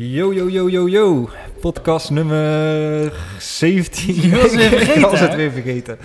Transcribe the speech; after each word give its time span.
Yo, 0.00 0.32
yo, 0.32 0.48
yo, 0.48 0.68
yo, 0.68 0.86
yo. 0.86 1.28
Podcast 1.60 2.10
nummer 2.10 3.12
17. 3.38 4.14
Je 4.14 4.30
was 4.36 4.50
het 4.50 4.54
weer 4.54 4.68
vergeten, 4.68 5.00
Ik 5.00 5.06
was 5.10 5.20
het 5.20 5.34
weer 5.34 5.50
vergeten. 5.50 5.98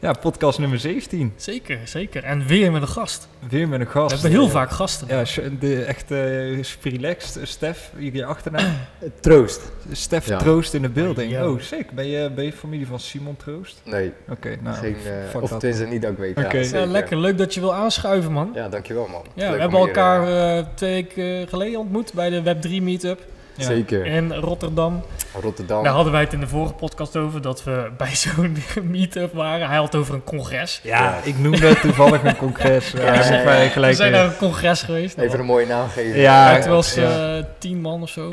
Ja, 0.00 0.12
podcast 0.12 0.58
nummer 0.58 0.78
17. 0.78 1.32
Zeker, 1.36 1.78
zeker. 1.84 2.24
En 2.24 2.46
weer 2.46 2.72
met 2.72 2.82
een 2.82 2.88
gast. 2.88 3.28
Weer 3.48 3.68
met 3.68 3.80
een 3.80 3.86
We 3.86 3.92
gast. 3.92 4.12
hebben 4.12 4.30
heel 4.30 4.44
Eh, 4.44 4.50
vaak 4.50 4.70
gasten. 4.70 5.06
Ja, 5.08 5.24
de 5.60 5.82
echt 5.82 6.10
eh, 6.10 6.18
super 6.60 6.90
relaxed. 6.90 7.48
Stef, 7.48 7.92
je 7.98 8.24
achternaam. 8.24 8.72
Troost. 9.20 9.60
Stef 9.92 10.26
Ja. 10.26 10.38
Troost 10.38 10.74
in 10.74 10.82
de 10.82 10.88
building. 10.88 11.40
Oh, 11.40 11.60
sick. 11.60 11.90
Ben 11.90 12.06
je, 12.06 12.30
ben 12.30 12.44
je 12.44 12.52
familie 12.52 12.86
van 12.86 13.00
Simon 13.00 13.36
Troost? 13.36 13.80
Nee, 13.84 14.12
Oké, 14.28 14.56
nou. 14.62 14.76
geen, 14.76 14.94
eh, 14.94 15.28
fuck 15.30 15.42
of 15.42 15.50
tenminste 15.50 15.84
niet 15.86 16.02
dat 16.02 16.10
ik 16.10 16.18
weet. 16.18 16.38
Oké. 16.38 16.58
Ja, 16.58 16.84
lekker, 16.86 17.16
leuk 17.16 17.38
dat 17.38 17.54
je 17.54 17.60
wil 17.60 17.74
aanschuiven, 17.74 18.32
man. 18.32 18.50
Ja, 18.54 18.68
dankjewel 18.68 19.06
man. 19.08 19.22
Ja, 19.34 19.44
Leuk 19.44 19.54
we 19.54 19.60
hebben 19.60 19.80
elkaar 19.80 20.22
eh, 20.22 20.58
eh, 20.58 20.66
twee 20.74 20.92
weken 20.92 21.48
geleden 21.48 21.78
ontmoet 21.78 22.12
bij 22.12 22.30
de 22.30 22.42
Web3 22.42 22.82
Meetup 22.82 23.20
Ja. 23.58 23.64
Zeker. 23.64 24.06
in 24.06 24.32
Rotterdam. 24.34 25.02
Rotterdam. 25.40 25.82
Daar 25.82 25.92
hadden 25.92 26.12
wij 26.12 26.22
het 26.22 26.32
in 26.32 26.40
de 26.40 26.48
vorige 26.48 26.72
podcast 26.72 27.16
over 27.16 27.42
dat 27.42 27.64
we 27.64 27.90
bij 27.96 28.14
zo'n 28.14 28.56
meetup 28.90 29.32
waren. 29.34 29.66
Hij 29.68 29.76
had 29.76 29.84
het 29.92 29.94
over 30.00 30.14
een 30.14 30.24
congres. 30.24 30.80
Ja, 30.82 30.98
Ja. 31.04 31.18
ik 31.24 31.38
noemde 31.38 31.74
toevallig 31.80 32.24
een 32.24 32.36
congres. 32.36 32.90
Ja, 32.96 33.00
Ja, 33.00 33.12
ja, 33.14 33.42
ja. 33.54 33.64
We 33.64 33.68
gelijk, 33.70 33.96
zijn 33.96 34.12
eh, 34.12 34.18
naar 34.18 34.28
een 34.28 34.36
congres 34.36 34.82
geweest. 34.82 35.18
Even 35.18 35.38
een 35.38 35.44
mooie 35.46 35.66
naam 35.66 35.88
geven. 35.88 36.20
Ja, 36.20 36.52
het 36.54 36.66
was 36.66 36.94
ja. 36.94 37.36
eh, 37.38 37.44
tien 37.58 37.80
man 37.80 38.02
of 38.02 38.08
zo. 38.08 38.32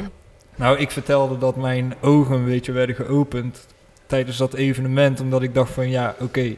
Nou, 0.55 0.77
ik 0.77 0.91
vertelde 0.91 1.37
dat 1.37 1.55
mijn 1.55 1.93
ogen 2.01 2.35
een 2.35 2.45
beetje 2.45 2.71
werden 2.71 2.95
geopend 2.95 3.65
tijdens 4.05 4.37
dat 4.37 4.53
evenement. 4.53 5.19
Omdat 5.21 5.41
ik 5.41 5.53
dacht 5.53 5.71
van, 5.73 5.89
ja, 5.89 6.15
oké, 6.19 6.55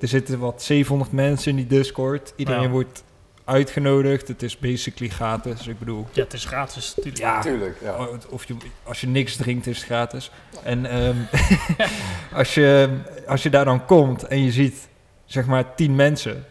er 0.00 0.08
zitten 0.08 0.38
wat 0.38 0.62
700 0.62 1.12
mensen 1.12 1.50
in 1.50 1.56
die 1.56 1.66
Discord. 1.66 2.32
Iedereen 2.36 2.62
Ja. 2.62 2.68
wordt 2.68 3.02
uitgenodigd. 3.48 4.28
Het 4.28 4.42
is 4.42 4.58
basically 4.58 5.10
gratis. 5.12 5.66
Ik 5.66 5.78
bedoel, 5.78 6.06
Ja, 6.12 6.22
het 6.22 6.32
is 6.32 6.44
gratis 6.44 6.94
natuurlijk. 6.96 7.24
ja, 7.24 7.40
Tuurlijk, 7.40 7.76
ja. 7.82 8.08
of 8.28 8.44
je, 8.44 8.54
als 8.82 9.00
je 9.00 9.06
niks 9.06 9.36
drinkt 9.36 9.66
is 9.66 9.76
het 9.76 9.86
gratis. 9.86 10.30
En 10.62 10.86
ehm, 10.86 11.16
als, 12.40 12.54
je, 12.54 12.88
als 13.26 13.42
je 13.42 13.50
daar 13.50 13.64
dan 13.64 13.84
komt 13.84 14.22
en 14.26 14.42
je 14.44 14.50
ziet, 14.50 14.88
zeg 15.24 15.46
maar, 15.46 15.74
10 15.74 15.94
mensen... 15.96 16.44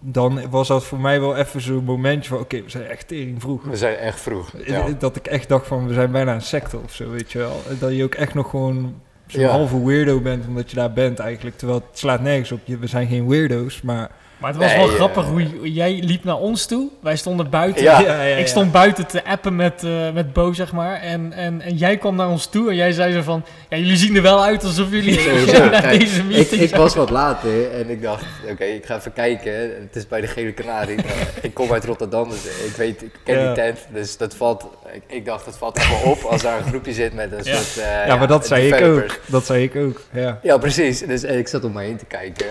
Dan 0.00 0.50
was 0.50 0.68
dat 0.68 0.84
voor 0.84 1.00
mij 1.00 1.20
wel 1.20 1.36
even 1.36 1.60
zo'n 1.60 1.84
momentje 1.84 2.28
van, 2.30 2.38
oké, 2.38 2.62
we 2.62 2.70
zijn 2.70 2.84
echt 2.86 3.08
tering 3.08 3.40
vroeg. 3.40 3.62
We 3.64 3.76
zijn 3.76 3.96
echt 3.96 4.20
vroeg. 4.20 4.52
Ja. 4.66 4.86
Eh, 4.86 4.92
Dat 4.98 5.16
ik 5.16 5.26
echt 5.26 5.48
dacht 5.48 5.66
van, 5.66 5.86
we 5.86 5.94
zijn 5.94 6.10
bijna 6.10 6.34
een 6.34 6.40
secte 6.42 6.78
of 6.78 6.92
zo, 6.94 7.10
weet 7.10 7.32
je 7.32 7.38
wel. 7.38 7.62
Dat 7.78 7.94
je 7.96 8.04
ook 8.04 8.14
echt 8.14 8.34
nog 8.34 8.50
gewoon 8.50 9.00
zo'n 9.26 9.40
Ja. 9.40 9.48
halve 9.48 9.84
weirdo 9.84 10.20
bent, 10.20 10.46
omdat 10.46 10.70
je 10.70 10.76
daar 10.76 10.92
bent 10.92 11.18
eigenlijk. 11.18 11.56
Terwijl 11.58 11.82
het 11.88 11.98
slaat 11.98 12.20
nergens 12.20 12.52
op. 12.52 12.60
Je, 12.64 12.78
we 12.78 12.86
zijn 12.86 13.08
geen 13.08 13.28
weirdo's, 13.28 13.82
maar... 13.82 14.10
Maar 14.36 14.50
het 14.50 14.58
was 14.60 14.68
Nee, 14.70 14.78
wel 14.78 14.88
eh, 14.88 14.94
grappig 14.94 15.24
hoe 15.26 15.72
jij 15.72 16.00
liep 16.04 16.24
naar 16.24 16.36
ons 16.38 16.66
toe. 16.66 16.88
Wij 17.00 17.16
stonden 17.16 17.50
buiten. 17.50 17.82
Ja. 17.82 18.20
Ik 18.22 18.46
stond 18.46 18.72
buiten 18.72 19.06
te 19.06 19.24
appen 19.24 19.56
met, 19.56 19.84
eh, 19.84 19.90
met 20.14 20.32
Bo, 20.32 20.52
zeg 20.52 20.72
maar. 20.72 21.00
En, 21.00 21.32
en, 21.32 21.60
en 21.60 21.76
jij 21.76 21.96
kwam 21.96 22.16
naar 22.16 22.28
ons 22.28 22.46
toe 22.46 22.70
en 22.70 22.76
jij 22.76 22.92
zei 22.92 23.12
zo 23.12 23.22
van... 23.22 23.44
Ja, 23.68 23.76
jullie 23.76 23.96
zien 23.96 24.16
er 24.16 24.22
wel 24.22 24.42
uit 24.44 24.64
alsof 24.64 24.90
jullie 24.90 25.16
naar 25.52 25.70
Kijk, 25.82 25.98
deze 25.98 26.16
Ik, 26.20 26.24
meeting 26.24 26.60
ik 26.62 26.68
zijn. 26.68 26.80
was 26.80 26.94
wat 26.94 27.10
later 27.10 27.70
en 27.72 27.90
ik 27.90 28.02
dacht, 28.02 28.24
oké, 28.50 28.64
ik 28.64 28.86
ga 28.86 28.96
even 28.96 29.12
kijken. 29.12 29.52
Het 29.80 29.96
is 29.96 30.08
bij 30.08 30.20
de 30.20 30.26
Gele 30.26 30.54
Canarie. 30.54 30.98
Ik 31.42 31.54
kom 31.54 31.72
uit 31.72 31.84
Rotterdam, 31.84 32.28
dus 32.28 32.44
ik 32.66 32.76
weet, 32.76 33.02
ik 33.02 33.12
ken 33.24 33.38
Ja. 33.38 33.46
die 33.46 33.54
tent. 33.64 33.78
Dus 33.92 34.16
dat 34.16 34.34
valt, 34.34 34.66
ik, 34.92 35.02
ik 35.06 35.24
dacht, 35.24 35.44
dat 35.44 35.58
valt 35.58 35.78
wel 35.88 36.12
op 36.12 36.22
als 36.22 36.42
daar 36.42 36.58
een 36.58 36.64
groepje 36.66 36.92
zit 36.92 37.14
met 37.14 37.32
een 37.32 37.40
Ja. 37.44 37.56
soort 37.56 37.84
eh, 37.86 38.06
ja, 38.06 38.16
maar 38.16 38.28
dat 38.28 38.46
zei 38.46 38.72
ik 38.74 38.84
ook. 38.84 39.20
Dat 39.26 39.46
zei 39.46 39.62
ik 39.62 39.76
ook, 39.76 40.00
ja. 40.12 40.38
Ja, 40.42 40.58
precies. 40.58 40.98
Dus 41.00 41.22
eh, 41.22 41.38
ik 41.38 41.48
zat 41.48 41.64
om 41.64 41.72
me 41.72 41.82
heen 41.82 41.96
te 41.96 42.04
kijken. 42.04 42.46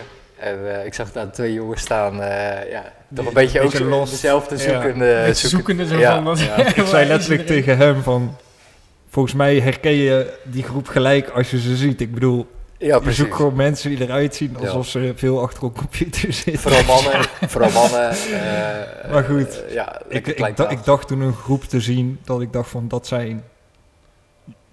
En 0.46 0.80
eh, 0.80 0.86
ik 0.86 0.94
zag 0.94 1.12
daar 1.12 1.32
twee 1.32 1.54
jongens 1.54 1.82
staan, 1.82 2.22
eh, 2.22 2.72
ja, 2.72 2.82
toch 2.82 2.92
Die- 3.10 3.28
een 3.28 3.34
beetje 3.34 3.62
ook 3.62 3.80
lost. 3.80 4.12
dezelfde 4.12 4.56
Ja. 4.58 4.62
zoekende... 4.62 5.22
Beetje 5.26 5.48
zoekende 5.48 5.88
zo 5.88 5.98
ja, 5.98 6.24
van... 6.24 6.38
ja. 6.38 6.56
Ik 6.76 6.86
zei 6.86 7.08
letterlijk 7.08 7.46
tegen 7.48 7.78
hem 7.78 8.02
van... 8.04 8.36
Volgens 9.10 9.36
mij 9.36 9.60
herken 9.60 9.92
je 9.92 10.34
die 10.44 10.64
groep 10.64 10.88
gelijk 10.88 11.30
als 11.30 11.52
je 11.52 11.60
ze 11.60 11.76
ziet. 11.76 12.02
Ik 12.02 12.14
bedoel, 12.14 12.48
Ja, 12.78 12.96
je 12.96 13.02
precies. 13.02 13.18
zoekt 13.20 13.36
gewoon 13.36 13.56
mensen 13.56 13.90
die 13.90 14.02
eruit 14.02 14.36
zien 14.36 14.56
Ja. 14.60 14.66
alsof 14.66 14.88
ze 14.88 15.14
veel 15.16 15.42
achter 15.42 15.64
een 15.64 15.72
computer 15.74 16.34
zitten. 16.34 16.60
Vooral 16.60 16.84
mannen, 16.84 17.22
vooral 17.52 17.72
mannen. 17.72 18.10
eh, 18.10 19.12
Maar 19.12 19.24
goed. 19.24 19.64
eh, 19.68 19.74
ja, 19.74 20.02
Ik, 20.10 20.28
ik 20.28 20.84
dacht 20.84 21.08
toen 21.08 21.22
een 21.22 21.34
groep 21.36 21.64
te 21.64 21.80
zien 21.80 22.20
dat 22.26 22.42
ik 22.42 22.54
dacht 22.54 22.70
van 22.70 22.88
dat 22.88 23.08
zijn. 23.08 23.44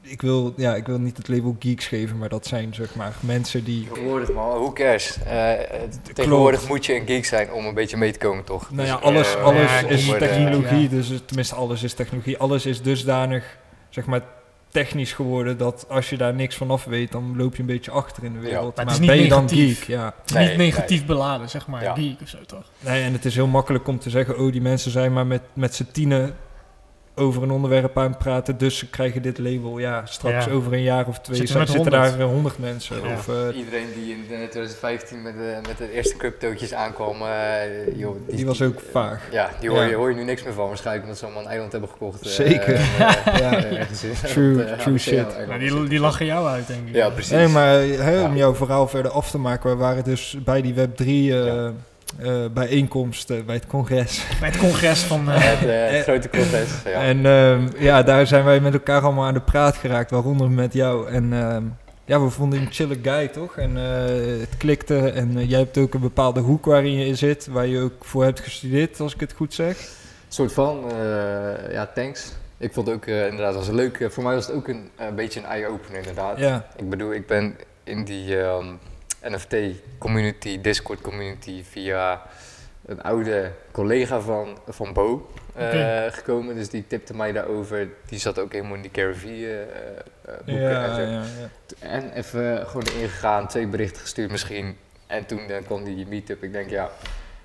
Ik 0.05 0.23
wil, 0.23 0.55
ja, 0.57 0.75
ik 0.75 0.87
wil 0.87 0.99
niet 0.99 1.17
het 1.17 1.29
label 1.29 1.57
geeks 1.59 1.87
geven, 1.87 2.19
maar 2.19 2.29
dat 2.29 2.47
zijn 2.47 2.75
zeg 2.75 2.95
maar 2.95 3.15
mensen 3.21 3.65
die. 3.65 3.89
Tegenwoordig 3.89 4.33
man, 4.33 4.49
who 4.49 4.73
cares? 4.73 5.19
Eh, 5.25 5.53
eh, 5.53 5.91
tegenwoordig 6.13 6.69
moet 6.69 6.87
je 6.87 6.95
een 6.95 7.07
geek 7.07 7.25
zijn 7.25 7.53
om 7.53 7.67
een 7.67 7.75
beetje 7.75 7.97
mee 7.97 8.13
te 8.13 8.19
komen, 8.19 8.45
toch? 8.45 8.71
Nou 8.71 8.87
ja, 8.87 8.97
Dus, 8.97 9.05
alles, 9.05 9.35
eh, 9.35 9.45
alles 9.45 9.81
ja, 9.81 9.87
is 9.89 10.07
technologie, 10.07 10.83
ja. 10.83 10.89
dus 10.89 11.13
tenminste 11.27 11.55
alles 11.55 11.83
is 11.83 11.95
technologie. 11.95 12.39
Alles 12.39 12.67
is 12.67 12.83
dusdanig 12.83 13.59
zeg 13.89 14.07
maar 14.07 14.23
technisch 14.69 15.13
geworden 15.13 15.59
dat 15.59 15.87
als 15.89 16.11
je 16.11 16.17
daar 16.17 16.35
niks 16.35 16.57
van 16.57 16.71
af 16.71 16.85
weet, 16.85 17.13
dan 17.13 17.37
loop 17.37 17.55
je 17.55 17.61
een 17.61 17.67
beetje 17.67 17.91
achter 17.91 18.25
in 18.25 18.33
de 18.33 18.39
wereld. 18.39 18.77
Maar 18.77 18.99
ben 19.01 19.23
je 19.23 19.29
dan 19.29 19.43
negatief. 19.45 19.79
geek? 19.79 19.89
Ja. 19.89 20.05
Het 20.05 20.31
is 20.31 20.37
Nee, 20.37 20.49
niet 20.49 20.57
negatief 20.57 21.07
beladen, 21.07 21.51
zeg 21.51 21.67
maar. 21.67 21.83
Ja. 21.83 21.95
Geek 21.95 22.21
of 22.23 22.29
zo, 22.29 22.39
toch? 22.47 22.65
Nee, 22.79 23.03
en 23.03 23.13
het 23.13 23.25
is 23.25 23.35
heel 23.35 23.47
makkelijk 23.47 23.89
om 23.89 23.99
te 23.99 24.11
zeggen, 24.11 24.39
oh 24.39 24.53
die 24.53 24.61
mensen 24.61 24.91
zijn 24.91 25.13
maar 25.13 25.27
met, 25.27 25.43
met 25.53 25.75
z'n 25.75 25.87
tienen 25.93 26.35
over 27.17 27.43
een 27.43 27.51
onderwerp 27.51 27.99
aan 27.99 28.09
het 28.09 28.19
praten, 28.19 28.59
dus 28.59 28.79
ze 28.79 28.91
krijgen 28.91 29.23
dit 29.23 29.39
label. 29.39 29.79
Ja, 29.79 30.03
straks 30.07 30.45
Ja. 30.45 30.51
over 30.53 30.73
een 30.73 30.83
jaar 30.83 31.07
of 31.07 31.19
twee 31.21 31.37
Zitten 31.37 31.67
100. 31.67 31.91
daar 31.91 32.21
honderd 32.21 32.59
mensen. 32.59 32.97
Ja. 33.03 33.13
Of, 33.15 33.29
eh, 33.29 33.57
Iedereen 33.57 33.87
die 33.95 34.11
in 34.13 34.23
2015 34.27 35.23
met 35.23 35.35
de, 35.35 35.59
met 35.69 35.79
de 35.79 35.93
eerste 35.93 36.17
cryptootjes 36.17 36.75
aankwam, 36.75 37.23
eh, 37.23 37.97
joh, 37.99 38.17
die 38.29 38.47
was 38.47 38.63
ook 38.63 38.81
vaag. 38.93 39.29
Ja, 39.31 39.51
die 39.61 39.69
hoor, 39.71 39.79
Ja. 39.79 39.85
je, 39.89 39.95
hoor 39.95 40.09
je 40.11 40.17
nu 40.17 40.25
niks 40.25 40.43
meer 40.43 40.53
van 40.53 40.67
waarschijnlijk, 40.69 41.03
omdat 41.05 41.19
ze 41.19 41.25
allemaal 41.25 41.43
een 41.43 41.49
eiland 41.51 41.73
hebben 41.73 41.91
gekocht. 41.91 42.23
eh, 42.23 42.29
Zeker. 42.31 42.81
True- 44.27 44.77
true 44.77 44.99
shit. 44.99 45.47
Maar 45.49 45.59
die, 45.59 45.89
die 45.89 46.01
lachen 46.01 46.27
jou 46.27 46.47
uit, 46.47 46.67
denk 46.67 46.89
ik. 46.89 46.95
Ja, 46.95 47.09
precies. 47.11 47.33
Nee, 47.33 47.49
maar 47.49 47.75
hè, 47.81 48.23
om 48.25 48.31
Ja. 48.31 48.37
jouw 48.37 48.55
verhaal 48.55 48.89
verder 48.89 49.11
af 49.11 49.31
te 49.31 49.39
maken, 49.39 49.71
we 49.71 49.77
waren 49.77 50.05
dus 50.05 50.37
bij 50.45 50.63
die 50.63 50.75
Web3 50.75 51.33
eh, 52.19 52.27
Ja. 52.27 52.45
eh, 52.45 52.51
bijeenkomst 52.51 53.31
eh, 53.31 53.37
bij 53.47 53.55
het 53.55 53.67
congres. 53.67 54.25
Bij 54.41 54.49
het 54.49 54.59
congres 54.59 55.01
van... 55.01 55.31
eh, 55.31 55.35
Het, 55.41 55.91
het 55.95 56.03
grote 56.03 56.29
congres, 56.31 56.71
ja. 56.85 56.91
En 56.91 57.27
ehm, 57.27 57.69
ja, 57.79 58.03
daar 58.03 58.27
zijn 58.27 58.45
wij 58.45 58.61
met 58.61 58.73
elkaar 58.73 59.03
allemaal 59.03 59.25
aan 59.25 59.35
de 59.35 59.41
praat 59.41 59.77
geraakt, 59.77 60.11
waaronder 60.11 60.51
met 60.51 60.73
jou. 60.73 61.09
En 61.11 61.33
ehm, 61.33 61.63
ja, 62.05 62.21
we 62.21 62.31
vonden 62.31 62.59
je 62.61 62.67
een 62.67 62.73
chille 62.73 62.99
guy, 63.03 63.29
toch? 63.29 63.57
En 63.57 63.77
eh, 63.77 64.41
het 64.41 64.57
klikte 64.57 65.11
en 65.11 65.47
jij 65.47 65.59
hebt 65.59 65.79
ook 65.79 65.95
een 65.95 66.01
bepaalde 66.01 66.41
hoek 66.41 66.65
waarin 66.65 66.93
je 66.99 67.07
in 67.07 67.17
zit, 67.17 67.47
waar 67.47 67.67
je 67.67 67.81
ook 67.81 68.05
voor 68.05 68.25
hebt 68.25 68.41
gestudeerd, 68.41 69.01
als 69.01 69.15
ik 69.15 69.21
het 69.21 69.33
goed 69.33 69.55
zeg. 69.55 69.77
soort 70.29 70.53
van, 70.53 70.85
eh, 70.91 71.73
ja, 71.73 71.91
thanks. 71.95 72.33
Ik 72.59 72.73
vond 72.73 72.87
het 72.87 72.97
ook 72.97 73.07
inderdaad, 73.07 73.55
was 73.55 73.69
leuk. 73.69 74.07
voor 74.11 74.23
mij 74.23 74.35
was 74.35 74.47
het 74.47 74.57
ook 74.57 74.69
een, 74.69 74.91
een 74.97 75.15
beetje 75.15 75.41
een 75.41 75.47
eye-opener 75.47 75.99
inderdaad. 75.99 76.39
Ja, 76.39 76.67
Ik 76.77 76.91
bedoel, 76.91 77.13
ik 77.13 77.27
ben 77.27 77.57
in 77.85 78.05
die 78.05 78.39
ehm, 78.41 78.67
NFT-community, 79.23 80.61
Discord-community, 80.61 81.63
via 81.71 82.23
een 82.87 83.03
oude 83.03 83.53
collega 83.71 84.21
van, 84.21 84.59
van 84.69 84.93
Bo 84.93 85.31
eh, 85.55 86.05
gekomen. 86.09 86.55
Dus 86.55 86.69
die 86.69 86.87
tipte 86.87 87.17
mij 87.17 87.33
daarover. 87.33 87.89
Die 88.07 88.19
zat 88.19 88.39
ook 88.39 88.53
helemaal 88.53 88.75
in 88.75 88.83
die 88.83 88.91
Carivie 88.91 89.47
eh, 89.47 89.61
eh, 89.63 90.61
ja, 90.61 90.85
en 90.85 90.95
zo. 90.95 91.01
ja, 91.01 91.11
ja. 91.11 91.51
En 91.79 92.13
even 92.13 92.67
gewoon 92.67 92.87
erin 92.87 93.09
gegaan, 93.09 93.49
twee 93.49 93.67
berichten 93.67 94.01
gestuurd 94.01 94.31
misschien. 94.31 94.77
En 95.07 95.27
toen 95.27 95.39
eh, 95.39 95.65
kwam 95.65 95.85
die 95.85 96.07
meetup. 96.07 96.43
Ik 96.43 96.53
denk, 96.53 96.71
ja, 96.71 96.91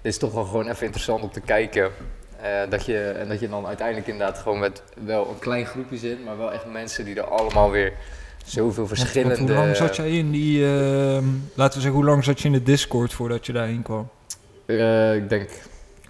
dit 0.01 0.11
is 0.11 0.17
toch 0.17 0.33
wel 0.33 0.43
gewoon 0.43 0.69
even 0.69 0.85
interessant 0.85 1.23
om 1.23 1.31
te 1.31 1.41
kijken. 1.41 1.91
Dat, 2.69 2.85
je, 2.85 3.09
en 3.09 3.27
dat 3.27 3.39
je 3.39 3.49
dan 3.49 3.65
uiteindelijk 3.67 4.07
inderdaad 4.07 4.37
gewoon 4.37 4.59
met 4.59 4.83
wel 5.05 5.29
een 5.29 5.39
klein 5.39 5.65
groepje 5.65 5.97
zit, 5.97 6.25
maar 6.25 6.37
wel 6.37 6.53
echt 6.53 6.65
mensen 6.65 7.05
die 7.05 7.15
er 7.15 7.23
allemaal 7.23 7.71
weer 7.71 7.93
zoveel 8.47 8.87
verschillende... 8.87 9.35
want 9.35 9.49
hoe 9.49 9.57
lang 9.57 9.75
zat 9.75 9.95
jij 9.95 10.11
in 10.11 10.31
die, 10.31 10.65
ehm, 10.65 11.25
laten 11.53 11.75
we 11.75 11.81
zeggen, 11.81 11.91
hoe 11.91 12.05
lang 12.05 12.23
zat 12.23 12.39
je 12.39 12.45
in 12.45 12.51
de 12.53 12.63
Discord 12.63 13.13
voordat 13.13 13.45
je 13.45 13.53
daarheen 13.53 13.81
kwam? 13.81 14.09
Eh, 14.65 15.15
ik 15.15 15.29
denk, 15.29 15.49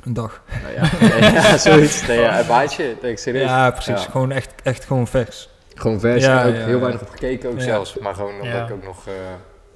Een 0.03 0.13
dag. 0.13 0.41
nou 0.61 0.73
ja, 0.73 0.89
nee, 1.19 1.31
ja 1.31 1.57
zoiets. 1.57 2.07
Nee, 2.07 2.19
ja, 2.19 2.39
een 2.39 2.47
baantje, 2.47 2.83
denk 3.01 3.13
ik 3.13 3.17
serieus. 3.17 3.43
Ja, 3.49 3.71
precies. 3.71 4.03
Ja. 4.03 4.09
Gewoon 4.09 4.31
echt, 4.31 4.49
echt 4.63 4.85
gewoon 4.85 5.07
vers. 5.07 5.49
Gewoon 5.75 6.00
vers, 6.00 6.23
Ja, 6.23 6.45
ook 6.45 6.53
ja, 6.53 6.59
heel 6.65 6.75
ja. 6.75 6.79
weinig 6.79 7.01
op 7.01 7.09
gekeken 7.09 7.50
ook 7.50 7.57
Ja. 7.57 7.63
zelfs. 7.63 7.97
Maar 7.97 8.15
gewoon 8.15 8.31
omdat 8.33 8.47
Ja. 8.47 8.65
ik 8.65 8.71
ook 8.73 8.83
nog 8.83 9.07
eh, 9.07 9.13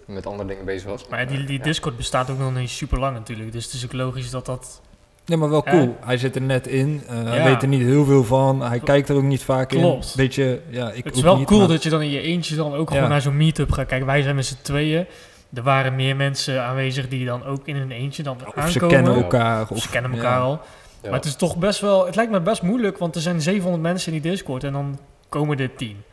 met 0.06 0.26
andere 0.26 0.48
dingen 0.50 0.66
bezig 0.66 0.90
was. 0.90 1.08
maar 1.08 1.28
die, 1.28 1.44
die 1.44 1.58
Ja. 1.58 1.64
Discord 1.64 1.98
bestaat 1.98 2.30
ook 2.30 2.38
nog 2.40 2.56
niet 2.56 2.70
super 2.70 3.00
lang 3.00 3.14
natuurlijk. 3.18 3.52
Dus 3.52 3.64
het 3.66 3.74
is 3.74 3.86
ook 3.86 3.94
logisch 3.94 4.30
dat 4.30 4.46
dat... 4.46 4.82
Nee, 5.26 5.38
maar 5.38 5.50
wel 5.50 5.64
cool. 5.64 5.98
Hij 6.06 6.18
zit 6.18 6.36
er 6.36 6.42
net 6.42 6.68
in. 6.68 7.02
eh, 7.08 7.24
Hij 7.24 7.44
weet 7.44 7.62
er 7.62 7.68
niet 7.68 7.82
heel 7.82 8.06
veel 8.06 8.24
van. 8.24 8.62
Hij 8.62 8.80
kijkt 8.80 9.10
er 9.10 9.16
ook 9.16 9.24
niet 9.24 9.44
vaak 9.44 9.72
in. 9.72 9.80
Klopt. 9.80 10.14
Beetje, 10.16 10.62
ja, 10.70 10.92
ik 10.92 11.04
het 11.04 11.14
is 11.14 11.20
ook 11.20 11.26
wel 11.26 11.38
niet, 11.38 11.48
cool 11.48 11.60
maar- 11.60 11.68
dat 11.70 11.84
je 11.84 11.90
dan 11.90 12.02
in 12.02 12.10
je 12.10 12.22
eentje 12.22 12.56
dan 12.56 12.74
ook 12.74 12.90
Ja. 12.90 12.96
gewoon 12.96 13.10
naar 13.10 13.22
zo'n 13.22 13.38
meetup 13.38 13.72
gaat 13.72 13.86
kijken. 13.88 14.08
Wij 14.08 14.22
zijn 14.22 14.36
met 14.36 14.46
z'n 14.46 14.58
tweeën. 14.62 15.06
Er 15.54 15.64
waren 15.64 15.96
meer 15.96 16.16
mensen 16.16 16.64
aanwezig 16.64 17.08
die 17.08 17.26
dan 17.26 17.46
ook 17.46 17.68
in 17.68 17.76
hun 17.76 17.92
eentje 17.92 18.24
dan 18.24 18.36
Of 18.36 18.46
aankomen. 18.46 18.72
ze 18.72 18.80
kennen 18.80 19.14
elkaar. 19.16 19.62
Of 19.62 19.72
Of, 19.72 19.78
ze 19.82 19.90
kennen 19.90 20.12
ja. 20.12 20.18
elkaar 20.18 20.40
al. 20.42 20.60
Ja. 21.02 21.10
Maar 21.10 21.20
het 21.20 21.26
is 21.28 21.36
toch 21.36 21.58
best 21.58 21.80
wel... 21.80 22.06
Het 22.06 22.16
lijkt 22.16 22.32
me 22.32 22.42
best 22.42 22.62
moeilijk, 22.62 22.98
want 22.98 23.16
er 23.16 23.22
zijn 23.22 23.42
700 23.42 23.84
mensen 23.84 24.14
in 24.14 24.22
die 24.22 24.32
Discord 24.32 24.64
en 24.64 24.74
dan 24.74 25.00
komen 25.30 25.60
er 25.60 25.76
10. 25.76 26.04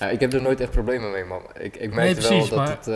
Ja, 0.00 0.08
ik 0.08 0.20
heb 0.20 0.32
er 0.32 0.42
nooit 0.42 0.60
echt 0.60 0.70
problemen 0.70 1.10
mee, 1.10 1.24
man. 1.24 1.40
Ik, 1.58 1.76
ik 1.76 1.94
Nee, 1.94 2.12
precies, 2.14 2.48
wel 2.48 2.48
dat, 2.48 2.58
maar- 2.58 2.68
het, 2.68 2.88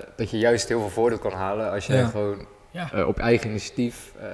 eh, 0.00 0.06
dat 0.16 0.30
je 0.30 0.38
juist 0.38 0.68
heel 0.68 0.80
veel 0.80 0.88
voordeel 0.90 1.18
kan 1.18 1.32
halen 1.32 1.70
als 1.70 1.86
je 1.86 1.92
Ja. 1.94 2.06
gewoon 2.06 2.46
Ja. 2.76 2.92
eh, 2.92 3.06
op 3.08 3.18
eigen 3.18 3.50
initiatief. 3.50 4.12
eh, 4.20 4.26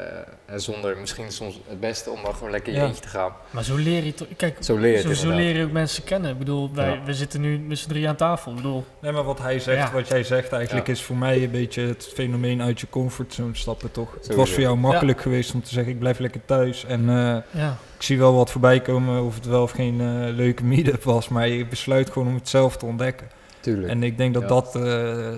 en 0.54 0.60
zonder 0.60 0.96
misschien 0.98 1.32
soms 1.32 1.60
het 1.68 1.80
beste 1.80 2.10
om 2.10 2.22
dan 2.22 2.34
gewoon 2.34 2.50
lekker 2.50 2.68
in 2.68 2.74
je 2.74 2.80
Ja. 2.80 2.86
eentje 2.88 3.02
te 3.02 3.08
gaan. 3.08 3.32
Maar 3.50 3.64
zo 3.64 3.76
leer 3.76 4.04
je 4.04 4.14
toch... 4.14 4.26
Kijk, 4.36 4.56
Zo 4.60 4.76
leer 4.76 5.08
je 5.08 5.14
zo, 5.14 5.30
leer 5.30 5.56
je 5.56 5.64
ook 5.64 5.70
mensen 5.72 6.04
kennen. 6.04 6.30
Ik 6.30 6.38
bedoel, 6.38 6.70
wij, 6.74 6.90
Ja. 6.90 7.02
we 7.04 7.14
zitten 7.14 7.40
nu 7.40 7.58
met 7.58 7.78
z'n 7.78 7.88
drie 7.88 8.08
aan 8.08 8.16
tafel. 8.16 8.50
Ik 8.50 8.56
bedoel, 8.56 8.84
Nee, 9.00 9.12
maar 9.12 9.22
wat 9.24 9.38
hij 9.38 9.58
zegt, 9.58 9.78
Ja. 9.88 9.92
wat 9.92 10.08
jij 10.08 10.24
zegt 10.24 10.52
eigenlijk, 10.52 10.86
Ja. 10.86 10.92
is 10.92 11.02
voor 11.02 11.16
mij 11.16 11.42
een 11.42 11.50
beetje 11.50 11.82
het 11.86 12.10
fenomeen 12.14 12.62
uit 12.62 12.80
je 12.80 12.86
comfortzone 12.90 13.54
stappen, 13.54 13.90
toch? 13.92 14.14
Het 14.14 14.34
was 14.34 14.50
voor 14.50 14.62
jou 14.62 14.76
makkelijk 14.76 15.20
geweest 15.20 15.54
om 15.54 15.62
te 15.62 15.70
zeggen, 15.70 15.92
ik 15.92 15.98
blijf 15.98 16.18
lekker 16.18 16.40
thuis. 16.44 16.84
En 16.84 17.00
eh, 17.08 17.36
ja. 17.60 17.76
ik 17.96 18.02
zie 18.02 18.18
wel 18.18 18.34
wat 18.34 18.50
voorbij 18.50 18.80
komen, 18.80 19.22
of 19.22 19.34
het 19.34 19.46
wel 19.46 19.62
of 19.62 19.70
geen 19.70 20.00
eh, 20.00 20.34
leuke 20.34 20.64
meet-up 20.64 21.02
was, 21.02 21.28
maar 21.28 21.48
je 21.48 21.66
besluit 21.66 22.10
gewoon 22.10 22.28
om 22.28 22.34
het 22.34 22.48
zelf 22.48 22.76
te 22.76 22.86
ontdekken. 22.86 23.28
Tuurlijk. 23.60 23.88
En 23.88 24.02
ik 24.02 24.16
denk 24.16 24.34
dat 24.34 24.42
Ja. 24.42 24.48
dat 24.48 24.66
eh, 24.76 24.82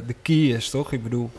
de 0.07 0.15
key 0.23 0.37
is, 0.37 0.71
toch? 0.71 0.93
Ik 0.93 1.03
bedoel, 1.03 1.31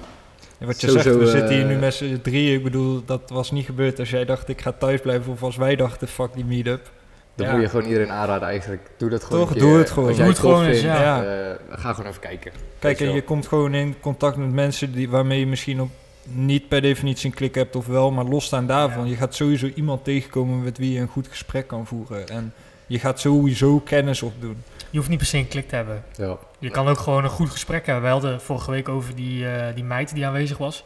en 0.66 0.72
wat 0.72 0.82
je 0.82 0.88
Sowieso, 0.88 1.10
zegt, 1.10 1.22
we 1.22 1.26
eh, 1.32 1.40
zitten 1.40 1.56
hier 1.56 1.66
nu 1.66 1.76
met 1.76 1.94
z'n 1.94 2.20
drieën. 2.24 2.56
Ik 2.58 2.64
bedoel, 2.64 3.02
dat 3.06 3.22
was 3.30 3.52
niet 3.52 3.66
gebeurd 3.66 4.00
als 4.00 4.10
jij 4.10 4.26
dacht, 4.26 4.50
ik 4.50 4.62
ga 4.62 4.72
thuis 4.72 5.02
blijven. 5.02 5.32
Of 5.32 5.44
als 5.44 5.56
wij 5.56 5.76
dachten, 5.76 6.08
fuck 6.08 6.34
die 6.34 6.46
meet-up. 6.46 6.92
Dan 7.36 7.48
Ja. 7.48 7.54
moet 7.54 7.62
je 7.62 7.70
gewoon 7.70 7.86
iedereen 7.86 8.12
aanraden 8.12 8.48
eigenlijk. 8.48 8.90
Doe 8.98 9.10
dat 9.10 9.24
gewoon 9.24 9.40
Toch, 9.40 9.52
keer. 9.52 9.62
doe 9.62 9.78
het 9.78 9.90
gewoon. 9.90 10.08
Als 10.10 10.18
jij 10.18 10.28
het 10.28 10.40
gewoon 10.40 10.66
eens, 10.66 10.80
vindt, 10.80 10.98
ja. 10.98 11.24
eh, 11.24 11.56
ga 11.70 11.94
gewoon 11.94 12.10
even 12.10 12.22
kijken. 12.22 12.52
Kijk, 12.80 13.00
en 13.00 13.14
je 13.14 13.24
komt 13.24 13.48
gewoon 13.48 13.74
in 13.74 13.96
contact 14.00 14.38
met 14.38 14.52
mensen 14.54 14.92
die, 14.92 15.10
waarmee 15.10 15.40
je 15.40 15.48
misschien 15.48 15.82
op 15.82 15.90
niet 16.24 16.68
per 16.68 16.82
definitie 16.82 17.30
een 17.30 17.36
klik 17.36 17.56
hebt 17.56 17.76
of 17.76 17.86
wel, 17.88 18.12
maar 18.12 18.26
losstaan 18.26 18.68
daarvan. 18.68 19.08
Je 19.08 19.16
gaat 19.16 19.36
sowieso 19.36 19.70
iemand 19.76 20.04
tegenkomen 20.04 20.64
met 20.64 20.78
wie 20.78 20.94
je 20.94 21.00
een 21.00 21.08
goed 21.08 21.28
gesprek 21.28 21.68
kan 21.68 21.88
voeren. 21.88 22.28
En 22.28 22.54
je 22.88 23.00
gaat 23.00 23.20
sowieso 23.20 23.80
kennis 23.80 24.22
opdoen. 24.22 24.64
Je 24.90 24.98
hoeft 24.98 25.10
niet 25.10 25.18
per 25.18 25.28
se 25.28 25.38
een 25.38 25.48
klik 25.48 25.68
te 25.70 25.76
hebben. 25.76 26.04
Ja. 26.16 26.38
Je 26.60 26.70
kan 26.70 26.88
ook 26.88 27.00
gewoon 27.00 27.24
een 27.24 27.30
goed 27.30 27.50
gesprek 27.50 27.86
hebben. 27.86 28.04
We 28.04 28.10
hadden 28.10 28.42
vorige 28.42 28.72
week 28.72 28.90
over 28.90 29.16
die, 29.16 29.48
eh, 29.48 29.76
die 29.76 29.84
meid 29.84 30.14
die 30.14 30.26
aanwezig 30.26 30.58
was. 30.58 30.84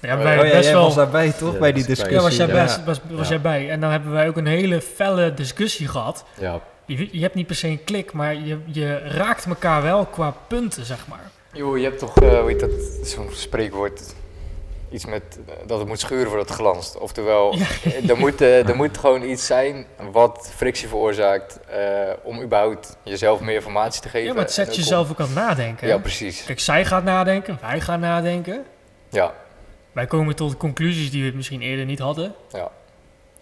Daar 0.00 0.10
hebben 0.10 0.28
Oh, 0.28 0.36
wij 0.36 0.46
ja, 0.46 0.52
best 0.52 0.64
jij 0.64 0.72
wel... 0.74 0.84
was 0.84 0.94
daarbij 0.94 1.32
toch, 1.32 1.52
Ja, 1.52 1.58
bij 1.58 1.72
die 1.72 1.84
discussie? 1.84 2.16
Ja, 2.16 2.22
was 2.22 2.36
jij, 2.36 2.46
best, 2.46 2.84
was, 2.84 3.00
was 3.10 3.28
Ja. 3.28 3.34
jij 3.34 3.40
bij. 3.40 3.70
En 3.70 3.80
dan 3.80 3.90
hebben 3.90 4.12
wij 4.12 4.28
ook 4.28 4.36
een 4.36 4.46
hele 4.46 4.80
felle 4.80 5.34
discussie 5.34 5.88
gehad. 5.88 6.24
ja. 6.38 6.60
Je, 6.86 7.08
je 7.12 7.20
hebt 7.20 7.34
niet 7.34 7.46
per 7.46 7.56
se 7.56 7.68
een 7.68 7.84
klik, 7.84 8.12
maar 8.12 8.34
je, 8.34 8.58
je 8.66 8.98
raakt 8.98 9.44
elkaar 9.46 9.82
wel 9.82 10.06
qua 10.06 10.34
punten, 10.48 10.84
zeg 10.84 11.06
maar. 11.08 11.30
Joh, 11.52 11.78
je 11.78 11.84
hebt 11.84 11.98
toch, 11.98 12.16
eh 12.16 12.38
hoe 12.38 12.48
heet 12.48 12.60
dat, 12.60 12.70
zo'n 13.02 13.28
spreekwoord. 13.32 14.14
Iets 14.90 15.04
met 15.06 15.22
eh, 15.48 15.54
dat 15.66 15.78
het 15.78 15.88
moet 15.88 16.00
schuren 16.00 16.26
voordat 16.28 16.48
het 16.48 16.56
glanst. 16.58 16.98
Oftewel, 16.98 17.56
Ja. 17.56 17.66
eh, 17.84 18.10
er, 18.10 18.18
moet, 18.18 18.40
eh, 18.40 18.68
er 18.68 18.76
moet 18.76 18.98
gewoon 18.98 19.22
iets 19.22 19.46
zijn 19.46 19.86
wat 20.12 20.50
frictie 20.56 20.88
veroorzaakt. 20.88 21.58
om 22.22 22.40
überhaupt 22.42 22.96
jezelf 23.02 23.40
meer 23.40 23.54
informatie 23.54 24.02
te 24.02 24.08
geven. 24.08 24.26
Ja, 24.28 24.32
maar 24.34 24.42
het 24.42 24.52
zet 24.52 24.76
jezelf 24.76 25.10
ook 25.10 25.20
aan 25.20 25.26
het 25.26 25.34
nadenken. 25.34 25.88
Ja, 25.88 25.98
precies. 25.98 26.44
Kijk, 26.44 26.60
zij 26.60 26.84
gaat 26.84 27.04
nadenken, 27.04 27.58
wij 27.60 27.80
gaan 27.80 28.00
nadenken. 28.00 28.64
Ja, 29.08 29.34
Wij 29.92 30.06
komen 30.06 30.36
tot 30.36 30.56
conclusies 30.56 31.10
die 31.10 31.30
we 31.30 31.36
misschien 31.36 31.60
eerder 31.62 31.84
niet 31.84 31.98
hadden. 31.98 32.34
ja. 32.52 32.70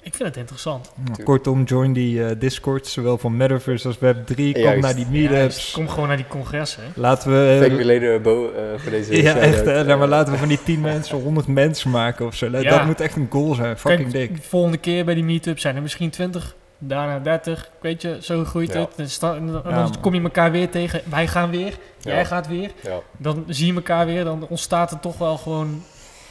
Ik 0.02 0.14
vind 0.14 0.28
het 0.28 0.36
interessant. 0.38 0.92
Nou, 1.04 1.22
kortom, 1.22 1.62
join 1.64 1.92
die 1.92 2.24
eh, 2.24 2.30
Discord, 2.38 2.86
zowel 2.86 3.18
van 3.18 3.36
Metaverse 3.36 3.86
als 3.86 3.96
Web3. 3.96 4.34
Kom 4.34 4.44
Juist. 4.62 4.82
naar 4.82 4.94
die 4.94 5.06
Juist, 5.10 5.30
meetups. 5.30 5.70
kom 5.70 5.88
gewoon 5.88 6.08
naar 6.08 6.16
die 6.16 6.26
congressen. 6.28 6.82
Laten 6.94 7.30
we... 7.30 7.56
Thank 7.66 7.72
me 7.78 7.84
later, 7.84 8.20
Bo, 8.20 8.50
eh, 8.52 8.62
voor 8.80 8.90
deze 8.90 9.22
ja, 9.22 9.34
echt. 9.36 9.64
hè. 9.64 9.84
Nou, 9.84 9.98
maar 9.98 10.08
laten 10.08 10.32
we 10.32 10.38
van 10.38 10.48
die 10.48 10.62
10 10.62 10.80
mensen 10.80 11.22
100 11.22 11.46
mensen 11.46 11.90
maken 11.90 12.26
of 12.26 12.34
zo. 12.34 12.50
Dat- 12.50 12.62
Ja. 12.62 12.70
Dat 12.76 12.86
moet 12.86 13.00
echt 13.00 13.16
een 13.16 13.26
goal 13.30 13.54
zijn. 13.54 13.78
Fucking 13.78 14.12
Kijk, 14.12 14.28
dik. 14.28 14.36
de 14.42 14.48
volgende 14.48 14.78
keer 14.78 15.04
bij 15.04 15.14
die 15.14 15.24
meetup 15.24 15.58
zijn 15.58 15.76
er 15.76 15.82
misschien 15.82 16.10
20, 16.10 16.54
daarna 16.78 17.18
30. 17.18 17.70
Weet 17.80 18.02
je, 18.02 18.16
zo 18.20 18.44
groeit 18.44 18.72
Ja. 18.72 18.80
het. 18.96 19.18
En 19.22 19.46
dan 19.46 19.62
Ja, 19.68 19.88
kom 20.00 20.14
je 20.14 20.22
elkaar 20.22 20.50
weer 20.50 20.70
tegen. 20.70 21.00
Wij 21.10 21.26
gaan 21.26 21.50
weer, 21.50 21.74
Ja. 22.00 22.12
jij 22.12 22.24
gaat 22.24 22.48
weer. 22.48 22.70
Ja. 22.82 22.98
Dan 23.16 23.44
zie 23.48 23.66
je 23.66 23.74
elkaar 23.74 24.06
weer. 24.06 24.24
Dan 24.24 24.46
ontstaat 24.48 24.90
er 24.90 25.00
toch 25.00 25.18
wel 25.18 25.36
gewoon 25.36 25.82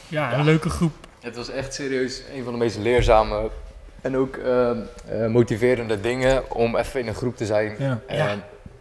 ja, 0.08 0.32
een 0.32 0.38
Ja. 0.38 0.44
leuke 0.44 0.70
groep. 0.70 0.92
Het 1.20 1.36
was 1.36 1.50
echt 1.50 1.74
serieus 1.74 2.22
een 2.34 2.44
van 2.44 2.52
de 2.52 2.58
meest 2.58 2.76
leerzame 2.78 3.50
en 4.00 4.16
ook 4.16 4.36
eh, 4.36 4.70
eh, 4.70 4.76
motiverende 5.30 6.00
dingen 6.00 6.50
om 6.54 6.76
even 6.76 7.00
in 7.00 7.06
een 7.08 7.14
groep 7.14 7.36
te 7.36 7.46
zijn. 7.46 7.76
Ja. 7.78 8.00
En 8.06 8.16
Ja. 8.16 8.36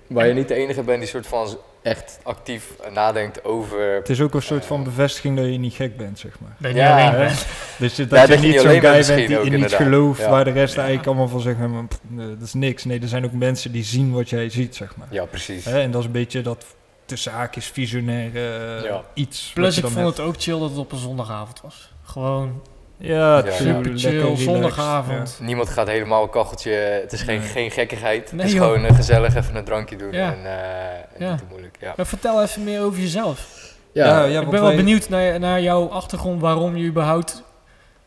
Waar 0.07 0.27
je 0.27 0.33
niet 0.33 0.47
de 0.47 0.53
enige 0.55 0.81
bent 0.83 0.99
die 0.99 1.07
soort 1.07 1.27
van 1.27 1.57
echt 1.81 2.19
actief 2.23 2.73
nadenkt 2.93 3.43
over. 3.45 3.93
Het 3.93 4.09
is 4.09 4.21
ook 4.21 4.33
een 4.33 4.41
soort 4.41 4.65
van 4.65 4.79
Eh. 4.79 4.85
bevestiging 4.85 5.37
dat 5.37 5.45
je 5.45 5.51
niet 5.57 5.73
gek 5.73 5.97
bent, 5.97 6.19
zeg 6.19 6.39
maar. 6.39 6.55
Dat 6.59 6.71
je 6.71 6.77
Ja, 6.77 7.07
alleen 7.07 7.19
bent. 7.27 7.45
Dus 7.79 7.95
Ja, 7.95 8.05
dat 8.05 8.21
je 8.21 8.27
dat 8.27 8.41
je 8.41 8.47
niet 8.47 8.59
zo'n 8.59 8.69
guy 8.69 8.79
bent 8.81 9.05
die 9.07 9.39
in 9.41 9.59
iets 9.59 9.73
gelooft, 9.73 10.19
Ja. 10.19 10.29
waar 10.29 10.43
de 10.43 10.51
rest 10.51 10.73
Ja. 10.73 10.77
eigenlijk 10.79 11.07
allemaal 11.07 11.27
van 11.27 11.39
zeggen, 11.41 11.71
maar, 11.71 11.85
pff, 11.85 11.99
nee, 12.07 12.27
dat 12.37 12.41
is 12.47 12.53
niks. 12.53 12.83
Nee, 12.85 12.99
er 13.01 13.07
zijn 13.07 13.25
ook 13.25 13.31
mensen 13.31 13.71
die 13.71 13.83
zien 13.83 14.11
wat 14.11 14.29
jij 14.29 14.49
ziet, 14.49 14.75
zeg 14.75 14.95
maar. 14.95 15.07
Ja, 15.09 15.25
precies. 15.25 15.65
Hè? 15.65 15.81
En 15.81 15.91
dat 15.91 15.99
is 16.01 16.05
een 16.05 16.11
beetje 16.13 16.41
dat 16.41 16.65
tussen 17.05 17.31
haakjes 17.31 17.65
visionaire 17.65 18.39
eh, 18.79 18.83
Ja. 18.83 19.03
iets. 19.13 19.51
Plus 19.53 19.77
ik 19.77 19.83
vond 19.83 19.95
hebt. 19.95 20.07
het 20.17 20.19
ook 20.19 20.35
chill 20.37 20.59
dat 20.59 20.69
het 20.69 20.79
op 20.79 20.91
een 20.91 20.97
zondagavond 20.97 21.61
was. 21.61 21.91
Gewoon 22.21 22.61
Ja, 22.97 23.43
super 23.51 23.91
chill, 23.97 24.35
zondagavond. 24.35 25.37
Niemand 25.41 25.69
gaat 25.69 25.87
helemaal 25.87 26.23
een 26.23 26.29
kacheltje. 26.29 26.71
Het 26.71 27.13
is 27.13 27.21
geen, 27.21 27.39
Nee. 27.39 27.47
geen 27.47 27.71
gekkigheid. 27.71 28.31
Nee, 28.31 28.39
het 28.41 28.49
is 28.49 28.55
joh. 28.55 28.65
gewoon 28.65 28.85
eh, 28.85 28.95
gezellig 28.95 29.35
even 29.35 29.55
een 29.55 29.63
drankje 29.63 29.95
doen. 29.95 30.11
Ja. 30.11 30.31
En, 30.33 30.45
eh, 30.45 30.89
en 30.93 31.25
Ja. 31.25 31.29
niet 31.29 31.37
te 31.39 31.45
moeilijk. 31.49 31.77
Ja, 31.79 31.93
Maar 31.97 32.05
vertel 32.05 32.41
even 32.41 32.63
meer 32.63 32.81
over 32.81 32.99
jezelf. 32.99 33.65
Ja, 33.91 34.23
ja, 34.23 34.39
ik 34.39 34.49
ben 34.49 34.59
wel 34.59 34.67
wij- 34.67 34.75
benieuwd 34.75 35.09
naar, 35.09 35.39
naar 35.39 35.61
jouw 35.61 35.87
achtergrond, 35.89 36.41
waarom 36.41 36.77
je 36.77 36.85
überhaupt 36.87 37.43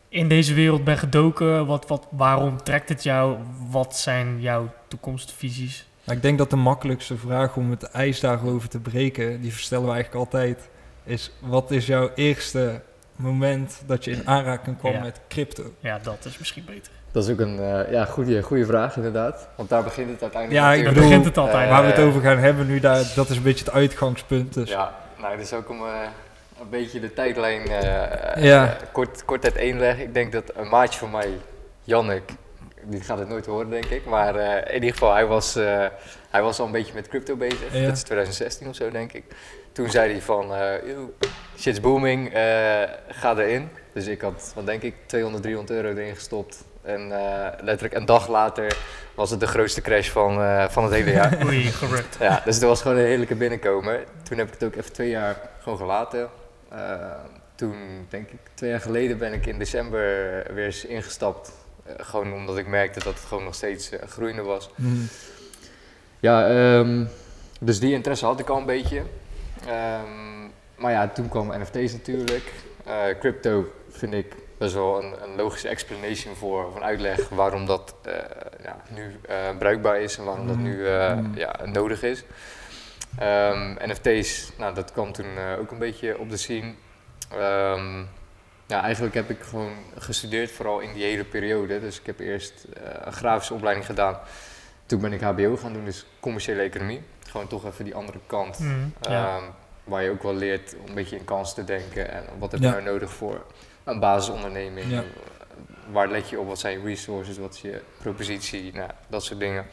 in 0.09 0.27
deze 0.27 0.53
wereld 0.53 0.83
bent 0.83 0.99
gedoken. 0.99 1.65
Wat, 1.65 1.87
wat, 1.87 2.07
waarom 2.09 2.63
trekt 2.63 2.89
het 2.89 3.03
jou? 3.03 3.35
Wat 3.69 3.97
zijn 3.97 4.41
jouw 4.41 4.69
toekomstvisies? 4.87 5.87
Nou, 6.03 6.17
ik 6.17 6.23
denk 6.23 6.37
dat 6.37 6.49
de 6.49 6.55
makkelijkste 6.55 7.17
vraag 7.17 7.55
om 7.55 7.69
het 7.69 7.83
ijs 7.83 8.19
daarover 8.19 8.69
te 8.69 8.79
breken, 8.79 9.41
die 9.41 9.53
verstellen 9.53 9.85
we 9.85 9.91
eigenlijk 9.91 10.25
altijd, 10.25 10.69
is 11.03 11.31
wat 11.39 11.71
is 11.71 11.85
jouw 11.85 12.09
eerste 12.15 12.81
moment 13.21 13.81
dat 13.85 14.03
je 14.03 14.11
in 14.11 14.27
aanraking 14.27 14.77
kwam 14.77 14.91
Ja. 14.93 15.01
met 15.01 15.19
crypto? 15.27 15.63
Ja, 15.79 15.99
dat 16.03 16.25
is 16.25 16.37
misschien 16.37 16.65
beter. 16.65 16.91
Dat 17.11 17.23
is 17.23 17.29
ook 17.31 17.39
een 17.39 17.59
eh, 17.59 17.91
ja, 17.91 18.05
goede, 18.05 18.41
goede 18.41 18.65
vraag, 18.65 18.95
inderdaad. 18.95 19.47
Want 19.55 19.69
daar 19.69 19.83
begint 19.83 20.09
het 20.11 20.21
uiteindelijk. 20.21 20.61
Ja, 20.63 20.73
ik 20.73 20.83
bedoel, 20.83 21.03
begint 21.03 21.25
het 21.25 21.37
altijd. 21.37 21.63
eh, 21.63 21.69
Waar 21.69 21.83
we 21.83 21.89
het 21.91 21.99
over 21.99 22.21
gaan 22.21 22.37
hebben 22.37 22.67
nu, 22.67 22.79
daar, 22.79 23.03
dat 23.15 23.29
is 23.29 23.37
een 23.37 23.43
beetje 23.43 23.65
het 23.65 23.73
uitgangspunt. 23.73 24.53
Dus. 24.53 24.69
Ja, 24.69 24.93
nou, 25.17 25.37
dus 25.37 25.53
ook 25.53 25.69
om 25.69 25.77
eh, 25.77 25.93
een 26.61 26.69
beetje 26.69 26.99
de 26.99 27.13
tijdlijn 27.13 27.67
eh, 27.67 28.43
Ja. 28.43 28.77
kort, 28.91 29.25
kort 29.25 29.43
uiteenleggen. 29.43 30.03
Ik 30.03 30.13
denk 30.13 30.31
dat 30.31 30.43
een 30.55 30.67
maatje 30.69 30.99
van 30.99 31.11
mij, 31.11 31.29
Jannik, 31.83 32.23
die 32.83 33.01
gaat 33.01 33.19
het 33.19 33.27
nooit 33.29 33.45
horen, 33.45 33.69
denk 33.69 33.85
ik. 33.85 34.05
Maar 34.05 34.35
eh, 34.35 34.67
in 34.67 34.73
ieder 34.73 34.91
geval, 34.91 35.13
hij 35.13 35.25
was, 35.25 35.55
eh, 35.55 35.85
hij 36.29 36.41
was 36.41 36.59
al 36.59 36.65
een 36.65 36.71
beetje 36.71 36.93
met 36.93 37.07
crypto 37.07 37.35
bezig. 37.35 37.73
Ja. 37.73 37.85
Dat 37.85 37.95
is 37.97 38.03
2016 38.03 38.67
of 38.67 38.75
zo, 38.75 38.89
denk 38.91 39.13
ik. 39.13 39.23
Toen 39.71 39.89
zei 39.89 40.11
hij 40.11 40.21
van, 40.21 40.53
eh 40.53 40.87
"Yo, 40.87 41.13
shit's 41.57 41.79
booming, 41.79 42.33
eh, 42.33 42.81
ga 43.07 43.35
erin. 43.37 43.69
Dus 43.93 44.07
ik 44.07 44.21
had, 44.21 44.51
wat 44.55 44.65
denk 44.65 44.81
ik, 44.81 44.95
200, 45.05 45.43
300 45.43 45.79
euro 45.79 45.97
erin 45.97 46.15
gestopt. 46.15 46.63
En 46.81 47.11
eh, 47.11 47.47
letterlijk 47.61 47.93
een 47.93 48.05
dag 48.05 48.27
later 48.27 48.77
was 49.15 49.29
het 49.29 49.39
de 49.39 49.47
grootste 49.47 49.81
crash 49.81 50.09
van, 50.09 50.41
eh, 50.41 50.69
van 50.69 50.83
het 50.83 50.93
hele 50.93 51.11
jaar. 51.11 51.37
Oei, 51.45 51.63
gerukt. 51.63 52.17
Ja, 52.19 52.41
dus 52.45 52.59
dat 52.59 52.69
was 52.69 52.81
gewoon 52.81 52.97
een 52.97 53.05
heerlijke 53.05 53.35
binnenkomer. 53.35 54.03
Toen 54.23 54.37
heb 54.37 54.47
ik 54.47 54.53
het 54.53 54.63
ook 54.63 54.75
even 54.75 54.93
twee 54.93 55.09
jaar 55.09 55.35
gewoon 55.59 55.77
gelaten. 55.77 56.29
Toen, 57.55 58.05
denk 58.09 58.29
ik, 58.29 58.39
twee 58.53 58.69
jaar 58.69 58.81
geleden 58.81 59.17
ben 59.17 59.33
ik 59.33 59.45
in 59.45 59.57
december 59.57 60.01
weer 60.53 60.65
eens 60.65 60.85
ingestapt. 60.85 61.51
Gewoon 61.97 62.33
omdat 62.33 62.57
ik 62.57 62.67
merkte 62.67 63.03
dat 63.03 63.13
het 63.13 63.23
gewoon 63.23 63.43
nog 63.43 63.55
steeds 63.55 63.89
groeiende 64.07 64.41
was. 64.41 64.69
Mhm. 64.75 65.01
Ja, 66.19 66.47
ehm, 66.47 67.03
dus 67.59 67.79
die 67.79 67.93
interesse 67.93 68.25
had 68.25 68.39
ik 68.39 68.49
al 68.49 68.57
een 68.57 68.65
beetje. 68.65 69.01
Ehm, 69.67 70.41
maar 70.75 70.91
ja, 70.91 71.07
toen 71.07 71.29
kwam 71.29 71.47
NFT's 71.59 71.91
natuurlijk. 71.93 72.51
Eh, 72.85 73.19
crypto 73.19 73.65
vind 73.89 74.13
ik 74.13 74.35
best 74.57 74.73
wel 74.73 75.03
een, 75.03 75.23
een 75.23 75.35
logische 75.35 75.67
explanation 75.67 76.35
voor, 76.35 76.65
of 76.65 76.75
een 76.75 76.83
uitleg 76.83 77.29
waarom 77.29 77.65
dat 77.65 77.95
eh, 78.03 78.13
ja, 78.63 78.81
nu 78.89 79.15
eh, 79.27 79.57
bruikbaar 79.57 80.01
is 80.01 80.17
en 80.17 80.23
waarom 80.23 80.47
dat 80.47 80.57
nu 80.57 80.87
eh, 80.87 81.17
Mm. 81.17 81.31
ja, 81.35 81.55
nodig 81.65 82.03
is. 82.03 82.23
Ehm, 83.17 83.75
NFT's, 83.89 84.51
nou, 84.57 84.73
dat 84.73 84.91
kwam 84.91 85.11
toen 85.11 85.25
ook 85.59 85.71
een 85.71 85.77
beetje 85.77 86.17
op 86.19 86.29
de 86.29 86.37
scene. 86.37 86.73
Ehm, 87.31 87.99
ja, 88.65 88.81
eigenlijk 88.81 89.15
heb 89.15 89.29
ik 89.29 89.41
gewoon 89.41 89.71
gestudeerd, 89.97 90.51
vooral 90.51 90.79
in 90.79 90.93
die 90.93 91.03
hele 91.03 91.23
periode. 91.23 91.79
Dus 91.79 91.99
ik 91.99 92.05
heb 92.05 92.19
eerst 92.19 92.65
een 93.03 93.13
grafische 93.13 93.53
opleiding 93.53 93.85
gedaan. 93.85 94.17
Toen 94.85 95.01
ben 95.01 95.13
ik 95.13 95.21
HBO 95.21 95.57
gaan 95.57 95.73
doen, 95.73 95.85
dus 95.85 96.05
commerciële 96.19 96.61
economie. 96.61 97.01
Gewoon 97.31 97.47
toch 97.47 97.65
even 97.65 97.85
die 97.85 97.95
andere 97.95 98.19
kant. 98.27 98.59
Mm, 98.59 98.93
ja. 99.01 99.35
Ehm, 99.37 99.43
waar 99.83 100.03
je 100.03 100.09
ook 100.09 100.23
wel 100.23 100.33
leert 100.35 100.75
om 100.81 100.87
een 100.87 100.93
beetje 100.93 101.17
in 101.17 101.25
kansen 101.25 101.55
te 101.55 101.63
denken. 101.63 102.11
En 102.11 102.23
wat 102.39 102.51
heb 102.51 102.61
Ja. 102.61 102.67
je 102.67 102.73
nou 102.73 102.85
nodig 102.85 103.11
voor 103.11 103.45
een 103.83 103.99
basisonderneming? 103.99 104.91
Ja. 104.91 105.03
Waar 105.91 106.07
let 106.07 106.29
je 106.29 106.39
op? 106.39 106.47
Wat 106.47 106.59
zijn 106.59 106.79
je 106.79 106.85
resources? 106.85 107.37
Wat 107.37 107.53
is 107.53 107.61
je 107.61 107.81
propositie? 107.97 108.73
Nou, 108.73 108.89
dat 109.07 109.23
soort 109.23 109.39
dingen. 109.39 109.65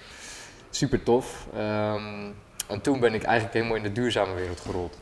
Super 0.71 1.03
tof. 1.03 1.47
Ehm, 1.57 2.31
en 2.69 2.81
toen 2.81 3.00
ben 3.00 3.15
ik 3.15 3.23
eigenlijk 3.23 3.55
helemaal 3.55 3.77
in 3.77 3.83
de 3.83 3.93
duurzame 3.93 4.35
wereld 4.35 4.61
gerold. 4.61 4.99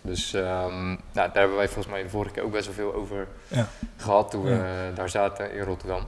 Dus 0.00 0.34
ehm, 0.34 0.86
nou, 0.88 0.96
daar 1.12 1.30
hebben 1.32 1.56
wij 1.56 1.66
volgens 1.66 1.94
mij 1.94 2.02
de 2.02 2.08
vorige 2.08 2.34
keer 2.34 2.42
ook 2.42 2.52
best 2.52 2.66
wel 2.66 2.74
veel 2.74 2.94
over 2.94 3.28
Ja. 3.48 3.68
gehad 3.96 4.30
toen 4.30 4.42
we 4.44 4.50
Ja. 4.50 4.90
daar 4.94 5.08
zaten 5.08 5.52
in 5.52 5.60
Rotterdam. 5.62 6.06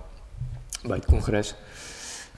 Bij 0.83 0.97
het 0.97 1.07
congres. 1.07 1.55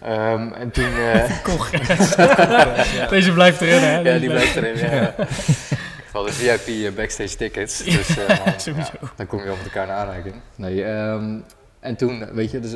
Ehm, 0.03 0.53
en 0.53 0.71
toen... 0.71 0.95
eh, 1.13 1.43
Congres. 1.43 2.17
Deze 3.11 3.33
blijft 3.33 3.61
erin, 3.61 3.83
hè? 3.83 3.99
ja, 3.99 4.19
die 4.19 4.29
blijft 4.31 4.57
erin. 4.57 4.77
Ja. 4.77 5.15
We 5.17 6.23
hadden 6.23 6.33
VIP 6.35 6.67
eh, 6.85 6.93
backstage 6.97 7.37
tickets, 7.37 7.85
dus 7.85 8.09
eh, 8.19 8.45
dan, 8.45 8.61
Sowieso. 8.61 8.91
ja, 9.01 9.09
dan 9.17 9.27
kom 9.27 9.39
je 9.39 9.45
wel 9.45 9.57
met 9.57 9.65
elkaar 9.65 9.87
in 9.87 9.93
aanraking. 9.95 10.35
Nee, 10.55 10.85
ehm, 10.85 11.39
en 11.81 11.97
toen, 11.97 12.35
weet 12.35 12.51
je, 12.51 12.61
dus, 12.61 12.73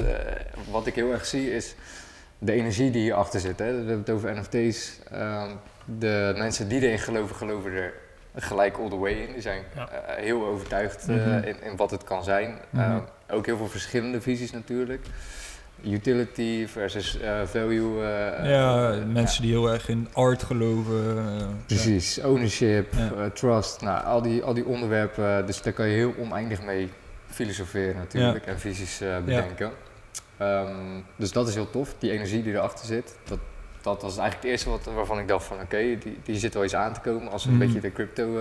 wat 0.71 0.87
ik 0.87 0.95
heel 0.95 1.13
erg 1.13 1.27
zie 1.27 1.55
is 1.55 1.75
de 2.39 2.53
energie 2.53 2.91
die 2.91 3.03
hierachter 3.03 3.41
zit. 3.41 3.59
Hè. 3.59 3.65
We 3.71 3.77
hebben 3.77 3.99
het 3.99 4.11
over 4.11 4.35
NFT's. 4.37 4.99
ehm, 5.11 5.49
de 5.99 6.35
mensen 6.37 6.69
die 6.69 6.81
erin 6.83 6.99
geloven, 6.99 7.37
geloven 7.37 7.73
er 7.73 7.93
gelijk 8.37 8.77
all 8.79 8.89
the 8.89 8.99
way 8.99 9.13
in. 9.13 9.33
Die 9.33 9.43
zijn 9.43 9.63
Ja. 9.75 9.89
heel 10.07 10.47
overtuigd 10.47 11.09
eh, 11.09 11.15
Mhm. 11.17 11.29
in, 11.45 11.57
in 11.63 11.77
wat 11.77 11.91
het 11.91 12.05
kan 12.05 12.25
zijn. 12.25 12.59
Mhm. 12.71 12.83
Ehm, 12.85 12.99
ook 13.31 13.47
heel 13.47 13.57
veel 13.57 13.69
verschillende 13.69 14.21
visies 14.21 14.51
natuurlijk. 14.53 15.07
Utility 15.85 16.67
versus 16.67 17.19
eh, 17.21 17.41
value. 17.45 18.03
eh, 18.05 18.51
ja, 18.51 18.91
eh, 18.93 19.05
mensen 19.13 19.43
die 19.43 19.51
heel 19.51 19.71
erg 19.73 19.89
in 19.89 20.09
art 20.13 20.43
geloven. 20.43 21.25
Precies, 21.67 22.21
ownership, 22.23 22.93
Ja. 22.95 23.31
trust, 23.31 23.81
nou, 23.81 24.05
al, 24.05 24.23
die, 24.23 24.43
al 24.43 24.55
die 24.55 24.65
onderwerpen, 24.65 25.47
dus 25.47 25.63
daar 25.63 25.73
kan 25.73 25.89
je 25.89 25.95
heel 25.95 26.15
oneindig 26.19 26.63
mee 26.63 26.89
filosoferen 27.27 27.97
natuurlijk 27.97 28.47
en 28.47 28.59
visies 28.59 29.01
bedenken. 29.25 29.71
Ehm, 30.37 31.01
dus 31.17 31.33
dat 31.33 31.49
is 31.49 31.55
heel 31.55 31.71
tof, 31.71 31.95
die 31.99 32.11
energie 32.11 32.43
die 32.43 32.53
erachter 32.53 32.87
zit. 32.87 33.15
Dat, 33.25 33.39
dat 33.83 34.03
was 34.03 34.17
eigenlijk 34.19 34.43
het 34.43 34.51
eerste 34.51 34.71
wat, 34.71 34.95
waarvan 34.95 35.19
ik 35.19 35.29
dacht 35.29 35.45
van 35.45 35.57
oké, 35.61 35.77
die, 35.77 36.19
die 36.25 36.39
zit 36.39 36.55
wel 36.55 36.63
eens 36.63 36.75
aan 36.75 36.93
te 36.93 37.01
komen 37.01 37.33
als 37.33 37.45
we 37.45 37.51
een 37.51 37.57
Mhm. 37.57 37.65
beetje 37.67 37.81
de 37.81 37.93
crypto 37.93 38.39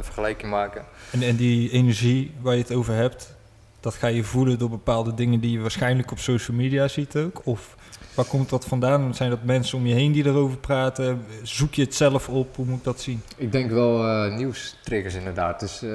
vergelijking 0.00 0.50
maken. 0.50 0.84
En, 1.10 1.22
en 1.22 1.36
die 1.36 1.70
energie 1.70 2.34
waar 2.40 2.54
je 2.54 2.60
het 2.62 2.72
over 2.72 2.94
hebt, 2.94 3.36
dat 3.80 3.94
ga 3.94 4.06
je 4.06 4.24
voelen 4.24 4.58
door 4.58 4.70
bepaalde 4.70 5.14
dingen 5.14 5.40
die 5.40 5.50
je 5.52 5.60
waarschijnlijk 5.60 6.10
op 6.10 6.18
social 6.18 6.56
media 6.56 6.88
ziet 6.88 7.16
ook? 7.16 7.40
Of 7.44 7.76
waar 8.14 8.24
komt 8.24 8.48
dat 8.48 8.64
vandaan? 8.64 9.14
Zijn 9.14 9.30
dat 9.30 9.42
mensen 9.42 9.78
om 9.78 9.86
je 9.86 9.94
heen 9.94 10.12
die 10.12 10.26
erover 10.26 10.56
praten? 10.58 11.24
Zoek 11.42 11.74
je 11.74 11.82
het 11.82 11.94
zelf 11.94 12.28
op? 12.28 12.56
Hoe 12.56 12.66
moet 12.66 12.78
ik 12.78 12.84
dat 12.84 13.00
zien? 13.00 13.22
Ik 13.36 13.52
denk 13.52 13.70
wel 13.70 14.06
eh 14.06 14.36
nieuwstriggers 14.36 15.14
inderdaad. 15.14 15.60
Dus 15.60 15.82
eh, 15.82 15.90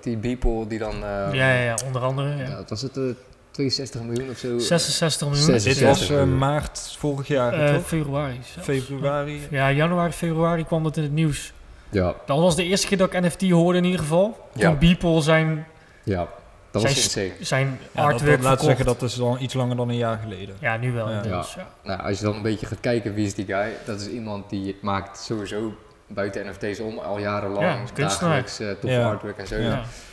die 0.00 0.16
Beeple 0.16 0.66
die 0.66 0.78
dan, 0.78 0.94
eh, 0.94 1.00
ja, 1.32 1.32
ja, 1.32 1.62
ja, 1.62 1.74
onder 1.86 2.02
andere. 2.02 2.28
Ja. 2.28 2.36
ja, 2.48 2.56
wat 2.56 2.70
was 2.70 2.82
het, 2.82 2.96
eh, 2.96 3.02
62 3.50 4.02
miljoen 4.02 4.30
of 4.30 4.38
zo? 4.38 4.58
66 4.58 5.28
miljoen. 5.28 5.58
Dit 5.62 5.80
was 5.80 6.10
eh, 6.10 6.24
maart 6.24 6.94
vorig 6.98 7.28
jaar, 7.28 7.52
Eh, 7.52 7.74
toch? 7.74 7.86
februari. 7.86 8.38
zelfs. 8.52 8.68
Februari. 8.68 9.40
Ja, 9.50 9.72
januari, 9.72 10.12
februari 10.12 10.64
kwam 10.64 10.82
dat 10.82 10.96
in 10.96 11.02
het 11.02 11.12
nieuws. 11.12 11.52
Ja, 11.90 12.14
Dat 12.26 12.38
was 12.38 12.56
de 12.56 12.64
eerste 12.64 12.86
keer 12.86 12.98
dat 12.98 13.12
ik 13.12 13.20
NFT 13.20 13.50
hoorde 13.50 13.78
in 13.78 13.84
ieder 13.84 14.00
geval. 14.00 14.48
Ja. 14.54 14.68
Toen 14.70 14.78
Beeple 14.78 15.20
zijn, 15.20 15.66
ja, 16.04 16.28
dat 16.70 16.82
was 16.82 17.10
Zijn 17.10 17.26
insane. 17.26 17.44
zijn 17.44 17.66
Ja, 17.66 18.02
dat, 18.02 18.12
artwork 18.12 18.30
dat, 18.30 18.40
laten 18.40 18.40
we 18.40 18.46
verkocht. 18.46 18.64
zeggen, 18.64 18.84
dat 18.86 19.02
is 19.02 19.20
al 19.20 19.38
iets 19.38 19.54
langer 19.54 19.76
dan 19.76 19.88
een 19.88 19.96
jaar 19.96 20.18
geleden. 20.22 20.56
Ja, 20.60 20.76
nu 20.76 20.92
wel 20.92 21.10
Ja. 21.10 21.44
Nou, 21.84 22.00
als 22.02 22.18
je 22.18 22.24
dan 22.24 22.34
een 22.34 22.42
beetje 22.42 22.66
gaat 22.66 22.80
kijken 22.80 23.14
wie 23.14 23.26
is 23.26 23.34
die 23.34 23.44
guy, 23.46 23.72
dat 23.84 24.00
is 24.00 24.08
iemand 24.08 24.50
die 24.50 24.76
maakt 24.82 25.18
sowieso 25.18 25.72
buiten 26.06 26.46
NFT's 26.46 26.80
om 26.80 26.98
al 26.98 27.18
jarenlang 27.18 27.90
dagelijks 27.90 28.56
toffe 28.56 28.90
Ja. 28.90 29.08
artwork 29.08 29.38
en 29.38 29.46
zo. 29.46 29.56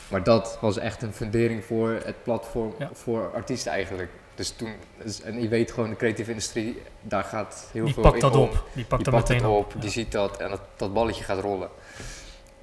Maar 0.08 0.24
dat 0.24 0.58
was 0.62 0.78
echt 0.78 1.02
een 1.02 1.14
fundering 1.14 1.64
voor 1.66 1.90
het 2.06 2.24
platform 2.24 2.74
Ja. 2.80 2.90
voor 2.94 3.32
artiesten 3.34 3.72
eigenlijk. 3.72 4.10
Dus 4.36 4.50
toen, 4.50 4.70
dus- 5.04 5.22
en 5.22 5.42
je 5.42 5.48
weet 5.48 5.72
gewoon 5.72 5.90
de 5.90 5.96
creatieve 5.96 6.30
industrie, 6.30 6.82
daar 7.02 7.24
gaat 7.24 7.70
heel 7.72 7.86
Die 7.86 7.94
veel 7.94 8.04
pakt 8.04 8.16
in 8.16 8.22
dat 8.22 8.36
om. 8.36 8.42
op. 8.44 8.52
Die 8.52 8.60
Die 8.74 8.86
pakt 8.86 9.06
dat 9.06 9.14
pakt 9.14 9.30
meteen 9.30 9.44
het 9.44 9.52
op. 9.58 9.76
op, 9.76 9.82
die 9.82 9.90
ziet 9.90 10.12
dat 10.12 10.38
en 10.38 10.50
dat, 10.50 10.62
dat 10.76 10.94
balletje 10.94 11.24
gaat 11.24 11.40
rollen. 11.42 11.70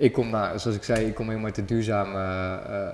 Ik 0.02 0.12
kom, 0.12 0.30
nou, 0.30 0.58
zoals 0.58 0.76
ik 0.76 0.82
zei, 0.84 1.06
ik 1.06 1.14
kom 1.14 1.26
helemaal 1.26 1.46
uit 1.46 1.54
de 1.54 1.64
duurzame 1.64 2.18
eh, 2.18 2.86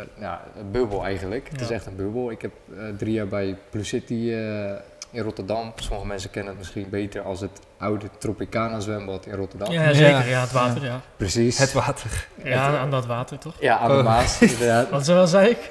eh, 0.00 0.06
ja, 0.20 0.40
bubbel 0.70 1.04
eigenlijk. 1.04 1.48
Het 1.52 1.60
is 1.60 1.68
Ja. 1.68 1.74
echt 1.74 1.86
een 1.86 1.96
bubbel. 1.96 2.30
Ik 2.30 2.42
heb 2.42 2.50
eh, 2.76 2.84
drie 2.98 3.12
jaar 3.12 3.26
bij 3.26 3.56
Plus 3.70 3.88
City 3.88 4.30
eh, 4.32 4.70
in 5.10 5.22
Rotterdam. 5.22 5.72
Sommige 5.76 6.06
mensen 6.06 6.30
kennen 6.30 6.50
het 6.50 6.58
misschien 6.60 6.86
beter 6.90 7.22
als 7.22 7.40
het 7.40 7.50
oude 7.78 8.06
Tropicana 8.18 8.80
zwembad 8.80 9.26
in 9.26 9.34
Rotterdam. 9.34 9.72
Ja, 9.72 9.92
zeker. 9.92 10.08
Ja. 10.10 10.22
Ja, 10.24 10.40
het 10.40 10.52
water, 10.52 10.84
ja. 10.84 11.00
Precies. 11.16 11.58
Het 11.58 11.72
water. 11.72 12.26
Ja, 12.44 12.78
aan 12.78 12.90
dat 12.90 13.06
water, 13.06 13.38
toch? 13.38 13.54
Ja, 13.60 13.78
aan 13.78 13.90
de 13.90 13.96
Oh. 13.96 14.04
Maas, 14.04 14.40
inderdaad. 14.42 14.90
Wat 14.96 15.04
zo 15.04 15.24
zei 15.24 15.48
ik? 15.48 15.70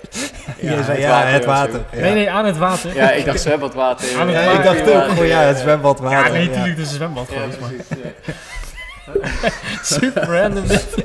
Zei 0.61 0.99
ja, 0.99 1.21
het 1.25 1.45
water. 1.45 1.81
Ja. 1.91 1.99
Nee, 1.99 2.13
nee, 2.13 2.29
aan 2.31 2.45
het 2.45 2.57
water. 2.57 2.95
Ja, 2.95 3.11
ik 3.11 3.25
dacht 3.25 3.39
zwembadwater. 3.41 4.19
Aan 4.19 4.27
het 4.27 4.35
Ja, 4.37 4.45
water. 4.45 4.59
ik 4.59 4.85
dacht 4.85 4.95
ook 5.03 5.09
gewoon, 5.09 5.27
ja, 5.27 5.39
het 5.41 5.57
zwembad 5.57 5.97
Ja, 5.97 6.03
water. 6.03 6.31
nee, 6.31 6.41
ja. 6.43 6.47
natuurlijk, 6.49 6.77
het 6.77 6.85
is 6.85 6.91
een 6.91 6.95
zwembad 6.97 7.27
Ja, 7.31 7.39
super 9.83 10.23
random. 10.23 10.67
dit. 10.67 10.95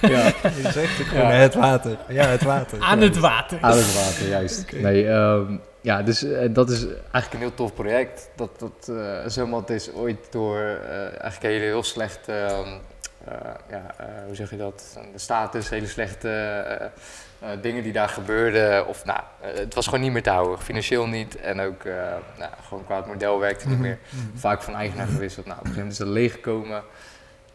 Ja, 0.00 0.24
Je 0.26 0.68
zegt 0.72 1.00
ook 1.00 1.06
gewoon 1.06 1.22
Ja. 1.24 1.30
het 1.30 1.54
water. 1.54 1.96
Ja, 2.08 2.26
het 2.26 2.42
water. 2.42 2.78
Aan 2.80 3.00
het 3.00 3.18
water. 3.18 3.58
aan 3.60 3.76
het 3.76 3.94
water, 3.94 4.28
juist. 4.28 4.72
Nee, 4.72 5.08
ehm, 5.08 5.56
ja, 5.80 6.02
dus 6.02 6.22
eh, 6.24 6.48
dat 6.50 6.70
is 6.70 6.86
eigenlijk 6.86 7.32
een 7.32 7.38
heel 7.38 7.54
tof 7.54 7.74
project. 7.74 8.28
Dat, 8.36 8.50
dat 8.58 8.88
eh 8.96 9.18
zwembad 9.26 9.70
is 9.70 9.92
ooit 9.92 10.18
door 10.30 10.58
eh, 10.58 10.98
eigenlijk 11.00 11.42
hele 11.42 11.64
heel 11.64 11.82
slecht, 11.82 12.28
ehm, 12.28 12.68
eh, 13.24 13.34
ja, 13.70 13.94
eh, 13.98 14.06
hoe 14.26 14.34
zeg 14.34 14.50
je 14.50 14.56
dat, 14.56 14.98
de 15.12 15.18
status, 15.18 15.68
hele 15.68 15.86
slechte 15.86 16.28
eh, 16.28 16.86
eh, 17.40 17.58
dingen 17.62 17.82
die 17.82 17.92
daar 17.92 18.08
gebeurden. 18.08 18.86
Of 18.86 19.04
nou, 19.04 19.20
het 19.40 19.74
was 19.74 19.84
gewoon 19.84 20.00
niet 20.00 20.12
meer 20.12 20.22
te 20.22 20.30
houden, 20.30 20.58
financieel 20.60 21.06
niet. 21.06 21.36
En 21.40 21.60
ook 21.60 21.84
eh, 21.84 21.92
nou, 22.38 22.50
gewoon 22.68 22.84
qua 22.84 22.96
het 22.96 23.06
model 23.06 23.38
werkte 23.38 23.68
niet 23.68 23.78
meer. 23.78 23.98
Mhm. 24.10 24.38
Vaak 24.38 24.62
van 24.62 24.74
eigenaar 24.74 25.06
gewisseld. 25.06 25.46
Nou, 25.46 25.58
op 25.58 25.64
een 25.66 25.72
gegeven 25.72 25.88
moment 25.92 25.92
is 25.92 25.98
het 25.98 26.22
leeggekomen. 26.22 26.82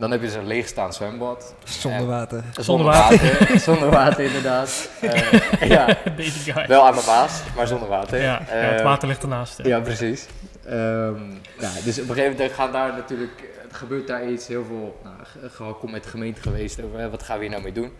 Dan 0.01 0.11
heb 0.11 0.19
je 0.21 0.25
dus 0.27 0.35
een 0.35 0.47
leegstaand 0.47 0.95
zwembad. 0.95 1.55
Zonder 1.63 2.05
water. 2.05 2.43
Zonder 2.59 2.85
water. 2.85 3.37
zonder 3.67 3.89
water, 3.89 4.23
inderdaad. 4.23 4.89
Eh, 5.01 5.69
ja, 5.69 5.97
Deze 6.15 6.51
guy. 6.51 6.67
wel 6.67 6.85
aan 6.85 6.95
de 6.95 7.03
Maas, 7.07 7.41
maar 7.55 7.67
zonder 7.67 7.87
water. 7.87 8.17
Ja, 8.21 8.23
ja, 8.23 8.39
het 8.45 8.79
Eh, 8.79 8.85
water 8.85 9.07
ligt 9.07 9.21
ernaast. 9.23 9.57
hè. 9.57 9.67
Ja, 9.67 9.79
precies. 9.79 10.27
Ehm, 10.65 11.15
ja, 11.59 11.69
dus 11.83 11.99
op 11.99 12.09
een 12.09 12.15
gegeven 12.15 12.31
moment 12.37 12.51
gaan 12.53 12.71
daar 12.71 12.93
natuurlijk, 12.93 13.49
er 13.69 13.75
gebeurt 13.75 14.07
daar 14.07 14.27
iets, 14.29 14.47
heel 14.47 14.65
veel 14.65 14.99
nou, 15.03 15.15
ge- 15.23 15.49
gehakkel 15.49 15.87
met 15.87 16.03
de 16.03 16.09
gemeente 16.09 16.41
geweest 16.41 16.83
over 16.83 16.99
hè, 16.99 17.09
wat 17.09 17.23
gaan 17.23 17.35
we 17.37 17.41
hier 17.41 17.51
nou 17.51 17.63
mee 17.63 17.71
doen. 17.73 17.91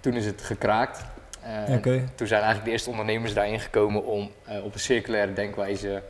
Toen 0.00 0.12
is 0.14 0.26
het 0.26 0.42
gekraakt. 0.42 1.00
Eh, 1.42 1.74
Oké. 1.74 2.04
Toen 2.14 2.26
zijn 2.26 2.38
eigenlijk 2.40 2.64
de 2.64 2.70
eerste 2.70 2.90
ondernemers 2.90 3.34
daarin 3.34 3.60
gekomen 3.60 4.04
om 4.04 4.30
eh, 4.44 4.64
op 4.64 4.74
een 4.74 4.80
circulaire 4.80 5.32
denkwijze 5.32 5.88
ehm, 5.92 6.02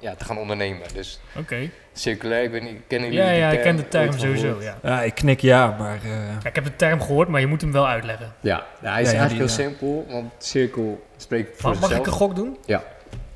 ja, 0.00 0.14
te 0.14 0.24
gaan 0.24 0.38
ondernemen. 0.38 0.86
Dus 0.94 1.20
Oké. 1.38 1.70
circulair, 1.92 2.42
ik 2.42 2.50
weet 2.50 2.62
niet, 2.62 2.80
kennen 2.86 3.08
jullie 3.12 3.24
Ja, 3.24 3.30
die 3.32 3.40
ja, 3.40 3.50
ik 3.50 3.60
ken 3.62 3.76
de 3.76 3.88
term 3.88 4.18
sowieso, 4.18 4.60
ja. 4.60 4.78
Ja, 4.82 5.02
ik 5.02 5.14
knik 5.14 5.40
ja, 5.40 5.76
maar... 5.78 5.98
eh, 6.04 6.10
Ja, 6.42 6.48
Ik 6.48 6.54
heb 6.54 6.64
de 6.64 6.76
term 6.76 7.00
gehoord, 7.00 7.28
maar 7.28 7.40
je 7.40 7.46
moet 7.46 7.60
hem 7.60 7.72
wel 7.72 7.86
uitleggen. 7.88 8.32
Ja, 8.40 8.66
ja, 8.82 8.92
hij 8.92 9.02
is 9.02 9.08
Ja, 9.10 9.14
ja, 9.14 9.20
eigenlijk 9.20 9.28
die, 9.28 9.38
heel 9.38 9.48
simpel, 9.48 10.06
want 10.10 10.32
cirkel 10.38 11.06
spreekt 11.16 11.60
voor 11.60 11.70
Mag, 11.70 11.80
mag 11.80 11.90
ik 11.90 11.96
zichzelf. 11.96 12.20
een 12.20 12.26
gok 12.26 12.36
doen? 12.36 12.56
Ja. 12.66 12.82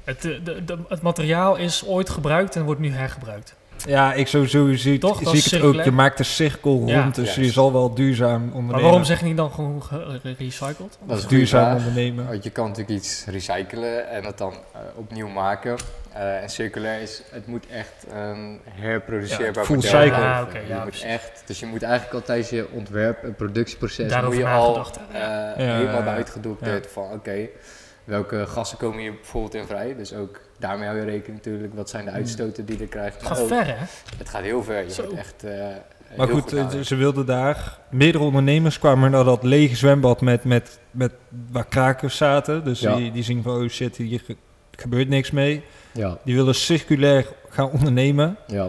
Het, 0.05 0.25
eh, 0.25 0.33
de, 0.45 0.65
de, 0.65 0.79
het 0.89 1.03
materiaal 1.03 1.57
is 1.57 1.85
ooit 1.87 2.11
gebruikt 2.11 2.57
en 2.57 2.63
wordt 2.65 2.81
nu 2.81 2.93
hergebruikt. 2.93 3.55
Ja, 3.87 4.13
ik 4.15 4.27
sowieso 4.27 4.75
zie, 4.75 4.99
Toch, 4.99 5.21
zie 5.25 5.39
ik 5.39 5.45
het 5.45 5.63
ook. 5.63 5.85
Je 5.85 5.91
maakt 5.91 6.19
een 6.19 6.25
cirkel 6.25 6.83
Ja. 6.87 7.03
rond, 7.03 7.15
dus 7.15 7.35
je 7.35 7.51
zal 7.51 7.73
wel 7.73 7.95
duurzaam 7.95 8.35
ondernemen. 8.43 8.71
Maar 8.71 8.81
waarom 8.83 9.05
zeg 9.05 9.19
je 9.21 9.25
niet 9.25 9.37
dan 9.37 9.51
gewoon 9.53 9.83
ge- 9.83 10.19
gerecycled? 10.23 10.99
Dat 11.05 11.19
is 11.19 11.27
duurzaam 11.27 11.65
vraag. 11.65 11.77
ondernemen? 11.79 12.27
Want 12.29 12.45
je 12.45 12.51
kan 12.51 12.69
natuurlijk 12.69 12.97
iets 12.99 13.25
recyclen 13.27 14.11
en 14.11 14.25
het 14.25 14.39
dan 14.39 14.53
eh, 14.53 14.81
opnieuw 14.95 15.29
maken. 15.29 15.77
Eh, 16.13 16.43
en 16.43 16.49
circulair 16.49 17.01
is, 17.01 17.23
het 17.31 17.47
moet 17.47 17.67
echt 17.67 18.07
een 18.15 18.61
herproduceerbaar 18.71 19.65
full 19.65 19.75
model 19.75 19.91
cycle. 19.91 20.17
Ah, 20.25 20.47
je 20.53 20.61
ja, 20.69 20.75
moet 20.75 20.85
precies. 20.85 21.03
echt, 21.07 21.43
dus 21.47 21.61
je 21.61 21.67
moet 21.67 21.83
eigenlijk 21.83 22.15
al 22.15 22.23
tijdens 22.23 22.51
je 22.51 22.67
ontwerp 22.73 23.23
en 23.25 23.35
productieproces 23.35 24.11
Daarover 24.11 24.39
moet 24.39 24.49
je 24.49 24.55
al 24.55 24.77
eh, 24.77 25.21
Ja, 25.21 25.53
helemaal 25.57 25.85
ja, 25.95 26.03
bij 26.03 26.13
ja. 26.13 26.17
uitgedokterd 26.17 26.87
van 26.93 27.13
oké, 27.13 27.49
welke 28.05 28.47
gassen 28.47 28.79
komen 28.79 28.99
hier 28.99 29.15
bijvoorbeeld 29.15 29.55
in 29.55 29.67
vrij. 29.67 29.95
Dus 29.97 30.15
ook 30.15 30.41
daarmee 30.59 30.87
hou 30.89 30.99
je 30.99 31.05
rekening 31.05 31.37
natuurlijk. 31.45 31.75
Wat 31.75 31.91
zijn 31.91 32.05
de 32.05 32.11
Hmm. 32.11 32.19
uitstoten 32.19 32.65
die 32.67 32.79
je 32.79 32.87
krijgt. 32.87 33.17
Het 33.17 33.27
gaat 33.27 33.41
ook, 33.41 33.49
ver, 33.49 33.67
hè? 33.67 33.75
het 34.19 34.29
gaat 34.29 34.43
heel 34.43 34.63
ver. 34.63 34.83
Je 34.85 34.93
Zo. 34.93 35.11
echt 35.17 35.45
eh, 35.45 35.67
Maar 36.17 36.29
goed, 36.29 36.53
eh, 36.53 36.69
ze 36.81 36.95
wilden 36.95 37.27
daar... 37.27 37.79
Meerdere 37.91 38.25
ondernemers 38.25 38.79
kwamen 38.79 39.11
naar 39.11 39.25
dat 39.25 39.43
lege 39.43 39.77
zwembad 39.77 40.21
met, 40.21 40.45
met, 40.45 40.79
met 40.91 41.13
waar 41.51 41.67
krakers 41.67 42.17
zaten. 42.17 42.65
Dus 42.65 42.81
Ja. 42.81 42.97
die, 42.97 43.13
die 43.13 43.23
zien 43.23 43.43
van, 43.43 43.63
oh 43.63 43.69
shit, 43.69 43.97
hier 43.97 44.21
ge- 44.25 44.37
gebeurt 44.71 45.09
niks 45.09 45.31
mee. 45.31 45.63
ja, 45.93 46.19
Die 46.25 46.35
willen 46.35 46.55
circulair 46.55 47.27
gaan 47.49 47.71
ondernemen. 47.71 48.37
ja. 48.47 48.69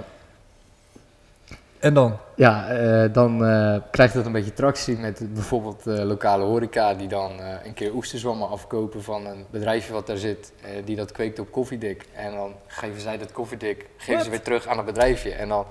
En 1.79 1.93
dan? 1.93 2.17
Ja, 2.36 2.67
eh, 2.67 3.13
dan 3.13 3.46
eh, 3.46 3.75
krijgt 3.91 4.13
dat 4.13 4.25
een 4.25 4.31
beetje 4.31 4.53
tractie 4.53 4.98
met 4.98 5.34
bijvoorbeeld 5.34 5.88
eh, 5.88 6.03
lokale 6.03 6.43
horeca 6.43 6.93
die 6.93 7.07
dan 7.07 7.39
eh, 7.39 7.65
een 7.65 7.74
keer 7.74 7.93
oesterzwammen 7.93 8.50
afkopen 8.50 9.03
van 9.03 9.25
een 9.25 9.46
bedrijfje 9.50 9.93
wat 9.93 10.07
daar 10.07 10.17
zit, 10.17 10.51
eh, 10.62 10.69
die 10.86 10.96
dat 10.96 11.12
kweekt 11.12 11.39
op 11.39 11.51
koffiedik. 11.51 12.05
En 12.13 12.34
dan 12.34 12.53
geven 12.67 13.01
zij 13.01 13.17
dat 13.17 13.31
koffiedik, 13.31 13.86
geven 13.98 14.13
What? 14.13 14.24
ze 14.24 14.29
weer 14.29 14.41
terug 14.41 14.67
aan 14.67 14.77
het 14.77 14.86
bedrijfje. 14.86 15.31
En 15.31 15.48
dan, 15.48 15.65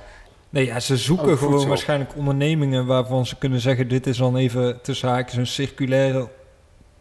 Nee, 0.48 0.66
ja, 0.66 0.80
ze 0.80 0.96
zoeken 0.96 1.32
Oh, 1.32 1.38
gewoon 1.38 1.68
waarschijnlijk 1.68 2.10
ondernemingen 2.16 2.86
waarvan 2.86 3.26
ze 3.26 3.36
kunnen 3.36 3.60
zeggen... 3.60 3.88
dit 3.88 4.06
is 4.06 4.16
dan 4.16 4.36
even 4.36 4.80
tussen 4.82 5.08
haakjes 5.08 5.36
een 5.36 5.46
circulaire 5.46 6.28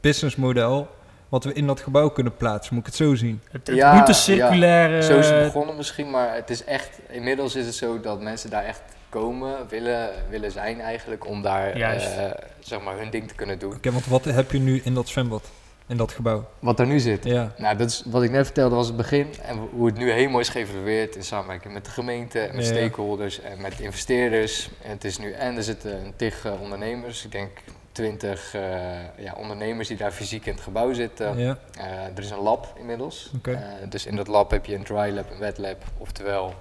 businessmodel... 0.01 0.87
wat 1.29 1.43
we 1.43 1.53
in 1.53 1.67
dat 1.67 1.79
gebouw 1.81 2.09
kunnen 2.09 2.35
plaatsen. 2.35 2.73
Moet 2.75 2.87
ik 2.87 2.93
het 2.93 3.01
zo 3.07 3.15
zien? 3.15 3.41
Het, 3.51 3.67
het 3.67 3.75
Ja, 3.75 3.93
moet 3.93 4.01
een 4.01 4.07
ja. 4.07 4.13
circulaire... 4.13 5.03
zo 5.03 5.17
is 5.17 5.29
het 5.29 5.43
begonnen 5.43 5.75
misschien, 5.75 6.09
maar 6.09 6.35
het 6.35 6.49
is 6.49 6.63
echt, 6.63 6.99
inmiddels 7.09 7.55
is 7.55 7.65
het 7.65 7.75
zo 7.75 7.99
dat 7.99 8.21
mensen 8.21 8.49
daar 8.49 8.63
echt 8.63 8.81
komen, 9.19 9.67
willen, 9.69 10.09
willen 10.29 10.51
zijn 10.51 10.81
eigenlijk, 10.81 11.27
om 11.27 11.41
daar 11.41 11.71
eh, 11.71 12.31
zeg 12.59 12.81
maar 12.81 12.97
hun 12.97 13.09
ding 13.09 13.27
te 13.27 13.35
kunnen 13.35 13.59
doen. 13.59 13.75
Oké, 13.75 13.91
want 13.91 14.05
wat 14.05 14.25
heb 14.25 14.51
je 14.51 14.59
nu 14.59 14.81
in 14.83 14.93
dat 14.93 15.07
zwembad? 15.07 15.49
in 15.87 15.97
dat 15.97 16.11
gebouw. 16.11 16.45
Wat 16.59 16.79
er 16.79 16.87
nu 16.87 16.99
zit. 16.99 17.23
Ja. 17.23 17.51
Nou, 17.57 17.77
dat 17.77 17.89
is 17.89 18.03
wat 18.05 18.23
ik 18.23 18.31
net 18.31 18.45
vertelde 18.45 18.75
was 18.75 18.87
het 18.87 18.95
begin. 18.97 19.27
En 19.41 19.57
hoe 19.57 19.85
het 19.85 19.97
nu 19.97 20.11
helemaal 20.11 20.39
is 20.39 20.49
geëvalueerd 20.49 21.15
in 21.15 21.23
samenwerking 21.23 21.73
met 21.73 21.85
de 21.85 21.91
gemeente, 21.91 22.39
en 22.39 22.55
met 22.55 22.67
Ja. 22.67 22.73
stakeholders 22.75 23.41
en 23.41 23.61
met 23.61 23.79
investeerders. 23.79 24.69
En 24.83 24.89
het 24.89 25.03
is 25.03 25.17
nu, 25.17 25.31
en 25.31 25.55
er 25.55 25.63
zitten 25.63 26.05
een 26.05 26.13
tig 26.15 26.45
eh, 26.45 26.61
ondernemers, 26.61 27.25
ik 27.25 27.31
denk 27.31 27.49
20 27.91 28.53
eh, 28.53 28.61
ja, 29.17 29.33
ondernemers 29.37 29.87
die 29.87 29.97
daar 29.97 30.11
fysiek 30.11 30.45
in 30.45 30.53
het 30.53 30.61
gebouw 30.61 30.93
zitten. 30.93 31.37
ja. 31.37 31.57
Eh, 31.77 31.85
er 32.15 32.19
is 32.23 32.29
een 32.29 32.39
lab 32.41 32.73
inmiddels. 32.79 33.31
Oké. 33.37 33.51
Eh, 33.51 33.89
dus 33.89 34.05
in 34.05 34.15
dat 34.15 34.27
lab 34.27 34.51
heb 34.51 34.65
je 34.65 34.75
een 34.75 34.83
dry 34.83 35.13
lab, 35.13 35.31
een 35.31 35.39
wet 35.39 35.57
lab. 35.57 35.83
Oftewel, 35.97 36.53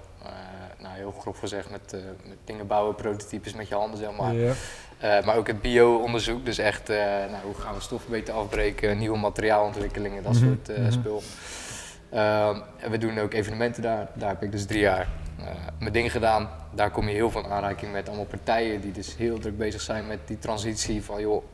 heel 0.95 1.15
grof 1.21 1.39
gezegd, 1.39 1.71
met, 1.71 1.93
eh, 1.93 2.01
met 2.29 2.37
dingen 2.45 2.67
bouwen, 2.67 2.95
prototypes 2.95 3.55
met 3.55 3.69
je 3.69 3.75
handen 3.75 3.99
zeg 3.99 4.17
maar. 4.19 4.35
Ja. 4.35 4.53
Eh, 4.99 5.25
maar 5.25 5.37
ook 5.37 5.47
het 5.47 5.61
bio-onderzoek, 5.63 6.45
dus 6.45 6.59
echt 6.59 6.89
eh, 6.89 6.97
nou, 7.07 7.43
hoe 7.45 7.55
gaan 7.55 7.75
we 7.75 7.81
stoffen 7.81 8.11
beter 8.11 8.35
afbreken, 8.35 8.99
nieuwe 8.99 9.19
materiaalontwikkelingen, 9.19 10.23
dat 10.23 10.33
Mhm, 10.33 10.45
soort 10.45 10.79
mhm. 10.79 10.91
spul. 10.93 11.23
Ehm, 12.11 12.57
en 12.79 12.91
we 12.91 12.99
doen 12.99 13.19
ook 13.19 13.33
evenementen 13.35 13.83
daar. 13.83 14.09
Daar 14.15 14.29
heb 14.29 14.43
ik 14.43 14.53
dus 14.53 14.67
drie 14.67 14.81
jaar 14.81 15.09
mijn 15.79 15.93
ding 15.93 16.13
gedaan. 16.13 16.49
Daar 16.75 16.91
kom 16.91 17.09
je 17.09 17.15
heel 17.15 17.31
veel 17.31 17.45
in 17.45 17.51
aanraking 17.51 17.93
met 17.93 18.09
allemaal 18.09 18.25
partijen 18.25 18.81
die 18.81 18.93
dus 18.93 19.17
heel 19.17 19.39
druk 19.39 19.59
bezig 19.59 19.81
zijn 19.81 20.07
met 20.07 20.19
die 20.27 20.39
transitie 20.39 21.03
van 21.03 21.21
joh, 21.21 21.45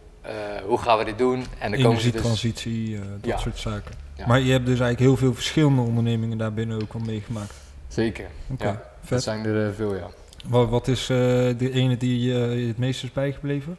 hoe 0.67 0.79
gaan 0.79 0.99
we 0.99 1.05
dit 1.05 1.19
doen? 1.19 1.45
En 1.59 1.71
dan 1.71 1.83
komen 1.83 2.01
ze 2.01 2.11
dus... 2.11 2.21
Energietransitie, 2.21 2.95
eh, 2.97 3.01
dat 3.21 3.31
Ja. 3.31 3.37
soort 3.39 3.59
zaken. 3.59 3.95
Ja. 4.15 4.27
Maar 4.27 4.41
je 4.41 4.53
hebt 4.53 4.67
dus 4.67 4.81
eigenlijk 4.81 5.01
heel 5.01 5.17
veel 5.17 5.35
verschillende 5.35 5.81
ondernemingen 5.81 6.39
daarbinnen 6.39 6.83
ook 6.83 6.93
al 6.93 7.01
meegemaakt. 7.01 7.55
Zeker, 7.89 8.27
Oké, 8.51 8.65
ja. 8.65 8.83
Dat 9.09 9.23
zijn 9.23 9.45
er 9.45 9.67
eh, 9.69 9.75
veel 9.75 9.95
ja. 9.95 10.07
Wat, 10.49 10.69
wat 10.69 10.89
is 10.89 11.01
eh, 11.03 11.17
de 11.59 11.71
ene 11.73 11.97
die 11.97 12.35
eh, 12.35 12.61
je 12.61 12.67
het 12.67 12.79
meest 12.79 13.03
is 13.05 13.13
bijgebleven? 13.13 13.79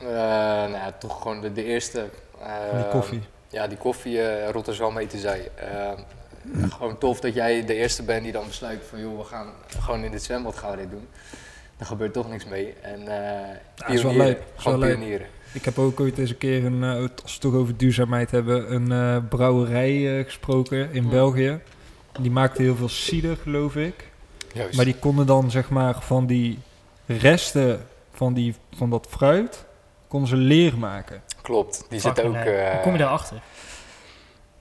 Nou 0.00 0.70
ja, 0.70 0.92
toch 0.98 1.22
gewoon 1.22 1.40
de, 1.40 1.52
de 1.52 1.64
eerste. 1.64 2.04
Die 2.72 2.82
eh, 2.82 2.90
koffie. 2.90 3.20
Ja, 3.48 3.66
die 3.66 3.78
koffie 3.78 4.46
Rotterdam 4.50 4.94
mee 4.94 5.06
te 5.06 5.18
zijn. 5.18 5.40
Eh, 5.54 5.90
gewoon 6.70 6.98
tof 6.98 7.20
dat 7.20 7.34
jij 7.34 7.64
de 7.64 7.74
eerste 7.74 8.02
bent 8.02 8.22
die 8.22 8.32
dan 8.32 8.46
besluit 8.46 8.82
van 8.88 9.00
joh, 9.00 9.18
we 9.18 9.24
gaan 9.24 9.46
gewoon 9.80 10.04
in 10.04 10.10
dit 10.10 10.22
zwembad 10.22 10.56
gaan 10.56 10.70
we 10.70 10.76
dit 10.76 10.90
doen. 10.90 11.08
Daar 11.76 11.86
gebeurt 11.86 12.12
toch 12.12 12.30
niks 12.30 12.44
mee. 12.46 12.74
En 12.82 13.00
uh, 13.88 13.94
is 13.94 14.02
wel 14.02 14.16
leuk. 14.16 14.42
Gewoon 14.56 14.78
wel 14.78 14.88
leuk. 14.88 14.98
pionieren. 14.98 15.26
Ik 15.52 15.64
heb 15.64 15.78
ook 15.78 16.00
ooit 16.00 16.18
eens 16.18 16.30
een 16.30 16.38
keer, 16.38 16.64
een, 16.64 16.82
als 16.84 16.98
we 17.00 17.10
het 17.24 17.40
toch 17.40 17.54
over 17.54 17.76
duurzaamheid 17.76 18.30
hebben, 18.30 18.74
een 18.74 18.90
uh, 18.90 19.28
brouwerij 19.28 20.18
uh, 20.18 20.24
gesproken 20.24 20.92
in 20.92 21.04
Ja. 21.04 21.08
België. 21.10 21.60
Die 22.18 22.30
maakte 22.30 22.62
heel 22.62 22.76
veel 22.76 22.88
cider, 22.88 23.36
geloof 23.42 23.76
ik. 23.76 24.08
Juist. 24.54 24.76
Maar 24.76 24.84
die 24.84 24.94
konden 24.98 25.26
dan 25.26 25.50
zeg 25.50 25.68
maar 25.68 25.94
van 26.00 26.26
die 26.26 26.58
resten 27.06 27.86
van, 28.12 28.34
die, 28.34 28.54
van 28.76 28.90
dat 28.90 29.06
fruit, 29.10 29.64
konden 30.08 30.28
ze 30.28 30.36
leer 30.36 30.78
maken. 30.78 31.22
Klopt, 31.42 31.86
die 31.88 32.00
zit 32.00 32.22
ook... 32.22 32.32
nee. 32.32 32.42
eh, 32.44 32.72
Hoe 32.72 32.80
kom 32.82 32.92
je 32.92 32.98
daarachter? 32.98 33.36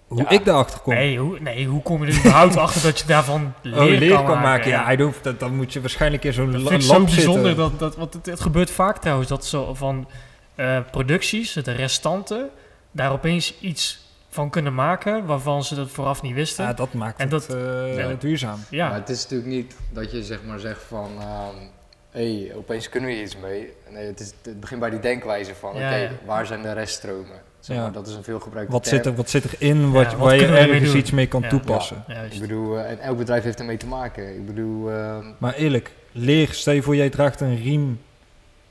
Hoe 0.08 0.18
Ja. 0.22 0.30
ik 0.30 0.46
daarachter 0.46 0.80
kom. 0.80 0.94
Nee 0.94 1.20
hoe, 1.20 1.40
nee, 1.40 1.66
hoe 1.66 1.82
kom 1.82 2.06
je 2.06 2.12
er 2.12 2.18
überhaupt 2.20 2.58
achter 2.66 2.82
dat 2.82 3.00
je 3.00 3.06
daarvan 3.06 3.54
leer, 3.62 3.82
oh, 3.82 4.00
leer 4.00 4.14
kan, 4.16 4.26
kan 4.26 4.40
maken. 4.42 4.70
Ja, 4.70 4.82
Ja. 4.82 4.92
I 4.92 4.96
don't, 4.96 5.16
dat, 5.24 5.40
dan 5.40 5.56
moet 5.56 5.74
je 5.74 5.82
waarschijnlijk 5.82 6.24
in 6.24 6.34
zo'n 6.34 6.52
Dat 6.52 6.62
la- 6.62 6.70
vind 6.70 6.82
ik 6.82 6.88
zo 6.88 6.94
lab 6.98 7.06
bijzonder. 7.06 7.46
zitten. 7.46 7.56
Dat, 7.56 7.80
dat, 7.80 7.96
want 7.96 8.14
het, 8.14 8.26
het 8.26 8.40
gebeurt 8.40 8.72
vaak 8.72 8.98
trouwens 8.98 9.30
dat 9.30 9.46
zo 9.46 9.74
van 9.74 10.08
eh, 10.56 10.80
producties, 10.92 11.54
de 11.54 11.72
restanten, 11.72 12.50
daar 12.92 13.12
opeens 13.12 13.60
iets 13.60 14.06
van 14.38 14.50
kunnen 14.50 14.74
maken 14.74 15.26
waarvan 15.26 15.64
ze 15.64 15.76
dat 15.76 15.90
vooraf 15.90 16.22
niet 16.22 16.34
wisten. 16.34 16.66
Ja, 16.66 16.74
dat 16.74 16.94
maakt 16.94 17.20
En 17.20 17.30
het 17.30 17.48
dat- 17.48 17.58
eh, 17.58 17.98
ja. 17.98 18.14
duurzaam. 18.20 18.60
ja, 18.70 18.88
Maar 18.90 19.00
het 19.00 19.10
is 19.10 19.22
natuurlijk 19.24 19.50
niet 19.50 19.76
dat 19.94 20.12
je 20.12 20.24
zeg 20.24 20.40
maar 20.48 20.60
zegt 20.60 20.82
van... 20.88 21.10
ehm 21.20 21.56
hé, 22.12 22.52
opeens 22.56 22.90
kunnen 22.90 23.10
we 23.10 23.16
hier 23.16 23.24
iets 23.26 23.38
mee. 23.38 23.74
Nee, 23.90 24.06
het, 24.06 24.20
is, 24.20 24.34
het 24.44 24.60
begint 24.60 24.80
bij 24.80 24.90
die 24.90 25.00
denkwijze 25.00 25.56
van... 25.56 25.76
Ja, 25.78 25.88
oké, 25.88 25.96
ja. 25.96 26.10
waar 26.26 26.46
zijn 26.46 26.62
de 26.62 26.72
reststromen? 26.74 27.42
Zeg 27.60 27.76
Ja. 27.76 27.82
maar, 27.82 27.92
dat 27.92 28.08
is 28.08 28.14
een 28.16 28.24
veelgebruikte 28.24 28.72
Wat 28.72 28.84
term. 28.84 28.96
zit, 28.96 29.06
er, 29.06 29.16
wat 29.16 29.30
zit 29.30 29.54
erin 29.60 29.92
wat, 29.92 30.12
Ja, 30.12 30.18
wat 30.18 30.28
waar 30.28 30.36
je 30.36 30.46
ergens 30.48 30.94
iets 30.94 31.12
mee 31.12 31.28
kan 31.28 31.42
Ja. 31.42 31.50
toepassen? 31.50 32.04
Ik 32.32 32.40
bedoel, 32.40 32.78
eh, 32.80 32.90
en 32.92 33.00
elk 33.00 33.18
bedrijf 33.18 33.44
heeft 33.44 33.60
ermee 33.60 33.78
te 33.78 33.88
maken. 33.88 34.36
Ik 34.36 34.46
bedoel, 34.46 34.92
ehm, 34.92 35.26
Maar 35.38 35.54
eerlijk, 35.54 35.92
leer, 36.12 36.48
stel 36.52 36.74
je 36.74 36.82
voor 36.82 36.96
jij 36.96 37.10
draagt 37.10 37.42
een 37.42 37.56
riem 37.62 38.02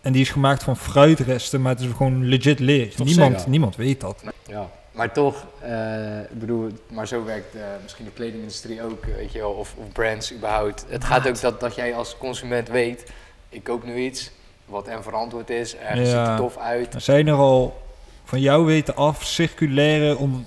en 0.00 0.12
die 0.12 0.22
is 0.22 0.30
gemaakt 0.30 0.62
van 0.62 0.76
fruitresten, 0.76 1.62
maar 1.62 1.72
het 1.72 1.80
is 1.80 1.90
gewoon 1.96 2.24
legit 2.24 2.58
leer. 2.58 2.92
Niemand, 3.04 3.46
niemand 3.46 3.76
weet 3.76 4.00
dat. 4.00 4.22
ja. 4.46 4.68
Maar 4.96 5.12
toch, 5.12 5.46
eh, 5.60 6.20
ik 6.20 6.38
bedoel, 6.38 6.70
maar 6.88 7.06
zo 7.06 7.24
werkt 7.24 7.54
eh, 7.54 7.62
misschien 7.82 8.04
de 8.04 8.10
kledingindustrie 8.10 8.82
ook, 8.82 9.04
eh, 9.04 9.14
weet 9.14 9.32
je 9.32 9.38
wel, 9.38 9.50
of, 9.50 9.74
of 9.76 9.92
brands 9.92 10.32
überhaupt. 10.32 10.84
Het 10.88 11.04
gaat 11.04 11.28
ook 11.28 11.40
dat, 11.40 11.60
dat 11.60 11.74
jij 11.74 11.94
als 11.94 12.16
consument 12.18 12.68
weet, 12.68 13.12
ik 13.48 13.64
koop 13.64 13.84
nu 13.84 13.96
iets 13.96 14.30
wat 14.64 14.86
en 14.86 15.02
verantwoord 15.02 15.50
is, 15.50 15.76
ergens 15.76 16.10
Ja. 16.10 16.24
ziet 16.24 16.32
er 16.32 16.36
tof 16.36 16.56
uit. 16.56 16.94
Er 16.94 17.00
zijn 17.00 17.26
er 17.26 17.34
al 17.34 17.82
van 18.24 18.40
jou 18.40 18.64
weten 18.64 18.94
af 18.96 19.24
circulaire 19.24 20.16
om 20.16 20.44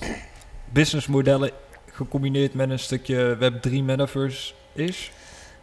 businessmodellen 0.69 1.51
gecombineerd 1.91 2.53
met 2.53 2.69
een 2.69 2.79
stukje 2.79 3.37
Web3 3.39 3.71
metaverse 3.83 4.53
is. 4.73 5.11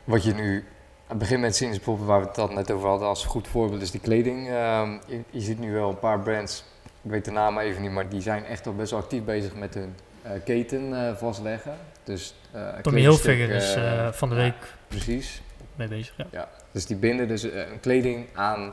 Wat 0.05 0.25
je 0.25 0.35
nu 0.35 0.57
aan 0.57 0.65
het 1.07 1.19
begin 1.19 1.41
met 1.41 1.57
zien 1.57 1.71
is 1.71 1.77
bijvoorbeeld 1.77 2.09
waar 2.09 2.21
we 2.21 2.27
het 2.27 2.39
al 2.39 2.49
net 2.49 2.71
over 2.71 2.89
hadden 2.89 3.09
als 3.09 3.25
goed 3.25 3.49
voorbeeld 3.49 3.83
is 3.83 3.91
die 3.91 4.01
kleding. 4.01 4.49
Ehm, 4.49 4.91
je, 5.07 5.23
je 5.31 5.41
ziet 5.41 5.59
nu 5.59 5.73
wel 5.73 5.89
een 5.89 5.99
paar 5.99 6.21
brands, 6.21 6.65
ik 7.07 7.13
weet 7.13 7.25
de 7.25 7.31
naam 7.31 7.59
even 7.59 7.83
niet, 7.83 7.91
maar 7.91 8.09
die 8.09 8.21
zijn 8.21 8.45
echt 8.45 8.67
al 8.67 8.75
best 8.75 8.91
wel 8.91 9.01
actief 9.01 9.23
bezig 9.23 9.55
met 9.55 9.75
hun 9.75 9.95
eh, 10.23 10.31
keten 10.45 11.07
eh, 11.09 11.17
vastleggen. 11.17 11.77
Dus, 12.05 12.35
eh, 12.53 12.61
Tommy 12.61 12.81
kledingstuk, 12.83 13.35
Hilfiger 13.37 13.57
is 13.57 13.75
eh, 13.75 14.07
eh, 14.07 14.13
van 14.13 14.29
de 14.29 14.35
ja, 14.35 14.41
week 14.43 14.55
Precies. 14.89 15.43
mee 15.77 15.89
bezig. 15.89 16.15
Ja. 16.17 16.27
Ja, 16.31 16.49
dus 16.71 16.87
die 16.87 16.97
binden 16.97 17.29
dus 17.29 17.51
eh, 17.51 17.59
een 17.71 17.81
kleding 17.81 18.27
aan 18.35 18.73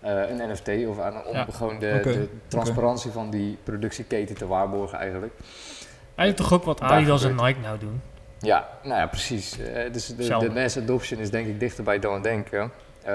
eh, 0.00 0.28
een 0.30 0.50
NFT 0.52 0.68
of 0.86 0.98
aan 1.00 1.24
om 1.24 1.34
Ja. 1.34 1.46
gewoon 1.52 1.78
de, 1.78 2.00
de 2.02 2.28
transparantie 2.48 3.10
van 3.10 3.30
die 3.30 3.58
productieketen 3.62 4.34
te 4.34 4.46
waarborgen 4.46 4.98
eigenlijk. 4.98 5.32
Eigenlijk 6.14 6.36
toch 6.48 6.52
ook 6.58 6.64
wat 6.64 6.78
Daar 6.78 6.90
Adidas 6.90 7.24
en 7.24 7.34
Nike 7.34 7.60
nou 7.60 7.78
doen. 7.78 8.00
Ja, 8.40 8.68
nou 8.82 8.98
ja, 9.00 9.06
precies. 9.06 9.58
Eh, 9.58 9.92
dus 9.92 10.06
de, 10.06 10.38
de 10.38 10.50
mass 10.50 10.76
adoption 10.76 11.20
is 11.20 11.30
denk 11.30 11.46
ik 11.46 11.60
dichterbij 11.60 11.98
dan 11.98 12.14
we 12.14 12.20
denken. 12.20 12.70
Eh, 13.02 13.12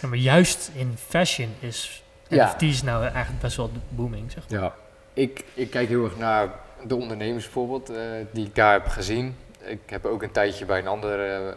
Ja, 0.00 0.08
maar 0.08 0.18
juist 0.18 0.70
in 0.74 0.94
fashion 1.08 1.54
is 1.60 2.01
Ja. 2.34 2.54
NFT's 2.58 2.82
nou 2.82 3.02
eigenlijk 3.04 3.42
best 3.42 3.56
wel 3.56 3.72
de 3.72 3.78
booming, 3.88 4.32
zeg 4.32 4.48
maar. 4.50 4.60
ja, 4.60 4.74
ik, 5.12 5.44
ik 5.54 5.70
kijk 5.70 5.88
heel 5.88 6.04
erg 6.04 6.16
naar 6.18 6.48
de 6.86 6.96
ondernemers 6.96 7.44
bijvoorbeeld 7.44 7.90
eh, 7.90 7.96
die 8.30 8.46
ik 8.46 8.54
daar 8.54 8.72
heb 8.72 8.86
gezien. 8.86 9.36
Ik 9.64 9.80
heb 9.86 10.04
ook 10.04 10.22
een 10.22 10.30
tijdje 10.30 10.64
bij 10.64 10.78
een 10.78 10.86
ander 10.86 11.34
eh, 11.34 11.54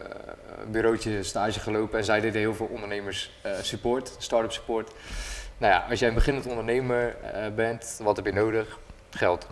bureautje 0.70 1.22
stage 1.22 1.60
gelopen 1.60 1.98
en 1.98 2.04
zij 2.04 2.20
deden 2.20 2.40
heel 2.40 2.54
veel 2.54 2.66
ondernemers 2.66 3.30
eh, 3.42 3.52
support, 3.62 4.14
start-up 4.18 4.52
support. 4.52 4.90
Nou 5.58 5.72
ja, 5.72 5.86
als 5.90 5.98
jij 5.98 6.08
een 6.08 6.14
beginnend 6.14 6.46
ondernemer 6.46 7.16
eh, 7.16 7.52
bent, 7.54 8.00
wat 8.02 8.16
heb 8.16 8.26
je 8.26 8.32
nodig? 8.32 8.78
Geld. 9.10 9.46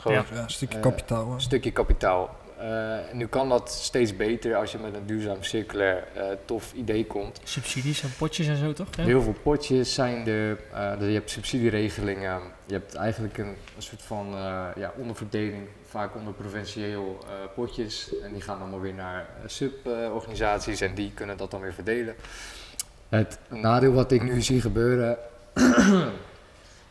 Gewoon 0.00 0.24
Ja. 0.32 0.38
Een 0.42 0.50
stukje 0.50 0.80
kapitaal. 0.80 1.32
Een 1.32 1.40
stukje 1.40 1.70
kapitaal. 1.70 2.36
Eh, 2.58 2.98
nu 3.12 3.26
kan 3.26 3.48
dat 3.48 3.70
steeds 3.70 4.16
beter 4.16 4.56
als 4.56 4.72
je 4.72 4.78
met 4.78 4.94
een 4.94 5.06
duurzaam, 5.06 5.42
circulair, 5.42 6.04
eh, 6.14 6.24
tof 6.44 6.72
idee 6.72 7.06
komt. 7.06 7.40
Subsidies 7.44 8.02
en 8.02 8.10
potjes 8.18 8.46
en 8.46 8.56
zo, 8.56 8.72
toch? 8.72 8.86
Ja. 8.96 9.02
Heel 9.02 9.22
veel 9.22 9.36
potjes 9.42 9.94
zijn 9.94 10.26
er. 10.26 10.58
eh, 10.72 10.94
je 11.00 11.14
hebt 11.14 11.30
subsidieregelingen. 11.30 12.40
Je 12.66 12.72
hebt 12.72 12.94
eigenlijk 12.94 13.38
een, 13.38 13.46
een 13.76 13.82
soort 13.82 14.02
van 14.02 14.26
ja, 14.76 14.92
onderverdeling, 14.96 15.68
vaak 15.88 16.14
onder 16.14 16.32
provincieel 16.32 17.24
potjes. 17.54 18.18
En 18.22 18.32
die 18.32 18.42
gaan 18.42 18.60
allemaal 18.60 18.80
weer 18.80 18.94
naar 18.94 19.26
suborganisaties 19.46 20.80
en 20.80 20.94
die 20.94 21.12
kunnen 21.14 21.36
dat 21.36 21.50
dan 21.50 21.60
weer 21.60 21.74
verdelen. 21.74 22.14
Het 23.08 23.38
nadeel 23.48 23.92
wat 23.92 24.12
ik 24.12 24.22
nu 24.22 24.42
zie 24.42 24.60
gebeuren 24.60 25.18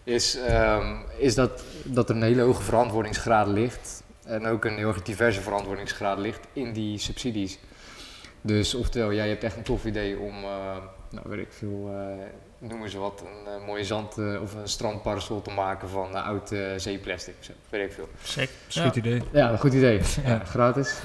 is, 0.04 0.38
ehm, 0.38 0.96
is 1.18 1.36
dat, 1.36 1.64
dat 1.84 2.10
er 2.10 2.16
een 2.16 2.24
hele 2.24 2.42
hoge 2.42 2.64
verantwoordingsgraad 2.64 3.48
ligt. 3.48 4.04
En 4.28 4.46
ook 4.46 4.66
een 4.66 4.78
heel 4.78 4.88
erg 4.88 5.02
diverse 5.02 5.42
verantwoordingsgraad 5.42 6.18
ligt 6.18 6.48
in 6.54 6.74
die 6.74 6.98
subsidies. 6.98 7.60
Dus 8.42 8.76
oftewel, 8.76 9.14
jij 9.14 9.30
hebt 9.30 9.44
echt 9.44 9.58
een 9.58 9.64
tof 9.64 9.86
idee 9.86 10.20
om, 10.20 10.44
eh, 10.44 10.78
nou 11.10 11.30
weet 11.30 11.40
ik 11.40 11.48
veel, 11.50 11.90
eh, 11.94 12.68
noemen 12.68 12.90
ze 12.90 12.98
wat, 12.98 13.22
een 13.22 13.54
eh, 13.54 13.66
mooie 13.66 13.84
zand 13.84 14.18
eh, 14.18 14.42
of 14.42 14.54
een 14.54 14.68
strandparasol 14.68 15.42
te 15.42 15.52
maken 15.52 15.90
van 15.90 16.16
eh, 16.16 16.28
oud 16.28 16.52
eh, 16.52 16.60
zeeplastic. 16.78 17.34
Zo, 17.40 17.52
weet 17.70 17.86
ik 17.86 17.92
veel. 17.94 18.10
Sick. 18.24 18.50
Schiet 18.68 18.96
idee. 18.96 19.22
Ja, 19.32 19.52
een 19.52 19.60
goed 19.60 19.74
idee. 19.74 20.00
Ja. 20.26 20.30
Ja, 20.30 20.40
gratis. 20.46 20.96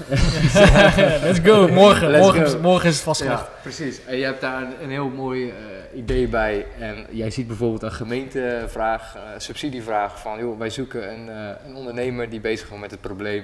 Let's 1.23 1.39
go. 1.43 1.67
Morgen, 1.67 2.09
Let's 2.09 2.25
morgen, 2.25 2.47
go. 2.47 2.59
morgen 2.59 2.89
is 2.89 2.95
het 2.95 3.03
vastgelegd. 3.03 3.41
Ja, 3.41 3.49
precies. 3.61 4.05
En 4.05 4.17
je 4.17 4.23
hebt 4.23 4.41
daar 4.41 4.61
een, 4.61 4.83
een 4.83 4.89
heel 4.89 5.09
mooi 5.09 5.49
eh, 5.49 5.97
idee 5.97 6.27
bij. 6.27 6.65
En 6.79 7.05
jij 7.09 7.29
ziet 7.31 7.47
bijvoorbeeld 7.47 7.81
een 7.81 7.91
gemeentevraag, 7.91 9.15
eh, 9.15 9.21
subsidievraag 9.37 10.19
van, 10.19 10.39
joh, 10.39 10.57
wij 10.59 10.69
zoeken 10.69 11.11
een, 11.11 11.29
eh, 11.29 11.65
een 11.67 11.75
ondernemer 11.75 12.29
die 12.29 12.39
bezig 12.39 12.71
is 12.71 12.79
met 12.79 12.91
het 12.91 13.01
probleem 13.01 13.43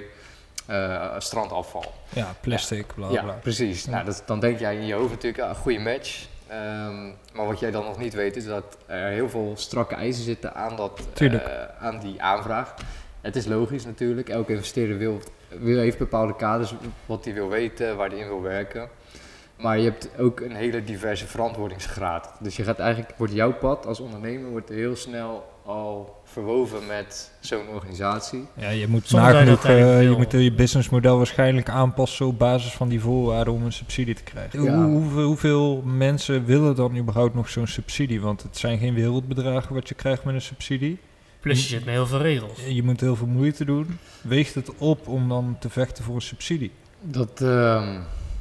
eh, 0.66 1.16
strandafval. 1.18 1.94
Ja, 2.10 2.36
plastic, 2.42 2.86
bla 2.96 3.10
ja, 3.12 3.24
bla. 3.24 3.34
precies. 3.34 3.84
Ja. 3.84 3.92
Nou, 3.92 4.06
dat, 4.06 4.24
dan 4.26 4.40
denk 4.40 4.60
jij 4.60 4.76
in 4.76 4.86
je 4.86 4.94
hoofd 4.94 5.10
natuurlijk, 5.12 5.44
ah, 5.44 5.56
goede 5.56 5.80
match. 5.80 6.26
Ehm, 6.50 7.06
maar 7.34 7.46
wat 7.46 7.60
jij 7.60 7.72
dan 7.72 7.84
nog 7.86 7.98
niet 7.98 8.14
weet 8.14 8.36
is 8.36 8.46
dat 8.46 8.78
er 8.86 9.12
heel 9.12 9.30
veel 9.30 9.54
strakke 9.56 9.96
eisen 9.96 10.24
zitten 10.24 10.54
aan, 10.56 10.76
dat, 10.76 11.08
eh, 11.14 11.38
aan 11.80 12.00
die 12.00 12.22
aanvraag. 12.22 12.74
Het 13.22 13.36
is 13.36 13.46
logisch 13.46 13.86
natuurlijk, 13.86 14.30
elke 14.30 14.52
investeerder 14.52 14.98
wil, 14.98 15.20
wil, 15.60 15.80
heeft 15.80 15.98
bepaalde 15.98 16.36
kaders 16.36 16.74
wat 17.06 17.26
hij 17.26 17.34
wil 17.34 17.50
weten, 17.50 17.98
waar 17.98 18.10
hij 18.10 18.18
in 18.18 18.28
wil 18.28 18.42
werken. 18.42 18.90
Maar 19.58 19.78
je 19.78 19.84
hebt 19.84 20.10
ook 20.18 20.40
een 20.40 20.56
hele 20.56 20.84
diverse 20.84 21.28
verantwoordingsgraad. 21.28 22.32
Dus 22.40 22.56
je 22.56 22.64
gaat 22.64 22.80
eigenlijk, 22.80 23.18
wordt 23.18 23.34
jouw 23.34 23.54
pad 23.54 23.86
als 23.86 24.00
ondernemer 24.00 24.50
wordt 24.50 24.70
heel 24.70 24.96
snel 24.96 25.52
al 25.64 26.19
verwoven 26.32 26.86
met 26.88 27.32
zo'n 27.40 27.68
organisatie. 27.74 28.48
Ja, 28.54 28.70
je 28.70 28.88
moet 28.88 29.02
dat 29.02 29.10
je 29.10 29.16
nagenoeg, 29.16 29.66
eh, 29.66 30.18
moet 30.18 30.32
je 30.32 30.52
businessmodel 30.52 31.18
waarschijnlijk 31.18 31.70
aanpassen 31.70 32.26
op 32.26 32.40
basis 32.40 32.72
van 32.72 32.90
die 32.90 33.00
voorwaarden 33.00 33.54
om 33.54 33.66
een 33.66 33.74
subsidie 33.74 34.16
te 34.16 34.24
krijgen. 34.24 34.64
Ja. 34.64 34.76
Hoe, 34.76 34.86
hoeveel, 34.86 35.24
hoeveel 35.24 35.82
mensen 35.86 36.46
willen 36.46 36.76
dan 36.76 36.98
überhaupt 36.98 37.36
nog 37.36 37.50
zo'n 37.50 37.68
subsidie? 37.68 38.22
Want 38.22 38.44
het 38.44 38.58
zijn 38.58 38.78
geen 38.78 38.94
wereldbedragen 38.94 39.74
wat 39.74 39.90
je 39.90 39.96
krijgt 39.96 40.24
met 40.24 40.34
een 40.36 40.42
subsidie. 40.42 40.98
Plus 41.40 41.62
je 41.62 41.68
zit 41.68 41.86
met 41.86 41.94
heel 41.94 42.08
veel 42.08 42.22
regels. 42.22 42.60
Je 42.68 42.84
moet 42.84 43.00
heel 43.00 43.16
veel 43.16 43.28
moeite 43.28 43.66
doen. 43.66 44.00
Weegt 44.22 44.56
het 44.56 44.72
op 44.78 45.08
om 45.08 45.30
dan 45.30 45.56
te 45.60 45.70
vechten 45.70 46.04
voor 46.04 46.16
een 46.16 46.22
subsidie? 46.22 46.72
Dat, 47.02 47.42
ehm, 47.42 48.00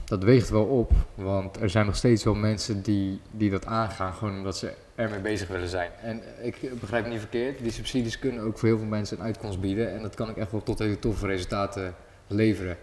dat 0.08 0.22
weegt 0.22 0.48
wel 0.48 0.64
op, 0.64 0.92
want 1.14 1.60
er 1.60 1.70
zijn 1.70 1.86
nog 1.86 1.96
steeds 1.96 2.24
wel 2.24 2.34
mensen 2.34 2.82
die, 2.82 3.20
die 3.30 3.50
dat 3.50 3.66
aangaan, 3.66 4.12
gewoon 4.14 4.36
omdat 4.36 4.56
ze 4.56 4.72
ermee 4.94 5.20
bezig 5.20 5.48
willen 5.48 5.68
zijn. 5.68 5.90
En 6.02 6.22
ik 6.42 6.80
begrijp 6.80 7.02
het 7.02 7.12
niet 7.12 7.20
verkeerd, 7.20 7.58
die 7.58 7.72
subsidies 7.72 8.18
kunnen 8.18 8.44
ook 8.44 8.58
voor 8.58 8.68
heel 8.68 8.78
veel 8.78 8.86
mensen 8.86 9.18
een 9.18 9.24
uitkomst 9.24 9.60
bieden 9.60 9.92
en 9.94 10.02
dat 10.02 10.14
kan 10.14 10.28
ik 10.28 10.36
echt 10.36 10.50
wel 10.50 10.62
tot 10.62 10.78
hele 10.78 10.98
toffe 10.98 11.26
resultaten 11.26 11.94
leveren. 12.26 12.76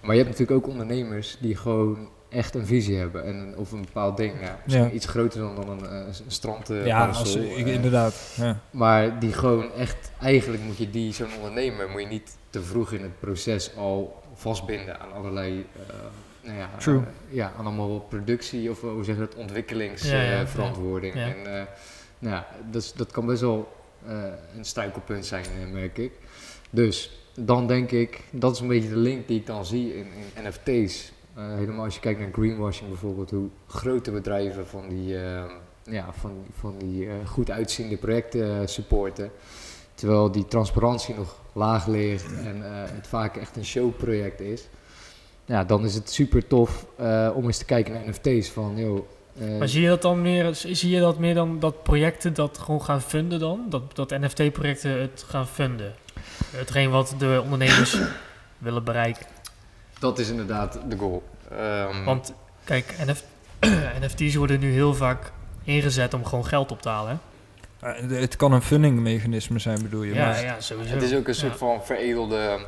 Maar 0.00 0.14
je 0.16 0.22
hebt 0.22 0.38
natuurlijk 0.38 0.64
ook 0.64 0.70
ondernemers 0.72 1.36
die 1.40 1.56
gewoon 1.56 2.08
echt 2.28 2.54
een 2.54 2.66
visie 2.66 2.96
hebben 2.96 3.24
en, 3.24 3.54
of 3.56 3.72
een 3.72 3.80
bepaald 3.80 4.16
ding, 4.16 4.32
ja, 4.40 4.58
misschien 4.64 4.84
Ja. 4.84 4.90
iets 4.90 5.06
groter 5.06 5.40
dan, 5.40 5.54
dan 5.56 5.68
een, 5.68 5.86
eh, 5.86 6.06
een 6.06 6.14
strand 6.26 6.70
eh, 6.70 6.86
ja, 6.86 6.98
parasol, 6.98 7.24
als, 7.24 7.34
ik, 7.34 7.66
eh, 7.66 7.74
inderdaad. 7.74 8.34
Ja. 8.36 8.60
maar 8.70 9.18
die 9.18 9.32
gewoon 9.32 9.72
echt, 9.72 10.10
eigenlijk 10.20 10.62
moet 10.62 10.76
je 10.76 10.90
die, 10.90 11.12
zo'n 11.12 11.34
ondernemer, 11.36 11.88
moet 11.88 12.00
je 12.00 12.06
niet 12.06 12.36
te 12.50 12.62
vroeg 12.62 12.92
in 12.92 13.02
het 13.02 13.20
proces 13.20 13.76
al 13.76 14.22
vastbinden 14.34 15.00
aan 15.00 15.12
allerlei, 15.12 15.66
nou 16.46 16.58
ja, 16.58 16.70
True. 16.78 16.98
eh, 16.98 17.04
ja, 17.34 17.52
allemaal 17.58 18.00
productie 18.00 18.70
of 18.70 18.82
eh, 18.82 18.90
hoe 18.90 19.04
zeg 19.04 19.14
je 19.14 19.20
dat, 19.20 19.30
Ja, 19.32 19.36
ja, 19.38 19.42
ontwikkelingsverantwoording. 19.42 21.14
ja. 21.14 21.20
En 21.26 21.36
eh, 21.58 21.64
nou 22.18 22.34
ja, 22.34 22.46
dat, 22.70 22.82
is- 22.82 22.92
dat 22.92 23.10
kan 23.10 23.26
best 23.26 23.40
wel 23.40 23.74
een 24.56 24.64
struikelpunt 24.64 25.26
zijn, 25.26 25.44
merk 25.72 25.98
ik. 25.98 26.12
Dus 26.70 27.20
dan 27.34 27.66
denk 27.66 27.90
ik, 27.90 28.20
dat 28.30 28.54
is 28.54 28.60
een 28.60 28.68
beetje 28.68 28.88
de 28.88 28.96
link 28.96 29.28
die 29.28 29.38
ik 29.40 29.46
dan 29.46 29.66
zie 29.66 29.94
in, 29.96 30.06
in 30.34 30.48
NFT's. 30.48 31.12
Eh, 31.34 31.54
helemaal 31.54 31.84
als 31.84 31.94
je 31.94 32.00
kijkt 32.00 32.20
naar 32.20 32.28
greenwashing 32.32 32.88
bijvoorbeeld, 32.88 33.30
hoe 33.30 33.48
grote 33.66 34.10
bedrijven 34.10 34.66
van 34.66 34.88
die, 34.88 35.18
eh, 35.24 35.44
ja, 35.82 36.12
van, 36.12 36.44
van 36.58 36.74
die 36.78 37.06
eh, 37.08 37.12
goed 37.26 37.50
uitziende 37.50 37.96
projecten 37.96 38.68
supporten. 38.68 39.30
Terwijl 39.94 40.30
die 40.30 40.44
transparantie 40.46 41.14
nog 41.14 41.40
laag 41.52 41.86
ligt 41.86 42.32
en 42.44 42.56
het 42.94 43.06
vaak 43.06 43.36
echt 43.36 43.56
een 43.56 43.64
showproject 43.64 44.40
is. 44.40 44.68
Ja, 45.46 45.64
dan 45.64 45.84
is 45.84 45.94
het 45.94 46.10
super 46.10 46.46
tof 46.46 46.86
eh, 46.96 47.30
om 47.34 47.44
eens 47.46 47.58
te 47.58 47.64
kijken 47.64 47.92
naar 47.92 48.02
NFT's 48.08 48.48
van, 48.50 48.72
joh, 48.76 48.98
eh, 49.40 49.58
Maar 49.58 49.68
zie 49.68 49.82
je 49.82 49.88
dat 49.88 50.02
dan 50.02 50.22
meer, 50.22 50.54
zie 50.54 50.90
je 50.90 51.00
dat 51.00 51.18
meer 51.18 51.34
dan 51.34 51.58
dat 51.60 51.82
projecten 51.82 52.34
dat 52.34 52.58
gewoon 52.58 52.82
gaan 52.82 53.02
funden 53.02 53.38
dan? 53.38 53.66
Dat, 53.68 53.82
dat 53.96 54.10
NFT-projecten 54.10 55.00
het 55.00 55.24
gaan 55.28 55.46
funden? 55.46 55.94
Hetgeen 56.56 56.90
wat 56.90 57.14
de 57.18 57.40
ondernemers 57.42 57.96
willen 58.58 58.84
bereiken. 58.84 59.26
dat 59.98 60.18
is 60.18 60.28
inderdaad 60.28 60.78
de 60.88 60.96
goal. 60.96 61.22
Ehm, 61.50 62.04
Want 62.04 62.32
kijk, 62.64 62.94
NF 63.06 63.22
NFT's 64.02 64.34
worden 64.34 64.60
nu 64.60 64.72
heel 64.72 64.94
vaak 64.94 65.32
ingezet 65.64 66.14
om 66.14 66.24
gewoon 66.24 66.46
geld 66.46 66.70
op 66.70 66.82
te 66.82 66.88
halen. 66.88 67.20
Eh, 67.80 67.92
Het 68.08 68.36
kan 68.36 68.52
een 68.52 68.62
fundingmechanisme 68.62 69.58
zijn, 69.58 69.82
bedoel 69.82 70.02
je? 70.02 70.14
Ja, 70.14 70.26
maar- 70.26 70.42
ja, 70.44 70.60
sowieso. 70.60 70.94
het 70.94 71.02
is 71.02 71.14
ook 71.14 71.26
een 71.28 71.32
Ja. 71.32 71.38
soort 71.38 71.56
van 71.56 71.84
veredelde 71.84 72.58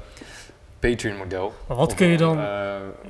Patreon-model. 0.80 1.54
Maar 1.68 1.76
wat 1.76 1.86
Of, 1.90 1.94
kun 1.94 2.06
je 2.06 2.16
dan... 2.16 2.38
eh, 2.38 2.44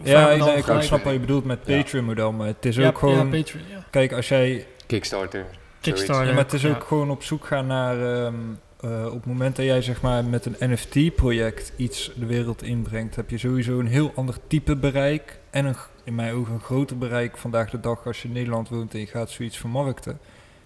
Ja, 0.03 0.31
ik, 0.31 0.39
dan 0.39 0.49
ik, 0.49 0.57
ik 0.57 0.65
gelijk- 0.65 0.83
snap 0.83 1.03
wat 1.05 1.13
je 1.13 1.19
bedoelt 1.21 1.45
met. 1.45 1.63
Patreon-model, 1.63 2.33
maar 2.33 2.47
het 2.47 2.65
is 2.65 2.77
ja, 2.77 2.87
ook 2.89 2.99
gewoon... 2.99 3.17
Ja, 3.17 3.39
Patreon, 3.39 3.65
ja. 3.69 3.85
kijk, 3.91 4.13
als 4.13 4.29
jij 4.29 4.67
Kickstarter. 4.87 5.45
Kickstarter. 5.81 6.27
Ja, 6.27 6.33
maar 6.33 6.45
het 6.45 6.53
is 6.53 6.63
ja. 6.63 6.69
ook 6.71 6.85
gewoon 6.85 7.11
op 7.11 7.23
zoek 7.23 7.47
gaan 7.47 7.67
naar... 7.67 8.15
ehm, 8.25 8.35
eh, 8.81 9.07
op 9.07 9.13
het 9.13 9.27
moment 9.27 9.57
dat 9.57 9.65
jij 9.65 9.83
zeg 9.83 10.01
maar 10.03 10.25
met 10.25 10.47
een 10.47 10.73
NFT-project 10.73 11.73
iets 11.77 12.13
de 12.15 12.27
wereld 12.27 12.63
inbrengt... 12.63 13.17
heb 13.17 13.31
je 13.31 13.39
sowieso 13.39 13.79
een 13.79 13.87
heel 13.87 14.13
ander 14.15 14.35
type 14.47 14.77
bereik... 14.77 15.39
en 15.51 15.65
een, 15.65 15.77
in 16.05 16.15
mijn 16.15 16.35
ogen 16.35 16.55
een 16.55 16.61
groter 16.61 16.99
bereik 16.99 17.37
vandaag 17.37 17.71
de 17.71 17.81
dag 17.81 18.07
als 18.07 18.23
je 18.23 18.29
in 18.29 18.35
Nederland 18.35 18.69
woont... 18.69 18.95
en 18.95 19.01
je 19.01 19.07
gaat 19.07 19.31
zoiets 19.31 19.57
vermarkten. 19.59 20.19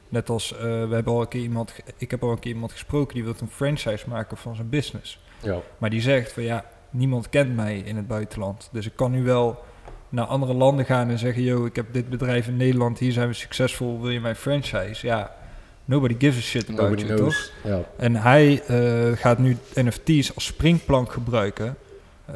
Net 0.08 0.28
als, 0.30 0.52
eh, 0.54 0.60
we 0.60 0.94
hebben 0.94 1.12
al 1.12 1.20
een 1.20 1.28
keer 1.28 1.40
iemand, 1.42 1.74
ik 1.96 2.10
heb 2.10 2.22
al 2.22 2.30
een 2.30 2.38
keer 2.38 2.52
iemand 2.52 2.72
gesproken... 2.72 3.14
die 3.14 3.24
wil 3.24 3.34
een 3.40 3.50
franchise 3.50 4.08
maken 4.08 4.36
van 4.36 4.54
zijn 4.54 4.68
business. 4.68 5.20
Ja. 5.42 5.58
Maar 5.78 5.90
die 5.90 6.00
zegt 6.00 6.32
van 6.32 6.42
ja, 6.42 6.64
niemand 6.92 7.28
kent 7.28 7.56
mij 7.56 7.78
in 7.78 7.96
het 7.96 8.06
buitenland. 8.06 8.68
Dus 8.72 8.86
ik 8.86 8.92
kan 8.96 9.10
nu 9.10 9.24
wel 9.24 9.64
naar 10.08 10.24
andere 10.24 10.54
landen 10.54 10.84
gaan 10.84 11.08
en 11.08 11.18
zeggen... 11.18 11.42
yo, 11.42 11.64
ik 11.64 11.76
heb 11.76 11.86
dit 11.92 12.08
bedrijf 12.08 12.46
in 12.46 12.56
Nederland, 12.56 12.98
hier 12.98 13.12
zijn 13.12 13.28
we 13.28 13.34
succesvol, 13.34 14.00
wil 14.00 14.10
je 14.10 14.20
mijn 14.20 14.36
franchise? 14.36 15.06
Ja, 15.06 15.34
nobody 15.84 16.14
gives 16.18 16.38
a 16.38 16.40
shit 16.40 16.70
about 16.70 16.80
Nobody 16.80 17.04
you, 17.04 17.16
toch? 17.16 17.50
Ja. 17.64 17.80
En 17.96 18.16
hij 18.16 18.62
eh, 18.66 19.18
gaat 19.18 19.38
nu 19.38 19.56
NFT's 19.74 20.34
als 20.34 20.44
springplank 20.44 21.12
gebruiken. 21.12 21.76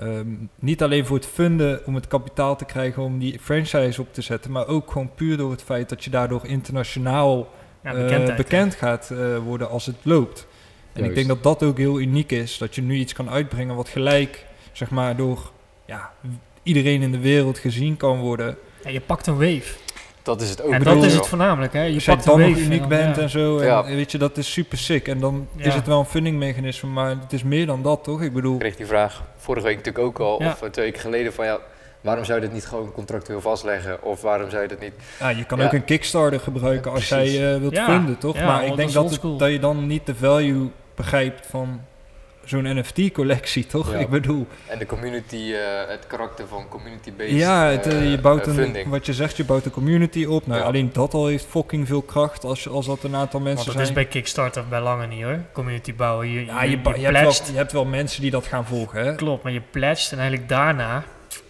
Ehm, 0.00 0.26
niet 0.58 0.82
alleen 0.82 1.06
voor 1.06 1.16
het 1.16 1.26
funden 1.26 1.86
om 1.86 1.94
het 1.94 2.06
kapitaal 2.06 2.56
te 2.56 2.64
krijgen 2.64 3.02
om 3.02 3.18
die 3.18 3.38
franchise 3.40 4.00
op 4.00 4.14
te 4.14 4.22
zetten, 4.22 4.50
maar 4.50 4.66
ook 4.66 4.90
gewoon 4.90 5.10
puur 5.14 5.36
door 5.36 5.50
het 5.50 5.62
feit 5.62 5.88
dat 5.88 6.04
je 6.04 6.10
daardoor 6.10 6.46
internationaal 6.46 7.48
Ja, 7.82 7.94
eh, 7.94 8.36
bekend 8.36 8.74
gaat 8.74 9.10
eh, 9.10 9.38
worden 9.38 9.68
als 9.70 9.86
het 9.86 9.96
loopt. 10.02 10.46
En 10.96 11.04
ik 11.04 11.14
denk 11.14 11.28
dat 11.28 11.42
dat 11.42 11.62
ook 11.62 11.78
heel 11.78 12.00
uniek 12.00 12.32
is, 12.32 12.58
dat 12.58 12.74
je 12.74 12.82
nu 12.82 12.94
iets 12.94 13.12
kan 13.12 13.30
uitbrengen 13.30 13.76
wat 13.76 13.88
gelijk, 13.88 14.44
zeg 14.72 14.90
maar, 14.90 15.16
door 15.16 15.50
ja, 15.86 16.10
iedereen 16.62 17.02
in 17.02 17.12
de 17.12 17.18
wereld 17.18 17.58
gezien 17.58 17.96
kan 17.96 18.18
worden. 18.20 18.56
Ja, 18.84 18.90
je 18.90 19.00
pakt 19.00 19.26
een 19.26 19.34
wave. 19.38 19.74
Dat 20.22 20.40
is 20.40 20.50
het 20.50 20.62
ook. 20.62 20.72
en 20.72 20.78
bedoel, 20.78 20.94
dat 20.94 21.04
is 21.04 21.14
het 21.14 21.26
voornamelijk, 21.26 21.72
hè? 21.72 21.82
Je 21.82 22.02
pakt 22.04 22.24
een 22.26 22.30
dan 22.30 22.40
wave. 22.40 22.50
nog 22.50 22.58
uniek 22.60 22.72
en 22.72 22.78
dan- 22.78 22.88
bent 22.88 23.16
ja. 23.16 23.22
en 23.22 23.30
zo, 23.30 23.58
en 23.58 23.66
Ja. 23.66 23.84
weet 23.84 24.12
je, 24.12 24.18
dat 24.18 24.36
is 24.36 24.52
super 24.52 24.78
sick. 24.78 25.08
En 25.08 25.20
dan 25.20 25.48
Ja. 25.56 25.64
is 25.64 25.74
het 25.74 25.86
wel 25.86 25.98
een 25.98 26.04
fundingmechanisme, 26.06 26.88
maar 26.88 27.08
het 27.08 27.32
is 27.32 27.42
meer 27.42 27.66
dan 27.66 27.82
dat, 27.82 28.04
toch? 28.04 28.22
Ik 28.22 28.32
bedoel, 28.32 28.52
Ik 28.54 28.58
kreeg 28.60 28.76
die 28.76 28.86
vraag 28.86 29.22
vorige 29.36 29.66
week 29.66 29.76
natuurlijk 29.76 30.04
ook 30.04 30.18
al, 30.18 30.42
Ja. 30.42 30.50
of 30.50 30.62
eh, 30.62 30.68
twee 30.70 30.84
weken 30.84 31.00
geleden, 31.00 31.32
van 31.32 31.44
ja, 31.44 31.58
waarom 32.00 32.24
zou 32.24 32.40
je 32.40 32.44
dit 32.44 32.54
niet 32.54 32.66
gewoon 32.66 32.92
contractueel 32.92 33.40
vastleggen? 33.40 34.02
Of 34.02 34.20
waarom 34.22 34.50
zou 34.50 34.62
je 34.62 34.68
dat 34.68 34.80
niet... 34.80 34.92
ja, 35.20 35.28
je 35.28 35.44
kan 35.44 35.58
Ja. 35.58 35.64
ook 35.64 35.72
een 35.72 35.84
Kickstarter 35.84 36.40
gebruiken 36.40 36.90
als 36.92 37.06
Precies. 37.08 37.34
jij 37.34 37.54
eh, 37.54 37.60
wilt 37.60 37.74
Ja. 37.74 37.84
funden, 37.86 38.18
toch? 38.18 38.36
Ja, 38.36 38.46
maar 38.46 38.66
ik 38.66 38.76
denk 38.76 38.92
dat, 38.92 39.10
het- 39.10 39.38
dat 39.38 39.50
je 39.50 39.58
dan 39.58 39.86
niet 39.86 40.06
de 40.06 40.14
value 40.14 40.70
begrijpt 40.96 41.46
van 41.46 41.80
zo'n 42.44 42.78
NFT-collectie, 42.78 43.66
toch? 43.76 43.92
Ja. 43.92 43.98
Ik 43.98 44.08
bedoel, 44.08 44.46
En 44.66 44.78
de 44.78 44.86
community, 44.86 45.52
eh, 45.52 45.88
het 45.90 46.06
karakter 46.06 46.46
van 46.48 46.68
community-based 46.68 47.30
Ja, 47.38 47.64
het, 47.66 47.86
eh, 47.86 47.96
eh, 47.96 48.10
je 48.10 48.18
bouwt 48.20 48.46
een, 48.46 48.76
wat 48.88 49.06
je 49.06 49.12
zegt, 49.14 49.36
je 49.36 49.44
bouwt 49.44 49.64
een 49.64 49.70
community 49.70 50.24
op. 50.24 50.46
Nou, 50.46 50.60
Ja. 50.60 50.66
alleen 50.66 50.90
dat 50.92 51.14
al 51.14 51.26
heeft 51.26 51.46
fucking 51.48 51.86
veel 51.86 52.02
kracht 52.02 52.44
als, 52.44 52.68
als 52.68 52.86
dat 52.86 53.02
een 53.02 53.14
aantal 53.14 53.40
Want 53.40 53.44
mensen 53.44 53.66
dat 53.66 53.74
is 53.76 53.82
zijn. 53.82 53.94
bij 53.94 54.04
Kickstarter 54.06 54.64
bij 54.68 54.80
lange 54.80 55.06
niet 55.06 55.22
hoor. 55.22 55.38
Community 55.52 55.94
bouwen. 55.94 56.30
Je, 56.30 56.44
ja, 56.44 56.62
je, 56.62 56.70
je, 56.70 56.76
je, 56.76 56.82
ba- 56.82 56.94
je, 56.94 57.00
hebt 57.00 57.18
pledged. 57.18 57.38
wel, 57.42 57.50
je 57.52 57.56
hebt 57.58 57.72
wel 57.72 57.84
mensen 57.84 58.22
die 58.22 58.30
dat 58.30 58.46
gaan 58.46 58.66
volgen, 58.66 59.04
hè? 59.04 59.14
Klopt, 59.14 59.42
maar 59.42 59.52
je 59.52 59.62
pledged 59.70 60.12
en 60.12 60.18
eigenlijk 60.18 60.48
daarna... 60.48 61.04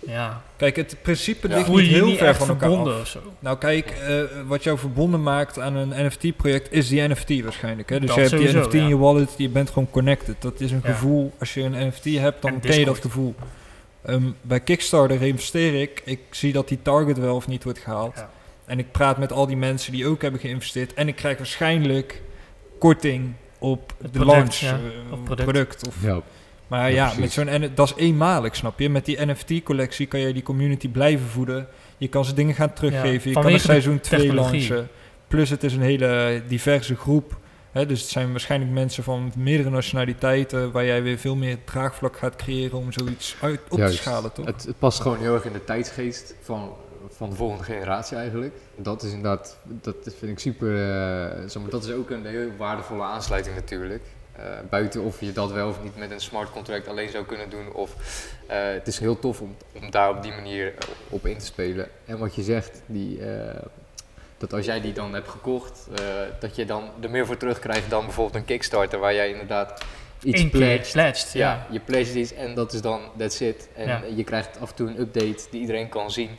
Ja, 0.07 0.43
Kijk, 0.57 0.77
het 0.77 0.97
principe 1.03 1.49
Ja. 1.49 1.57
ligt 1.57 1.69
niet 1.69 1.81
heel 1.81 2.07
niet 2.07 2.19
ver 2.19 2.27
echt 2.27 2.39
van 2.39 2.49
elkaar 2.49 2.69
verbonden 2.69 2.95
af. 2.95 3.01
of 3.01 3.07
zo. 3.09 3.21
Nou 3.39 3.59
kijk, 3.59 3.91
eh, 3.91 4.21
wat 4.47 4.63
jou 4.65 4.79
verbonden 4.79 5.23
maakt 5.23 5.59
aan 5.59 5.77
een 5.77 6.07
NFT-project 6.07 6.73
is 6.73 6.89
die 6.89 7.09
NFT 7.09 7.43
waarschijnlijk. 7.43 7.89
Hè? 7.91 8.01
Dus 8.01 8.07
Dat 8.09 8.17
je 8.17 8.37
hebt 8.37 8.53
die 8.53 8.61
NFT 8.61 8.75
in 8.75 8.89
je 8.89 8.97
wallet, 8.99 9.35
je 9.37 9.49
bent 9.49 9.69
gewoon 9.71 9.91
connected. 9.91 10.37
Dat 10.39 10.61
is 10.61 10.71
een 10.71 10.81
Ja. 10.85 10.91
gevoel, 10.91 11.33
als 11.39 11.55
je 11.55 11.63
een 11.63 11.87
NFT 11.89 12.05
hebt, 12.05 12.43
dan 12.43 12.53
En 12.53 12.61
ken 12.61 12.79
je 12.79 12.85
dat 12.85 12.99
gevoel. 13.01 13.35
Ehm, 14.05 14.23
bij 14.43 14.61
Kickstarter 14.61 15.23
investeer 15.23 15.81
ik, 15.81 16.03
ik 16.05 16.21
zie 16.31 16.53
dat 16.53 16.69
die 16.69 16.79
target 16.83 17.19
wel 17.19 17.35
of 17.37 17.47
niet 17.49 17.65
wordt 17.65 17.79
gehaald. 17.79 18.17
Ja. 18.17 18.31
En 18.65 18.79
ik 18.79 18.91
praat 18.93 19.19
met 19.19 19.33
al 19.33 19.47
die 19.47 19.57
mensen 19.57 19.93
die 19.93 20.07
ook 20.07 20.23
hebben 20.23 20.41
geïnvesteerd. 20.41 20.95
En 20.95 21.09
ik 21.09 21.17
krijg 21.17 21.37
waarschijnlijk 21.37 22.23
korting 22.79 23.33
op 23.59 23.93
Het 24.03 24.13
de 24.13 24.19
product, 24.19 24.37
launch 24.37 24.55
ja, 24.55 24.73
eh, 25.07 25.13
of 25.13 25.23
product. 25.25 25.51
product. 25.51 25.87
Of, 25.87 25.95
Ja. 26.03 26.21
Maar 26.67 26.93
Ja, 26.93 27.13
met 27.19 27.33
zo'n 27.33 27.71
dat 27.75 27.89
is 27.89 27.95
eenmalig, 27.97 28.57
snap 28.57 28.79
je? 28.79 28.89
Met 28.89 29.05
die 29.05 29.27
NFT-collectie 29.27 30.07
kan 30.07 30.21
je 30.21 30.33
die 30.33 30.43
community 30.43 30.89
blijven 30.89 31.27
voeden. 31.27 31.69
Je 31.97 32.09
kan 32.09 32.25
ze 32.25 32.35
dingen 32.35 32.55
gaan 32.55 32.73
teruggeven. 32.73 33.31
je 33.31 33.37
kan 33.37 33.53
een 33.53 33.61
seizoen 33.61 34.01
2 34.01 34.21
technologie. 34.21 34.69
launchen. 34.69 34.89
Plus 35.29 35.51
het 35.51 35.65
is 35.65 35.75
een 35.75 35.83
hele 35.83 36.43
diverse 36.49 36.97
groep. 36.97 37.37
Hè? 37.73 37.87
Dus 37.87 38.01
het 38.01 38.11
zijn 38.11 38.31
waarschijnlijk 38.31 38.73
mensen 38.73 39.03
van 39.03 39.33
meerdere 39.37 39.71
nationaliteiten... 39.71 40.73
waar 40.73 40.85
jij 40.85 41.03
weer 41.03 41.19
veel 41.19 41.37
meer 41.37 41.59
draagvlak 41.65 42.17
gaat 42.17 42.37
creëren 42.37 42.79
om 42.79 42.93
zoiets 42.93 43.37
uit, 43.41 43.61
op 43.69 43.79
Juist. 43.79 43.97
te 43.97 44.03
schalen, 44.03 44.33
toch? 44.33 44.47
Het, 44.47 44.65
het 44.65 44.79
past 44.79 45.01
gewoon 45.01 45.19
heel 45.19 45.35
erg 45.35 45.45
in 45.45 45.53
de 45.53 45.65
tijdsgeest 45.65 46.35
van, 46.43 46.73
van 47.09 47.31
de 47.31 47.37
volgende 47.37 47.65
generatie 47.65 48.17
eigenlijk. 48.17 48.55
Dat 48.77 49.03
is 49.03 49.13
inderdaad, 49.13 49.59
dat 49.65 49.97
vind 50.03 50.33
ik 50.33 50.39
super, 50.39 50.91
eh, 51.33 51.71
dat 51.71 51.85
is 51.85 51.93
ook 51.93 52.11
een 52.11 52.27
heel 52.27 52.51
waardevolle 52.57 53.03
aansluiting 53.03 53.55
natuurlijk. 53.55 54.03
Eh, 54.37 54.43
buiten 54.71 55.03
of 55.03 55.21
je 55.21 55.33
dat 55.33 55.53
wel 55.53 55.69
of 55.69 55.83
niet 55.83 55.97
met 55.97 56.11
een 56.11 56.21
smart 56.21 56.51
contract 56.51 56.89
alleen 56.89 57.09
zou 57.09 57.25
kunnen 57.25 57.51
doen. 57.51 57.73
Of 57.73 57.95
eh, 58.47 58.59
het 58.63 58.87
is 58.87 58.99
heel 58.99 59.19
tof 59.19 59.41
om, 59.41 59.57
om 59.83 59.91
daar 59.91 60.11
op 60.11 60.23
die 60.23 60.33
manier 60.33 60.67
eh, 60.79 60.89
op 61.09 61.27
in 61.27 61.39
te 61.39 61.45
spelen. 61.45 61.89
En 62.05 62.19
wat 62.19 62.35
je 62.35 62.43
zegt, 62.43 62.83
die, 62.87 63.21
eh, 63.31 63.61
dat 64.39 64.53
als 64.53 64.65
jij 64.65 64.81
die 64.81 64.93
dan 64.93 65.15
hebt 65.15 65.29
gekocht, 65.29 65.89
eh, 65.99 66.05
dat 66.41 66.57
je 66.57 66.65
dan 66.65 66.91
er 67.01 67.11
meer 67.11 67.27
voor 67.27 67.37
terugkrijgt 67.37 67.91
dan 67.91 68.05
bijvoorbeeld 68.05 68.37
een 68.37 68.45
Kickstarter 68.45 68.99
waar 68.99 69.15
jij 69.15 69.31
inderdaad 69.31 69.85
iets 70.23 70.49
pledged. 70.49 70.93
pledged, 70.93 71.31
Ja, 71.33 71.51
ja. 71.53 71.67
je 71.71 71.81
pledged 71.81 72.15
iets 72.15 72.33
en 72.33 72.55
dat 72.55 72.73
is 72.73 72.81
dan, 72.81 73.01
that's 73.19 73.41
it. 73.41 73.69
En 73.75 73.87
Ja. 73.89 74.03
je 74.17 74.25
krijgt 74.25 74.61
af 74.61 74.71
en 74.71 74.77
toe 74.77 74.89
een 74.89 75.01
update 75.01 75.45
die 75.51 75.61
iedereen 75.61 75.89
kan 75.89 76.11
zien. 76.11 76.31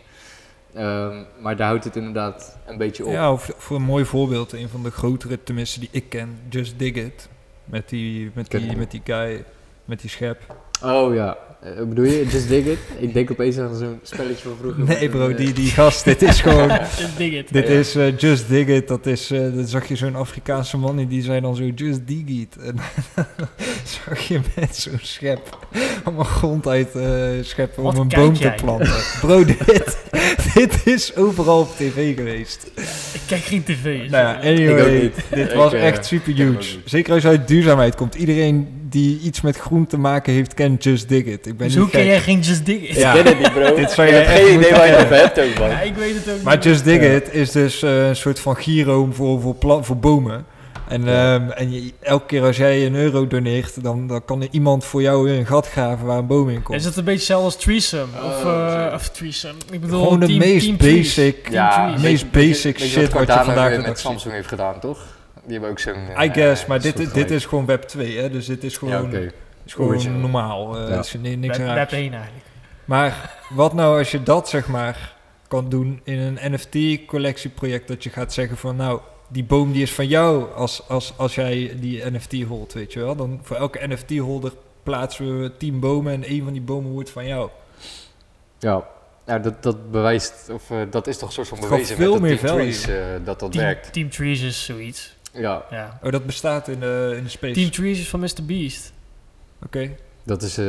Ehm, 0.73 1.23
maar 1.39 1.55
daar 1.55 1.67
houdt 1.67 1.83
het 1.83 1.95
inderdaad 1.95 2.57
een 2.65 2.77
beetje 2.77 3.05
op. 3.05 3.11
Ja, 3.11 3.31
of 3.31 3.51
voor 3.57 3.75
een 3.75 3.81
mooi 3.83 4.05
voorbeeld, 4.05 4.51
een 4.53 4.69
van 4.69 4.83
de 4.83 4.91
grotere, 4.91 5.43
tenminste 5.43 5.79
die 5.79 5.89
ik 5.91 6.09
ken, 6.09 6.39
Just 6.49 6.79
Dig 6.79 6.93
It. 6.95 7.29
Met 7.67 7.89
die, 7.89 8.31
met 8.33 8.51
die, 8.51 8.75
met 8.75 8.91
die 8.91 9.01
guy, 9.03 9.43
met 9.85 10.01
die 10.01 10.09
schep. 10.09 10.43
Oh 10.83 11.13
ja, 11.13 11.37
Eh, 11.63 11.71
bedoel 11.87 12.05
je 12.05 12.25
Just 12.27 12.47
Dig 12.47 12.65
It? 12.65 12.77
Ik 12.99 13.13
denk 13.13 13.31
opeens 13.31 13.57
aan 13.57 13.75
zo'n 13.75 13.99
spelletje 14.03 14.47
van 14.47 14.57
vroeger. 14.59 14.83
Nee 14.83 15.09
bro, 15.09 15.25
een, 15.25 15.31
eh, 15.31 15.37
die, 15.37 15.53
die 15.53 15.69
gast, 15.69 16.03
dit 16.03 16.21
is 16.21 16.41
gewoon... 16.45 16.67
Just 16.69 17.17
dig 17.17 17.31
it. 17.33 17.53
Dit 17.53 17.67
Ja. 17.67 17.73
is 17.73 17.95
eh, 17.95 18.17
Just 18.17 18.47
Dig 18.49 18.67
It, 18.67 18.87
dat 18.87 19.05
is, 19.05 19.31
eh 19.31 19.39
dan 19.39 19.67
zag 19.67 19.87
je 19.87 19.95
zo'n 19.95 20.15
Afrikaanse 20.15 20.77
man 20.77 20.99
en 20.99 21.07
die 21.07 21.21
zei 21.23 21.41
dan 21.41 21.55
zo 21.55 21.63
Just 21.75 22.07
Dig 22.07 22.23
It. 22.27 22.55
En 22.61 22.75
zag 24.05 24.19
je 24.27 24.39
met 24.55 24.75
zo'n 24.75 24.99
schep 25.01 25.57
allemaal 26.03 26.23
grond 26.23 26.67
uit 26.67 26.95
eh, 26.95 27.03
scheppen 27.41 27.83
Wat 27.83 27.93
om 27.95 27.99
een 28.01 28.07
boom 28.07 28.33
te 28.33 28.39
jij? 28.41 28.55
planten. 28.55 28.93
Bro, 29.21 29.43
dit, 29.65 29.97
dit 30.53 30.81
is 30.87 31.15
overal 31.15 31.59
op 31.59 31.75
tv 31.75 32.15
geweest. 32.15 32.71
Ik 33.13 33.21
kijk 33.27 33.41
geen 33.41 33.63
tv. 33.63 33.83
Nou 33.83 34.09
ja, 34.09 34.35
anyway, 34.35 34.79
Ik 34.79 34.95
ook 34.95 35.01
niet. 35.01 35.23
dit 35.29 35.53
was 35.53 35.73
echt 35.73 36.05
super 36.05 36.33
huge. 36.33 36.77
Zeker 36.85 37.13
als 37.13 37.21
je 37.21 37.27
uit 37.27 37.47
duurzaamheid 37.47 37.95
komt. 37.95 38.15
Iedereen 38.15 38.67
die 38.89 39.19
iets 39.19 39.41
met 39.41 39.57
groen 39.57 39.87
te 39.87 39.97
maken 39.97 40.33
heeft, 40.33 40.53
kent 40.53 40.83
Just 40.83 41.09
Dig 41.09 41.23
It. 41.25 41.45
Ik 41.47 41.57
ben 41.57 41.67
Dus 41.67 41.67
niet 41.67 41.77
hoe 41.77 41.89
ken 41.91 42.05
jij 42.05 42.19
geen 42.19 42.39
Just 42.39 42.65
dig 42.65 42.89
it? 42.89 42.95
Ja. 42.95 43.13
Ik 43.13 43.23
ken 43.23 43.33
het 43.33 43.39
niet, 43.39 43.53
bro. 43.53 43.75
Dit 43.81 43.91
zou 43.91 44.07
echt 44.07 44.31
geen 44.31 44.59
idee 44.59 44.71
waar 44.71 44.85
je 44.87 44.91
het 44.93 45.03
over 45.03 45.15
hebt 45.15 45.39
ook, 45.39 45.59
man. 45.59 45.69
Ja, 45.69 45.81
ik 45.81 45.95
weet 45.95 46.13
het 46.15 46.35
ook 46.35 46.41
Maar 46.43 46.55
niet. 46.55 46.63
Just 46.63 46.83
Dig 46.83 47.01
Ja. 47.01 47.07
It 47.07 47.33
is 47.33 47.51
dus 47.51 47.81
eh, 47.83 48.07
een 48.07 48.15
soort 48.15 48.39
van 48.39 48.55
giro 48.55 49.07
voor, 49.11 49.41
voor, 49.41 49.55
pla- 49.55 49.81
voor 49.83 49.97
bomen. 49.97 50.45
En, 50.87 51.03
Ja. 51.05 51.35
ehm, 51.35 51.49
en 51.49 51.71
je, 51.73 51.93
elke 52.01 52.25
keer 52.25 52.43
als 52.43 52.57
jij 52.57 52.85
een 52.85 52.95
euro 52.95 53.27
doneert, 53.27 53.83
dan, 53.83 54.07
dan 54.07 54.25
kan 54.25 54.41
er 54.41 54.47
iemand 54.51 54.85
voor 54.85 55.01
jou 55.01 55.23
weer 55.23 55.39
een 55.39 55.45
gat 55.45 55.67
graven 55.69 56.05
waar 56.05 56.17
een 56.17 56.27
boom 56.27 56.49
in 56.49 56.61
komt. 56.63 56.79
Is 56.79 56.85
het 56.85 56.95
een 56.97 57.03
beetje 57.03 57.19
hetzelfde 57.19 57.45
als 57.45 57.57
Threesome? 57.57 58.03
Of, 58.25 58.43
Oh, 58.45 58.85
eh 58.87 58.93
of 58.93 59.09
Threesome. 59.09 59.53
Ik 59.71 59.81
bedoel, 59.81 60.03
Gewoon 60.03 60.19
de 60.19 60.25
team, 60.25 60.37
meest 60.39 60.65
team 60.65 60.77
basic, 60.77 61.47
Team 61.49 62.01
meest 62.01 62.21
je- 62.21 62.27
basic 62.47 62.77
weet 62.77 62.87
shit 62.89 63.13
wat 63.13 63.27
je 63.27 63.33
vandaag 63.43 63.81
met. 63.81 63.99
Samsung 63.99 64.33
heeft 64.33 64.47
gedaan, 64.47 64.79
toch? 64.79 64.99
Die 65.47 65.53
hebben 65.53 65.69
ook 65.69 65.79
zo'n... 65.79 65.93
I 65.95 66.13
eh, 66.27 66.33
guess, 66.33 66.65
maar 66.65 66.81
dit, 66.81 66.97
dit 66.97 67.07
gelijk. 67.09 67.29
is 67.29 67.45
gewoon 67.45 67.65
Web 67.65 67.81
2, 67.81 68.17
hè? 68.17 68.29
dus 68.29 68.45
dit 68.45 68.63
is 68.63 68.77
gewoon, 68.77 68.93
Ja, 68.93 69.01
oké. 69.01 69.31
is 69.65 69.73
gewoon 69.73 69.89
Original. 69.89 70.19
normaal. 70.19 70.77
eh 70.77 70.89
Ja. 70.89 70.99
is 70.99 71.13
ni- 71.21 71.35
niks 71.35 71.57
Web. 71.57 71.73
Web 71.73 71.91
1 71.91 72.13
eigenlijk. 72.13 72.45
Maar 72.85 73.35
wat 73.49 73.73
nou 73.73 73.97
als 73.97 74.11
je 74.11 74.23
dat 74.23 74.49
zeg 74.49 74.67
maar 74.67 75.15
kan 75.47 75.69
doen 75.69 76.01
in 76.03 76.17
een 76.19 76.53
NFT-collectieproject, 76.53 77.87
dat 77.87 78.03
je 78.03 78.09
gaat 78.09 78.33
zeggen 78.33 78.57
van 78.57 78.75
nou, 78.75 78.99
die 79.27 79.43
boom 79.43 79.71
die 79.71 79.81
is 79.81 79.93
van 79.93 80.07
jou 80.07 80.53
als, 80.53 80.87
als, 80.87 81.13
als 81.17 81.35
jij 81.35 81.75
die 81.79 82.11
NFT 82.11 82.41
holt, 82.43 82.73
weet 82.73 82.93
je 82.93 82.99
wel. 82.99 83.15
Dan 83.15 83.39
voor 83.43 83.55
elke 83.55 83.87
NFT-holder 83.87 84.51
plaatsen 84.83 85.41
we 85.41 85.57
10 85.57 85.79
bomen 85.79 86.13
en 86.13 86.23
één 86.23 86.43
van 86.43 86.53
die 86.53 86.61
bomen 86.61 86.91
wordt 86.91 87.09
van 87.09 87.27
jou. 87.27 87.49
Ja, 88.59 88.83
ja 89.25 89.39
dat, 89.39 89.63
dat 89.63 89.91
bewijst, 89.91 90.49
of 90.51 90.71
eh, 90.71 90.77
dat 90.89 91.07
is 91.07 91.17
toch 91.17 91.27
een 91.27 91.33
soort 91.33 91.47
van 91.47 91.59
bewezen 91.59 91.95
veel 91.95 92.11
met 92.11 92.21
dat 92.21 92.29
meer 92.29 92.39
Team. 92.39 92.55
Trees, 92.55 92.87
eh, 92.87 92.95
dat 93.25 93.39
dat 93.39 93.51
Team, 93.51 93.63
werkt. 93.65 93.93
Team 93.93 94.09
Trees 94.09 94.41
is 94.41 94.65
zoiets. 94.65 95.15
Ja, 95.37 95.63
Ja. 95.71 95.99
Oh, 96.03 96.11
dat 96.11 96.25
bestaat 96.25 96.67
in 96.67 96.79
de, 96.79 97.13
in 97.17 97.23
de 97.23 97.29
space. 97.29 97.53
Team 97.53 97.71
Trees 97.71 97.99
is 97.99 98.09
van 98.09 98.19
Mr. 98.19 98.43
Beast. 98.45 98.93
Oké. 99.65 99.89
dat 100.23 100.41
is, 100.41 100.57
eh, 100.57 100.65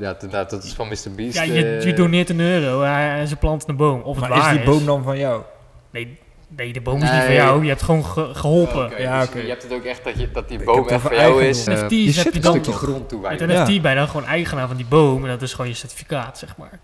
ja, 0.00 0.12
inderdaad, 0.12 0.50
dat 0.50 0.64
is 0.64 0.72
van 0.72 0.88
Mr. 0.88 1.10
Beast. 1.16 1.34
Ja, 1.36 1.42
je, 1.42 1.64
eh, 1.66 1.82
je 1.84 1.92
doneert 1.94 2.30
een 2.30 2.40
euro 2.40 2.82
en 2.82 3.28
ze 3.28 3.36
planten 3.36 3.68
een 3.68 3.76
boom. 3.76 4.00
Of 4.00 4.20
het 4.20 4.28
Maar 4.28 4.38
is 4.52 4.56
die 4.58 4.66
boom 4.70 4.84
dan 4.86 5.02
van 5.02 5.18
jou? 5.18 5.42
Nee, 5.90 6.18
nee, 6.48 6.72
de 6.72 6.80
boom 6.80 7.02
is 7.02 7.10
niet 7.10 7.22
van 7.22 7.32
jou. 7.34 7.62
Je 7.62 7.68
hebt 7.68 7.82
gewoon 7.82 8.04
ge- 8.04 8.30
geholpen. 8.34 8.84
Oké, 8.84 8.96
Ja, 9.02 9.20
dus 9.20 9.28
oké. 9.28 9.38
Je 9.38 9.48
hebt 9.48 9.62
het 9.62 9.72
ook 9.72 9.84
echt 9.84 10.04
dat, 10.04 10.18
je, 10.20 10.30
dat 10.30 10.48
die 10.48 10.58
Ik 10.58 10.64
boom 10.64 10.88
echt 10.88 11.00
van 11.02 11.14
jou 11.14 11.42
is. 11.44 11.66
eh, 11.66 11.74
NFT's 11.74 11.90
heb 11.90 12.12
zit 12.14 12.24
je 12.24 12.32
een 12.34 12.40
dan 12.40 12.52
stukje 12.52 12.70
toch. 12.70 12.80
grond 12.80 12.98
Met 12.98 13.08
toewijden. 13.08 13.48
Ja. 13.50 13.62
NFT 13.62 13.82
ben 13.82 13.90
je 13.90 13.96
dan 13.96 14.08
gewoon 14.08 14.26
eigenaar 14.26 14.66
van 14.68 14.76
die 14.76 14.86
boom. 14.86 15.22
En 15.24 15.28
dat 15.30 15.42
is 15.42 15.52
gewoon 15.52 15.68
je 15.70 15.76
certificaat, 15.76 16.38
zeg 16.38 16.56
maar. 16.56 16.80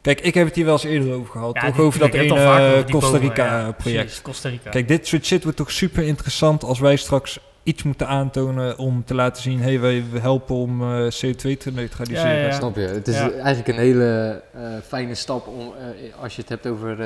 Kijk, 0.00 0.20
ik 0.20 0.34
heb 0.34 0.46
het 0.46 0.54
hier 0.54 0.64
wel 0.64 0.74
eens 0.74 0.84
eerder 0.84 1.14
over 1.14 1.30
gehad. 1.32 1.54
Ja, 1.54 1.60
toch 1.66 1.74
die- 1.74 1.84
over 1.84 1.98
dat 2.00 2.08
ene 2.14 2.18
hebt 2.18 2.30
al 2.30 2.36
vaker 2.46 2.76
eh, 2.76 2.84
Costa 2.90 3.10
bomen, 3.10 3.20
Rica 3.28 3.44
ja, 3.44 3.66
eh, 3.98 4.04
Costa 4.22 4.48
Rica. 4.48 4.70
Kijk, 4.70 4.88
dit 4.88 5.06
soort 5.06 5.24
shit 5.26 5.42
wordt 5.42 5.58
toch 5.58 5.70
super 5.70 6.02
interessant 6.02 6.62
als 6.64 6.78
wij 6.78 6.96
straks 6.96 7.38
iets 7.62 7.82
moeten 7.82 8.06
aantonen 8.08 8.78
om 8.78 9.04
te 9.04 9.14
laten 9.14 9.42
zien, 9.42 9.58
hé, 9.58 9.64
hey, 9.64 9.80
wij 9.80 10.04
helpen 10.20 10.54
om 10.54 10.82
eh, 10.82 11.10
CO2 11.10 11.56
te 11.58 11.70
neutraliseren. 11.72 12.30
Ja, 12.30 12.36
ja, 12.40 12.46
ja. 12.46 12.52
Snap 12.52 12.76
je? 12.76 12.80
Het 12.80 13.08
is 13.08 13.14
Ja. 13.14 13.30
eigenlijk 13.30 13.68
een 13.68 13.74
hele 13.84 14.42
eh, 14.54 14.60
fijne 14.86 15.14
stap 15.14 15.46
om, 15.46 15.60
eh, 15.60 16.22
als 16.22 16.34
je 16.34 16.40
het 16.40 16.50
hebt 16.50 16.66
over 16.66 16.98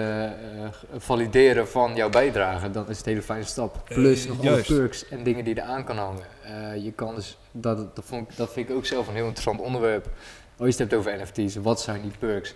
valideren 0.97 1.69
van 1.69 1.95
jouw 1.95 2.11
bijdrage, 2.11 2.71
dan 2.71 2.89
is 2.89 2.97
het 2.97 3.07
een 3.07 3.13
hele 3.13 3.25
fijne 3.25 3.45
stap. 3.45 3.83
Plus 3.85 4.27
nog 4.27 4.43
juist. 4.43 4.71
alle 4.71 4.79
perks 4.79 5.09
en 5.09 5.23
dingen 5.23 5.45
die 5.45 5.59
eraan 5.63 5.85
kan 5.85 5.97
hangen. 5.97 6.23
Eh, 6.43 6.85
je 6.85 6.93
kan 6.93 7.15
dus, 7.15 7.39
dat, 7.53 7.97
dat, 7.97 8.05
vond 8.07 8.31
ik, 8.31 8.37
dat 8.37 8.53
vind 8.53 8.69
ik 8.69 8.77
ook 8.77 8.87
zelf 8.87 9.07
een 9.09 9.15
heel 9.15 9.23
interessant 9.25 9.61
onderwerp. 9.61 10.05
Als 10.59 10.77
je 10.77 10.83
het 10.83 10.91
hebt 10.91 10.95
over 10.95 11.17
NFT's, 11.23 11.57
wat 11.57 11.81
zijn 11.81 12.03
die 12.03 12.13
perks? 12.19 12.55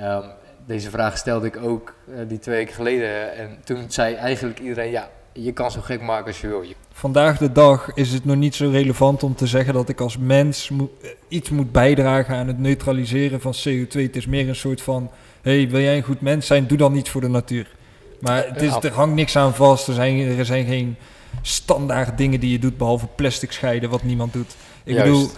Ehm, 0.00 0.22
deze 0.66 0.90
vraag 0.90 1.18
stelde 1.18 1.46
ik 1.46 1.56
ook 1.56 1.94
eh, 2.08 2.14
die 2.28 2.38
twee 2.38 2.56
weken 2.56 2.74
geleden 2.74 3.36
en 3.36 3.58
toen 3.64 3.84
zei 3.88 4.14
eigenlijk 4.14 4.58
iedereen, 4.60 4.90
ja, 4.90 5.10
je 5.32 5.52
kan 5.52 5.70
zo 5.70 5.80
gek 5.80 6.00
maken 6.02 6.26
als 6.26 6.40
je 6.40 6.46
wil. 6.48 6.62
Je- 6.62 6.74
Vandaag 6.92 7.38
de 7.38 7.52
dag 7.52 7.90
is 7.94 8.12
het 8.12 8.24
nog 8.24 8.36
niet 8.36 8.54
zo 8.54 8.70
relevant 8.70 9.22
om 9.22 9.34
te 9.34 9.46
zeggen 9.46 9.74
dat 9.74 9.88
ik 9.88 10.00
als 10.00 10.18
mens 10.18 10.70
eh, 10.70 11.08
iets 11.28 11.50
moet 11.50 11.72
bijdragen 11.72 12.36
aan 12.36 12.46
het 12.46 12.58
neutraliseren 12.58 13.40
van 13.40 13.54
CO2. 13.68 14.00
Het 14.02 14.16
is 14.16 14.26
meer 14.26 14.48
een 14.48 14.56
soort 14.56 14.82
van, 14.82 15.10
hey, 15.42 15.68
wil 15.68 15.80
jij 15.80 15.96
een 15.96 16.02
goed 16.02 16.20
mens 16.20 16.46
zijn, 16.46 16.66
doe 16.66 16.78
dan 16.78 16.94
iets 16.96 17.10
voor 17.10 17.20
de 17.20 17.28
natuur. 17.28 17.76
Maar 18.20 18.46
het 18.46 18.62
is, 18.62 18.74
er 18.74 18.92
hangt 18.92 19.14
niks 19.14 19.36
aan 19.36 19.54
vast, 19.54 19.88
er 19.88 19.94
zijn, 19.94 20.38
er 20.38 20.44
zijn 20.44 20.66
geen 20.66 20.96
standaard 21.42 22.18
dingen 22.18 22.40
die 22.40 22.50
je 22.50 22.58
doet, 22.58 22.76
behalve 22.76 23.06
plastic 23.06 23.52
scheiden, 23.52 23.90
wat 23.90 24.02
niemand 24.02 24.32
doet. 24.32 24.56
Ik 24.84 24.94
Juist. 24.94 25.04
bedoel, 25.12 25.30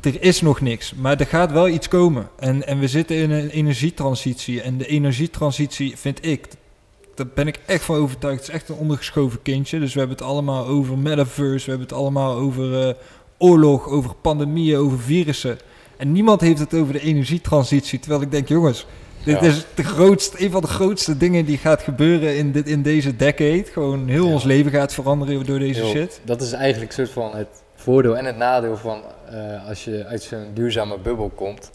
er 0.00 0.22
is 0.22 0.40
nog 0.40 0.60
niks, 0.60 0.94
maar 0.94 1.20
er 1.20 1.26
gaat 1.26 1.52
wel 1.52 1.68
iets 1.68 1.88
komen. 1.88 2.28
En, 2.38 2.66
en 2.66 2.78
we 2.78 2.88
zitten 2.88 3.16
in 3.16 3.30
een 3.30 3.48
energietransitie. 3.48 4.60
En 4.62 4.78
de 4.78 4.86
energietransitie 4.86 5.96
vind 5.96 6.26
ik, 6.26 6.46
daar 7.14 7.26
ben 7.34 7.46
ik 7.46 7.60
echt 7.66 7.84
van 7.84 7.96
overtuigd, 7.96 8.38
het 8.38 8.48
is 8.48 8.54
echt 8.54 8.68
een 8.68 8.76
ondergeschoven 8.76 9.42
kindje. 9.42 9.78
Dus 9.78 9.92
we 9.92 9.98
hebben 9.98 10.16
het 10.16 10.26
allemaal 10.26 10.66
over 10.66 10.98
metaverse, 10.98 11.64
we 11.64 11.70
hebben 11.70 11.88
het 11.88 11.96
allemaal 11.96 12.34
over 12.36 12.88
eh, 12.88 12.94
oorlog, 13.38 13.88
over 13.88 14.14
pandemieën, 14.20 14.78
over 14.78 14.98
virussen. 15.00 15.58
En 15.96 16.12
niemand 16.12 16.40
heeft 16.40 16.58
het 16.58 16.74
over 16.74 16.92
de 16.92 17.00
energietransitie. 17.00 17.98
Terwijl 17.98 18.22
ik 18.22 18.30
denk, 18.30 18.48
jongens, 18.48 18.86
dit 19.24 19.40
Ja. 19.40 19.46
is 19.46 19.64
de 19.74 19.84
grootste, 19.84 20.44
een 20.44 20.50
van 20.50 20.60
de 20.60 20.66
grootste 20.66 21.16
dingen 21.16 21.44
die 21.44 21.58
gaat 21.58 21.82
gebeuren 21.82 22.36
in, 22.36 22.52
dit, 22.52 22.68
in 22.68 22.82
deze 22.82 23.16
decade. 23.16 23.64
Gewoon 23.72 24.08
heel 24.08 24.26
Ja. 24.26 24.32
ons 24.32 24.44
leven 24.44 24.70
gaat 24.70 24.94
veranderen 24.94 25.46
door 25.46 25.58
deze 25.58 25.84
shit. 25.86 26.20
Dat 26.24 26.40
is 26.42 26.52
eigenlijk 26.52 26.90
een 26.90 27.06
soort 27.06 27.10
van 27.26 27.38
het 27.38 27.48
voordeel 27.74 28.16
en 28.16 28.24
het 28.24 28.36
nadeel 28.36 28.76
van 28.76 29.00
eh, 29.30 29.68
als 29.68 29.84
je 29.84 30.04
uit 30.06 30.22
zo'n 30.22 30.50
duurzame 30.54 30.98
bubbel 30.98 31.28
komt. 31.28 31.70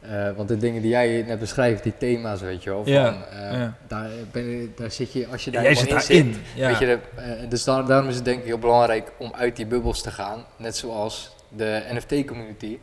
Eh, 0.00 0.30
want 0.36 0.48
de 0.48 0.56
dingen 0.56 0.82
die 0.82 0.90
jij 0.90 1.24
net 1.26 1.38
beschrijft, 1.38 1.82
die 1.82 1.92
thema's, 1.98 2.40
weet 2.40 2.62
je 2.62 2.70
wel. 2.70 2.84
Van, 2.84 2.92
eh, 2.92 3.52
ja. 3.52 3.76
Daar, 3.86 4.08
ben 4.32 4.72
daar 4.76 4.90
zit 4.90 5.12
je, 5.12 5.26
als 5.26 5.44
je 5.44 5.50
daar 5.50 5.62
Jij 5.62 5.74
zit 5.74 5.88
daarin. 5.90 6.36
Ja. 6.54 6.68
Weet 6.68 6.78
je, 6.78 6.86
de, 6.86 7.48
dus 7.48 7.64
daar- 7.64 7.86
daarom 7.86 8.08
is 8.08 8.14
het 8.14 8.24
denk 8.24 8.38
ik 8.38 8.44
heel 8.44 8.58
belangrijk 8.58 9.12
om 9.18 9.32
uit 9.34 9.56
die 9.56 9.66
bubbels 9.66 10.02
te 10.02 10.10
gaan. 10.10 10.44
Net 10.56 10.76
zoals 10.76 11.36
de 11.48 11.82
NFT-community. 11.92 12.78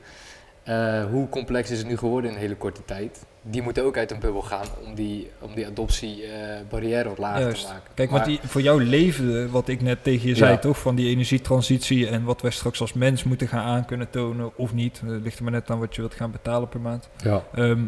Hoe 1.12 1.30
complex 1.30 1.70
is 1.72 1.78
het 1.78 1.88
nu 1.88 1.98
geworden 1.98 2.30
in 2.30 2.36
een 2.36 2.42
hele 2.42 2.56
korte 2.56 2.86
tijd? 2.86 3.20
Die 3.44 3.62
moeten 3.62 3.84
ook 3.84 3.98
uit 3.98 4.12
een 4.12 4.20
bubbel 4.20 4.42
gaan 4.42 4.66
om 4.86 4.96
die, 4.96 5.30
om 5.40 5.56
die 5.56 5.68
adoptiebarrière 5.68 7.10
wat 7.10 7.18
lager 7.18 7.42
Juist. 7.42 7.62
te 7.66 7.68
maken. 7.74 7.92
Kijk, 7.94 8.10
Maar- 8.10 8.20
want 8.26 8.32
die, 8.42 8.50
voor 8.50 8.62
jou 8.62 8.84
leven, 8.84 9.52
wat 9.52 9.68
ik 9.68 9.82
net 9.82 10.04
tegen 10.04 10.22
je 10.28 10.30
Ja. 10.30 10.36
zei, 10.36 10.60
toch? 10.60 10.78
Van 10.80 10.96
die 10.96 11.10
energietransitie 11.10 12.08
en 12.08 12.24
wat 12.24 12.42
wij 12.42 12.52
straks 12.52 12.82
als 12.82 12.94
mens 12.94 13.24
moeten 13.24 13.48
gaan 13.48 13.64
aan 13.66 13.86
kunnen 13.86 14.10
tonen 14.10 14.58
of 14.58 14.74
niet. 14.74 15.02
Het 15.06 15.22
ligt 15.24 15.38
er 15.38 15.44
maar 15.44 15.52
net 15.54 15.70
aan 15.70 15.80
wat 15.80 15.96
je 15.96 16.02
wilt 16.02 16.14
gaan 16.16 16.32
betalen 16.32 16.70
per 16.70 16.80
maand. 16.80 17.10
ja. 17.24 17.44
Ehm, 17.56 17.80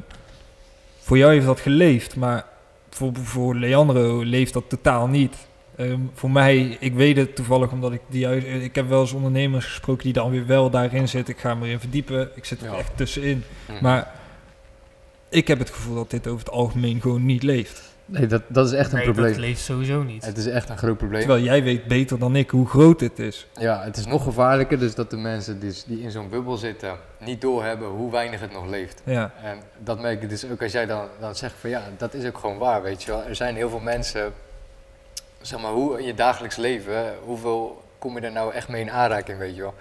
voor 1.00 1.18
jou 1.18 1.34
heeft 1.34 1.46
dat 1.46 1.60
geleefd, 1.60 2.16
maar 2.16 2.46
voor, 2.90 3.12
voor 3.16 3.56
Leandro 3.56 4.22
leeft 4.22 4.54
dat 4.54 4.64
totaal 4.70 5.08
niet. 5.08 5.36
Ehm, 5.76 6.00
voor 6.14 6.32
mij, 6.32 6.78
ik 6.80 6.94
weet 6.94 7.18
het 7.18 7.36
toevallig 7.36 7.72
omdat 7.72 7.92
ik 7.94 8.02
die 8.08 8.20
juist, 8.20 8.48
ik 8.48 8.76
heb 8.76 8.88
wel 8.90 9.02
eens 9.02 9.14
ondernemers 9.14 9.66
gesproken 9.66 10.04
die 10.04 10.14
dan 10.14 10.32
weer 10.32 10.46
wel 10.46 10.70
daarin 10.70 11.08
zitten. 11.08 11.34
Ik 11.34 11.40
ga 11.40 11.56
me 11.56 11.66
erin 11.66 11.80
verdiepen. 11.80 12.30
Ik 12.36 12.46
zit 12.46 12.62
er 12.62 12.72
Ja. 12.72 12.78
echt 12.78 12.98
tussenin. 12.98 13.44
Mhm. 13.70 13.84
Maar 13.84 14.12
ik 15.34 15.48
heb 15.48 15.60
het 15.60 15.70
gevoel 15.70 15.96
dat 15.96 16.10
dit 16.10 16.28
over 16.28 16.46
het 16.46 16.54
algemeen 16.54 17.02
gewoon 17.02 17.26
niet 17.26 17.44
leeft. 17.44 17.82
Nee, 18.06 18.28
dat, 18.28 18.42
dat 18.48 18.66
is 18.66 18.72
echt 18.72 18.92
een 18.92 18.96
nee, 18.96 19.06
probleem. 19.06 19.32
dat 19.32 19.40
leeft 19.40 19.62
sowieso 19.62 20.04
niet. 20.04 20.26
Het 20.26 20.38
is 20.38 20.46
echt 20.46 20.70
een 20.70 20.78
groot 20.78 20.98
probleem. 20.98 21.20
Terwijl 21.20 21.44
jij 21.44 21.64
weet 21.64 21.86
beter 21.86 22.20
dan 22.20 22.36
ik 22.36 22.50
hoe 22.50 22.68
groot 22.68 23.00
dit 23.00 23.20
is. 23.20 23.48
Ja, 23.60 23.84
het 23.84 23.98
is 23.98 24.06
nog 24.06 24.24
gevaarlijker 24.24 24.80
dus 24.80 24.96
dat 24.96 25.10
de 25.10 25.18
mensen 25.18 25.60
dus 25.60 25.84
die 25.84 26.02
in 26.02 26.12
zo'n 26.12 26.30
bubbel 26.30 26.58
zitten 26.58 26.98
niet 27.20 27.42
doorhebben 27.42 27.88
hoe 27.88 28.12
weinig 28.12 28.40
het 28.40 28.52
nog 28.52 28.68
leeft. 28.68 29.02
Ja. 29.06 29.34
En 29.44 29.58
dat 29.78 30.02
merk 30.02 30.22
je 30.22 30.28
dus 30.28 30.46
ook 30.52 30.62
als 30.62 30.72
jij 30.72 30.86
dan, 30.86 31.08
dan 31.20 31.36
zegt 31.36 31.56
van 31.60 31.70
ja, 31.70 31.84
dat 31.98 32.14
is 32.14 32.26
ook 32.26 32.38
gewoon 32.38 32.58
waar, 32.58 32.82
weet 32.82 33.04
je 33.04 33.12
wel. 33.12 33.24
Er 33.24 33.36
zijn 33.36 33.56
heel 33.56 33.70
veel 33.70 33.80
mensen, 33.80 34.34
zeg 35.42 35.62
maar, 35.62 35.72
hoe 35.72 36.00
in 36.00 36.06
je 36.06 36.14
dagelijks 36.14 36.56
leven, 36.56 37.14
hoeveel 37.24 37.84
kom 37.98 38.16
je 38.16 38.22
er 38.22 38.32
nou 38.32 38.54
echt 38.54 38.68
mee 38.68 38.82
in 38.82 38.92
aanraking, 38.92 39.38
weet 39.38 39.56
je 39.56 39.62
wel. 39.62 39.74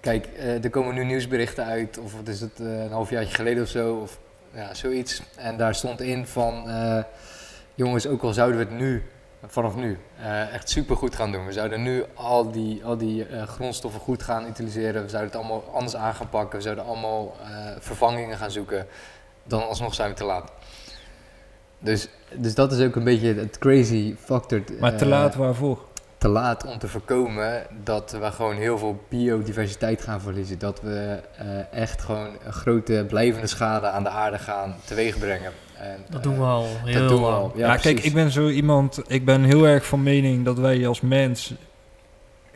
Kijk, 0.00 0.26
eh, 0.26 0.64
er 0.64 0.70
komen 0.70 0.94
nu 0.94 1.04
nieuwsberichten 1.04 1.64
uit, 1.64 1.98
of 1.98 2.16
wat 2.16 2.28
is 2.28 2.40
het, 2.40 2.60
eh, 2.60 2.82
een 2.82 2.92
halfjaartje 2.92 3.34
geleden 3.34 3.62
of 3.62 3.68
zo, 3.68 3.94
of 3.94 4.18
ja, 4.54 4.74
zoiets. 4.74 5.22
En 5.36 5.56
daar 5.56 5.74
stond 5.74 6.00
in 6.00 6.26
van, 6.26 6.68
eh, 6.68 7.02
jongens, 7.74 8.06
ook 8.06 8.22
al 8.22 8.32
zouden 8.32 8.58
we 8.58 8.64
het 8.64 8.74
nu, 8.74 9.02
vanaf 9.46 9.76
nu, 9.76 9.98
eh, 10.18 10.54
echt 10.54 10.68
super 10.68 10.96
goed 10.96 11.14
gaan 11.14 11.32
doen. 11.32 11.46
We 11.46 11.52
zouden 11.52 11.82
nu 11.82 12.04
al 12.14 12.50
die, 12.50 12.84
al 12.84 12.96
die 12.96 13.26
eh, 13.26 13.42
grondstoffen 13.42 14.00
goed 14.00 14.22
gaan 14.22 14.46
utiliseren. 14.46 15.02
We 15.02 15.08
zouden 15.08 15.32
het 15.32 15.40
allemaal 15.40 15.70
anders 15.74 15.96
aan 15.96 16.14
gaan 16.14 16.28
pakken. 16.28 16.56
We 16.56 16.64
zouden 16.64 16.84
allemaal 16.84 17.36
vervangingen 17.78 18.36
gaan 18.36 18.50
zoeken. 18.50 18.86
Dan 19.42 19.68
alsnog 19.68 19.94
zijn 19.94 20.10
we 20.10 20.16
te 20.16 20.24
laat. 20.24 20.52
Dus, 21.78 22.08
dus 22.34 22.54
dat 22.54 22.72
is 22.72 22.86
ook 22.86 22.96
een 22.96 23.04
beetje 23.04 23.34
het 23.34 23.58
crazy 23.58 24.14
factor. 24.18 24.62
Maar 24.80 24.96
te 24.96 25.06
laat 25.06 25.34
waarvoor? 25.34 25.84
Te 26.24 26.30
laat 26.30 26.64
om 26.64 26.78
te 26.78 26.88
voorkomen 26.88 27.66
dat 27.82 28.16
we 28.20 28.32
gewoon 28.32 28.56
heel 28.56 28.78
veel 28.78 29.04
biodiversiteit 29.08 30.02
gaan 30.02 30.20
verliezen. 30.20 30.58
Dat 30.58 30.80
we 30.80 31.20
eh, 31.38 31.80
echt 31.80 32.02
gewoon 32.02 32.28
een 32.44 32.52
grote 32.52 33.04
blijvende 33.08 33.46
schade 33.46 33.86
aan 33.86 34.02
de 34.02 34.08
aarde 34.08 34.38
gaan 34.38 34.74
teweegbrengen. 34.84 35.52
En, 35.78 35.96
Dat 36.08 36.16
eh, 36.16 36.22
doen 36.22 36.38
we 36.38 36.44
al 36.44 36.66
heel 36.84 37.00
dat 37.00 37.08
doen 37.08 37.18
we 37.18 37.24
lang. 37.24 37.36
al. 37.36 37.52
Ja, 37.56 37.66
Ja, 37.66 37.76
kijk, 37.76 38.00
ik 38.00 38.12
ben 38.12 38.30
zo 38.30 38.48
iemand, 38.48 39.02
ik 39.06 39.24
ben 39.24 39.42
heel 39.42 39.66
erg 39.66 39.86
van 39.86 40.02
mening 40.02 40.44
dat 40.44 40.58
wij 40.58 40.88
als 40.88 41.00
mens... 41.00 41.54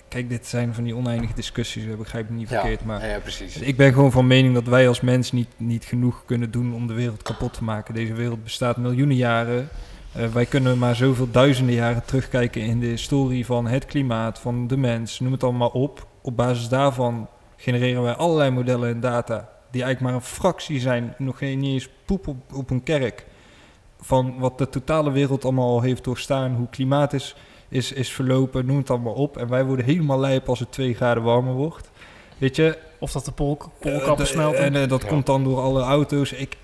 Kijk, 0.08 0.28
dit 0.28 0.46
zijn 0.46 0.74
van 0.74 0.84
die 0.84 0.96
oneindige 0.96 1.34
discussies, 1.34 1.86
dat 1.86 1.98
begrijp 1.98 2.24
ik 2.24 2.36
niet 2.36 2.48
Ja, 2.48 2.60
verkeerd, 2.60 2.84
maar... 2.84 3.00
ja, 3.00 3.12
ja, 3.12 3.18
precies. 3.18 3.56
Ik 3.56 3.76
ben 3.76 3.92
gewoon 3.92 4.12
van 4.12 4.26
mening 4.26 4.54
dat 4.54 4.66
wij 4.66 4.88
als 4.88 5.00
mens 5.00 5.32
niet, 5.32 5.48
niet 5.56 5.84
genoeg 5.84 6.22
kunnen 6.24 6.50
doen 6.50 6.74
om 6.74 6.86
de 6.86 6.94
wereld 6.94 7.22
kapot 7.22 7.52
te 7.52 7.64
maken. 7.64 7.94
Deze 7.94 8.12
wereld 8.14 8.44
bestaat 8.44 8.76
miljoenen 8.76 9.16
jaren. 9.16 9.68
Eh, 10.12 10.26
wij 10.26 10.46
kunnen 10.46 10.78
maar 10.78 10.94
zoveel 10.96 11.30
duizenden 11.30 11.74
jaren 11.74 12.04
terugkijken 12.04 12.62
in 12.62 12.80
de 12.80 12.86
historie 12.86 13.46
van 13.46 13.66
het 13.66 13.84
klimaat, 13.86 14.38
van 14.38 14.66
de 14.66 14.76
mens, 14.76 15.20
noem 15.20 15.32
het 15.32 15.42
allemaal 15.44 15.68
op. 15.68 16.06
Op 16.22 16.36
basis 16.36 16.68
daarvan 16.68 17.28
genereren 17.56 18.02
wij 18.02 18.14
allerlei 18.14 18.50
modellen 18.50 18.88
en 18.88 19.00
data 19.00 19.48
die 19.70 19.82
eigenlijk 19.82 20.00
maar 20.12 20.22
een 20.22 20.26
fractie 20.34 20.80
zijn, 20.80 21.14
nog 21.18 21.38
geen 21.38 21.58
niet 21.58 21.72
eens 21.72 21.88
poep 22.04 22.26
op, 22.26 22.36
op 22.54 22.70
een 22.70 22.82
kerk, 22.82 23.26
van 24.00 24.34
wat 24.38 24.58
de 24.58 24.68
totale 24.68 25.10
wereld 25.10 25.44
allemaal 25.44 25.68
al 25.68 25.80
heeft 25.80 26.04
doorstaan, 26.04 26.54
hoe 26.54 26.68
klimaat 26.68 27.12
is, 27.12 27.36
is, 27.68 27.92
is 27.92 28.12
verlopen, 28.12 28.66
noem 28.66 28.76
het 28.76 28.90
allemaal 28.90 29.12
op. 29.12 29.36
En 29.36 29.48
wij 29.48 29.64
worden 29.64 29.84
helemaal 29.84 30.18
lijp 30.20 30.48
als 30.48 30.58
het 30.58 30.72
2 30.72 30.94
graden 30.94 31.22
warmer 31.22 31.54
wordt. 31.54 31.90
Weet 32.38 32.56
je, 32.56 32.78
Of 33.00 33.12
dat 33.12 33.24
de 33.24 33.32
polk, 33.32 33.62
eh, 33.62 33.68
poolkappen 33.80 34.24
de- 34.24 34.30
smelten. 34.30 34.60
En 34.60 34.76
eh, 34.82 34.88
dat 34.88 35.02
Ja. 35.02 35.08
komt 35.08 35.26
dan 35.26 35.44
door 35.44 35.60
alle 35.60 35.82
auto's. 35.82 36.32
Ik, 36.32 36.56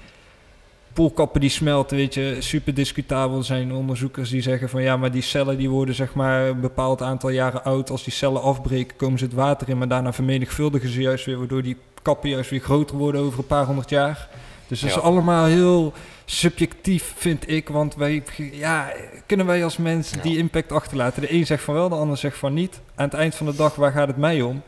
poolkappen 0.95 1.41
die 1.41 1.51
smelten, 1.51 1.97
weet 1.97 2.15
je, 2.15 2.37
super 2.39 2.75
discutabel. 2.75 3.39
Er 3.39 3.45
zijn 3.45 3.73
onderzoekers 3.73 4.31
die 4.31 4.43
zeggen 4.43 4.69
van 4.69 4.83
ja, 4.83 4.97
maar 4.97 5.11
die 5.11 5.23
cellen 5.23 5.57
die 5.59 5.71
worden 5.71 5.95
zeg 5.95 6.15
maar 6.15 6.47
een 6.47 6.61
bepaald 6.61 7.03
aantal 7.03 7.31
jaren 7.31 7.65
oud. 7.65 7.91
Als 7.91 8.05
die 8.05 8.13
cellen 8.13 8.43
afbreken, 8.43 8.97
komen 8.97 9.19
ze 9.19 9.25
het 9.25 9.35
water 9.35 9.69
in, 9.69 9.79
maar 9.79 9.89
daarna 9.89 10.13
vermenigvuldigen 10.13 10.89
ze 10.89 11.01
juist 11.01 11.25
weer, 11.25 11.39
waardoor 11.39 11.63
die 11.63 11.77
kappen 12.03 12.29
juist 12.31 12.51
weer 12.51 12.61
groter 12.61 12.97
worden 12.97 13.21
over 13.21 13.39
een 13.39 13.47
paar 13.47 13.65
honderd 13.67 13.91
jaar. 13.91 14.29
Dus 14.69 14.81
dat 14.81 14.91
Ja. 14.91 14.97
is 14.97 15.03
allemaal 15.03 15.45
heel 15.45 15.93
subjectief, 16.25 17.13
vind 17.17 17.51
ik. 17.51 17.69
Want 17.69 17.95
wij, 17.95 18.23
ja, 18.53 18.93
kunnen 19.27 19.47
wij 19.47 19.65
als 19.65 19.77
mens 19.77 20.11
Ja. 20.11 20.23
die 20.23 20.39
impact 20.39 20.73
achterlaten? 20.73 21.23
De 21.23 21.33
een 21.33 21.47
zegt 21.47 21.63
van 21.65 21.75
wel, 21.75 21.89
de 21.89 21.95
ander 21.95 22.17
zegt 22.17 22.39
van 22.39 22.55
niet. 22.55 22.81
Aan 22.95 23.05
het 23.05 23.15
eind 23.15 23.35
van 23.35 23.47
de 23.47 23.57
dag, 23.57 23.75
waar 23.75 23.93
gaat 23.93 24.07
het 24.09 24.17
mij 24.17 24.43
om? 24.43 24.63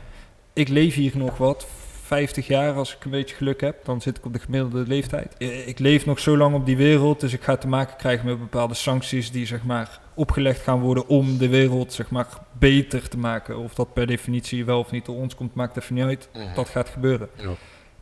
Ik 0.52 0.68
leef 0.68 0.94
hier 0.94 1.12
nog 1.14 1.36
wat, 1.36 1.66
50 2.06 2.46
jaar 2.46 2.74
als 2.74 2.96
ik 2.96 3.04
een 3.04 3.10
beetje 3.10 3.36
geluk 3.36 3.60
heb. 3.60 3.84
Dan 3.84 4.00
zit 4.00 4.16
ik 4.16 4.24
op 4.24 4.32
de 4.32 4.38
gemiddelde 4.38 4.84
leeftijd. 4.86 5.34
Eh, 5.38 5.68
Ik 5.68 5.78
leef 5.78 6.06
nog 6.06 6.18
zo 6.18 6.36
lang 6.36 6.54
op 6.54 6.66
die 6.66 6.76
wereld, 6.76 7.20
dus 7.20 7.32
ik 7.32 7.42
ga 7.42 7.56
te 7.56 7.68
maken 7.68 7.96
krijgen 7.96 8.26
met 8.26 8.38
bepaalde 8.38 8.74
sancties 8.74 9.30
die 9.30 9.46
zeg 9.46 9.64
maar 9.64 10.00
opgelegd 10.14 10.60
gaan 10.60 10.80
worden 10.80 11.08
om 11.08 11.38
de 11.38 11.48
wereld 11.48 11.92
zeg 11.92 12.10
maar 12.10 12.26
beter 12.58 13.08
te 13.08 13.18
maken. 13.18 13.58
Of 13.58 13.74
dat 13.74 13.92
per 13.92 14.06
definitie 14.06 14.64
wel 14.64 14.78
of 14.78 14.90
niet 14.90 15.04
door 15.06 15.16
ons 15.16 15.34
komt, 15.34 15.54
maakt 15.54 15.76
even 15.76 15.94
niet 15.94 16.04
uit. 16.04 16.28
Mhm. 16.34 16.54
Dat 16.54 16.68
gaat 16.68 16.88
gebeuren. 16.88 17.28
Ja. 17.36 17.50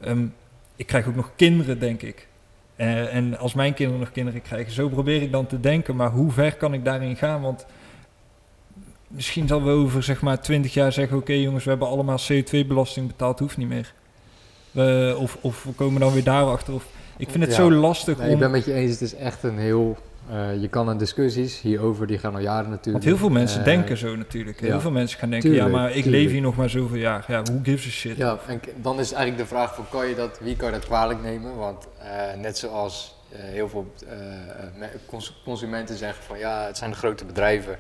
Ehm, 0.01 0.27
ik 0.77 0.87
krijg 0.87 1.07
ook 1.09 1.15
nog 1.17 1.31
kinderen, 1.37 1.79
denk 1.79 2.03
ik. 2.03 2.29
Eh, 2.77 3.15
en 3.15 3.39
als 3.39 3.55
mijn 3.55 3.75
kinderen 3.75 4.01
nog 4.01 4.13
kinderen 4.13 4.43
krijgen, 4.43 4.73
zo 4.73 4.89
probeer 4.89 5.23
ik 5.23 5.33
dan 5.33 5.47
te 5.47 5.61
denken. 5.61 5.97
Maar 5.97 6.11
hoe 6.11 6.31
ver 6.33 6.57
kan 6.57 6.75
ik 6.75 6.85
daarin 6.85 7.17
gaan? 7.17 7.41
Want 7.41 7.67
misschien 9.15 9.49
zal 9.49 9.63
we 9.63 9.71
over 9.71 10.03
zeg 10.03 10.21
maar 10.21 10.41
20 10.41 10.75
jaar 10.75 10.93
zeggen: 10.93 11.17
Oké, 11.17 11.33
jongens, 11.33 11.65
we 11.65 11.71
hebben 11.71 11.89
allemaal 11.89 12.19
CO2-belasting 12.33 13.07
betaald, 13.07 13.39
hoeft 13.39 13.57
niet 13.57 13.69
meer. 13.69 13.93
We- 14.71 15.17
of, 15.19 15.39
of 15.41 15.65
we 15.65 15.73
komen 15.73 16.01
dan 16.01 16.13
weer 16.13 16.25
daarachter. 16.25 16.75
Of, 16.75 16.85
ik 17.17 17.31
vind 17.31 17.43
het 17.45 17.51
Ja. 17.57 17.57
zo 17.63 17.71
lastig 17.73 18.19
Nee, 18.19 18.27
om. 18.27 18.33
ik 18.33 18.39
ben 18.39 18.51
met 18.51 18.65
je 18.65 18.73
eens, 18.73 18.91
het 18.93 19.01
is 19.01 19.15
echt 19.15 19.43
een 19.43 19.59
heel... 19.59 19.97
eh, 20.31 20.61
je 20.61 20.69
kan 20.69 20.89
aan 20.89 20.99
discussies 20.99 21.61
hierover, 21.61 22.07
die 22.07 22.19
gaan 22.19 22.35
al 22.35 22.41
jaren 22.41 22.71
natuurlijk. 22.71 22.93
Want 22.93 23.05
heel 23.05 23.17
veel 23.17 23.29
mensen 23.39 23.59
Eh, 23.59 23.65
denken 23.65 23.97
zo 23.97 24.17
natuurlijk. 24.17 24.61
Heel 24.61 24.69
ja. 24.69 24.81
veel 24.81 24.91
mensen 24.91 25.19
gaan 25.19 25.31
denken: 25.31 25.51
Tuurlijk, 25.51 25.73
Ja, 25.73 25.79
maar 25.79 25.89
ik 25.89 26.03
tuurlijk. 26.03 26.23
leef 26.23 26.31
hier 26.31 26.41
nog 26.41 26.57
maar 26.57 26.71
zoveel 26.71 26.97
jaar. 26.99 27.25
Ja, 27.29 27.43
who 27.43 27.59
gives 27.63 27.87
a 27.87 27.91
shit? 27.91 28.17
Ja, 28.17 28.39
en 28.49 28.61
dan 28.83 28.99
is 29.01 29.13
eigenlijk 29.13 29.49
de 29.49 29.55
vraag 29.55 29.75
van 29.75 29.85
kan 29.91 30.07
je 30.09 30.15
dat, 30.15 30.39
wie 30.41 30.57
kan 30.57 30.67
je 30.69 30.75
dat 30.75 30.85
kwalijk 30.85 31.23
nemen? 31.23 31.57
Want 31.57 31.87
eh, 31.99 32.41
net 32.41 32.59
zoals 32.59 33.15
heel 33.37 33.69
veel 33.69 33.93
me- 34.79 34.89
cons- 35.07 35.41
consumenten 35.45 35.97
zeggen 35.97 36.25
van 36.25 36.39
ja, 36.39 36.67
het 36.67 36.77
zijn 36.79 36.91
de 36.91 36.97
grote 36.97 37.25
bedrijven. 37.25 37.77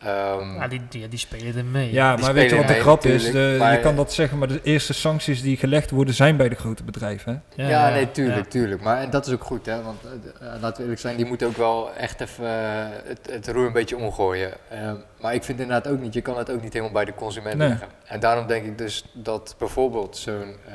Ehm, 0.00 0.54
Ja, 0.54 0.68
die, 0.68 0.80
die, 0.88 1.08
die 1.08 1.18
spelen 1.18 1.56
er 1.56 1.64
mee. 1.64 1.92
Ja, 1.92 2.14
Die 2.16 2.24
maar 2.24 2.34
weet 2.34 2.50
je 2.50 2.56
wat 2.56 2.66
de 2.66 2.72
mee 2.72 2.82
grap 2.82 3.04
is? 3.04 3.24
natuurlijk, 3.24 3.52
De- 3.52 3.58
maar- 3.58 3.72
je 3.72 3.80
kan 3.80 3.96
dat 3.96 4.12
zeggen, 4.12 4.38
maar 4.38 4.48
de 4.48 4.60
eerste 4.62 4.92
sancties 4.92 5.42
die 5.42 5.56
gelegd 5.56 5.90
worden 5.90 6.14
zijn 6.14 6.36
bij 6.36 6.48
de 6.48 6.54
grote 6.54 6.82
bedrijven. 6.84 7.42
Hè? 7.56 7.68
ja, 7.68 7.88
nee, 7.90 8.10
tuurlijk, 8.10 8.50
tuurlijk. 8.50 8.82
Maar 8.82 9.00
en 9.02 9.10
dat 9.10 9.26
is 9.26 9.32
ook 9.32 9.44
goed, 9.44 9.66
hè? 9.66 9.82
Want 9.82 10.00
eh, 10.04 10.46
laten 10.60 10.76
we 10.76 10.82
eerlijk 10.82 11.00
zijn, 11.00 11.16
die 11.16 11.26
moeten 11.26 11.46
ook 11.46 11.56
wel 11.56 11.94
echt 11.94 12.20
even 12.20 12.44
eh, 12.46 12.86
het, 13.04 13.28
het 13.30 13.48
roer 13.48 13.66
een 13.66 13.72
beetje 13.72 13.96
omgooien. 13.96 14.52
Ehm, 14.70 14.94
maar 15.20 15.34
ik 15.34 15.44
vind 15.44 15.60
inderdaad 15.60 15.92
ook 15.92 16.00
niet, 16.00 16.14
je 16.14 16.20
kan 16.20 16.38
het 16.38 16.50
ook 16.50 16.62
niet 16.62 16.72
helemaal 16.72 16.92
bij 16.94 17.04
de 17.04 17.14
consument 17.14 17.56
Nee. 17.56 17.68
leggen. 17.68 17.88
En 18.04 18.20
daarom 18.20 18.46
denk 18.46 18.64
ik 18.64 18.78
dus 18.78 19.04
dat 19.12 19.54
bijvoorbeeld 19.58 20.16
zo'n 20.16 20.54
eh, 20.68 20.74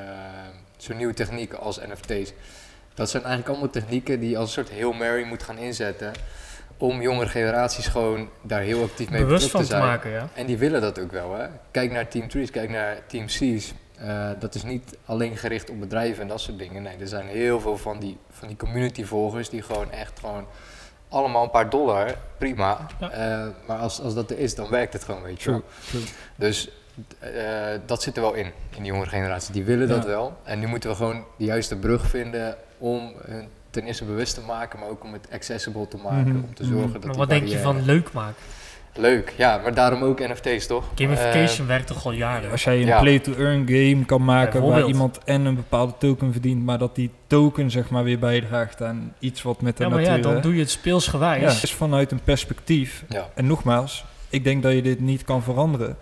zo'n 0.77 0.97
nieuwe 0.97 1.13
techniek 1.13 1.53
als 1.53 1.79
NFT's, 1.79 2.33
dat 2.93 3.09
zijn 3.09 3.23
eigenlijk 3.23 3.51
allemaal 3.53 3.71
technieken 3.73 4.19
die 4.19 4.29
je 4.29 4.37
als 4.37 4.57
een 4.57 4.63
soort 4.65 4.77
Hail 4.79 4.93
Mary 4.93 5.23
moet 5.23 5.43
gaan 5.43 5.57
inzetten 5.57 6.11
om 6.77 7.01
jongere 7.01 7.29
generaties 7.29 7.87
gewoon 7.87 8.29
daar 8.41 8.61
heel 8.61 8.83
actief 8.83 9.09
mee 9.09 9.21
Bewust 9.23 9.43
betrokken 9.43 9.69
van 9.69 9.79
te 9.79 9.85
te 9.85 10.01
zijn. 10.01 10.11
maken, 10.11 10.11
ja. 10.11 10.39
En 10.39 10.45
die 10.45 10.57
willen 10.57 10.81
dat 10.81 10.99
ook 10.99 11.11
wel. 11.11 11.35
Hè? 11.35 11.47
Kijk 11.71 11.91
naar 11.91 12.07
Team 12.07 12.27
Trees, 12.27 12.51
kijk 12.51 12.69
naar 12.69 12.97
Team 13.07 13.25
C's. 13.25 13.73
Eh, 13.97 14.29
dat 14.39 14.55
is 14.55 14.63
niet 14.63 14.97
alleen 15.05 15.37
gericht 15.37 15.69
op 15.69 15.79
bedrijven 15.79 16.21
en 16.21 16.27
dat 16.27 16.41
soort 16.41 16.57
dingen. 16.57 16.83
Nee, 16.83 16.97
er 16.99 17.07
zijn 17.07 17.27
heel 17.27 17.59
veel 17.59 17.77
van 17.77 17.99
die, 17.99 18.17
van 18.29 18.47
die 18.47 18.57
community 18.57 19.03
volgers 19.03 19.49
die 19.49 19.61
gewoon 19.61 19.91
echt 19.91 20.19
gewoon 20.19 20.45
allemaal 21.09 21.43
een 21.43 21.49
paar 21.49 21.69
dollar, 21.69 22.15
prima. 22.37 22.87
Ja. 22.99 23.09
Eh, 23.11 23.47
maar 23.67 23.77
als, 23.77 24.01
als 24.01 24.13
dat 24.13 24.31
er 24.31 24.39
is, 24.39 24.55
dan 24.55 24.69
werkt 24.69 24.93
het 24.93 25.03
gewoon, 25.03 25.21
weet 25.21 25.41
je 25.41 25.51
wel. 25.51 25.63
Dus 26.35 26.69
eh, 27.19 27.31
dat 27.85 28.01
zit 28.01 28.15
er 28.15 28.21
wel 28.21 28.33
in, 28.33 28.45
in 28.45 28.83
die 28.83 28.91
jongere 28.91 29.09
generatie. 29.09 29.53
Die 29.53 29.63
willen 29.63 29.87
dat 29.87 30.05
wel. 30.05 30.37
En 30.43 30.59
nu 30.59 30.67
moeten 30.67 30.89
we 30.89 30.95
gewoon 30.95 31.25
de 31.37 31.45
juiste 31.45 31.75
brug 31.75 32.07
vinden 32.07 32.57
om 32.77 33.13
hun 33.25 33.49
ten 33.75 33.85
eerste 33.85 34.05
bewust 34.05 34.33
te 34.35 34.41
maken, 34.41 34.79
maar 34.79 34.89
ook 34.89 35.03
om 35.03 35.13
het 35.13 35.27
accessible 35.31 35.87
te 35.87 35.97
maken. 36.03 36.27
Mhm. 36.31 36.43
Om 36.43 36.53
te 36.53 36.63
zorgen 36.63 36.81
Mhm. 36.83 36.91
dat 36.93 37.05
Maar 37.05 37.15
wat 37.15 37.29
denk 37.29 37.47
je 37.47 37.59
van 37.59 37.85
leuk 37.85 38.11
maken? 38.13 38.35
Leuk, 38.97 39.33
ja, 39.37 39.57
maar 39.63 39.73
daarom 39.73 40.03
ook 40.03 40.19
NFT's 40.19 40.67
toch? 40.67 40.83
Gamification 40.95 41.67
werkt 41.67 41.87
toch 41.87 42.05
al 42.05 42.11
jaren? 42.11 42.51
Als 42.51 42.63
jij 42.63 42.79
een 42.81 42.85
Ja. 42.85 42.99
play-to-earn 42.99 43.67
game 43.67 44.05
kan 44.05 44.23
maken 44.23 44.61
waar 44.67 44.85
iemand 44.85 45.19
en 45.23 45.45
een 45.45 45.55
bepaalde 45.55 45.93
token 45.97 46.31
verdient, 46.31 46.63
maar 46.65 46.77
dat 46.77 46.95
die 46.95 47.09
token 47.27 47.71
zeg 47.71 47.89
maar 47.89 48.03
weer 48.03 48.19
bijdraagt 48.19 48.81
aan 48.81 49.13
iets 49.19 49.41
wat 49.41 49.61
met 49.61 49.77
de 49.77 49.83
Ja, 49.83 49.89
maar 49.89 49.99
natuur... 50.01 50.15
ja, 50.15 50.21
dan 50.21 50.41
doe 50.41 50.53
je 50.53 50.59
het 50.59 50.69
speelsgewijs. 50.69 51.41
Ja, 51.41 51.61
is 51.63 51.73
vanuit 51.73 52.11
een 52.11 52.23
perspectief. 52.23 53.03
Ja. 53.09 53.29
En 53.33 53.47
nogmaals, 53.47 54.05
ik 54.29 54.43
denk 54.43 54.63
dat 54.63 54.73
je 54.73 54.81
dit 54.81 54.99
niet 54.99 55.23
kan 55.23 55.43
veranderen. 55.43 55.97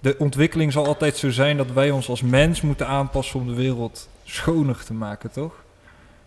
De 0.00 0.14
ontwikkeling 0.18 0.72
zal 0.72 0.86
altijd 0.86 1.16
zo 1.16 1.30
zijn 1.30 1.56
dat 1.56 1.70
wij 1.72 1.90
ons 1.90 2.08
als 2.08 2.22
mens 2.22 2.60
moeten 2.60 2.86
aanpassen 2.86 3.40
om 3.40 3.46
de 3.46 3.54
wereld 3.54 4.08
schoner 4.24 4.84
te 4.84 4.92
maken, 4.92 5.30
toch? 5.30 5.62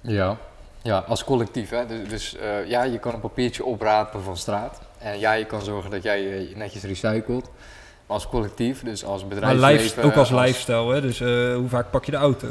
Ja, 0.08 0.38
ja 0.82 0.98
als 1.08 1.24
collectief. 1.24 1.70
Hè? 1.70 1.86
Dus, 1.86 2.10
dus 2.10 2.36
eh, 2.38 2.70
ja, 2.70 2.84
je 2.84 3.00
kan 3.00 3.13
een 3.13 3.20
papiertje 3.20 3.65
oprapen 3.65 4.24
van 4.24 4.38
straat. 4.38 4.80
En 4.98 5.20
ja, 5.20 5.34
je 5.34 5.46
kan 5.46 5.62
zorgen 5.62 5.91
dat 5.91 6.04
jij 6.04 6.22
je 6.22 6.56
netjes 6.56 6.84
recycelt. 6.84 7.43
Maar 8.06 8.15
als 8.17 8.28
collectief, 8.28 8.84
dus 8.84 9.06
als 9.06 9.22
Maar 9.22 9.30
bedrijfsleven... 9.30 9.84
life, 9.84 10.02
ook 10.02 10.15
als 10.15 10.30
lifestyle, 10.30 10.93
hè? 10.93 11.02
Dus 11.02 11.20
eh, 11.20 11.56
hoe 11.56 11.67
vaak 11.70 11.91
pak 11.91 12.06
je 12.06 12.12
de 12.12 12.17
auto? 12.17 12.48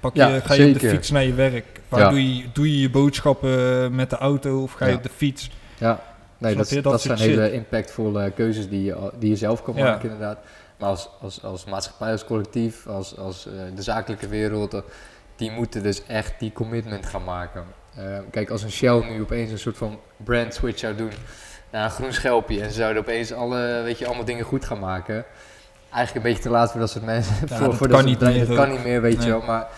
Pak 0.00 0.14
je, 0.14 0.20
Ja, 0.20 0.40
ga 0.40 0.54
je 0.54 0.66
op 0.74 0.80
de 0.80 0.88
fiets 0.88 1.10
naar 1.10 1.24
je 1.24 1.34
werk? 1.34 1.80
Waar 1.88 2.00
Ja. 2.00 2.08
doe, 2.08 2.36
je, 2.36 2.44
doe 2.52 2.70
je 2.72 2.80
je 2.80 2.90
boodschappen 2.90 3.94
met 3.94 4.10
de 4.10 4.16
auto 4.16 4.62
of 4.62 4.72
ga 4.72 4.84
je 4.84 4.90
Ja. 4.90 4.96
op 4.96 5.02
de 5.02 5.08
fiets? 5.16 5.50
Ja, 5.78 6.00
nee, 6.38 6.54
dat, 6.54 6.68
dat, 6.68 6.82
Dat 6.82 7.00
zijn 7.00 7.18
hele 7.18 7.52
impactvolle 7.52 8.30
keuzes 8.30 8.68
die 8.68 8.84
je, 8.84 9.10
die 9.18 9.30
je 9.30 9.36
zelf 9.36 9.62
kan 9.62 9.74
maken 9.74 10.10
inderdaad. 10.10 10.38
Maar 10.78 10.88
als, 10.88 11.08
als, 11.20 11.42
als 11.42 11.64
maatschappij, 11.64 12.12
als 12.12 12.24
collectief, 12.24 12.86
als, 12.86 13.16
als 13.16 13.46
eh, 13.46 13.52
de 13.74 13.82
zakelijke 13.82 14.28
wereld, 14.28 14.74
eh, 14.74 14.80
die 15.40 15.50
moeten 15.50 15.82
dus 15.82 16.06
echt 16.06 16.32
die 16.38 16.52
commitment 16.52 17.06
gaan 17.06 17.24
maken. 17.24 17.64
Eh, 17.96 18.18
kijk, 18.30 18.50
als 18.50 18.62
een 18.62 18.70
Shell 18.70 19.04
nu 19.10 19.20
opeens 19.20 19.50
een 19.50 19.58
soort 19.58 19.76
van 19.76 19.98
brand 20.16 20.54
switch 20.54 20.78
zou 20.78 20.94
doen 20.94 21.10
naar 21.70 21.84
een 21.84 21.90
groen 21.90 22.12
schelpje 22.12 22.60
en 22.62 22.68
ze 22.68 22.74
zouden 22.74 23.02
opeens 23.02 23.32
alle, 23.32 23.80
weet 23.84 23.98
je, 23.98 24.06
allemaal 24.06 24.24
dingen 24.24 24.44
goed 24.44 24.64
gaan 24.64 24.78
maken. 24.78 25.24
Eigenlijk 25.92 26.14
een 26.26 26.32
beetje 26.32 26.48
te 26.48 26.54
laat 26.54 26.70
voor 26.70 26.80
dat 26.80 26.90
soort 26.90 27.04
mensen. 27.04 27.34
Ja, 27.48 27.56
voor, 27.56 27.66
dat 27.66 27.76
voor 27.76 27.88
kan 27.88 28.04
niet 28.04 28.20
meer 28.20 28.46
Dat 28.46 28.56
kan 28.56 28.70
niet 28.70 28.84
meer, 28.84 29.00
weet 29.02 29.16
Nee. 29.16 29.26
je 29.26 29.32
wel. 29.32 29.42
Maar 29.42 29.68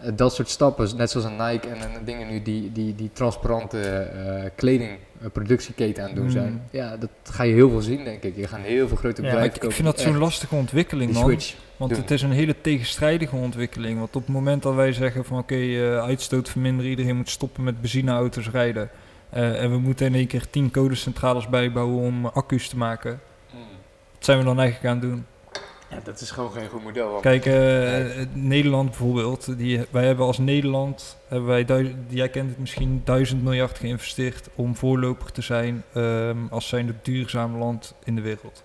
eh, 0.00 0.10
dat 0.14 0.34
soort 0.34 0.48
stappen, 0.48 0.96
net 0.96 1.10
zoals 1.10 1.26
een 1.26 1.36
Nike 1.36 1.68
en, 1.68 1.76
en 1.80 2.04
dingen 2.04 2.28
nu 2.28 2.42
die, 2.42 2.72
die, 2.72 2.94
die 2.94 3.10
transparante 3.12 3.80
eh 3.80 4.50
kledingproductieketen 4.54 6.02
aan 6.02 6.08
het 6.08 6.16
doen 6.16 6.26
Mm. 6.26 6.30
zijn. 6.32 6.62
Ja, 6.70 6.96
dat 6.96 7.10
ga 7.24 7.42
je 7.42 7.52
heel 7.54 7.70
veel 7.70 7.80
zien, 7.80 8.04
denk 8.04 8.22
ik. 8.22 8.36
Je 8.36 8.46
gaat 8.46 8.60
heel 8.60 8.88
veel 8.88 8.96
grote 8.96 9.22
Ja, 9.22 9.28
bedrijven 9.28 9.48
ik, 9.48 9.54
ik 9.54 9.60
kopen 9.60 9.76
vind 9.76 9.88
dat 9.88 10.00
zo'n 10.00 10.18
lastige 10.18 10.54
ontwikkeling, 10.54 11.12
man. 11.12 11.22
switch. 11.24 11.54
Want 11.88 11.96
het 11.96 12.10
is 12.10 12.22
een 12.22 12.32
hele 12.32 12.60
tegenstrijdige 12.60 13.36
ontwikkeling. 13.36 13.98
Want 13.98 14.16
op 14.16 14.22
het 14.22 14.34
moment 14.34 14.62
dat 14.62 14.74
wij 14.74 14.92
zeggen 14.92 15.24
van 15.24 15.38
oké, 15.38 15.54
eh, 15.54 15.98
uitstoot 15.98 16.48
verminderen, 16.48 16.90
iedereen 16.90 17.16
moet 17.16 17.30
stoppen 17.30 17.64
met 17.64 17.80
benzineauto's 17.80 18.50
rijden. 18.50 18.90
eh, 19.30 19.62
en 19.62 19.70
we 19.70 19.78
moeten 19.78 20.06
in 20.06 20.14
één 20.14 20.26
keer 20.26 20.50
tien 20.50 20.70
codecentrales 20.70 21.48
bijbouwen 21.48 22.02
om 22.02 22.26
accu's 22.26 22.68
te 22.68 22.76
maken. 22.76 23.20
Mm. 23.54 23.58
Wat 24.14 24.24
zijn 24.24 24.38
we 24.38 24.44
dan 24.44 24.60
eigenlijk 24.60 24.88
aan 24.94 25.00
het 25.00 25.10
doen? 25.10 25.26
Ja, 25.90 26.00
dat 26.04 26.20
is 26.20 26.30
gewoon 26.30 26.52
geen 26.52 26.68
goed 26.68 26.82
model. 26.84 27.10
want- 27.10 27.22
Kijk, 27.22 27.46
eh, 27.46 27.52
Nee. 27.52 28.26
Nederland 28.32 28.88
bijvoorbeeld, 28.88 29.58
die, 29.58 29.80
wij 29.90 30.04
hebben 30.06 30.26
als 30.26 30.38
Nederland, 30.38 31.16
hebben 31.28 31.48
wij, 31.48 31.64
duizend- 31.64 31.96
jij 32.08 32.28
kent 32.28 32.48
het 32.48 32.58
misschien, 32.58 33.00
duizend 33.04 33.42
miljard 33.42 33.78
geïnvesteerd 33.78 34.48
om 34.54 34.76
voorloper 34.76 35.32
te 35.32 35.42
zijn 35.42 35.82
ehm, 35.92 36.36
als 36.50 36.68
zijnde 36.68 36.94
duurzaam 37.02 37.56
land 37.56 37.94
in 38.04 38.14
de 38.14 38.20
wereld. 38.20 38.62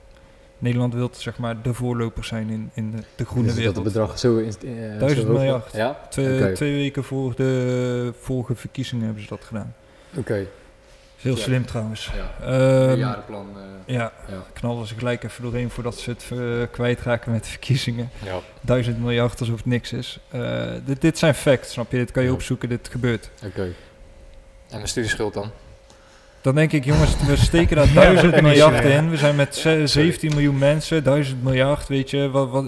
Nederland 0.60 0.94
wil 0.94 1.10
zeg 1.14 1.38
maar 1.38 1.62
de 1.62 1.74
voorloper 1.74 2.24
zijn 2.24 2.50
in, 2.50 2.70
in 2.74 2.92
de, 2.92 2.98
de 3.16 3.26
groene 3.26 3.44
Dus 3.44 3.54
dat 3.56 3.58
wereld. 3.64 3.76
het 3.76 3.84
bedrag 3.86 4.20
zo 4.20 4.38
is. 4.38 4.58
eh, 4.58 4.64
Duizend 5.00 5.22
zo 5.22 5.28
hoog 5.28 5.38
miljard. 5.38 5.62
wordt? 5.62 5.76
Ja? 5.76 6.00
Twee, 6.10 6.52
twee 6.52 6.74
weken 6.74 7.04
voor 7.04 7.36
de 7.36 8.14
vorige 8.20 8.56
verkiezingen 8.56 9.06
hebben 9.06 9.24
ze 9.24 9.30
dat 9.30 9.44
gedaan. 9.44 9.76
Oké. 10.18 10.46
Heel 11.18 11.36
Ja. 11.36 11.42
slim 11.42 11.66
trouwens. 11.66 12.12
Ja. 12.16 12.46
Ehm, 12.90 13.00
jarenplan. 13.00 13.48
eh, 13.56 13.94
ja, 13.96 14.12
ja. 14.30 14.44
knallen 14.54 14.88
ze 14.88 14.96
gelijk 14.98 15.24
even 15.24 15.44
doorheen 15.44 15.70
voordat 15.70 15.96
ze 15.96 16.10
het 16.10 16.26
eh, 16.32 16.40
kwijtraken 16.72 17.32
met 17.32 17.44
de 17.44 17.50
verkiezingen. 17.50 18.10
ja. 18.24 18.40
Duizend 18.62 19.00
miljard 19.00 19.40
alsof 19.40 19.56
het 19.58 19.66
niks 19.66 19.94
is. 19.94 20.20
Eh, 20.30 20.66
dit, 20.86 21.02
dit 21.02 21.18
zijn 21.18 21.34
facts, 21.36 21.72
snap 21.72 21.92
je? 21.92 21.98
Dit 21.98 22.12
kan 22.12 22.24
je 22.24 22.34
opzoeken, 22.34 22.70
dit 22.70 22.88
gebeurt. 22.92 23.30
Oké. 23.46 23.62
En 23.62 23.74
mijn 24.76 24.88
studieschuld 24.88 25.34
dan? 25.34 25.52
Dan 26.42 26.56
denk 26.56 26.72
ik, 26.72 26.86
jongens, 26.86 27.16
we 27.28 27.36
steken 27.36 27.76
daar 27.76 27.88
Ja, 27.94 27.94
duizend 27.94 28.32
dat 28.34 28.34
is 28.34 28.42
miljard 28.42 28.84
ja. 28.84 28.90
in. 28.90 29.10
We 29.10 29.18
zijn 29.18 29.36
met 29.36 29.56
ze- 29.56 29.82
17 29.88 30.30
miljoen 30.34 30.58
mensen, 30.58 31.04
duizend 31.04 31.44
miljard, 31.44 31.88
weet 31.88 32.10
je. 32.10 32.30
Wat, 32.30 32.50
wat, 32.50 32.66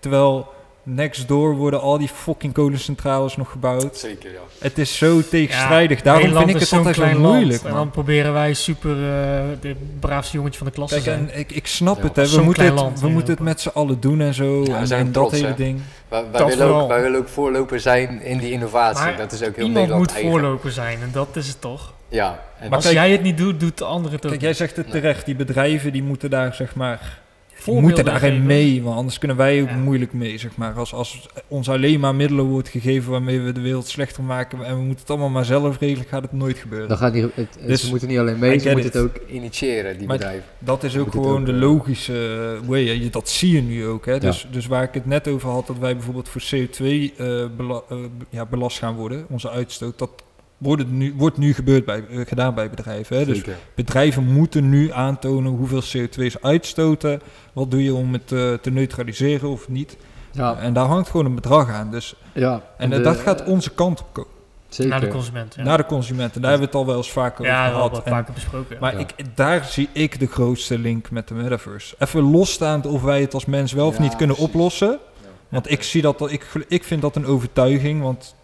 terwijl 0.00 0.54
next 0.82 1.28
door 1.28 1.54
worden 1.56 1.80
al 1.80 1.98
die 1.98 2.08
fucking 2.08 2.52
kolencentrales 2.52 3.36
nog 3.36 3.50
gebouwd. 3.50 3.96
Zeker, 3.96 4.32
ja. 4.32 4.38
Het 4.58 4.78
is 4.78 4.96
zo 4.98 5.20
tegenstrijdig. 5.30 5.98
Ja, 5.98 6.04
Daarom 6.04 6.22
Nederland 6.22 6.46
vind 6.50 6.56
ik 6.56 6.64
is 6.64 6.70
het 6.70 6.78
altijd 6.86 6.96
zo 6.96 7.02
land. 7.20 7.34
moeilijk, 7.34 7.62
En 7.62 7.72
dan 7.74 7.90
proberen 7.90 8.32
wij 8.32 8.54
super 8.54 8.90
eh 8.90 9.42
de 9.60 9.74
braafste 10.00 10.36
jongetje 10.36 10.58
van 10.58 10.66
de 10.66 10.72
klas 10.72 10.90
te 10.90 11.00
zijn. 11.00 11.30
en 11.30 11.38
ik, 11.38 11.52
ik 11.52 11.66
snap 11.66 11.96
Ja, 11.96 12.02
het, 12.02 12.16
hè. 12.16 12.28
We 12.28 12.42
moeten 12.42 12.64
het, 12.64 12.74
land 12.74 13.00
we 13.00 13.08
moeten 13.08 13.34
het 13.34 13.42
met 13.42 13.60
z'n 13.60 13.70
allen 13.74 14.00
doen 14.00 14.20
en 14.20 14.34
zo. 14.34 14.58
Ja, 14.58 14.62
we 14.72 14.72
en 14.72 14.86
zijn 14.86 15.06
en 15.06 15.12
dat 15.12 15.30
hele 15.30 15.46
hè. 15.46 15.54
ding. 15.54 15.80
Wij, 16.08 16.22
wij, 16.30 16.40
Dat 16.40 16.48
willen 16.48 16.64
ook, 16.64 16.70
vooral. 16.70 16.88
wij 16.88 17.02
willen 17.02 17.18
ook 17.20 17.28
voorloper 17.28 17.80
zijn 17.80 18.22
in 18.22 18.38
die 18.38 18.50
innovatie. 18.50 19.04
Maar 19.04 19.16
dat 19.16 19.32
is 19.32 19.38
ook 19.42 19.56
heel 19.56 19.64
Iemand 19.64 19.74
Nederland 19.74 20.00
moet 20.02 20.12
eigen. 20.12 20.30
voorloper 20.30 20.70
zijn 20.72 20.98
en 21.02 21.08
dat 21.12 21.28
is 21.32 21.48
het 21.48 21.60
toch? 21.60 21.92
Ja. 22.08 22.42
En 22.58 22.64
Maar 22.68 22.74
Als 22.76 22.84
kijk- 22.84 22.96
jij 22.96 23.10
het 23.10 23.22
niet 23.22 23.38
doet, 23.38 23.60
doet 23.60 23.78
de 23.78 23.84
ander 23.84 24.12
het 24.12 24.24
ook. 24.24 24.30
Kijk, 24.30 24.42
jij 24.42 24.54
zegt 24.54 24.76
het 24.76 24.90
terecht. 24.90 25.24
Die 25.26 25.36
bedrijven 25.36 25.92
die 25.92 26.02
moeten 26.02 26.30
daar, 26.30 26.54
zeg 26.54 26.74
maar... 26.74 27.24
Die 27.64 27.74
moeten 27.80 28.04
daarin 28.04 28.30
geven. 28.30 28.46
mee, 28.46 28.82
want 28.82 28.96
anders 28.96 29.18
kunnen 29.18 29.36
wij 29.36 29.62
ook 29.62 29.68
Ja. 29.68 29.76
moeilijk 29.76 30.12
mee, 30.12 30.38
zeg 30.38 30.56
maar. 30.56 30.74
Als, 30.74 30.92
als 30.94 31.28
ons 31.48 31.68
alleen 31.68 32.00
maar 32.00 32.14
middelen 32.14 32.44
wordt 32.44 32.68
gegeven 32.68 33.10
waarmee 33.10 33.40
we 33.40 33.52
de 33.52 33.60
wereld 33.60 33.88
slechter 33.88 34.22
maken 34.22 34.64
en 34.64 34.74
we 34.76 34.80
moeten 34.82 35.00
het 35.00 35.10
allemaal 35.10 35.28
maar 35.28 35.44
zelf 35.44 35.78
regelen, 35.78 36.06
gaat 36.08 36.22
het 36.22 36.32
nooit 36.32 36.58
gebeuren. 36.58 36.88
dan 36.88 36.96
gaat 36.96 37.14
het, 37.14 37.48
Dus, 37.66 37.80
ze 37.84 37.88
moeten 37.90 38.08
niet 38.08 38.18
alleen 38.18 38.38
mee, 38.38 38.58
ze 38.58 38.70
moeten 38.70 38.92
het 38.92 39.00
ook 39.02 39.20
initiëren, 39.28 39.98
die 39.98 40.06
Maar- 40.06 40.16
bedrijven. 40.16 40.44
Dat 40.58 40.82
is 40.84 40.96
ook 40.98 41.10
gewoon 41.10 41.40
ook, 41.40 41.46
de 41.46 41.52
eh, 41.52 41.58
logische 41.58 42.58
way. 42.64 42.80
Je- 42.80 43.10
Dat 43.10 43.28
zie 43.28 43.52
je 43.52 43.62
nu 43.62 43.86
ook. 43.86 44.06
Hè? 44.06 44.18
Dus, 44.18 44.46
dus 44.50 44.66
waar 44.66 44.82
ik 44.82 44.94
het 44.94 45.06
net 45.06 45.28
over 45.28 45.48
had, 45.50 45.66
dat 45.66 45.78
wij 45.78 45.94
bijvoorbeeld 45.94 46.28
voor 46.28 46.40
CO2 46.50 47.12
eh, 47.16 47.44
bela- 47.56 47.82
eh, 47.90 47.96
ja, 48.28 48.46
belast 48.46 48.78
gaan 48.78 48.94
worden, 48.94 49.26
onze 49.28 49.50
uitstoot, 49.50 49.98
dat 49.98 50.10
wordt 50.58 50.90
nu, 50.90 51.14
wordt 51.16 51.36
nu 51.38 51.54
gebeurd 51.54 51.84
bij, 51.84 52.04
eh, 52.10 52.20
gedaan 52.26 52.54
bij 52.54 52.70
bedrijven. 52.70 53.16
Hè? 53.16 53.24
Dus 53.24 53.42
bedrijven 53.74 54.24
moeten 54.24 54.68
nu 54.68 54.92
aantonen 54.92 55.52
hoeveel 55.52 55.82
CO2 55.82 56.26
ze 56.30 56.38
uitstoten. 56.40 57.20
Wat 57.52 57.70
doe 57.70 57.82
je 57.84 57.94
om 57.94 58.12
het 58.12 58.32
eh, 58.32 58.52
te 58.52 58.70
neutraliseren 58.70 59.48
of 59.48 59.68
niet? 59.68 59.96
Ja, 60.32 60.56
En 60.58 60.72
daar 60.72 60.86
hangt 60.86 61.10
gewoon 61.10 61.26
een 61.26 61.34
bedrag 61.34 61.70
aan. 61.70 61.90
Dus, 61.90 62.14
ja. 62.32 62.62
en 62.78 62.90
de- 62.90 63.00
dat 63.00 63.16
gaat 63.16 63.44
onze 63.44 63.70
kant 63.70 64.00
op 64.00 64.06
komen. 64.12 64.30
Zeker. 64.68 64.90
Naar 64.90 65.00
de 65.00 65.08
consument. 65.08 65.54
Ja, 65.54 65.62
Naar 65.62 65.76
de 65.76 65.84
consumenten. 65.86 66.40
Daar 66.40 66.50
hebben 66.50 66.68
we 66.70 66.76
het 66.76 66.84
al 66.86 66.90
wel 66.92 66.96
eens 67.02 67.12
vaker 67.12 67.44
ja 67.44 67.72
over 67.72 68.02
gehad. 68.02 68.24
keer 68.24 68.34
besproken. 68.34 68.76
maar 68.80 68.92
Ja. 68.92 68.98
ik, 68.98 69.14
daar 69.34 69.64
zie 69.64 69.88
ik 69.92 70.20
de 70.20 70.26
grootste 70.26 70.78
link 70.78 71.10
met 71.10 71.28
de 71.28 71.34
metaverse. 71.34 71.94
Even 71.98 72.20
losstaand 72.30 72.86
of 72.86 73.02
wij 73.02 73.20
het 73.20 73.34
als 73.34 73.44
mens 73.44 73.72
wel 73.72 73.86
of 73.86 73.96
Ja, 73.96 74.02
niet 74.02 74.16
kunnen 74.16 74.36
precies. 74.36 74.54
oplossen. 74.54 74.88
Ja. 74.88 75.28
Want 75.48 75.70
ik 75.70 75.82
zie 75.82 76.02
dat, 76.02 76.30
ik, 76.32 76.46
ik 76.68 76.84
vind 76.84 77.02
dat 77.02 77.16
een 77.16 77.26
overtuiging. 77.26 78.02
Want 78.02 78.34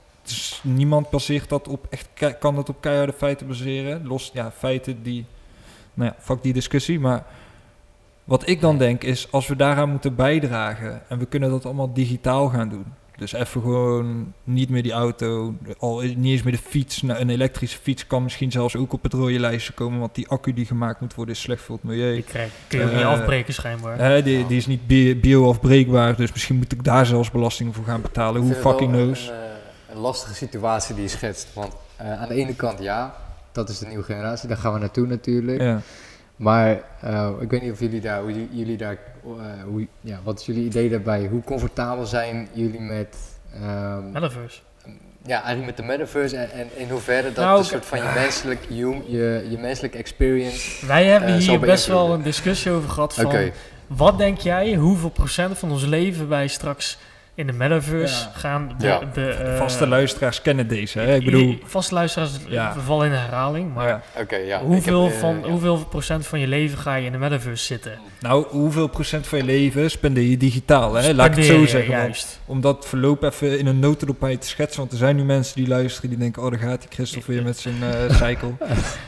niemand 0.63 1.11
baseert 1.11 1.49
dat 1.49 1.69
op 1.69 1.87
echt, 1.91 2.09
kan 2.39 2.55
dat 2.55 2.69
op 2.69 2.77
keiharde 2.81 3.13
feiten 3.13 3.47
baseren. 3.47 4.07
Los, 4.07 4.31
ja, 4.35 4.51
feiten 4.59 5.03
die, 5.03 5.25
nou 5.95 6.11
ja, 6.11 6.23
fuck 6.23 6.43
die 6.43 6.53
discussie. 6.53 7.01
Maar 7.01 7.25
wat 8.25 8.49
ik 8.49 8.61
dan 8.61 8.79
denk 8.79 9.05
is, 9.05 9.29
als 9.33 9.47
we 9.47 9.57
daaraan 9.57 9.91
moeten 9.91 10.15
bijdragen 10.15 11.03
en 11.09 11.19
we 11.19 11.27
kunnen 11.27 11.51
dat 11.51 11.65
allemaal 11.65 11.93
digitaal 11.93 12.49
gaan 12.49 12.69
doen. 12.69 12.85
Dus 13.17 13.33
even 13.33 13.61
gewoon 13.61 14.33
niet 14.45 14.69
meer 14.69 14.83
die 14.83 14.93
auto, 14.93 15.55
al 15.79 16.01
is- 16.01 16.15
niet 16.17 16.33
eens 16.33 16.43
meer 16.43 16.53
de 16.53 16.59
fiets. 16.59 17.03
Nou, 17.03 17.21
een 17.21 17.31
elektrische 17.31 17.79
fiets 17.79 18.07
kan 18.07 18.23
misschien 18.23 18.51
zelfs 18.51 18.77
ook 18.77 18.93
op 18.93 19.03
het 19.03 19.13
rode 19.13 19.39
lijstje 19.41 19.73
komen, 19.73 19.99
want 20.01 20.15
die 20.15 20.29
accu 20.29 20.53
die 20.53 20.67
gemaakt 20.67 21.01
moet 21.01 21.15
worden 21.15 21.35
is 21.35 21.41
slecht 21.41 21.63
voor 21.63 21.75
het 21.75 21.85
milieu. 21.85 22.15
Die 22.15 22.23
krijg, 22.23 22.51
kun 22.69 22.79
je 22.79 22.85
ook 22.85 22.91
niet 22.93 23.01
Eh, 23.01 23.09
afbreken 23.09 23.55
schijnbaar. 23.55 23.99
Hè, 23.99 24.23
die, 24.23 24.47
die 24.47 24.57
is 24.57 24.67
niet 24.67 24.87
bi- 24.87 25.17
bio-afbreekbaar, 25.17 26.17
dus 26.17 26.33
misschien 26.33 26.57
moet 26.57 26.73
ik 26.73 26.85
daar 26.85 27.07
zelfs 27.07 27.31
belasting 27.31 27.75
voor 27.75 27.85
gaan 27.85 28.01
betalen. 28.01 28.41
Hoe 28.43 28.55
fucking 28.55 28.93
knows? 28.93 29.29
Een, 29.29 29.35
eh, 29.35 29.41
een 29.93 29.99
lastige 29.99 30.35
situatie 30.35 30.95
die 30.95 31.05
je 31.05 31.11
schetst. 31.11 31.55
Want 31.55 31.73
eh, 31.97 32.21
aan 32.21 32.29
de 32.29 32.35
ene 32.35 32.55
kant 32.55 32.79
ja, 32.79 33.15
dat 33.53 33.69
is 33.69 33.79
de 33.79 33.87
nieuwe 33.87 34.05
generatie, 34.05 34.49
daar 34.49 34.57
gaan 34.57 34.73
we 34.73 34.79
naartoe 34.79 35.07
natuurlijk. 35.07 35.61
Ja. 35.61 35.81
Maar 36.37 36.81
eh, 37.01 37.31
ik 37.41 37.51
weet 37.51 37.63
niet 37.63 37.73
of 37.73 37.81
jullie 37.81 38.01
daar, 38.01 38.21
hoe 38.21 38.49
jullie 38.51 38.77
daar, 38.77 38.99
eh, 39.25 39.63
hoe, 39.65 39.87
ja, 40.01 40.19
wat 40.23 40.41
is 40.41 40.47
jullie 40.47 40.65
idee 40.65 40.91
daarbij? 40.91 41.27
Hoe 41.27 41.43
comfortabel 41.43 42.07
zijn 42.07 42.49
jullie 42.53 42.81
met, 42.81 43.17
ehm, 43.55 44.11
Metaverse. 44.11 44.61
ja, 45.25 45.43
eigenlijk 45.43 45.67
met 45.67 45.77
de 45.77 45.83
metaverse 45.83 46.37
en, 46.37 46.51
en 46.51 46.69
in 46.77 46.91
hoeverre 46.91 47.33
dat 47.33 47.45
Nou, 47.45 47.59
een 47.59 47.65
soort 47.65 47.87
van 47.87 47.99
je 47.99 48.11
menselijk, 48.15 48.61
je, 48.69 49.03
je, 49.07 49.47
je 49.51 49.59
menselijke 49.59 49.99
experience. 49.99 50.87
Wij 50.87 51.05
hebben 51.05 51.37
hier 51.37 51.61
best 51.61 51.87
wel 51.87 52.13
een 52.13 52.23
discussie 52.23 52.71
over 52.71 52.91
gehad 52.91 53.19
Oké, 53.25 53.31
van... 53.31 53.97
Wat 53.97 54.19
denk 54.19 54.39
jij, 54.39 54.75
hoeveel 54.75 55.11
procent 55.11 55.59
van 55.59 55.71
ons 55.71 55.85
leven 55.85 56.29
wij 56.29 56.47
straks 56.49 56.99
in 57.35 57.47
de 57.47 57.53
metaverse 57.53 58.25
Ja. 58.25 58.31
gaan... 58.35 58.75
De, 58.79 58.87
Ja. 58.87 59.01
de, 59.15 59.29
eh, 59.31 59.57
Vaste 59.57 59.87
luisteraars 59.87 60.43
kennen 60.43 60.69
deze, 60.69 60.99
hè? 60.99 61.15
Ik 61.15 61.25
bedoel... 61.25 61.59
Vaste 61.65 61.95
luisteraars 61.95 62.31
Ja. 62.49 62.75
vallen 62.85 63.07
in 63.07 63.13
herhaling, 63.13 63.75
maar... 63.75 63.89
ja. 63.89 64.03
oké, 64.21 64.37
ja. 64.37 64.61
Hoeveel, 64.61 65.05
heb, 65.05 65.13
eh, 65.13 65.19
van, 65.19 65.45
hoeveel 65.45 65.85
procent 65.85 66.27
van 66.27 66.41
je 66.41 66.47
leven 66.47 66.79
ga 66.79 66.95
je 66.95 67.07
in 67.07 67.13
de 67.13 67.19
metaverse 67.19 67.65
zitten? 67.65 67.99
Nou, 68.21 68.47
hoeveel 68.49 68.87
procent 68.89 69.27
van 69.27 69.39
je 69.39 69.45
leven 69.45 69.91
spendeer 69.91 70.25
je 70.25 70.37
digitaal, 70.37 70.95
hè? 70.95 71.13
Laat 71.15 71.27
ik 71.31 71.35
het 71.37 71.45
zo 71.45 71.67
zeggen. 71.67 71.91
want 71.93 72.03
Juist. 72.05 72.41
om 72.47 72.61
dat 72.61 72.87
verloop 72.89 73.23
even 73.23 73.59
in 73.59 73.67
een 73.67 73.79
notendop 73.79 74.21
bij 74.21 74.37
te 74.37 74.47
schetsen. 74.47 74.81
Want 74.81 74.93
er 74.93 74.99
zijn 74.99 75.17
nu 75.17 75.25
mensen 75.25 75.55
die 75.57 75.69
luisteren 75.69 76.11
die 76.11 76.19
denken... 76.19 76.43
oh, 76.43 76.51
daar 76.51 76.61
gaat 76.61 76.81
die 76.81 76.91
Christophe 76.91 77.33
weer 77.33 77.43
met 77.43 77.59
zijn 77.59 77.75
eh 77.83 78.17
cycle. 78.27 78.51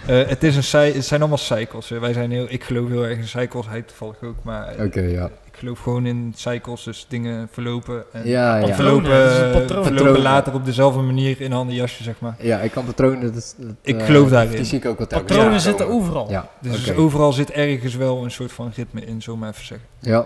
Eh, 0.07 0.29
het, 0.29 0.43
is 0.43 0.73
een 0.73 0.81
het 0.95 1.05
zijn 1.05 1.21
allemaal 1.21 1.39
cycles. 1.39 1.89
hè. 1.89 1.99
Wij 1.99 2.13
zijn 2.13 2.31
heel, 2.31 2.47
ik 2.49 2.65
geloof 2.65 2.89
heel 2.89 3.05
erg 3.05 3.19
in 3.19 3.29
cycles. 3.29 3.67
Hij 3.67 3.83
toevallig 3.83 4.23
ook. 4.23 4.37
Maar 4.43 4.75
Oké, 4.79 5.01
ja. 5.01 5.31
Geloof 5.65 5.81
gewoon 5.81 6.07
in 6.07 6.33
cycles. 6.37 6.83
Dus 6.85 7.07
dingen 7.09 7.49
verlopen. 7.53 8.05
En 8.13 8.29
Ja, 8.29 8.57
ja. 8.57 8.75
verlopen, 8.75 9.31
is 9.31 9.39
een 9.39 9.53
patroon. 9.53 9.85
verlopen 9.85 10.23
later 10.23 10.55
op 10.55 10.65
dezelfde 10.65 11.01
manier 11.01 11.41
in 11.41 11.53
een 11.53 11.59
ander 11.59 11.75
jasje, 11.75 12.03
zeg 12.03 12.15
maar. 12.21 12.37
Ja, 12.39 12.59
ik 12.59 12.71
kan 12.71 12.85
patronen, 12.85 13.35
dat, 13.35 13.57
Ik 13.83 13.99
eh, 14.01 14.05
geloof 14.07 14.29
daarin. 14.31 14.57
Die 14.57 14.65
zie 14.65 14.79
ik 14.79 14.85
ook 14.87 15.01
altijd. 15.01 15.27
Patronen 15.27 15.53
Ja, 15.53 15.59
zitten 15.59 15.89
overal. 15.89 16.31
Ja, 16.31 16.49
Dus 16.61 16.91
oké. 16.91 17.01
overal 17.01 17.33
zit 17.33 17.51
ergens 17.51 17.95
wel 17.95 18.25
een 18.25 18.31
soort 18.31 18.53
van 18.53 18.73
ritme 18.77 19.01
in, 19.05 19.23
zo 19.23 19.37
maar 19.37 19.49
even 19.51 19.65
zeggen. 19.67 19.87
Ja. 20.01 20.25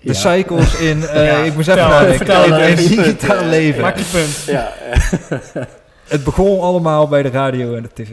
De 0.00 0.08
Ja. 0.08 0.12
cycles 0.14 0.74
in... 0.80 1.02
eh, 1.08 1.26
Ja, 1.26 1.36
ik 1.36 1.54
moest 1.54 1.68
even 1.68 1.82
nadenken. 1.88 2.26
in 2.68 2.76
het 2.76 2.76
digitaal 2.76 3.44
leven. 3.58 3.82
Maak 3.82 3.96
je 3.98 4.04
punt. 4.12 4.42
Ja, 4.46 4.72
eh, 4.74 5.62
Het 6.08 6.24
begon 6.24 6.60
allemaal 6.60 7.08
bij 7.08 7.22
de 7.22 7.30
radio 7.30 7.74
en 7.74 7.82
de 7.82 7.90
tv. 8.02 8.10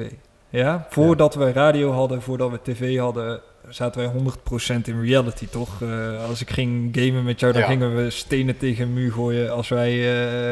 Ja? 0.49 0.85
Voordat 0.89 1.35
we 1.35 1.51
radio 1.51 1.91
hadden, 1.91 2.21
voordat 2.21 2.51
we 2.51 2.59
tv 2.63 2.97
hadden, 2.97 3.39
zaten 3.69 4.01
wij 4.01 4.09
100% 4.09 4.87
in 4.87 5.01
reality, 5.01 5.47
toch? 5.49 5.81
Eh, 5.81 6.23
als 6.27 6.41
ik 6.41 6.49
ging 6.49 6.89
gamen 6.99 7.23
met 7.23 7.39
jou, 7.39 7.53
dan 7.53 7.61
Ja. 7.61 7.67
gingen 7.67 7.95
we 8.03 8.09
stenen 8.09 8.57
tegen 8.57 8.83
een 8.85 8.93
muur 8.93 9.11
gooien. 9.11 9.51
Als 9.53 9.67
wij 9.69 9.91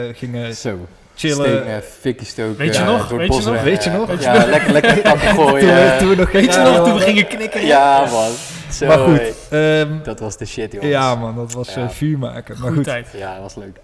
eh, 0.10 0.16
gingen 0.16 0.56
zo. 0.56 0.88
chillen. 1.16 1.36
Stenen, 1.60 1.84
fikkie 1.84 2.28
stoken. 2.28 2.58
Weet 2.58 2.76
je 2.76 2.82
ja, 2.82 2.88
nog? 2.92 3.08
door 3.08 3.20
het 3.20 3.30
Weet 3.30 3.38
je 3.38 3.44
bos 3.44 3.54
nog? 3.54 3.64
Weet 3.64 3.84
je 3.84 3.90
nog? 3.90 4.22
Ja, 4.22 4.46
lekker, 4.46 4.72
lekker 4.72 5.02
takken 5.02 5.30
gooien. 5.36 5.68
we, 5.68 5.96
toen 6.00 6.10
we 6.10 6.16
nog 6.16 6.32
Weet 6.32 6.54
je 6.54 6.60
nog, 6.60 6.86
toen 6.86 6.94
we 6.94 7.00
gingen 7.00 7.28
knikken? 7.28 7.66
Ja, 7.66 8.08
man. 8.12 8.32
Zo, 8.72 8.88
Maar 8.88 8.98
goed, 8.98 9.20
hey. 9.50 9.80
ehm, 9.82 10.04
Dat 10.04 10.20
was 10.20 10.38
de 10.38 10.46
shit, 10.46 10.72
jongens. 10.72 10.92
ja 10.92 11.16
man, 11.16 11.36
dat 11.36 11.54
was 11.54 11.74
Ja. 11.74 11.82
eh, 11.84 11.90
vuur 11.90 12.18
maken. 12.18 12.56
Maar 12.60 12.72
goed, 12.72 12.84
tijd. 12.84 13.08
Ja, 13.18 13.34
dat 13.34 13.42
was 13.42 13.56
leuk. 13.56 13.78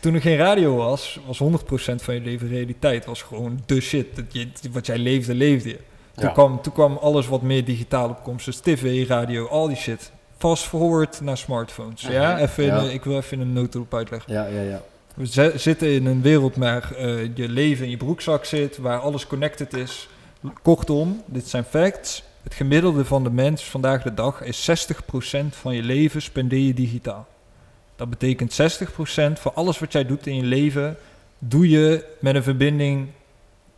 toen 0.00 0.14
er 0.14 0.20
geen 0.20 0.36
radio 0.36 0.76
was, 0.76 1.20
was 1.26 1.38
100% 1.38 2.02
van 2.02 2.14
je 2.14 2.20
leven 2.20 2.48
realiteit. 2.48 3.04
Was 3.04 3.22
gewoon 3.22 3.60
de 3.66 3.80
shit. 3.80 4.16
Dat 4.16 4.24
je, 4.28 4.48
wat 4.72 4.86
jij 4.86 4.98
leefde, 4.98 5.34
leefde 5.34 5.68
je. 5.68 5.78
Toen, 6.16 6.24
Ja. 6.26 6.32
kwam, 6.32 6.62
toen 6.62 6.72
kwam 6.72 6.96
alles 6.96 7.26
wat 7.28 7.42
meer 7.42 7.64
digitaal 7.64 8.08
op 8.08 8.22
komst. 8.22 8.44
Dus 8.44 8.56
tv, 8.56 9.08
radio, 9.08 9.46
al 9.46 9.66
die 9.66 9.76
shit. 9.76 10.10
Fast 10.38 10.64
forward 10.64 11.20
naar 11.20 11.36
smartphones. 11.36 12.00
Ja, 12.02 12.38
even 12.38 12.64
in, 12.64 12.90
ik 12.92 13.04
wil 13.04 13.16
even 13.16 13.32
in 13.40 13.46
een 13.46 13.52
notendop 13.52 13.94
uitleggen. 13.94 14.32
Ja, 14.32 14.46
ja, 14.46 14.60
ja. 14.60 14.82
We 15.14 15.26
zi- 15.26 15.58
zitten 15.58 15.88
in 15.92 16.06
een 16.06 16.22
wereld 16.22 16.56
waar 16.56 16.92
eh, 16.94 17.36
je 17.36 17.48
leven 17.48 17.84
in 17.84 17.90
je 17.90 17.96
broekzak 17.96 18.44
zit, 18.44 18.76
waar 18.78 18.98
alles 18.98 19.26
connected 19.26 19.74
is. 19.74 20.08
Kortom, 20.62 21.22
dit 21.26 21.48
zijn 21.48 21.64
facts. 21.64 22.22
Het 22.42 22.54
gemiddelde 22.54 23.04
van 23.04 23.24
de 23.24 23.30
mens 23.30 23.64
vandaag 23.64 24.02
de 24.02 24.14
dag 24.14 24.42
is 24.42 24.70
60% 24.92 25.46
van 25.50 25.74
je 25.74 25.82
leven 25.82 26.22
spendeer 26.22 26.66
je 26.66 26.74
digitaal. 26.74 27.26
Dat 27.96 28.10
betekent 28.10 28.52
60% 28.52 29.32
van 29.40 29.54
alles 29.54 29.78
wat 29.78 29.92
jij 29.92 30.06
doet 30.06 30.26
in 30.26 30.36
je 30.36 30.42
leven, 30.42 30.96
doe 31.38 31.68
je 31.68 32.04
met 32.18 32.34
een 32.34 32.42
verbinding 32.42 33.08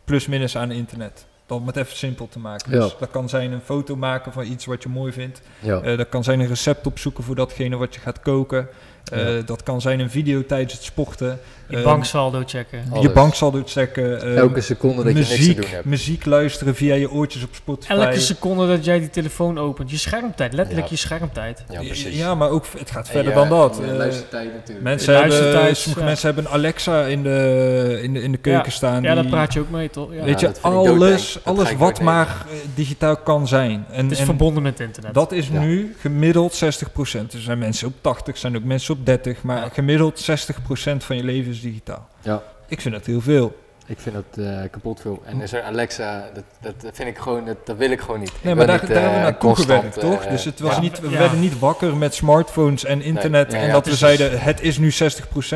plus 0.05 0.27
minus 0.27 0.57
aan 0.57 0.71
internet. 0.71 1.25
Om 1.57 1.67
het 1.67 1.75
even 1.75 1.95
simpel 1.97 2.27
te 2.29 2.39
maken. 2.39 2.71
Ja. 2.71 2.79
Dus 2.79 2.95
dat 2.99 3.11
kan 3.11 3.29
zijn 3.29 3.51
een 3.51 3.61
foto 3.61 3.95
maken 3.95 4.31
van 4.31 4.45
iets 4.45 4.65
wat 4.65 4.83
je 4.83 4.89
mooi 4.89 5.11
vindt. 5.11 5.41
Ja. 5.59 5.81
Eh, 5.81 5.97
dat 5.97 6.09
kan 6.09 6.23
zijn 6.23 6.39
een 6.39 6.47
recept 6.47 6.87
opzoeken 6.87 7.23
voor 7.23 7.35
datgene 7.35 7.77
wat 7.77 7.93
je 7.93 7.99
gaat 7.99 8.19
koken. 8.19 8.67
Eh, 9.11 9.35
Ja. 9.35 9.41
Dat 9.41 9.63
kan 9.63 9.81
zijn 9.81 9.99
een 9.99 10.09
video 10.09 10.45
tijdens 10.45 10.73
het 10.73 10.83
sporten. 10.83 11.39
Je 11.69 11.77
Eh, 11.77 11.83
banksaldo 11.83 12.43
checken. 12.45 12.79
Alles. 12.91 13.03
Je 13.03 13.11
banksaldo 13.11 13.61
checken. 13.65 14.21
eh, 14.21 14.37
Elke 14.37 14.61
seconde 14.61 15.03
dat 15.03 15.11
je 15.11 15.17
niks 15.17 15.29
te 15.29 15.37
muziek, 15.37 15.55
doen 15.61 15.69
hebt. 15.69 15.85
muziek 15.85 16.25
luisteren 16.25 16.75
via 16.75 16.95
je 16.95 17.11
oortjes 17.11 17.43
op 17.43 17.49
Spotify. 17.55 17.91
Elke 17.93 18.19
seconde 18.19 18.67
dat 18.67 18.85
jij 18.85 18.99
die 18.99 19.09
telefoon 19.09 19.57
opent. 19.59 19.91
Je 19.91 19.97
schermtijd, 19.97 20.53
letterlijk 20.53 20.87
Ja. 20.87 20.93
je 20.93 20.99
schermtijd. 20.99 21.63
Ja, 21.71 21.79
precies. 21.81 22.17
Ja, 22.17 22.35
maar 22.35 22.49
ook, 22.49 22.65
het 22.77 22.91
gaat 22.91 23.09
verder 23.09 23.33
dan 23.33 23.49
dat. 23.49 23.79
Eh, 23.81 23.95
luistertijd 23.95 24.53
natuurlijk. 24.53 24.83
mensen 24.83 25.13
hebben, 25.15 25.75
sommige 25.75 25.99
ja. 25.99 26.05
mensen 26.05 26.25
hebben 26.25 26.45
een 26.45 26.51
Alexa 26.51 27.03
in 27.05 27.23
de, 27.23 27.99
in 28.03 28.13
de, 28.13 28.21
in 28.21 28.31
de 28.31 28.37
keuken 28.37 28.71
staan. 28.71 29.01
Ja, 29.01 29.15
daar 29.15 29.25
praat 29.25 29.53
je 29.53 29.59
ook 29.59 29.69
mee, 29.69 29.89
toch? 29.89 30.13
Ja. 30.13 30.23
Weet 30.23 30.39
Ja, 30.39 30.47
je, 30.53 30.61
alles, 30.61 31.39
alles 31.43 31.75
wat 31.75 32.01
maar 32.01 32.27
eh, 32.27 32.55
digitaal 32.75 33.17
kan 33.17 33.47
zijn. 33.47 33.85
En, 33.91 34.03
het 34.03 34.11
is 34.11 34.19
en 34.19 34.25
verbonden 34.25 34.63
met 34.63 34.79
internet. 34.79 35.13
dat 35.13 35.31
is 35.31 35.47
Ja. 35.47 35.59
nu 35.59 35.95
gemiddeld 35.99 36.53
60%. 36.53 37.33
Er 37.33 37.39
zijn 37.41 37.57
mensen 37.57 37.87
op 37.87 37.93
80, 38.01 38.33
er 38.33 38.39
zijn 38.39 38.55
ook 38.55 38.63
mensen 38.63 38.93
op 38.93 39.05
30, 39.05 39.43
maar 39.43 39.57
Ja. 39.57 39.69
gemiddeld 39.69 40.19
60% 40.19 41.03
van 41.03 41.15
je 41.15 41.23
leven 41.23 41.53
is 41.59 41.65
digitaal. 41.71 42.07
Ja. 42.21 42.41
Ik 42.67 42.81
vind 42.81 42.93
dat 42.93 43.05
heel 43.05 43.21
veel. 43.21 43.57
Ik 43.85 43.99
vind 43.99 44.15
dat 44.15 44.45
eh, 44.45 44.59
kapot 44.71 45.01
veel. 45.01 45.21
En 45.25 45.47
zo'n 45.47 45.61
Alexa, 45.61 46.29
dat, 46.33 46.43
dat 46.81 46.91
vind 46.95 47.09
ik 47.09 47.17
gewoon, 47.17 47.45
dat, 47.45 47.57
dat 47.65 47.77
wil 47.77 47.91
ik 47.91 47.99
gewoon 48.01 48.19
niet. 48.19 48.31
Nee, 48.41 48.51
Ik 48.53 48.57
maar 48.57 48.67
daar, 48.67 48.79
niet, 48.81 48.91
daar 48.93 49.01
hebben 49.01 49.21
we 49.21 49.27
eh, 49.27 49.39
constant, 49.39 49.67
gewerkt, 49.79 49.99
toch? 49.99 50.23
eh, 50.23 50.31
dus 50.31 50.45
het 50.45 50.59
was 50.59 50.75
ja. 50.75 50.81
niet, 50.81 50.99
we 50.99 51.09
Ja. 51.09 51.17
werden 51.17 51.39
niet 51.39 51.59
wakker 51.59 51.95
met 51.97 52.13
smartphones 52.15 52.85
en 52.85 53.01
internet 53.01 53.47
Nee, 53.47 53.55
ja, 53.57 53.61
en 53.61 53.67
ja, 53.67 53.73
dat 53.73 53.85
we 53.85 53.95
precies. 53.97 54.17
zeiden 54.17 54.41
het 54.41 54.61
is 54.61 54.77
nu 54.77 54.91
60%, 54.91 54.95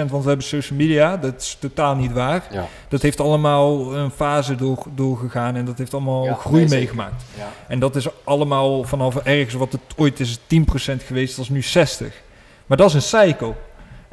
want 0.09 0.23
we 0.23 0.27
hebben 0.27 0.43
social 0.43 0.77
media. 0.79 1.17
Dat 1.17 1.33
is 1.41 1.57
totaal 1.59 1.95
niet 1.95 2.11
waar. 2.11 2.43
Ja, 2.51 2.65
Dat 2.87 3.01
heeft 3.01 3.19
allemaal 3.19 3.95
een 3.95 4.11
fase 4.11 4.55
door, 4.55 4.83
doorgegaan 4.95 5.55
en 5.55 5.65
dat 5.65 5.77
heeft 5.77 5.93
allemaal 5.93 6.23
Ja, 6.25 6.33
groei 6.33 6.59
nee, 6.65 6.69
meegemaakt. 6.69 7.23
ja. 7.37 7.49
En 7.67 7.79
dat 7.79 7.95
is 7.95 8.07
allemaal 8.23 8.83
vanaf 8.83 9.15
ergens 9.15 9.53
wat 9.53 9.71
het 9.71 9.81
ooit 9.95 10.19
is 10.19 10.39
10% 10.39 11.03
geweest, 11.05 11.35
dat 11.35 11.45
is 11.45 11.51
nu 11.51 11.61
60. 11.61 12.21
Maar 12.65 12.77
dat 12.77 12.87
is 12.87 12.93
een 12.93 13.01
cycle. 13.01 13.53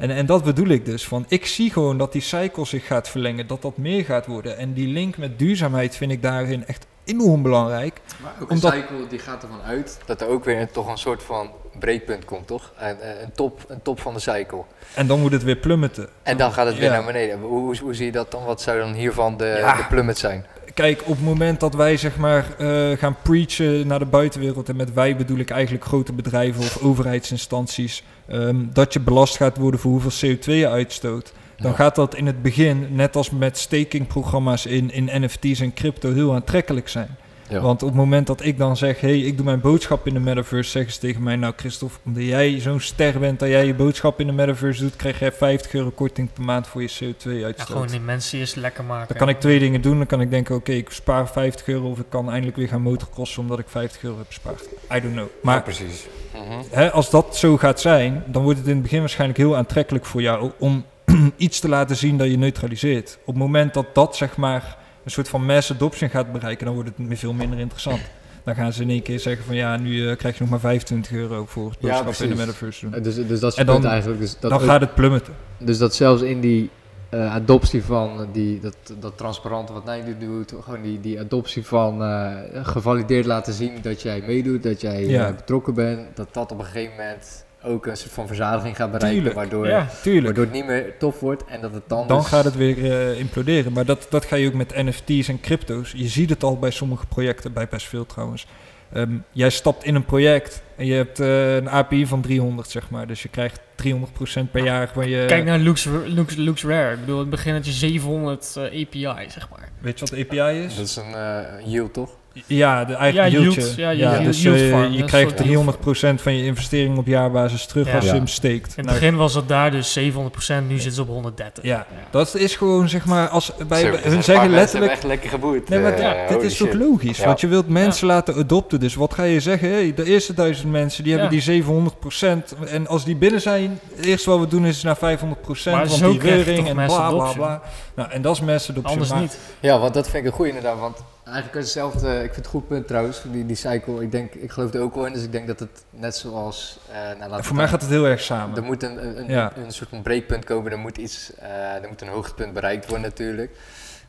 En, 0.01 0.09
en 0.09 0.25
dat 0.25 0.43
bedoel 0.43 0.67
ik 0.67 0.85
dus. 0.85 1.07
Van, 1.07 1.25
ik 1.27 1.45
zie 1.45 1.71
gewoon 1.71 1.97
dat 1.97 2.11
die 2.11 2.21
cycle 2.21 2.65
zich 2.65 2.87
gaat 2.87 3.09
verlengen, 3.09 3.47
dat 3.47 3.61
dat 3.61 3.77
meer 3.77 4.05
gaat 4.05 4.25
worden. 4.25 4.57
En 4.57 4.73
die 4.73 4.87
link 4.87 5.17
met 5.17 5.39
duurzaamheid 5.39 5.95
vind 5.95 6.11
ik 6.11 6.21
daarin 6.21 6.65
echt 6.67 6.85
enorm 7.03 7.41
belangrijk. 7.41 8.01
Maar 8.21 8.33
ook 8.41 8.49
Omdat- 8.51 8.73
een 8.73 8.79
cycle 8.81 9.07
die 9.07 9.19
gaat 9.19 9.43
ervan 9.43 9.61
uit 9.61 9.97
dat 10.05 10.21
er 10.21 10.27
ook 10.27 10.45
weer 10.45 10.59
een, 10.61 10.71
toch 10.71 10.87
een 10.87 10.97
soort 10.97 11.23
van 11.23 11.49
breekpunt 11.79 12.25
komt, 12.25 12.47
toch? 12.47 12.71
Een, 12.79 12.99
eh, 12.99 13.21
een, 13.21 13.31
top, 13.31 13.65
een 13.67 13.81
top 13.81 13.99
van 13.99 14.13
de 14.13 14.19
cycle. 14.19 14.63
En 14.93 15.07
dan 15.07 15.19
moet 15.19 15.31
het 15.31 15.43
weer 15.43 15.55
plummeten. 15.55 16.09
En 16.23 16.37
dan 16.37 16.51
gaat 16.51 16.65
het 16.65 16.75
weer 16.75 16.83
Ja. 16.89 16.91
naar 16.91 17.05
beneden. 17.05 17.39
Hoe, 17.39 17.59
hoe, 17.59 17.77
hoe 17.77 17.93
zie 17.93 18.05
je 18.05 18.11
dat 18.11 18.31
dan? 18.31 18.43
Wat 18.43 18.61
zou 18.61 18.79
dan 18.79 18.93
hiervan 18.93 19.37
de, 19.37 19.45
Ja. 19.59 19.75
de 19.75 19.85
plummet 19.89 20.17
zijn? 20.17 20.45
Kijk, 20.73 21.01
op 21.01 21.15
het 21.15 21.25
moment 21.25 21.59
dat 21.59 21.73
wij 21.73 21.97
zeg 21.97 22.17
maar 22.17 22.45
eh, 22.57 22.97
gaan 22.97 23.15
preachen 23.21 23.87
naar 23.87 23.99
de 23.99 24.05
buitenwereld, 24.05 24.69
en 24.69 24.75
met 24.75 24.93
wij 24.93 25.15
bedoel 25.15 25.37
ik 25.37 25.49
eigenlijk 25.49 25.85
grote 25.85 26.13
bedrijven 26.13 26.61
of 26.61 26.81
overheidsinstanties, 26.81 28.03
ehm, 28.27 28.55
dat 28.73 28.93
je 28.93 28.99
belast 28.99 29.37
gaat 29.37 29.57
worden 29.57 29.79
voor 29.79 29.91
hoeveel 29.91 30.29
CO2 30.29 30.53
je 30.57 30.69
uitstoot, 30.69 31.33
dan 31.57 31.71
Ja. 31.71 31.77
gaat 31.77 31.95
dat 31.95 32.15
in 32.15 32.25
het 32.25 32.41
begin, 32.41 32.87
net 32.89 33.15
als 33.15 33.29
met 33.29 33.57
stakingprogramma's 33.57 34.65
in, 34.65 34.91
in 34.91 35.23
NFT's 35.23 35.59
en 35.59 35.73
crypto, 35.73 36.13
heel 36.13 36.33
aantrekkelijk 36.33 36.87
zijn. 36.89 37.17
Ja. 37.51 37.59
Want 37.61 37.81
op 37.83 37.87
het 37.87 37.97
moment 37.97 38.27
dat 38.27 38.45
ik 38.45 38.57
dan 38.57 38.77
zeg, 38.77 38.99
hey, 38.99 39.19
ik 39.19 39.35
doe 39.35 39.45
mijn 39.45 39.61
boodschap 39.61 40.07
in 40.07 40.13
de 40.13 40.19
metaverse, 40.19 40.69
zeggen 40.71 40.93
ze 40.93 40.99
tegen 40.99 41.23
mij, 41.23 41.35
nou 41.35 41.53
Christophe, 41.57 41.97
omdat 42.05 42.23
jij 42.23 42.59
zo'n 42.59 42.79
ster 42.79 43.19
bent 43.19 43.39
dat 43.39 43.49
jij 43.49 43.65
je 43.65 43.73
boodschap 43.73 44.19
in 44.19 44.27
de 44.27 44.33
metaverse 44.33 44.81
doet, 44.81 44.95
krijg 44.95 45.19
jij 45.19 45.31
50 45.31 45.73
euro 45.73 45.89
korting 45.89 46.33
per 46.33 46.43
maand 46.43 46.67
voor 46.67 46.81
je 46.81 46.89
Ja, 46.99 47.05
CO2-uitstoot. 47.05 47.67
gewoon 47.67 47.87
die 47.87 47.99
mensen 47.99 48.39
eerst 48.39 48.55
lekker 48.55 48.83
maken. 48.83 49.07
Dan 49.07 49.17
kan 49.17 49.29
ik 49.29 49.39
twee 49.39 49.59
dingen 49.59 49.81
doen. 49.81 49.97
Dan 49.97 50.05
kan 50.07 50.21
ik 50.21 50.29
denken, 50.29 50.55
oké, 50.55 50.71
ik 50.71 50.89
spaar 50.89 51.29
50 51.29 51.67
euro 51.67 51.89
of 51.89 51.99
ik 51.99 52.05
kan 52.09 52.29
eindelijk 52.29 52.57
weer 52.57 52.67
gaan 52.67 52.81
motocrossen 52.81 53.41
omdat 53.41 53.59
ik 53.59 53.69
50 53.69 54.03
euro 54.03 54.17
heb 54.17 54.27
bespaard. 54.27 54.61
I 54.95 55.01
don't 55.01 55.13
know. 55.13 55.27
Maar 55.41 55.63
precies. 55.63 56.07
Mhm. 56.33 56.61
hè, 56.69 56.91
als 56.91 57.09
dat 57.09 57.37
zo 57.37 57.57
gaat 57.57 57.79
zijn, 57.81 58.23
dan 58.27 58.43
wordt 58.43 58.57
het 58.57 58.67
in 58.67 58.73
het 58.73 58.81
begin 58.83 58.99
waarschijnlijk 58.99 59.39
heel 59.39 59.55
aantrekkelijk 59.55 60.05
voor 60.05 60.21
jou 60.21 60.51
om 60.59 60.85
iets 61.37 61.59
te 61.59 61.69
laten 61.69 61.95
zien 61.95 62.17
dat 62.17 62.27
je 62.29 62.37
neutraliseert. 62.37 63.17
Op 63.21 63.33
het 63.33 63.43
moment 63.43 63.73
dat 63.73 63.85
dat 63.93 64.15
zeg 64.15 64.37
maar 64.37 64.77
een 65.03 65.11
soort 65.11 65.29
van 65.29 65.45
mass 65.45 65.71
adoption 65.71 66.09
gaat 66.09 66.31
bereiken, 66.31 66.65
dan 66.65 66.73
wordt 66.75 66.89
het 66.97 67.19
veel 67.19 67.33
minder 67.33 67.59
interessant. 67.59 67.99
Dan 68.43 68.55
gaan 68.55 68.73
ze 68.73 68.81
in 68.81 68.89
één 68.89 69.01
keer 69.01 69.19
zeggen 69.19 69.45
van 69.45 69.55
ja, 69.55 69.77
nu 69.77 70.09
eh, 70.09 70.17
krijg 70.17 70.35
je 70.35 70.41
nog 70.41 70.49
maar 70.49 70.59
25 70.59 71.11
euro 71.11 71.45
voor 71.45 71.69
het 71.69 71.77
Ja, 71.79 72.03
boodschap 72.03 72.27
in 72.29 72.35
de 72.35 72.41
metaverse 72.41 72.89
doen. 72.89 73.01
Dus, 73.03 73.15
dus 73.15 73.39
dat 73.39 73.51
is 73.51 73.57
En 73.57 73.65
dan- 73.65 73.85
eigenlijk. 73.85 74.19
Dus 74.21 74.31
dat, 74.39 74.51
Dan 74.51 74.59
ook- 74.59 74.65
gaat 74.65 74.81
het 74.81 74.95
plummeten. 74.95 75.33
dus 75.57 75.77
dat 75.77 75.95
zelfs 75.95 76.21
in 76.21 76.39
die 76.41 76.69
eh, 77.09 77.33
adoptie 77.33 77.83
van 77.83 78.27
die, 78.31 78.59
dat, 78.59 78.75
dat 78.99 79.17
transparante 79.17 79.73
wat 79.73 79.85
Nike 79.85 80.17
doet, 80.17 80.53
gewoon 80.63 80.81
die, 80.81 80.99
die 80.99 81.19
adoptie 81.19 81.65
van 81.65 82.03
eh, 82.03 82.35
gevalideerd 82.53 83.25
laten 83.25 83.53
zien 83.53 83.71
dat 83.81 84.01
jij 84.01 84.23
meedoet, 84.27 84.63
dat 84.63 84.81
jij 84.81 85.05
Ja. 85.05 85.31
betrokken 85.33 85.73
bent. 85.73 86.15
Dat 86.15 86.33
dat 86.33 86.51
op 86.51 86.59
een 86.59 86.65
gegeven 86.65 86.95
moment 86.97 87.45
ook 87.63 87.85
een 87.85 87.97
soort 87.97 88.11
van 88.11 88.27
verzadiging 88.27 88.75
gaat 88.75 88.91
bereiken, 88.91 89.17
Tuurlijk. 89.23 89.35
waardoor, 89.35 89.67
Ja, 89.67 89.87
Tuurlijk. 90.01 90.25
waardoor 90.25 90.43
het 90.43 90.53
niet 90.53 90.65
meer 90.65 90.97
tof 90.97 91.19
wordt 91.19 91.45
en 91.45 91.61
dat 91.61 91.73
het 91.73 91.83
dan 91.87 92.07
Dan 92.07 92.17
dus- 92.17 92.27
gaat 92.27 92.43
het 92.43 92.55
weer 92.55 92.91
eh, 92.91 93.19
imploderen. 93.19 93.73
Maar 93.73 93.85
dat, 93.85 94.07
dat 94.09 94.25
ga 94.25 94.35
je 94.35 94.47
ook 94.47 94.53
met 94.53 94.75
NFT's 94.75 95.27
en 95.27 95.39
crypto's. 95.39 95.93
Je 95.95 96.07
ziet 96.07 96.29
het 96.29 96.43
al 96.43 96.59
bij 96.59 96.71
sommige 96.71 97.05
projecten, 97.05 97.53
bij 97.53 97.67
best 97.67 97.87
veel 97.87 98.05
trouwens. 98.05 98.47
Ehm, 98.93 99.11
jij 99.31 99.49
stapt 99.49 99.83
in 99.83 99.95
een 99.95 100.05
project 100.05 100.61
en 100.75 100.85
je 100.85 100.93
hebt 100.93 101.19
eh, 101.19 101.55
een 101.55 101.69
API 101.69 102.05
van 102.07 102.21
300, 102.21 102.69
zeg 102.69 102.89
maar. 102.89 103.07
Dus 103.07 103.21
je 103.21 103.29
krijgt 103.29 103.59
300% 103.75 104.51
per 104.51 104.63
jaar 104.63 104.89
van 104.93 105.09
je... 105.09 105.25
Kijk 105.25 105.45
naar 105.45 105.59
Lux, 105.59 105.87
Lux, 106.05 106.35
Lux 106.35 106.63
Rare. 106.63 106.93
Ik 106.93 106.99
bedoel, 106.99 107.15
in 107.15 107.21
het 107.21 107.29
begin 107.29 107.53
had 107.53 107.65
je 107.65 107.71
700 107.71 108.53
eh, 108.57 108.63
API, 108.63 109.29
zeg 109.29 109.49
maar. 109.49 109.69
Weet 109.79 109.99
je 109.99 110.05
wat 110.05 110.09
de 110.29 110.37
API 110.39 110.63
is? 110.63 110.75
Dat 110.75 110.85
is 110.85 110.95
een 110.95 111.69
yield, 111.69 111.93
toch? 111.93 112.09
Ja, 112.45 112.85
de 112.85 112.93
eigen 112.93 113.21
Ja, 113.31 113.39
yield, 113.39 113.75
ja, 113.75 113.93
yield- 113.93 114.23
dus 114.23 114.41
yield 114.41 114.59
farm, 114.69 114.91
je 114.91 115.03
krijgt 115.03 115.29
soort 115.37 115.43
yield 115.49 115.77
300% 116.17 116.21
van 116.21 116.35
je 116.37 116.43
investering 116.45 116.97
op 116.97 117.07
jaarbasis 117.07 117.65
terug 117.65 117.87
Ja. 117.87 117.93
als 117.95 118.03
je 118.03 118.09
Ja. 118.09 118.15
hem 118.15 118.27
steekt. 118.27 118.73
In 118.77 118.83
het 118.83 118.93
begin 118.93 119.15
was 119.15 119.33
het 119.33 119.47
daar 119.47 119.71
dus 119.71 119.93
700%, 119.93 120.69
nu 120.69 120.79
zit 120.79 120.93
ze 120.93 121.01
op 121.01 121.07
130. 121.07 121.63
ja, 121.63 121.85
dat 122.11 122.35
is 122.35 122.55
gewoon 122.55 122.89
zeg 122.89 123.05
maar, 123.05 123.27
als 123.27 123.51
bij, 123.67 123.79
Zo, 123.81 123.85
hun 123.87 123.99
zeggen 124.01 124.23
paar 124.33 124.33
mensen 124.35 124.51
letterlijk... 124.55 124.91
echt 124.91 125.03
lekker 125.03 125.29
geboeid. 125.29 125.69
Nee, 125.69 125.79
maar 125.79 125.93
eh, 125.93 126.27
dit- 126.29 126.41
is 126.43 126.57
toch 126.57 126.67
shit. 126.67 126.79
logisch? 126.79 127.17
Ja. 127.17 127.25
Want 127.25 127.41
je 127.41 127.47
wilt 127.47 127.67
mensen 127.67 128.07
laten 128.07 128.35
adopten. 128.35 128.79
Dus 128.79 128.95
wat 128.95 129.13
ga 129.13 129.23
je 129.23 129.39
zeggen? 129.39 129.69
Hey, 129.69 129.93
de 129.93 130.03
eerste 130.03 130.33
duizend 130.33 130.71
mensen 130.71 131.03
die 131.03 131.11
hebben 131.11 131.29
die 131.31 131.41
700%. 131.41 132.55
En 132.69 132.87
als 132.87 133.05
die 133.05 133.15
binnen 133.15 133.41
zijn, 133.41 133.79
het 133.95 134.05
eerste 134.05 134.29
wat 134.29 134.39
we 134.39 134.47
doen 134.47 134.65
is 134.65 134.83
naar 134.83 134.97
500%. 134.97 135.75
Maar 135.75 135.87
want 135.87 135.99
zo 135.99 136.11
die 136.11 136.19
reuring 136.19 136.67
en 136.67 136.75
bla 136.75 137.09
bla 137.11 137.31
bla. 137.33 137.61
Nou, 137.95 138.11
en 138.11 138.21
dat 138.21 138.35
is 138.35 138.41
mass 138.41 138.69
adoption. 138.69 138.93
Anders 138.93 139.09
maar 139.11 139.21
niet. 139.21 139.37
Ja, 139.59 139.79
want 139.79 139.93
dat 139.93 140.09
vind 140.09 140.23
ik 140.25 140.29
een 140.31 140.35
goeie 140.35 140.51
inderdaad. 140.53 140.79
Want 140.79 140.97
eigenlijk 141.25 141.55
is 141.55 141.63
hetzelfde. 141.63 142.13
Ik 142.15 142.33
vind 142.33 142.35
het 142.35 142.45
een 142.45 142.51
goed 142.51 142.67
punt 142.67 142.87
trouwens. 142.87 143.21
Die, 143.31 143.45
die 143.45 143.55
cycle. 143.55 144.01
Ik 144.01 144.11
denk, 144.11 144.33
ik 144.33 144.51
geloof 144.51 144.73
er 144.73 144.81
ook 144.81 144.95
wel 144.95 145.05
in. 145.05 145.13
Dus 145.13 145.23
ik 145.23 145.31
denk 145.31 145.47
dat 145.47 145.59
het 145.59 145.83
net 145.89 146.15
zoals. 146.15 146.79
eh 146.91 147.27
nou, 147.27 147.43
Voor 147.43 147.55
mij 147.55 147.67
gaat 147.67 147.81
het 147.81 147.89
heel 147.89 148.05
erg 148.05 148.19
Er 148.19 148.25
samen. 148.25 148.63
moet 148.63 148.83
een, 148.83 149.05
een, 149.07 149.17
een, 149.19 149.29
Ja. 149.29 149.51
een 149.55 149.71
soort 149.71 149.89
van 149.89 150.01
breekpunt 150.01 150.45
komen. 150.45 150.71
Er 150.71 150.77
moet, 150.79 150.97
iets, 150.97 151.31
eh, 151.35 151.49
er 151.83 151.87
moet 151.89 152.01
een 152.01 152.07
hoogtepunt 152.07 152.53
bereikt 152.53 152.85
worden 152.87 153.05
natuurlijk. 153.05 153.51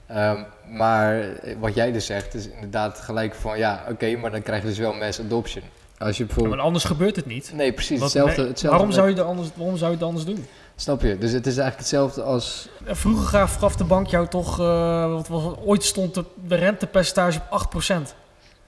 Ehm, 0.07 0.43
maar 0.71 1.25
wat 1.59 1.75
jij 1.75 1.93
dus 1.93 2.07
zegt 2.07 2.35
is 2.35 2.49
inderdaad 2.49 2.99
gelijk 3.01 3.35
van 3.35 3.59
ja, 3.59 3.85
oké, 3.91 4.17
maar 4.17 4.31
dan 4.31 4.43
krijg 4.43 4.63
je 4.63 4.69
dus 4.69 4.79
wel 4.79 4.93
mass 4.93 5.21
adoption. 5.21 5.65
Als 5.99 6.17
je 6.17 6.23
Ja, 6.23 6.27
bijvoorbeeld... 6.27 6.57
maar 6.57 6.65
anders 6.67 6.85
gebeurt 6.85 7.17
het 7.17 7.27
niet. 7.27 7.53
Nee, 7.55 7.73
precies 7.73 7.99
Wat- 7.99 8.13
hetzelfde. 8.13 8.47
hetzelfde 8.47 8.69
waarom, 8.69 8.87
met- 8.87 8.97
zou 8.97 9.09
je 9.15 9.23
anders, 9.23 9.49
waarom 9.55 9.77
zou 9.77 9.91
je 9.91 9.97
het 9.97 10.07
anders 10.07 10.25
doen? 10.25 10.47
Snap 10.83 11.03
je? 11.03 11.19
Dus 11.19 11.33
het 11.33 11.47
is 11.47 11.57
eigenlijk 11.57 11.79
hetzelfde 11.79 12.23
als... 12.23 12.69
Vroeger 12.87 13.27
gaf, 13.27 13.55
gaf 13.57 13.77
de 13.77 13.85
bank 13.85 14.07
jou 14.07 14.29
toch, 14.29 14.61
eh, 14.61 15.11
wat 15.13 15.29
was 15.29 15.45
het, 15.45 15.55
ooit 15.65 15.85
stond 15.85 16.15
de, 16.15 16.25
de 16.47 16.55
rentepercentage 16.55 17.41
op 17.51 17.73
8%. 17.77 17.87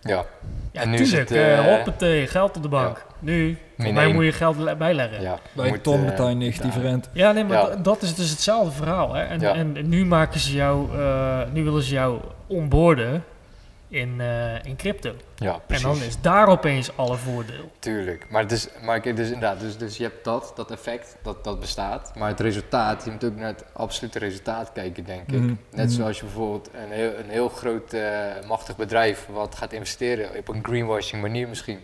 Ja, 0.01 0.25
Ja, 0.73 0.81
En 0.81 0.91
nu 0.91 0.97
is 0.99 1.09
tuurlijk, 1.09 1.29
het, 1.29 1.39
eh, 1.39 1.59
eh, 1.59 1.77
hoppatee, 1.77 2.27
geld 2.27 2.57
op 2.57 2.63
de 2.63 2.69
bank. 2.69 3.05
Nu, 3.19 3.59
voor 3.79 3.93
mij 3.93 4.13
moet 4.13 4.25
je 4.25 4.33
geld 4.33 4.57
le- 4.57 4.77
bijleggen. 4.77 5.23
Ja, 5.23 5.31
ja. 5.31 5.39
Bij 5.53 5.69
moet, 5.69 5.83
ton 5.83 6.05
betaal 6.05 6.29
je 6.29 6.35
negatieve 6.35 6.81
rente. 6.81 7.09
nee, 7.13 7.45
maar 7.45 7.71
Ja. 7.71 7.77
dat 7.77 8.03
is 8.03 8.15
dus 8.15 8.31
hetzelfde 8.31 8.71
verhaal. 8.73 9.15
Hè? 9.15 9.23
En, 9.23 9.41
Ja. 9.41 9.55
en 9.55 9.89
nu 9.89 10.05
maken 10.07 10.41
ze 10.41 10.53
jou, 10.53 10.99
eh, 10.99 11.39
nu 11.53 11.65
willen 11.65 11.83
ze 11.83 11.93
jou 11.95 12.21
onboorden 12.47 13.25
in, 13.95 14.21
eh, 14.21 14.65
in 14.65 14.77
crypto. 14.77 15.15
Ja, 15.37 15.59
precies. 15.67 15.85
En 15.85 15.91
dan 15.93 16.03
is 16.03 16.21
daar 16.21 16.49
opeens 16.49 16.97
alle 16.97 17.17
voordeel. 17.17 17.71
Tuurlijk, 17.79 18.27
maar, 18.31 18.43
het 18.43 18.53
is, 18.53 18.69
maar 18.83 19.01
kijk, 19.01 19.17
dus 19.17 19.27
inderdaad, 19.27 19.61
dus, 19.61 19.77
dus 19.77 19.97
je 19.97 20.03
hebt 20.03 20.25
dat, 20.25 20.53
dat 20.55 20.71
effect, 20.71 21.17
dat, 21.23 21.45
dat 21.45 21.61
bestaat. 21.61 22.13
Maar 22.17 22.29
het 22.29 22.41
resultaat, 22.41 23.05
je 23.05 23.11
moet 23.11 23.25
ook 23.25 23.37
naar 23.37 23.47
het 23.47 23.65
absolute 23.73 24.19
resultaat 24.19 24.73
kijken, 24.73 25.05
denk 25.05 25.33
ik. 25.33 25.41
Mhm, 25.41 25.55
Net 25.71 25.87
mhm. 25.87 25.95
zoals 25.95 26.19
je 26.19 26.25
bijvoorbeeld 26.25 26.71
een 26.75 26.93
heel, 26.93 27.19
een 27.19 27.31
heel 27.31 27.49
groot, 27.49 27.93
eh, 27.93 28.27
machtig 28.47 28.77
bedrijf 28.77 29.27
wat 29.31 29.55
gaat 29.55 29.73
investeren 29.73 30.39
op 30.39 30.49
een 30.49 30.65
greenwashing 30.65 31.23
manier 31.23 31.49
misschien 31.49 31.81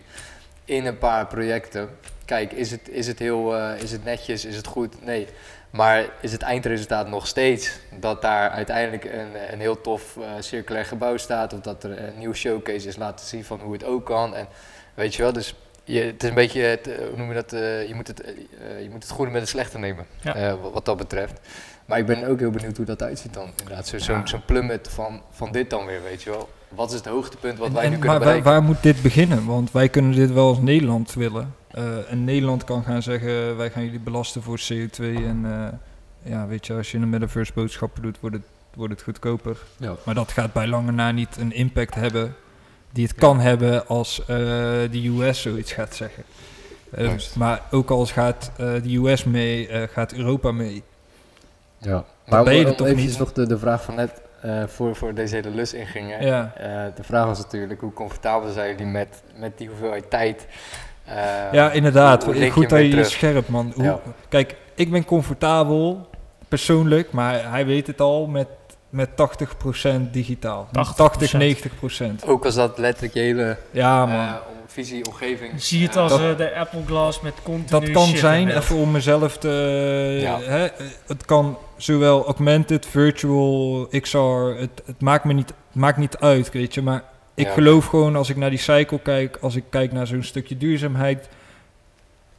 in 0.65 0.85
een 0.85 0.97
paar 0.97 1.27
projecten. 1.27 1.89
Kijk, 2.25 2.51
is 2.51 2.71
het, 2.71 2.89
is 2.89 3.07
het 3.07 3.19
heel, 3.19 3.57
eh, 3.57 3.81
is 3.81 3.91
het 3.91 4.03
netjes, 4.03 4.45
is 4.45 4.55
het 4.55 4.67
goed? 4.67 5.05
Nee. 5.05 5.27
Maar 5.71 6.05
is 6.21 6.31
het 6.31 6.41
eindresultaat 6.41 7.07
nog 7.09 7.27
steeds 7.27 7.79
dat 7.99 8.21
daar 8.21 8.49
uiteindelijk 8.49 9.03
een, 9.03 9.53
een 9.53 9.59
heel 9.59 9.81
tof 9.81 10.17
eh, 10.17 10.23
circulair 10.39 10.85
gebouw 10.85 11.17
staat 11.17 11.53
of 11.53 11.59
dat 11.59 11.83
er 11.83 12.03
een 12.03 12.17
nieuw 12.17 12.33
showcase 12.33 12.87
is 12.87 12.95
laten 12.97 13.25
zien 13.25 13.43
van 13.45 13.59
hoe 13.59 13.73
het 13.73 13.83
ook 13.83 14.05
kan 14.05 14.35
en 14.35 14.47
weet 14.93 15.15
je 15.15 15.21
wel, 15.21 15.33
dus 15.33 15.55
je, 15.83 15.99
het 16.01 16.23
is 16.23 16.29
een 16.29 16.35
beetje, 16.35 16.61
het, 16.61 16.87
eh, 16.87 16.97
hoe 17.07 17.17
noem 17.17 17.27
je 17.27 17.33
dat, 17.33 17.53
eh, 17.53 17.87
je, 17.87 17.95
moet 17.95 18.07
het, 18.07 18.23
je 18.81 18.87
moet 18.91 19.03
het 19.03 19.11
goede 19.11 19.31
met 19.31 19.41
het 19.41 19.49
slechte 19.49 19.77
nemen, 19.77 20.05
Ja. 20.21 20.57
wat, 20.57 20.73
wat 20.73 20.85
dat 20.85 20.97
betreft. 20.97 21.39
Maar 21.85 21.97
ik 21.99 22.05
ben 22.05 22.27
ook 22.27 22.39
heel 22.39 22.51
benieuwd 22.51 22.77
hoe 22.77 22.85
dat 22.85 23.03
uitziet 23.03 23.33
dan, 23.33 23.49
inderdaad, 23.59 23.87
Zo- 23.87 23.97
zo'n 23.97 24.15
Ja. 24.15 24.25
zo'n 24.25 24.45
plummet 24.45 24.87
van, 24.91 25.21
van 25.31 25.51
dit 25.51 25.69
dan 25.69 25.85
weer, 25.85 26.03
weet 26.03 26.21
je 26.23 26.29
wel. 26.29 26.49
wat 26.69 26.89
is 26.89 26.95
het 26.97 27.05
hoogtepunt 27.05 27.57
wat 27.57 27.67
En- 27.67 27.73
wij 27.73 27.83
en 27.83 27.89
nu 27.89 27.95
kunnen 27.97 28.11
waar, 28.17 28.25
bereiken? 28.25 28.51
waar 28.51 28.63
moet 28.63 28.83
dit 28.83 29.01
beginnen? 29.01 29.45
Want 29.45 29.71
wij 29.71 29.89
kunnen 29.89 30.11
dit 30.15 30.31
wel 30.31 30.47
als 30.47 30.59
Nederland 30.59 31.13
willen. 31.13 31.55
Eh, 31.73 32.11
en 32.11 32.23
Nederland 32.23 32.63
kan 32.63 32.83
gaan 32.83 33.01
zeggen, 33.01 33.57
wij 33.57 33.69
gaan 33.69 33.83
jullie 33.83 33.99
belasten 33.99 34.41
voor 34.41 34.59
CO2. 34.59 35.03
En 35.03 35.41
eh, 35.45 35.67
ja, 36.31 36.47
weet 36.47 36.67
je, 36.67 36.73
als 36.73 36.91
je 36.91 36.97
een 36.97 37.09
metaverse 37.09 37.53
boodschappen 37.53 38.01
doet, 38.01 38.19
wordt 38.19 38.35
het, 38.35 38.45
wordt 38.75 38.93
het 38.93 39.01
goedkoper. 39.01 39.57
Ja. 39.77 39.95
Maar 40.05 40.15
dat 40.15 40.31
gaat 40.31 40.53
bij 40.53 40.67
lange 40.67 40.91
na 40.91 41.11
niet 41.11 41.37
een 41.37 41.53
impact 41.53 41.95
hebben 41.95 42.35
die 42.91 43.03
het 43.05 43.13
Ja. 43.15 43.19
kan 43.21 43.39
hebben 43.39 43.87
als 43.87 44.19
eh, 44.21 44.27
de 44.91 45.07
US 45.19 45.41
zoiets 45.41 45.71
gaat 45.71 45.95
zeggen. 45.95 46.23
Eh, 46.91 47.11
maar 47.35 47.61
ook 47.71 47.89
als 47.89 48.11
gaat 48.11 48.51
eh, 48.57 48.73
de 48.83 48.95
US 48.95 49.23
mee, 49.23 49.67
eh, 49.67 49.87
gaat 49.87 50.13
Europa 50.13 50.51
mee. 50.51 50.83
Ja. 51.77 52.05
Maar 52.27 52.43
ben 52.43 52.55
je 52.55 52.63
om, 52.65 52.69
om 52.71 52.75
toch 52.75 52.95
niet? 52.95 53.17
nog 53.17 53.33
de, 53.33 53.47
de 53.47 53.57
vraag 53.57 53.83
Van 53.83 53.95
net 53.95 54.21
eh, 54.41 54.63
voor, 54.67 54.95
voor 54.95 55.13
deze 55.13 55.35
hele 55.35 55.49
lus 55.49 55.73
ingingen. 55.73 56.25
Ja. 56.25 56.53
Eh, 56.57 56.95
de 56.95 57.03
vraag 57.03 57.25
was 57.25 57.37
natuurlijk, 57.37 57.81
hoe 57.81 57.93
comfortabel 57.93 58.51
zijn 58.51 58.69
jullie 58.69 58.85
met, 58.85 59.23
met 59.35 59.57
die 59.57 59.67
hoeveelheid 59.67 60.09
tijd? 60.09 60.47
Eh, 61.05 61.15
Ja, 61.51 61.71
inderdaad. 61.71 62.23
hoe 62.23 62.51
Goed 62.51 62.69
dat 62.69 62.79
je 62.79 63.03
scherp, 63.03 63.47
man. 63.47 63.71
Hoe, 63.75 63.83
Ja. 63.83 63.99
Kijk, 64.29 64.55
ik 64.75 64.91
ben 64.91 65.05
comfortabel, 65.05 66.09
persoonlijk, 66.47 67.11
maar 67.11 67.51
hij 67.51 67.65
weet 67.65 67.87
het 67.87 68.01
al, 68.01 68.27
met, 68.27 68.47
met 68.89 69.09
80% 69.15 70.11
digitaal. 70.11 70.67
80%. 70.71 70.95
80, 70.95 71.33
90%. 71.33 72.25
Ook 72.25 72.45
als 72.45 72.55
dat 72.55 72.77
letterlijk 72.77 73.13
je 73.13 73.19
hele 73.19 73.57
Ja, 73.71 74.05
man. 74.05 74.15
eh, 74.27 74.33
om- 74.49 74.59
visie, 74.67 75.05
omgeving... 75.05 75.61
Zie 75.61 75.79
je 75.79 75.85
het 75.87 75.97
als 75.97 76.11
Dat- 76.11 76.19
eh, 76.21 76.37
de 76.37 76.55
Apple 76.55 76.81
Glass 76.85 77.21
met 77.21 77.33
continu 77.43 77.79
dat 77.85 77.91
kan 77.91 78.07
shit 78.07 78.19
zijn, 78.19 78.49
even 78.49 78.75
om 78.75 78.91
mezelf 78.91 79.37
te... 79.37 80.17
Ja. 80.21 80.39
Hè, 80.41 80.67
het 81.07 81.25
kan 81.25 81.57
zowel 81.77 82.25
augmented, 82.25 82.85
virtual, 82.85 83.87
XR, 84.01 84.17
het, 84.17 84.81
het, 84.85 85.01
maakt 85.01 85.23
me 85.23 85.33
niet, 85.33 85.47
het 85.49 85.75
maakt 85.81 85.97
niet 85.97 86.17
uit, 86.17 86.51
weet 86.51 86.73
je. 86.73 86.81
Maar 86.81 87.03
ik 87.33 87.45
Ja. 87.45 87.53
geloof 87.53 87.85
gewoon, 87.85 88.15
als 88.15 88.29
ik 88.29 88.35
naar 88.35 88.49
die 88.49 88.59
cycle 88.59 88.99
kijk, 88.99 89.37
als 89.41 89.55
ik 89.55 89.63
kijk 89.69 89.91
naar 89.91 90.07
zo'n 90.07 90.23
stukje 90.23 90.57
duurzaamheid... 90.57 91.29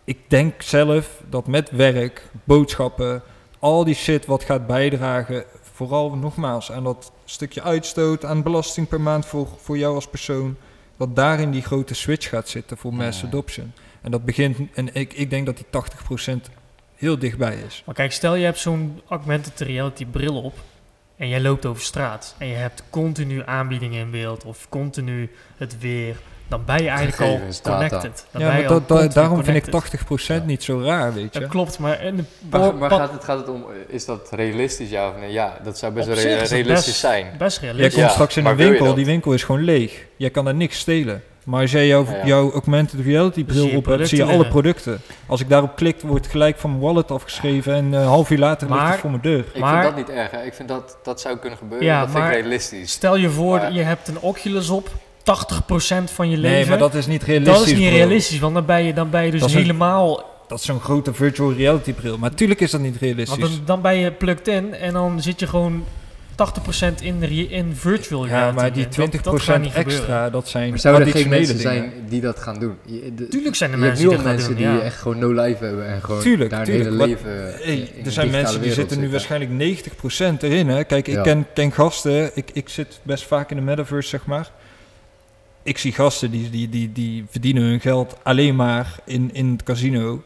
Ik 0.04 0.18
denk 0.28 0.62
zelf 0.62 1.22
dat 1.30 1.46
met 1.46 1.70
werk, 1.70 2.22
boodschappen, 2.44 3.22
al 3.58 3.84
die 3.84 3.94
shit 3.94 4.26
wat 4.26 4.44
gaat 4.44 4.66
bijdragen... 4.66 5.44
Vooral 5.74 6.14
nogmaals 6.16 6.72
aan 6.72 6.84
dat 6.84 7.12
stukje 7.24 7.62
uitstoot, 7.62 8.24
aan 8.24 8.42
belasting 8.42 8.88
per 8.88 9.00
maand 9.00 9.26
voor, 9.26 9.48
voor 9.62 9.78
jou 9.78 9.94
als 9.94 10.06
persoon... 10.08 10.56
dat 10.96 11.16
daarin 11.16 11.50
die 11.50 11.62
grote 11.62 11.94
switch 11.94 12.28
gaat 12.28 12.48
zitten 12.48 12.76
voor 12.76 12.94
mass 12.94 13.20
Ja. 13.20 13.26
adoption. 13.26 13.72
En 14.00 14.10
dat 14.10 14.24
begint, 14.24 14.58
en 14.74 14.94
ik, 14.94 15.12
ik 15.12 15.30
denk 15.30 15.46
dat 15.46 15.56
die 15.56 15.66
80% 16.26 16.40
heel 16.94 17.18
dichtbij 17.18 17.56
is. 17.66 17.82
Maar 17.86 17.94
kijk, 17.94 18.12
stel 18.12 18.34
je 18.34 18.44
hebt 18.44 18.58
zo'n 18.58 19.00
augmented 19.08 19.60
reality 19.60 20.06
bril 20.06 20.42
op 20.42 20.54
en 21.16 21.28
jij 21.28 21.40
loopt 21.40 21.66
over 21.66 21.82
straat 21.82 22.34
en 22.38 22.46
je 22.46 22.54
hebt 22.54 22.82
continu 22.90 23.42
aanbiedingen 23.44 24.00
in 24.00 24.10
beeld 24.10 24.44
of 24.44 24.68
continu 24.68 25.30
het 25.56 25.78
weer, 25.80 26.16
dan 26.48 26.62
ben 26.64 26.82
je 26.82 26.88
eigenlijk 26.88 27.16
Gegevens, 27.16 27.62
al 27.62 27.72
connected. 27.72 28.26
Dan 28.30 28.40
ja, 28.42 28.48
ben 28.48 28.56
maar 28.66 28.86
dat, 28.86 29.12
daarom 29.12 29.44
vind 29.44 29.56
ik 29.66 29.70
connected. 29.70 30.42
80% 30.42 30.44
niet 30.44 30.62
zo 30.62 30.80
raar, 30.80 31.14
weet 31.14 31.34
je. 31.34 31.40
Dat 31.40 31.48
klopt, 31.48 31.78
maar 31.78 32.02
in 32.02 32.16
de 32.16 32.24
Maar, 32.50 32.74
maar 32.74 32.90
gaat, 32.90 33.12
het, 33.12 33.24
gaat 33.24 33.38
het 33.38 33.48
om, 33.48 33.64
is 33.88 34.04
dat 34.04 34.28
realistisch 34.30 34.90
ja 34.90 35.08
of 35.08 35.16
nee? 35.16 35.32
Ja, 35.32 35.58
dat 35.64 35.78
zou 35.78 35.92
best 35.92 36.06
wel 36.06 36.16
realistisch 36.16 36.62
best- 36.66 36.94
zijn. 36.94 37.34
best 37.38 37.60
Jij 37.60 37.72
komt 37.74 37.92
Ja, 37.92 38.08
straks 38.08 38.36
in 38.36 38.46
een 38.46 38.56
winkel, 38.56 38.94
die 38.94 39.04
winkel 39.04 39.32
is 39.32 39.44
gewoon 39.44 39.62
leeg. 39.62 40.06
Jij 40.16 40.30
kan 40.30 40.44
daar 40.44 40.54
niks 40.54 40.78
stelen. 40.78 41.22
Maar 41.44 41.60
als 41.60 41.70
jij 41.70 41.86
jouw, 41.86 42.04
Ja. 42.04 42.26
jouw 42.26 42.52
augmented 42.52 43.00
reality 43.00 43.34
zie 43.34 43.44
bril 43.44 43.76
op 43.76 43.84
hebt, 43.84 44.08
zie 44.08 44.18
je 44.18 44.24
alle 44.24 44.48
producten. 44.48 45.00
Als 45.26 45.40
ik 45.40 45.48
daarop 45.48 45.76
klik, 45.76 46.00
wordt 46.00 46.26
gelijk 46.26 46.58
van 46.58 46.70
mijn 46.70 46.82
wallet 46.82 47.10
afgeschreven 47.10 47.74
en 47.74 47.94
eh, 47.94 48.00
een 48.00 48.06
half 48.06 48.30
uur 48.30 48.38
later 48.38 48.68
ligt 48.70 48.88
het 48.88 48.98
voor 48.98 49.10
mijn 49.10 49.22
deur. 49.22 49.44
Ik 49.52 49.60
Maar- 49.60 49.82
vind 49.82 49.96
dat 49.96 50.06
niet 50.06 50.16
erg. 50.16 50.30
Hè. 50.30 50.42
Ik 50.42 50.54
vind 50.54 50.68
dat 50.68 50.96
dat 51.02 51.20
zou 51.20 51.36
kunnen 51.36 51.58
gebeuren. 51.58 51.86
Ja, 51.86 52.00
dat 52.00 52.10
vind 52.10 52.24
ik 52.24 52.30
realistisch. 52.30 52.92
Stel 52.92 53.16
je 53.16 53.30
voor, 53.30 53.56
Maar- 53.58 53.72
je 53.72 53.82
hebt 53.82 54.08
een 54.08 54.20
Oculus 54.20 54.68
op, 54.70 54.88
80% 55.22 56.10
van 56.10 56.30
je 56.30 56.36
leven. 56.36 56.56
Nee, 56.58 56.66
maar 56.68 56.78
dat 56.78 56.94
is 56.94 57.06
niet 57.06 57.22
realistisch. 57.22 57.58
Dat 57.58 57.66
is 57.66 57.72
niet 57.74 57.88
bro. 57.88 57.96
realistisch, 57.96 58.38
want 58.38 58.54
dan 58.54 58.64
ben 58.64 58.84
je, 58.84 58.92
dan 58.94 59.10
ben 59.10 59.24
je 59.24 59.30
dus 59.30 59.40
Dat 59.40 59.48
is 59.48 59.54
een- 59.54 59.60
helemaal... 59.60 60.30
Dat 60.48 60.58
is 60.60 60.66
zo'n 60.66 60.80
grote 60.80 61.14
virtual 61.14 61.52
reality 61.52 61.92
bril. 61.92 62.18
Maar 62.18 62.34
tuurlijk 62.34 62.60
is 62.60 62.70
dat 62.70 62.80
niet 62.80 62.96
realistisch. 62.96 63.38
Want 63.38 63.52
dan, 63.52 63.62
dan 63.64 63.80
ben 63.80 63.94
je 63.96 64.10
plugged 64.10 64.48
in 64.48 64.74
en 64.74 64.92
dan 64.92 65.22
zit 65.22 65.40
je 65.40 65.46
gewoon 65.46 65.84
80% 66.46 67.02
in, 67.02 67.22
in 67.50 67.74
virtual 67.74 68.26
reality. 68.26 68.46
ja, 68.48 68.52
maar 68.62 68.72
die 68.72 68.84
Dat- 68.84 68.92
20% 68.92 69.22
dat 69.22 69.40
gebeuren. 69.42 69.74
extra, 69.74 70.30
dat 70.30 70.48
zijn 70.48 70.70
Maar 70.70 70.78
zouden 70.78 71.06
er 71.06 71.12
geen 71.12 71.28
mensen 71.28 71.56
dingen. 71.56 71.72
zijn 71.72 71.92
die 72.08 72.20
dat 72.20 72.38
gaan 72.38 72.58
doen? 72.58 72.76
Je, 72.86 73.12
de- 73.14 73.28
Tuurlijk 73.28 73.54
zijn 73.54 73.72
er 73.72 73.78
mensen 73.78 73.98
die 73.98 74.06
al 74.06 74.12
dat 74.12 74.22
gaan 74.22 74.30
mensen 74.34 74.48
doen, 74.56 74.58
die 74.66 74.66
ja. 74.76 74.80
echt 74.80 74.96
gewoon 74.96 75.18
no 75.18 75.32
life 75.42 75.64
hebben 75.64 75.86
en 75.88 76.02
gewoon 76.02 76.20
Tuurlijk, 76.20 76.50
daar 76.50 76.64
tuurlijk. 76.64 76.88
hele 76.90 77.06
leven 77.06 77.54
Hey, 77.64 77.74
in 77.94 78.04
er 78.04 78.12
zijn 78.12 78.30
mensen 78.30 78.62
die 78.62 78.72
zitten 78.72 79.00
nu 79.00 79.10
waarschijnlijk 79.10 79.50
90% 79.50 80.42
erin. 80.42 80.68
Hè? 80.68 80.84
Kijk, 80.84 81.08
ik 81.08 81.14
Ja. 81.14 81.22
ken, 81.22 81.46
ken 81.54 81.72
gasten. 81.72 82.30
Ik, 82.34 82.50
ik 82.52 82.68
zit 82.68 83.00
best 83.02 83.24
vaak 83.24 83.50
in 83.50 83.56
de 83.56 83.62
metaverse, 83.62 84.08
zeg 84.08 84.26
maar. 84.26 84.50
Ik 85.62 85.78
zie 85.78 85.92
gasten 85.92 86.30
die, 86.30 86.50
die, 86.50 86.68
die, 86.68 86.92
die 86.92 87.24
verdienen 87.30 87.62
hun 87.62 87.80
geld 87.80 88.16
alleen 88.22 88.56
maar 88.56 88.94
in, 89.04 89.30
in 89.32 89.50
het 89.52 89.62
casino, 89.62 90.22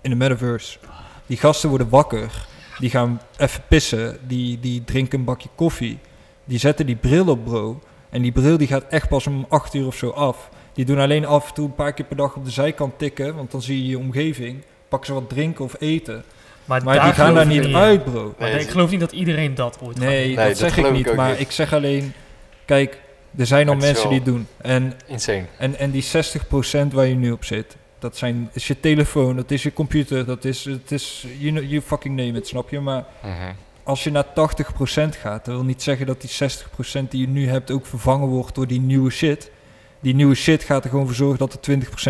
in 0.00 0.10
de 0.10 0.16
metaverse. 0.16 0.78
Die 1.26 1.36
gasten 1.36 1.68
worden 1.68 1.88
wakker. 1.88 2.46
Die 2.78 2.90
gaan 2.90 3.20
even 3.36 3.62
pissen. 3.68 4.18
Die, 4.26 4.60
die 4.60 4.84
drinken 4.84 5.18
een 5.18 5.24
bakje 5.24 5.48
koffie. 5.54 5.98
Die 6.44 6.58
zetten 6.58 6.86
die 6.86 6.96
bril 6.96 7.26
op, 7.28 7.44
bro. 7.44 7.80
En 8.10 8.22
die 8.22 8.32
bril 8.32 8.56
die 8.56 8.66
gaat 8.66 8.84
echt 8.88 9.08
pas 9.08 9.26
om 9.26 9.46
8 9.48 9.74
uur 9.74 9.86
of 9.86 9.96
zo 9.96 10.10
af. 10.10 10.48
Die 10.72 10.84
doen 10.84 10.98
alleen 10.98 11.26
af 11.26 11.48
en 11.48 11.54
toe 11.54 11.66
een 11.66 11.74
paar 11.74 11.92
keer 11.92 12.04
per 12.04 12.16
dag 12.16 12.36
op 12.36 12.44
de 12.44 12.50
zijkant 12.50 12.98
tikken. 12.98 13.34
Want 13.34 13.50
dan 13.50 13.62
zie 13.62 13.82
je 13.82 13.88
je 13.88 13.98
omgeving. 13.98 14.62
Pakken 14.88 15.08
ze 15.08 15.14
wat 15.14 15.28
drinken 15.28 15.64
of 15.64 15.74
eten. 15.78 16.24
Maar, 16.64 16.80
die 16.82 17.12
gaan 17.12 17.34
daar 17.34 17.46
niet 17.46 17.64
in. 17.64 17.76
uit, 17.76 18.04
bro. 18.04 18.34
Nee, 18.38 18.60
ik 18.60 18.68
geloof 18.68 18.90
niet 18.90 19.00
dat 19.00 19.12
iedereen 19.12 19.54
dat 19.54 19.78
ooit 19.82 19.98
gaat 19.98 20.08
Nee, 20.08 20.26
doen. 20.26 20.34
Nee, 20.34 20.48
dat 20.48 20.58
dat 20.58 20.72
zeg 20.72 20.76
ik 20.84 20.92
niet. 20.92 21.06
ik 21.06 21.14
maar 21.14 21.30
niet. 21.30 21.40
ik 21.40 21.50
zeg 21.50 21.72
alleen... 21.72 22.12
Kijk, 22.64 22.98
er 23.36 23.46
zijn 23.46 23.68
al 23.68 23.74
mensen 23.74 24.08
die 24.08 24.16
het 24.18 24.24
doen. 24.26 24.46
En, 24.56 24.92
Insane. 25.06 25.44
en, 25.58 25.78
en 25.78 25.90
die 25.90 26.04
60% 26.04 26.08
waar 26.92 27.06
je 27.06 27.14
nu 27.14 27.30
op 27.32 27.44
zit... 27.44 27.76
Dat 28.04 28.16
zijn, 28.16 28.50
is 28.52 28.66
je 28.66 28.80
telefoon, 28.80 29.36
dat 29.36 29.50
is 29.50 29.62
je 29.62 29.72
computer, 29.72 30.24
dat 30.26 30.44
is... 30.44 30.64
Het 30.64 30.92
is 30.92 31.26
you, 31.38 31.66
you 31.66 31.80
fucking 31.82 32.16
name 32.16 32.38
it, 32.38 32.46
snap 32.46 32.70
je? 32.70 32.80
Maar 32.80 33.04
Mhm. 33.22 33.52
als 33.82 34.04
je 34.04 34.10
naar 34.10 34.24
80% 34.24 35.16
gaat... 35.16 35.44
Dat 35.44 35.54
wil 35.54 35.64
niet 35.64 35.82
zeggen 35.82 36.06
dat 36.06 36.20
die 36.20 36.30
60% 36.30 37.08
die 37.08 37.20
je 37.20 37.28
nu 37.28 37.48
hebt... 37.48 37.70
ook 37.70 37.86
vervangen 37.86 38.28
wordt 38.28 38.54
door 38.54 38.66
die 38.66 38.80
nieuwe 38.80 39.10
shit. 39.10 39.50
Die 40.00 40.14
nieuwe 40.14 40.34
shit 40.34 40.62
gaat 40.62 40.84
er 40.84 40.90
gewoon 40.90 41.06
voor 41.06 41.14
zorgen 41.14 41.38
dat 41.38 41.52
er 41.52 41.60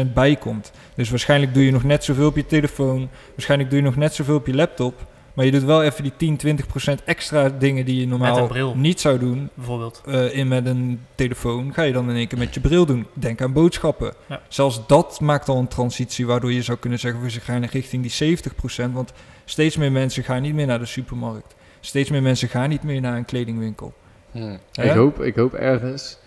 20% 0.08 0.12
bij 0.14 0.36
komt. 0.36 0.72
Dus 0.94 1.10
waarschijnlijk 1.10 1.54
doe 1.54 1.64
je 1.64 1.70
nog 1.72 1.84
net 1.84 2.04
zoveel 2.04 2.26
op 2.26 2.36
je 2.36 2.46
telefoon. 2.46 3.08
Waarschijnlijk 3.30 3.70
doe 3.70 3.78
je 3.78 3.84
nog 3.84 3.96
net 3.96 4.14
zoveel 4.14 4.36
op 4.36 4.46
je 4.46 4.54
laptop. 4.54 5.06
Maar 5.34 5.44
je 5.44 5.50
doet 5.50 5.62
wel 5.62 5.82
even 5.82 6.02
die 6.02 6.12
10, 6.16 6.58
20% 7.00 7.04
extra 7.04 7.48
dingen 7.48 7.84
die 7.84 8.00
je 8.00 8.06
normaal 8.06 8.50
niet 8.74 9.00
zou 9.00 9.18
doen. 9.18 9.50
Bijvoorbeeld. 9.54 10.02
eh, 10.06 10.36
in 10.36 10.48
met 10.48 10.66
een 10.66 11.00
telefoon 11.14 11.74
ga 11.74 11.82
je 11.82 11.92
dan 11.92 12.10
in 12.10 12.16
één 12.16 12.26
keer 12.26 12.38
met 12.38 12.54
je 12.54 12.60
bril 12.60 12.86
doen. 12.86 13.06
Denk 13.12 13.42
aan 13.42 13.52
boodschappen. 13.52 14.12
Ja. 14.26 14.40
Zelfs 14.48 14.86
dat 14.86 15.20
maakt 15.20 15.48
al 15.48 15.58
een 15.58 15.68
transitie 15.68 16.26
waardoor 16.26 16.52
je 16.52 16.62
zou 16.62 16.78
kunnen 16.78 16.98
zeggen... 16.98 17.22
we 17.22 17.30
gaan 17.30 17.64
richting 17.64 18.12
die 18.12 18.38
70%. 18.88 18.92
Want 18.92 19.12
steeds 19.44 19.76
meer 19.76 19.92
mensen 19.92 20.24
gaan 20.24 20.42
niet 20.42 20.54
meer 20.54 20.66
naar 20.66 20.78
de 20.78 20.86
supermarkt. 20.86 21.54
Steeds 21.80 22.10
meer 22.10 22.22
mensen 22.22 22.48
gaan 22.48 22.68
niet 22.68 22.82
meer 22.82 23.00
naar 23.00 23.16
een 23.16 23.24
kledingwinkel. 23.24 23.92
Hmm. 24.30 24.58
Ik 24.72 24.90
hoop, 24.90 25.22
ik 25.22 25.36
hoop 25.36 25.54
ergens 25.54 26.18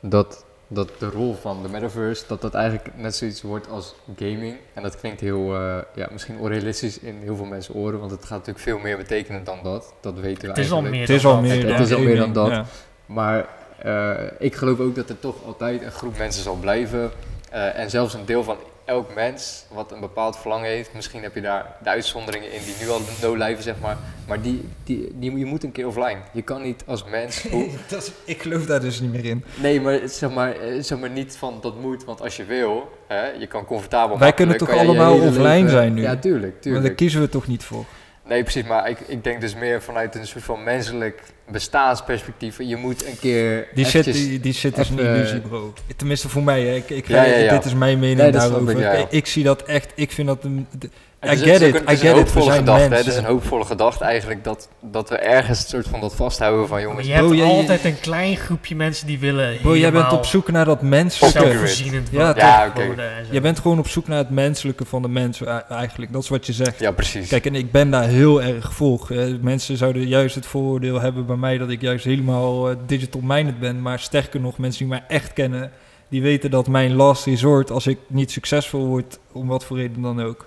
dat, 0.00 0.45
dat 0.68 0.90
de 0.98 1.08
rol 1.10 1.34
van 1.40 1.62
de 1.62 1.68
metaverse, 1.68 2.24
dat 2.28 2.40
dat 2.40 2.54
eigenlijk 2.54 2.88
net 2.96 3.16
zoiets 3.16 3.42
wordt 3.42 3.68
als 3.68 3.94
gaming. 4.16 4.56
En 4.74 4.82
dat 4.82 4.96
klinkt 5.00 5.20
heel, 5.20 5.54
eh, 5.54 5.76
ja, 5.94 6.08
misschien 6.12 6.38
onrealistisch 6.38 6.98
in 6.98 7.16
heel 7.22 7.36
veel 7.36 7.44
mensen 7.44 7.74
oren, 7.74 7.98
want 7.98 8.10
het 8.10 8.20
gaat 8.20 8.30
natuurlijk 8.38 8.58
veel 8.64 8.78
meer 8.78 8.96
betekenen 8.96 9.44
dan 9.44 9.58
dat. 9.62 9.94
Dat 10.00 10.14
weten 10.18 10.42
we 10.42 10.48
Het 10.48 10.58
is 10.58 10.70
al 10.70 10.82
meer 10.82 11.00
Het 11.00 11.10
is 11.10 11.24
al 11.26 11.40
meer 11.40 11.52
Het- 11.52 11.62
dan 11.62 11.70
het 11.72 11.86
is 11.86 11.94
al 11.94 12.00
meer 12.02 12.16
dan 12.16 12.32
dat. 12.32 12.48
ja. 12.48 12.64
Maar 13.06 13.46
eh, 13.82 14.14
ik 14.38 14.54
geloof 14.54 14.80
ook 14.80 14.94
dat 14.94 15.08
er 15.08 15.18
toch 15.18 15.44
altijd 15.44 15.82
een 15.82 15.92
groep 15.92 16.18
Mensen 16.18 16.42
zal 16.42 16.54
blijven. 16.56 17.10
eh, 17.50 17.78
en 17.78 17.90
zelfs 17.90 18.14
een 18.14 18.24
deel 18.24 18.42
van 18.44 18.56
elk 18.86 19.14
mens 19.14 19.64
wat 19.72 19.92
een 19.92 20.00
bepaald 20.00 20.36
verlangen 20.38 20.68
heeft. 20.70 20.90
Misschien 20.94 21.22
heb 21.22 21.34
je 21.34 21.40
daar 21.40 21.76
de 21.82 21.88
uitzonderingen 21.88 22.52
in 22.52 22.60
die 22.64 22.74
nu 22.80 22.88
al 22.90 23.00
no-lijven, 23.22 23.62
zeg 23.62 23.74
maar. 23.80 23.96
Maar 24.28 24.42
die, 24.42 24.68
die, 24.84 25.12
die, 25.18 25.38
je 25.38 25.44
moet 25.44 25.64
een 25.64 25.72
keer 25.72 25.86
offline. 25.86 26.16
Je 26.32 26.42
kan 26.42 26.62
niet 26.62 26.82
als 26.86 27.04
mens... 27.04 27.42
hoe- 27.50 27.68
Dat 27.88 28.02
is- 28.02 28.12
ik 28.24 28.42
geloof 28.42 28.66
daar 28.66 28.80
dus 28.80 29.00
niet 29.00 29.12
meer 29.12 29.24
in. 29.24 29.44
Nee, 29.54 29.80
maar 29.80 30.00
zeg 30.04 30.30
maar, 30.30 30.54
zeg 30.80 30.98
maar 30.98 31.10
niet 31.10 31.36
van 31.36 31.58
dat 31.60 31.80
moet, 31.80 32.04
want 32.04 32.20
als 32.20 32.36
je 32.36 32.44
wil, 32.44 32.90
hè, 33.06 33.26
je 33.26 33.46
kan 33.46 33.64
comfortabel 33.64 34.18
Wij 34.18 34.32
kunnen 34.32 34.56
toch 34.58 34.70
allemaal 34.70 35.14
offline 35.14 35.42
leven- 35.54 35.70
zijn 35.70 35.94
nu? 35.94 36.02
Ja, 36.02 36.16
tuurlijk, 36.16 36.42
Maar 36.42 36.52
daar 36.52 36.72
tuurlijk. 36.72 36.96
kiezen 36.96 37.20
we 37.20 37.28
toch 37.28 37.46
niet 37.46 37.64
voor. 37.64 37.84
Nee, 38.28 38.42
precies, 38.42 38.64
maar 38.64 38.90
ik, 38.90 38.98
ik 39.00 39.24
denk 39.24 39.40
dus 39.40 39.54
meer 39.54 39.82
vanuit 39.82 40.14
een 40.14 40.26
soort 40.26 40.44
van 40.44 40.62
menselijk 40.64 41.22
bestaansperspectief. 41.50 42.58
Je 42.58 42.76
moet 42.76 43.06
een 43.06 43.18
keer 43.18 43.68
Die 43.74 43.84
shit, 43.84 44.04
die, 44.04 44.40
die 44.40 44.52
shit 44.52 44.78
is 44.78 44.88
een 44.88 44.98
illusie, 44.98 45.40
bro. 45.40 45.72
Tenminste 45.96 46.28
voor 46.28 46.42
mij, 46.42 46.62
hè. 46.62 46.74
Ik, 46.74 46.90
ik, 46.90 47.08
Ja, 47.08 47.22
ja, 47.24 47.36
ja. 47.36 47.52
Dit 47.54 47.64
is 47.64 47.74
mijn 47.74 47.98
mening 47.98 48.18
Nee, 48.20 48.30
daarover. 48.32 48.98
ik. 49.00 49.10
Ik, 49.10 49.26
zie 49.26 49.44
dat 49.44 49.62
echt, 49.62 49.92
ik 49.94 50.12
vind 50.12 50.28
dat... 50.28 50.44
Een, 50.44 50.66
d- 50.78 50.82
Het 50.82 50.90
I 51.24 51.28
is- 51.28 51.40
get 51.42 51.52
het 51.52 51.62
is 51.62 51.68
ook 51.68 51.74
it, 51.74 51.80
een- 51.80 51.82
I 51.82 51.90
het 51.90 51.92
is 51.92 52.00
een 52.02 52.08
get 52.08 52.08
it, 52.08 52.12
we 52.12 52.18
hoopvolle 52.18 52.44
zijn 52.44 52.58
gedachte. 52.58 52.82
hè. 52.82 52.88
mensen. 52.88 53.06
Het 53.06 53.14
is 53.16 53.22
een 53.22 53.30
hoopvolle 53.34 53.64
gedachte 53.64 54.04
eigenlijk 54.04 54.44
dat, 54.44 54.68
dat 54.80 55.08
we 55.08 55.16
ergens 55.16 55.58
een 55.62 55.68
soort 55.68 55.88
van 55.88 56.00
dat 56.00 56.14
vasthouden 56.14 56.66
van 56.68 56.76
Maar 56.76 56.86
jongens. 56.86 57.06
je 57.06 57.12
hebt 57.12 57.28
Bro, 57.28 57.42
altijd 57.42 57.84
een 57.84 58.00
klein 58.00 58.36
groepje 58.36 58.74
mensen 58.76 59.06
die 59.06 59.18
willen 59.18 59.56
Bro, 59.60 59.76
jij 59.76 59.92
bent 59.92 60.12
op 60.12 60.24
zoek 60.24 60.50
naar 60.50 60.64
dat 60.64 60.82
menselijke. 60.82 61.38
zelfvoorzienend 61.38 62.08
Ja, 62.10 62.24
worden 62.24 62.44
Ja, 62.44 62.66
oké. 62.66 62.82
Je 63.30 63.40
bent 63.40 63.58
gewoon 63.58 63.78
op 63.78 63.88
zoek 63.88 64.08
naar 64.08 64.18
het 64.18 64.30
menselijke 64.30 64.84
van 64.84 65.02
de 65.02 65.08
mens, 65.08 65.42
eh, 65.42 65.56
eigenlijk. 65.70 66.12
Dat 66.12 66.22
is 66.22 66.28
wat 66.28 66.46
je 66.46 66.52
zegt. 66.52 66.78
Ja, 66.78 66.90
precies. 66.90 67.28
Kijk, 67.28 67.46
en 67.46 67.54
ik 67.54 67.70
ben 67.72 67.90
daar 67.90 68.08
heel 68.08 68.42
erg. 68.42 68.80
Eh, 69.10 69.18
mensen 69.40 69.76
zouden 69.76 70.06
juist 70.06 70.34
het 70.34 70.46
vooroordeel 70.46 71.00
hebben 71.00 71.26
bij 71.26 71.36
bij 71.36 71.48
mij 71.48 71.58
dat 71.58 71.70
ik 71.70 71.80
juist 71.80 72.04
helemaal 72.04 72.70
eh, 72.70 72.76
digital 72.86 73.20
minded 73.24 73.60
ben. 73.60 73.82
Maar 73.82 73.98
sterker 73.98 74.40
nog, 74.40 74.58
mensen 74.58 74.78
die 74.78 74.88
mij 74.88 75.04
echt 75.08 75.32
kennen, 75.32 75.70
die 76.08 76.22
weten 76.22 76.50
dat 76.50 76.66
mijn 76.68 76.94
last 76.94 77.24
resort, 77.26 77.70
als 77.70 77.86
ik 77.86 77.98
niet 78.06 78.30
succesvol 78.30 78.86
word, 78.86 79.18
om 79.32 79.46
wat 79.46 79.64
voor 79.64 79.76
reden 79.76 80.02
dan 80.02 80.22
ook, 80.22 80.46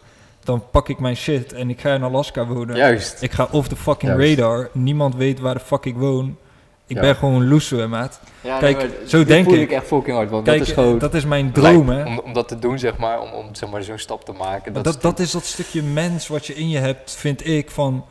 dan 0.50 0.64
pak 0.72 0.90
ik 0.90 1.00
mijn 1.00 1.16
shit 1.16 1.54
en 1.54 1.70
ik 1.70 1.82
ga 1.82 1.94
in 1.94 2.04
Alaska 2.04 2.46
wonen. 2.48 2.76
Juist. 2.76 3.22
Ik 3.22 3.32
ga 3.32 3.48
off 3.52 3.68
the 3.68 3.76
fucking 3.76 4.12
Juist. 4.18 4.40
radar. 4.40 4.70
Niemand 4.74 5.16
weet 5.16 5.40
waar 5.40 5.54
de 5.54 5.60
fuck 5.60 5.86
ik 5.86 5.96
woon. 5.96 6.38
Ik 6.88 6.96
Ja. 6.96 7.02
ben 7.02 7.16
gewoon 7.16 7.48
loose, 7.48 7.88
maat. 7.88 8.20
Ja, 8.42 8.58
Kijk, 8.60 8.90
zo 9.06 9.24
denk 9.26 9.46
voel 9.46 9.54
ik. 9.54 9.62
ik 9.62 9.72
echt 9.72 9.86
fucking 9.88 10.16
hard, 10.18 10.30
want 10.30 10.44
Kijk, 10.46 10.58
dat 10.58 10.68
is 10.68 10.74
gewoon... 10.74 10.98
dat 10.98 11.14
is 11.14 11.26
mijn 11.26 11.52
droom, 11.52 11.90
hè. 11.90 12.06
Om, 12.06 12.20
om 12.20 12.34
dat 12.34 12.48
te 12.48 12.60
doen, 12.60 12.80
zeg 12.80 12.98
maar, 12.98 13.22
om, 13.22 13.32
om 13.32 13.56
zeg 13.56 13.70
maar, 13.70 13.84
zo'n 13.84 13.98
stap 13.98 14.26
te 14.26 14.32
maken. 14.32 14.74
Dat, 14.74 14.84
dat, 14.84 15.02
dat 15.02 15.20
is 15.20 15.32
dat 15.32 15.46
stukje 15.46 15.84
mens 15.84 16.28
wat 16.28 16.46
je 16.46 16.56
in 16.56 16.70
je 16.70 16.78
hebt, 16.78 17.16
vind 17.16 17.48
ik. 17.48 17.72
Van, 17.72 18.06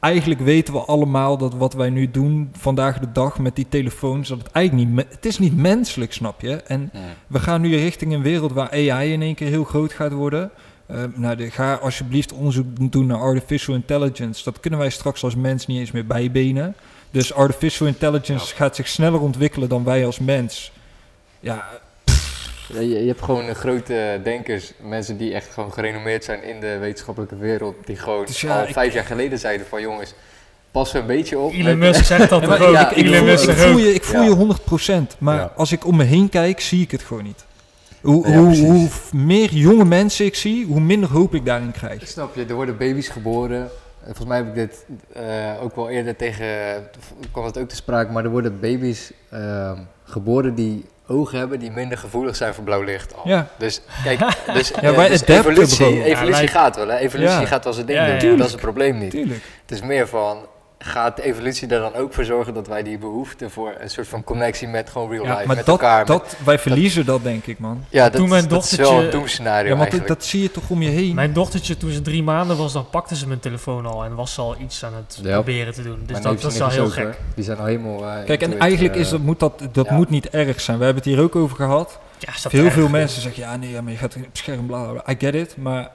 eigenlijk 0.00 0.40
weten 0.40 0.74
we 0.74 0.80
allemaal 0.80 1.36
dat 1.36 1.54
wat 1.54 1.74
wij 1.74 1.90
nu 1.90 2.10
doen 2.10 2.50
vandaag 2.58 2.98
de 2.98 3.12
dag 3.12 3.38
met 3.38 3.56
die 3.56 3.66
telefoons, 3.68 4.28
dat 4.28 4.38
het 4.38 4.50
eigenlijk 4.52 4.88
niet, 4.90 5.06
het 5.10 5.26
is 5.26 5.38
niet 5.38 5.56
menselijk, 5.56 6.12
snap 6.12 6.40
je? 6.40 6.54
En 6.56 6.80
Mm. 6.92 7.00
we 7.26 7.38
gaan 7.38 7.60
nu 7.60 7.76
richting 7.76 8.12
een 8.12 8.22
wereld 8.22 8.52
waar 8.52 8.70
AI 8.70 9.12
in 9.12 9.22
één 9.22 9.34
keer 9.34 9.48
heel 9.48 9.64
groot 9.64 9.92
gaat 9.92 10.12
worden. 10.12 10.50
Eh, 10.88 11.02
nou, 11.14 11.36
de, 11.36 11.50
ga 11.50 11.74
alsjeblieft 11.74 12.32
onderzoek 12.32 12.66
doen 12.92 13.06
naar 13.06 13.18
artificial 13.20 13.74
intelligence. 13.76 14.44
Dat 14.44 14.60
kunnen 14.60 14.78
wij 14.78 14.90
straks 14.90 15.24
als 15.24 15.34
mens 15.36 15.66
niet 15.66 15.78
eens 15.78 15.90
meer 15.90 16.06
bijbenen. 16.06 16.74
Dus 17.10 17.32
artificial 17.34 17.86
intelligence 17.88 18.54
gaat 18.54 18.76
zich 18.76 18.88
sneller 18.88 19.20
ontwikkelen 19.20 19.68
dan 19.68 19.84
wij 19.84 20.06
als 20.06 20.18
mens. 20.18 20.72
Ja, 21.40 21.68
Ja, 22.72 22.80
je, 22.80 22.88
je 23.02 23.06
hebt 23.06 23.22
gewoon 23.22 23.54
grote 23.54 24.20
denkers, 24.24 24.72
mensen 24.82 25.16
die 25.16 25.34
echt 25.34 25.48
gewoon 25.52 25.72
gerenommeerd 25.72 26.24
zijn 26.24 26.42
in 26.42 26.60
de 26.60 26.76
wetenschappelijke 26.80 27.36
wereld, 27.36 27.74
die 27.86 27.96
gewoon 27.96 28.24
Dus 28.26 28.40
ja, 28.40 28.60
al 28.60 28.66
ik- 28.66 28.72
vijf 28.72 28.94
jaar 28.94 29.04
geleden 29.04 29.38
zeiden 29.38 29.66
van 29.66 29.80
jongens, 29.80 30.14
pas 30.70 30.94
een 30.94 31.06
beetje 31.06 31.38
op. 31.38 31.52
Elon 31.52 31.64
met- 31.64 31.76
Musk 31.78 32.04
zegt 32.04 32.28
dat 32.30 32.44
ook? 32.50 32.58
ja, 32.72 32.90
ik, 32.90 32.96
ik 32.96 33.06
ik 33.06 33.12
Elon 33.12 33.38
voel, 33.38 33.78
je, 33.78 33.94
ik 33.94 34.04
voel 34.04 34.22
Ja. 34.22 34.28
je 34.28 34.34
100%. 35.14 35.16
Maar 35.18 35.36
Ja. 35.36 35.52
als 35.56 35.72
ik 35.72 35.86
om 35.86 35.96
me 35.96 36.04
heen 36.04 36.28
kijk, 36.28 36.60
zie 36.60 36.82
ik 36.82 36.90
het 36.90 37.02
gewoon 37.02 37.22
niet. 37.24 37.44
Hoe, 38.02 38.28
Ja, 38.28 38.36
hoe, 38.38 38.56
hoe 38.56 38.88
meer 39.12 39.50
jonge 39.52 39.84
mensen 39.84 40.24
ik 40.26 40.34
zie, 40.34 40.66
hoe 40.66 40.80
minder 40.80 41.10
hoop 41.10 41.34
ik 41.34 41.44
daarin 41.44 41.68
Ik 41.68 41.74
krijg. 41.74 42.08
snap 42.08 42.34
je, 42.34 42.44
er 42.48 42.54
worden 42.54 42.76
baby's 42.76 43.08
geboren. 43.08 43.60
En 44.00 44.14
Volgens 44.16 44.26
mij 44.26 44.36
heb 44.36 44.46
ik 44.46 44.54
dit 44.54 44.84
eh, 45.12 45.62
ook 45.62 45.76
wel 45.76 45.88
eerder 45.88 46.16
tegen, 46.16 46.46
kwam 47.32 47.44
het 47.44 47.58
ook 47.58 47.68
te 47.68 47.76
sprake, 47.76 48.12
maar 48.12 48.24
er 48.24 48.30
worden 48.30 48.60
baby's 48.60 49.10
ehm, 49.30 49.78
geboren 50.04 50.54
die 50.54 50.84
ogen 51.06 51.38
hebben 51.38 51.58
die 51.58 51.70
minder 51.70 51.98
gevoelig 51.98 52.36
zijn 52.36 52.54
voor 52.54 52.64
blauw 52.64 52.82
licht. 52.82 53.14
Al. 53.16 53.28
Ja, 53.28 53.48
Dus 53.58 53.80
kijk, 54.04 54.18
dus, 54.52 54.68
Ja, 54.80 54.92
eh, 54.92 55.10
dus 55.10 55.26
evolutie, 55.26 56.04
evolutie 56.04 56.42
Ja, 56.42 56.48
gaat 56.50 56.76
wel, 56.76 56.88
hè? 56.88 56.96
Evolutie 56.96 57.40
Ja. 57.40 57.46
gaat 57.46 57.64
wel 57.64 57.72
zijn 57.72 57.86
ding 57.86 57.98
Ja, 57.98 58.18
doen. 58.18 58.30
ja, 58.30 58.36
Dat 58.36 58.46
is 58.46 58.52
het 58.52 58.60
probleem 58.60 58.98
niet. 58.98 59.10
tuurlijk. 59.10 59.42
Het 59.62 59.70
is 59.70 59.82
meer 59.82 60.08
van, 60.08 60.38
gaat 60.78 61.16
de 61.16 61.22
evolutie 61.22 61.68
er 61.68 61.80
dan 61.80 61.94
ook 61.94 62.12
voor 62.12 62.24
zorgen 62.24 62.54
dat 62.54 62.66
wij 62.66 62.82
die 62.82 62.98
behoefte 62.98 63.50
voor 63.50 63.74
een 63.78 63.90
soort 63.90 64.08
van 64.08 64.24
connectie 64.24 64.68
met 64.68 64.90
gewoon 64.90 65.10
real 65.10 65.24
Ja, 65.24 65.30
life, 65.34 65.46
maar 65.46 65.56
met 65.56 65.66
dat, 65.66 65.80
elkaar. 65.80 65.98
met- 65.98 66.06
dat, 66.06 66.36
wij 66.44 66.58
verliezen 66.58 67.04
dat, 67.06 67.22
denk 67.22 67.46
ik, 67.46 67.58
man. 67.58 67.84
ja, 67.88 68.04
dat, 68.04 68.12
Toen 68.12 68.28
mijn 68.28 68.48
dat 68.48 68.64
is 68.64 68.70
wel 68.70 68.86
dochtertje- 68.86 69.04
een 69.12 69.18
doemscenario 69.20 69.62
Ja, 69.70 69.76
want 69.76 69.78
dat, 69.78 69.88
eigenlijk. 69.92 70.20
dat 70.20 70.24
zie 70.24 70.42
je 70.42 70.50
toch 70.50 70.70
om 70.70 70.82
je 70.82 70.88
heen. 70.88 71.14
Mijn 71.14 71.32
dochtertje, 71.32 71.76
toen 71.76 71.90
ze 71.90 72.02
drie 72.02 72.22
maanden 72.22 72.56
was, 72.56 72.72
dan 72.72 72.88
pakte 72.90 73.16
ze 73.16 73.26
mijn 73.28 73.40
telefoon 73.40 73.86
al 73.86 74.04
en 74.04 74.14
was 74.14 74.34
ze 74.34 74.40
al 74.40 74.56
iets 74.60 74.84
aan 74.84 74.94
het 74.94 75.18
Ja. 75.22 75.32
proberen 75.32 75.72
te 75.74 75.82
doen. 75.82 76.02
Dus 76.06 76.20
dat, 76.20 76.40
dat 76.40 76.52
is 76.52 76.58
wel 76.58 76.68
heel 76.70 76.88
gek. 76.90 77.04
hoor. 77.04 77.14
Die 77.34 77.44
zijn 77.44 77.58
al 77.58 77.64
helemaal... 77.64 78.06
eh, 78.06 78.24
Kijk, 78.24 78.42
en 78.42 78.58
eigenlijk 78.58 78.94
eh, 78.94 79.00
is 79.00 79.08
dat, 79.08 79.20
moet 79.20 79.40
dat, 79.40 79.62
dat 79.72 79.86
ja. 79.86 79.94
moet 79.94 80.10
niet 80.10 80.28
erg 80.30 80.60
zijn. 80.60 80.78
We 80.78 80.84
hebben 80.84 81.02
het 81.02 81.12
hier 81.12 81.22
ook 81.22 81.36
over 81.36 81.56
gehad. 81.56 81.98
Ja, 82.18 82.34
is 82.34 82.42
dat 82.42 82.52
Heel 82.52 82.64
erg? 82.64 82.72
veel 82.72 82.88
mensen 82.88 83.22
zeggen, 83.22 83.42
ja, 83.42 83.56
nee, 83.56 83.70
ja, 83.70 83.80
maar 83.82 83.92
je 83.92 83.98
gaat 83.98 84.16
op 84.16 84.22
het 84.22 84.38
scherm, 84.38 84.66
bla, 84.66 84.82
bla, 84.82 84.92
bla. 85.02 85.12
I 85.12 85.16
get 85.18 85.34
it, 85.34 85.56
maar 85.56 85.90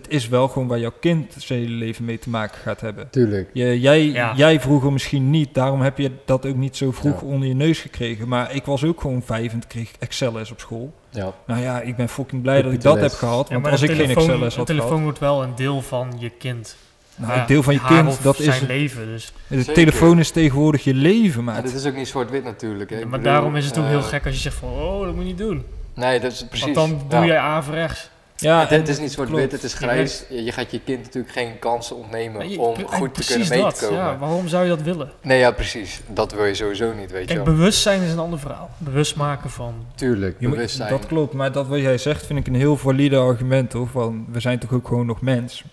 dat 0.00 0.08
is 0.08 0.28
wel 0.28 0.48
gewoon 0.48 0.68
waar 0.68 0.78
jouw 0.78 0.92
kind 1.00 1.34
zijn 1.38 1.58
hele 1.58 1.74
leven 1.74 2.04
mee 2.04 2.18
te 2.18 2.30
maken 2.30 2.58
gaat 2.58 2.80
hebben. 2.80 3.10
Tuurlijk. 3.10 3.50
Je, 3.52 3.80
jij, 3.80 4.04
Ja. 4.04 4.32
jij 4.36 4.60
vroeger 4.60 4.92
misschien 4.92 5.30
niet, 5.30 5.54
daarom 5.54 5.80
heb 5.80 5.98
je 5.98 6.10
dat 6.24 6.46
ook 6.46 6.56
niet 6.56 6.76
zo 6.76 6.92
vroeg 6.92 7.20
Ja. 7.20 7.26
onder 7.26 7.48
je 7.48 7.54
neus 7.54 7.78
gekregen. 7.80 8.28
Maar 8.28 8.54
ik 8.54 8.64
was 8.64 8.84
ook 8.84 9.00
gewoon 9.00 9.22
vijf 9.22 9.52
en 9.52 9.62
kreeg 9.68 9.90
Excel-les 9.98 10.50
op 10.50 10.60
school. 10.60 10.92
Ja. 11.10 11.32
Nou 11.46 11.60
ja, 11.60 11.80
ik 11.80 11.96
ben 11.96 12.08
fucking 12.08 12.42
blij 12.42 12.62
dat 12.62 12.72
ik 12.72 12.80
dat 12.82 13.00
heb 13.00 13.12
gehad. 13.12 13.44
Ja, 13.48 13.50
Want 13.52 13.62
maar 13.62 13.70
als 13.72 13.80
de 13.80 13.86
ik 13.86 13.92
geen 13.92 14.00
telefoon- 14.00 14.22
Excel-les 14.24 14.52
Een 14.52 14.58
had 14.58 14.66
telefoon 14.66 14.88
gehad... 14.88 15.04
wordt 15.04 15.18
wel 15.18 15.42
een 15.42 15.54
deel 15.54 15.82
van 15.82 16.12
je 16.18 16.30
kind. 16.30 16.76
Nou, 17.16 17.32
Ja, 17.32 17.40
een 17.40 17.46
deel 17.46 17.62
van 17.62 17.74
je 17.74 17.80
haar 17.80 17.88
kind, 18.02 18.08
of 18.08 18.20
dat 18.22 18.38
is... 18.38 18.44
zijn 18.44 18.66
leven. 18.66 19.06
Dus. 19.06 19.32
De 19.48 19.56
Zeker. 19.56 19.72
telefoon 19.74 20.18
is 20.18 20.30
tegenwoordig 20.30 20.84
je 20.84 20.94
leven, 20.94 21.44
Maar 21.44 21.54
maat. 21.54 21.64
dit 21.64 21.74
is 21.74 21.86
ook 21.86 21.96
niet 21.96 22.08
zwart-wit 22.08 22.44
natuurlijk. 22.44 22.90
Hè. 22.90 22.96
Maar 22.96 23.06
bedoel, 23.08 23.24
daarom 23.24 23.56
is 23.56 23.66
het 23.66 23.78
ook 23.78 23.86
heel 23.86 23.98
eh, 23.98 24.04
gek 24.04 24.24
als 24.26 24.34
je 24.34 24.40
zegt 24.40 24.56
van, 24.56 24.68
oh, 24.68 25.00
dat 25.04 25.14
moet 25.14 25.22
je 25.22 25.28
niet 25.28 25.38
doen. 25.38 25.64
Nee, 25.94 26.20
dat 26.20 26.32
is 26.32 26.46
precies. 26.48 26.64
Want 26.74 26.74
dan 26.74 26.98
doe 27.08 27.18
ja. 27.20 27.26
jij 27.26 27.38
averechts. 27.38 28.10
Ja, 28.42 28.60
het, 28.60 28.70
en- 28.70 28.78
het 28.78 28.88
is 28.88 28.98
niet 28.98 29.12
zwart-wit, 29.12 29.52
het 29.52 29.62
is 29.62 29.74
grijs. 29.74 30.24
Je, 30.28 30.44
je 30.44 30.52
gaat 30.52 30.70
je 30.70 30.80
kind 30.80 31.02
natuurlijk 31.02 31.32
geen 31.32 31.58
kansen 31.58 31.96
ontnemen 31.96 32.48
je- 32.50 32.58
om 32.60 32.74
goed 32.86 33.14
te 33.14 33.24
kunnen 33.26 33.48
mee 33.48 33.60
dat, 33.60 33.78
te 33.78 33.84
komen. 33.84 33.98
Ja, 33.98 34.18
waarom 34.18 34.48
zou 34.48 34.62
je 34.62 34.68
dat 34.68 34.82
willen? 34.82 35.10
Nee, 35.20 35.38
ja, 35.38 35.50
precies. 35.50 36.00
Dat 36.08 36.32
wil 36.32 36.44
je 36.44 36.54
sowieso 36.54 36.92
niet, 36.92 37.10
weet 37.10 37.28
je 37.28 37.34
wel. 37.34 37.44
bewustzijn 37.44 38.02
is 38.02 38.12
een 38.12 38.18
ander 38.18 38.38
verhaal. 38.38 38.70
Bewust 38.78 39.16
maken 39.16 39.50
van... 39.50 39.74
Tuurlijk, 39.94 40.36
Je 40.38 40.46
moet- 40.46 40.56
bewustzijn. 40.56 40.90
Dat 40.90 41.06
klopt, 41.06 41.32
maar 41.32 41.52
dat 41.52 41.66
wat 41.66 41.78
jij 41.80 41.98
zegt 41.98 42.26
vind 42.26 42.38
ik 42.38 42.46
een 42.46 42.54
heel 42.54 42.76
valide 42.76 43.16
argument, 43.16 43.70
toch? 43.70 43.90
Van, 43.90 44.26
we 44.32 44.40
zijn 44.40 44.58
toch 44.58 44.72
ook 44.72 44.88
gewoon 44.88 45.06
nog 45.06 45.20
mens. 45.20 45.64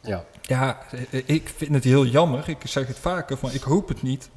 Ja. 0.00 0.24
Ja, 0.42 0.78
ik 1.10 1.52
vind 1.56 1.74
het 1.74 1.84
heel 1.84 2.04
jammer. 2.06 2.42
Ik 2.48 2.56
zeg 2.64 2.86
het 2.86 2.98
vaker, 2.98 3.36
van 3.36 3.50
ik 3.52 3.62
hoop 3.62 3.88
het 3.88 4.02
niet. 4.02 4.28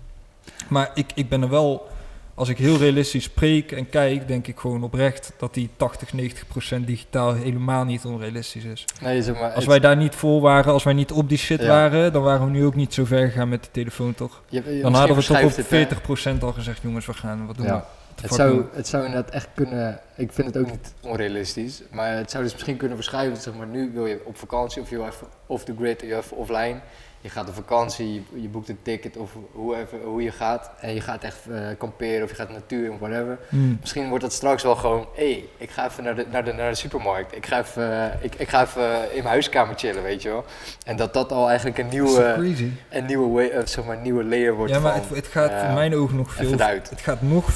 Maar 0.68 0.92
ik, 0.94 1.12
ik 1.16 1.30
ben 1.30 1.42
er 1.42 1.50
wel, 1.50 1.88
als 2.36 2.49
ik 2.49 2.57
heel 2.57 2.77
realistisch 2.77 3.23
spreek 3.23 3.71
en 3.71 3.89
kijk, 3.89 4.27
denk 4.27 4.47
ik 4.47 4.59
gewoon 4.59 4.84
oprecht 4.84 5.34
dat 5.38 5.53
die 5.53 5.69
80, 5.77 6.13
90 6.13 6.47
procent 6.47 6.88
digitaal 6.88 7.34
helemaal 7.34 7.84
niet 7.86 8.05
onrealistisch 8.05 8.63
is. 8.63 8.86
Nee, 9.01 9.21
zeg 9.21 9.39
maar, 9.39 9.51
Als 9.51 9.65
wij 9.65 9.79
daar 9.79 9.97
niet 9.97 10.15
voor 10.15 10.41
waren, 10.41 10.73
als 10.73 10.84
wij 10.84 10.93
niet 10.93 11.11
op 11.11 11.29
die 11.29 11.38
shit 11.38 11.61
Ja. 11.61 11.67
waren, 11.67 12.13
dan 12.13 12.23
waren 12.23 12.45
we 12.45 12.51
nu 12.51 12.65
ook 12.65 12.75
niet 12.75 12.93
zo 12.93 13.05
ver 13.05 13.25
gegaan 13.27 13.49
met 13.49 13.63
de 13.63 13.69
telefoon, 13.71 14.15
toch? 14.15 14.41
je- 14.49 14.75
je- 14.75 14.82
Dan 14.82 14.93
hadden 14.93 14.93
we 14.93 14.97
toch 15.07 15.07
op 15.09 15.15
verschuift 15.15 15.55
het, 15.55 15.69
hè. 15.69 15.75
40 15.75 16.01
procent 16.01 16.43
al 16.43 16.51
gezegd, 16.53 16.82
jongens, 16.82 17.05
we 17.05 17.13
gaan, 17.13 17.47
wat 17.47 17.55
doen 17.57 17.65
we? 17.65 17.71
Ja. 17.71 17.86
Het 18.21 18.34
zou, 18.34 18.51
doen 18.55 18.67
het 18.73 18.88
zou 18.88 19.05
inderdaad 19.05 19.34
echt 19.34 19.47
kunnen, 19.53 19.99
ik 20.15 20.32
vind 20.32 20.47
het 20.47 20.57
ook 20.57 20.71
niet 20.71 20.93
onrealistisch, 21.01 21.82
maar 21.91 22.15
het 22.17 22.32
zou 22.32 22.43
dus 22.43 22.53
misschien 22.53 22.77
kunnen 22.77 22.97
verschuiven, 22.97 23.41
zeg 23.41 23.53
maar, 23.53 23.67
nu 23.67 23.91
wil 23.93 24.05
je 24.05 24.21
op 24.25 24.38
vakantie 24.38 24.82
of 24.82 24.89
je 24.89 24.95
wil 24.95 25.05
even 25.05 25.27
off 25.45 25.63
the 25.63 25.73
grid, 25.77 26.01
je 26.01 26.15
even 26.15 26.38
offline, 26.38 26.82
je 27.22 27.30
gaat 27.30 27.47
op 27.47 27.55
vakantie, 27.55 28.13
je, 28.13 28.41
je 28.41 28.47
boekt 28.47 28.69
een 28.69 28.80
ticket 28.82 29.17
of 29.17 29.32
hoe, 29.51 29.76
even, 29.76 30.01
hoe 30.03 30.24
je 30.24 30.32
gaat 30.32 30.72
en 30.80 30.93
je 30.93 31.01
gaat 31.01 31.24
echt 31.24 31.49
eh, 31.49 31.67
kamperen 31.78 32.24
of 32.24 32.30
je 32.30 32.36
gaat 32.36 32.49
natuur 32.49 32.91
of 32.91 32.99
whatever. 32.99 33.39
Hmm. 33.49 33.78
Misschien 33.80 34.09
wordt 34.09 34.24
dat 34.24 34.34
straks 34.34 34.63
wel 34.63 34.76
gewoon, 34.76 35.07
hé, 35.13 35.32
hey, 35.32 35.45
ik 35.57 35.69
ga 35.69 35.88
even 35.88 36.03
naar 36.03 36.15
de, 36.15 36.26
naar 36.32 36.45
de, 36.45 36.53
naar 36.53 36.69
de 36.69 36.76
supermarkt, 36.76 37.36
ik 37.36 37.45
ga, 37.45 37.59
even, 37.59 38.11
eh, 38.11 38.24
ik, 38.24 38.36
ik 38.36 38.49
ga 38.49 38.61
even 38.61 39.03
in 39.03 39.17
mijn 39.17 39.26
huiskamer 39.26 39.78
chillen, 39.78 40.03
weet 40.03 40.22
je 40.22 40.30
wel. 40.30 40.45
En 40.86 40.95
dat 40.95 41.13
dat 41.13 41.32
al 41.32 41.47
eigenlijk 41.47 41.78
een 41.78 41.88
nieuwe, 41.88 42.53
een 42.89 43.05
nieuwe, 43.05 43.28
way, 43.28 43.49
eh, 43.49 43.65
zeg 43.65 43.86
maar, 43.86 43.97
nieuwe 43.97 44.24
layer 44.24 44.53
wordt 44.53 44.74
Ja, 44.74 44.80
maar 44.80 44.91
van, 44.91 45.01
het, 45.01 45.15
het 45.15 45.28
gaat 45.28 45.51
eh, 45.51 45.67
in 45.67 45.74
mijn 45.74 45.95
ogen 45.95 46.17
nog 46.17 46.34
veel 46.34 46.59
uit. 46.59 46.89
Het 46.89 47.01
gaat 47.01 47.22
nog 47.22 47.49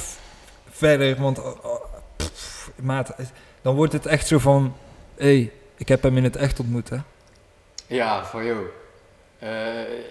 verder, 0.70 1.16
want 1.20 1.38
oh, 1.38 1.64
oh, 1.64 1.84
pff, 2.16 2.70
maat, 2.80 3.14
dan 3.62 3.74
wordt 3.74 3.92
het 3.92 4.06
echt 4.06 4.26
zo 4.26 4.38
van, 4.38 4.74
hé, 5.16 5.24
hey, 5.24 5.52
ik 5.76 5.88
heb 5.88 6.02
hem 6.02 6.16
in 6.16 6.24
het 6.24 6.36
echt 6.36 6.60
ontmoet, 6.60 6.88
hè. 6.88 6.96
Ja, 7.86 8.24
van 8.24 8.44
joh. 8.44 8.66
Eh, 9.38 9.48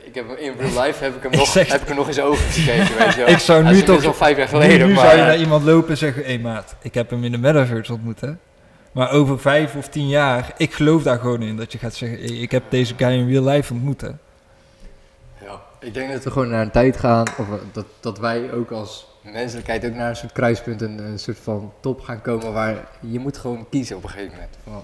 ik 0.06 0.16
heb 0.16 0.28
hem 0.28 0.38
in 0.38 0.54
real 0.58 0.70
life 0.86 1.04
heb 1.04 1.16
ik 1.16 1.24
hem 1.24 1.32
nog, 1.32 1.48
zeg- 1.48 1.72
heb 1.72 1.82
ik 1.82 1.88
hem 1.88 1.98
nog 1.98 2.08
eens 2.08 2.20
over 2.20 2.44
gekeken, 2.52 2.98
weet 2.98 3.14
je 3.14 3.20
wel. 3.20 3.28
Ik 3.36 3.38
zou 3.38 3.64
nu 3.64 3.82
toch- 3.84 4.06
al 4.06 4.14
vijf 4.14 4.38
jaar 4.38 4.46
Nu, 4.46 4.52
geleden, 4.52 4.88
nu 4.88 4.94
maar... 4.94 5.06
zou 5.06 5.18
je 5.18 5.24
naar 5.24 5.38
iemand 5.38 5.64
lopen 5.64 5.90
en 5.90 5.98
zeggen, 5.98 6.22
hé 6.24 6.28
hey, 6.28 6.40
maat, 6.40 6.76
ik 6.82 6.94
heb 6.94 7.10
hem 7.10 7.24
in 7.24 7.32
de 7.32 7.38
metaverse 7.38 7.94
ontmoet, 7.94 8.22
hè. 8.22 8.32
Maar 8.92 9.12
over 9.12 9.40
vijf 9.40 9.76
of 9.76 9.88
tien 9.88 10.08
jaar, 10.08 10.54
ik 10.58 10.74
geloof 10.74 11.04
daar 11.04 11.20
gewoon 11.20 11.42
in, 11.42 11.58
dat 11.58 11.72
je 11.72 11.78
gaat 11.78 11.94
zeggen, 11.96 12.18
hey, 12.20 12.28
ik 12.38 12.52
heb 12.52 12.64
deze 12.70 12.94
guy 12.98 13.08
in 13.12 13.28
real 13.30 13.44
life 13.44 13.74
ontmoet, 13.74 14.02
hè. 14.02 14.10
ja, 15.46 15.62
ik 15.80 15.94
denk 15.94 16.12
dat 16.12 16.24
we 16.24 16.32
gewoon 16.32 16.50
naar 16.50 16.62
een 16.62 16.72
tijd 16.72 16.98
gaan, 16.98 17.26
of 17.38 17.48
eh, 17.50 17.54
dat, 17.72 17.86
dat 18.00 18.18
wij 18.20 18.52
ook 18.52 18.72
als 18.72 19.08
menselijkheid 19.22 19.86
ook 19.86 19.94
naar 19.94 20.10
een 20.10 20.16
soort 20.16 20.32
kruispunt, 20.32 20.82
een, 20.82 20.98
een 21.00 21.20
soort 21.20 21.38
van 21.44 21.74
top 21.80 22.02
gaan 22.02 22.22
komen 22.22 22.54
waar 22.54 22.76
je 23.00 23.20
moet 23.20 23.38
gewoon 23.38 23.66
kiezen 23.70 23.96
op 23.96 24.04
een 24.04 24.10
gegeven 24.10 24.32
moment. 24.34 24.58
Van, 24.64 24.84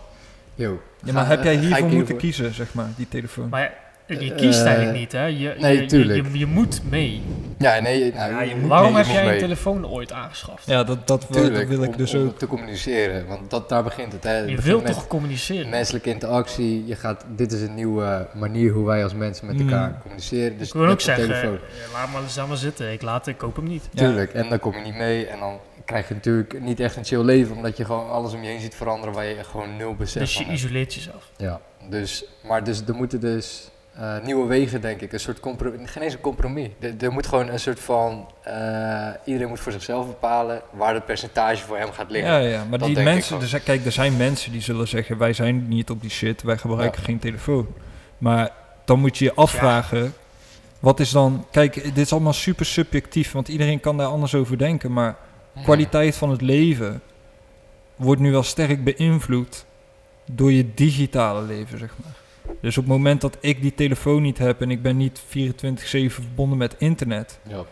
yo, 0.56 0.82
Ja, 1.04 1.14
maar 1.14 1.24
ga- 1.24 1.30
heb 1.30 1.44
jij 1.44 1.56
hiervoor 1.56 1.88
moeten 1.90 2.18
kiezen, 2.18 2.54
zeg 2.54 2.74
maar, 2.74 2.88
die 2.98 3.08
telefoon? 3.10 3.50
Maar 3.50 3.74
je 4.20 4.36
kiest 4.36 4.60
Eh, 4.60 4.66
eigenlijk 4.66 4.98
niet, 4.98 5.12
hè? 5.12 5.26
Je, 5.26 5.56
nee, 5.60 5.76
je, 5.76 5.82
je, 5.82 5.88
tuurlijk. 5.88 6.26
je, 6.32 6.38
je 6.40 6.46
moet 6.46 6.82
mee. 6.90 7.22
Ja, 7.58 7.80
nee, 7.80 8.14
nou, 8.14 8.32
Ja, 8.32 8.42
je 8.42 8.56
moet 8.56 8.70
Waarom 8.70 8.96
heb 8.96 9.06
je 9.06 9.12
jij 9.12 9.22
een 9.24 9.28
mee. 9.30 9.40
telefoon 9.40 9.88
ooit 9.88 10.12
aangeschaft? 10.12 10.66
Ja, 10.68 10.84
dat, 10.84 11.08
dat, 11.08 11.28
wil- 11.30 11.42
Tuurlijk, 11.42 11.68
dat 11.70 11.78
wil 11.78 11.84
ik 11.84 11.90
om, 11.92 11.98
dus 11.98 12.14
om 12.14 12.28
ook. 12.28 12.38
te 12.38 12.48
communiceren, 12.48 13.28
want 13.28 13.50
dat, 13.50 13.70
daar 13.70 13.84
begint 13.84 14.12
het. 14.12 14.24
Hè. 14.24 14.30
Het 14.32 14.50
je 14.50 14.56
begint 14.56 14.82
wilt 14.82 14.86
toch 14.96 15.08
communiceren? 15.08 15.70
Menselijke 15.70 16.10
interactie, 16.10 16.86
je 16.88 16.96
gaat, 16.96 17.26
dit 17.36 17.52
is 17.52 17.62
een 17.62 17.76
nieuwe 17.76 18.28
manier 18.34 18.72
hoe 18.72 18.86
wij 18.86 19.04
als 19.04 19.14
mensen 19.14 19.46
met 19.48 19.56
Mm. 19.56 19.62
elkaar 19.70 19.98
communiceren. 20.02 20.58
Dus 20.58 20.68
ik 20.68 20.74
wil 20.74 20.88
ook 20.88 21.02
zeggen, 21.02 21.26
telefoon. 21.28 21.54
eh, 21.56 21.94
laat 21.94 22.12
maar, 22.38 22.48
maar 22.48 22.58
zitten. 22.58 22.92
Ik, 22.92 23.02
laat, 23.02 23.28
ik 23.28 23.38
koop 23.38 23.56
hem 23.56 23.68
niet. 23.68 23.90
Ja. 23.92 24.00
Tuurlijk, 24.06 24.34
en 24.34 24.50
dan 24.50 24.60
kom 24.60 24.74
je 24.74 24.82
niet 24.84 24.96
mee 24.96 25.26
en 25.26 25.40
dan 25.40 25.60
krijg 25.86 26.08
je 26.08 26.14
natuurlijk 26.14 26.62
niet 26.62 26.80
echt 26.80 26.96
een 26.96 27.06
chill 27.06 27.24
leven, 27.24 27.56
omdat 27.56 27.78
je 27.78 27.86
gewoon 27.86 28.10
alles 28.10 28.34
om 28.34 28.42
je 28.42 28.48
heen 28.48 28.60
ziet 28.62 28.76
veranderen 28.76 29.14
waar 29.16 29.26
je 29.26 29.44
gewoon 29.44 29.78
nul 29.78 29.96
besef 29.96 30.22
Dus 30.22 30.34
van 30.34 30.42
je 30.46 30.50
hebt. 30.52 30.62
isoleert 30.64 30.94
jezelf. 30.94 31.30
Ja, 31.38 31.60
dus, 31.90 32.26
maar 32.48 32.64
dus 32.64 32.82
er 32.88 32.96
moeten 32.96 33.20
dus 33.20 33.70
eh, 33.96 34.24
nieuwe 34.24 34.48
wegen, 34.48 34.82
denk 34.82 35.02
ik, 35.02 35.14
een 35.14 35.20
soort 35.20 35.40
compromis, 35.40 35.90
geen 35.90 36.04
eens 36.04 36.14
een 36.14 36.22
compromis. 36.22 36.70
Er, 37.00 37.12
moet 37.12 37.28
gewoon 37.28 37.48
een 37.48 37.60
soort 37.60 37.80
van, 37.80 38.28
eh, 38.44 39.08
iedereen 39.26 39.48
moet 39.48 39.60
voor 39.60 39.72
zichzelf 39.72 40.08
bepalen 40.08 40.62
waar 40.72 40.94
het 40.94 41.06
percentage 41.06 41.64
voor 41.66 41.78
hem 41.78 41.92
gaat 41.92 42.12
liggen. 42.12 42.32
Ja, 42.32 42.38
ja, 42.38 42.64
maar 42.70 42.80
Dat 42.80 42.88
die 42.88 43.04
mensen, 43.04 43.48
zijn, 43.48 43.64
kijk, 43.64 43.86
er 43.86 43.92
zijn 43.92 44.18
mensen 44.18 44.52
die 44.52 44.62
zullen 44.62 44.88
zeggen, 44.88 45.18
wij 45.18 45.34
zijn 45.34 45.68
niet 45.68 45.90
op 45.90 46.02
die 46.02 46.10
shit, 46.10 46.42
wij 46.42 46.58
gebruiken 46.58 47.00
Ja. 47.00 47.06
geen 47.06 47.20
telefoon. 47.20 47.68
Maar 48.18 48.50
dan 48.86 49.00
moet 49.00 49.18
je 49.18 49.26
je 49.26 49.34
afvragen, 49.34 50.14
Wat 50.80 51.00
is 51.00 51.10
dan... 51.12 51.46
Kijk, 51.52 51.84
dit 51.84 51.98
is 51.98 52.12
allemaal 52.12 52.34
super 52.34 52.66
subjectief, 52.66 53.32
want 53.32 53.48
iedereen 53.48 53.80
kan 53.80 53.98
daar 53.98 54.08
anders 54.08 54.36
over 54.36 54.58
denken. 54.58 54.94
Maar 54.94 55.16
kwaliteit 55.64 56.16
van 56.16 56.30
het 56.30 56.42
leven 56.42 57.02
wordt 57.96 58.22
nu 58.22 58.32
wel 58.32 58.44
sterk 58.44 58.84
beïnvloed 58.84 59.66
door 60.26 60.52
je 60.52 60.74
digitale 60.74 61.42
leven, 61.42 61.80
zeg 61.80 61.90
maar. 62.04 62.14
Dus 62.62 62.78
op 62.78 62.84
het 62.84 62.94
moment 62.94 63.22
dat 63.22 63.38
ik 63.40 63.62
die 63.62 63.74
telefoon 63.76 64.22
niet 64.22 64.38
heb 64.38 64.62
en 64.62 64.72
ik 64.72 64.82
ben 64.82 64.98
niet 64.98 65.22
24-7 65.22 65.26
verbonden 66.08 66.58
met 66.58 66.76
internet, 66.78 67.40
Ja. 67.48 67.56
dan 67.56 67.66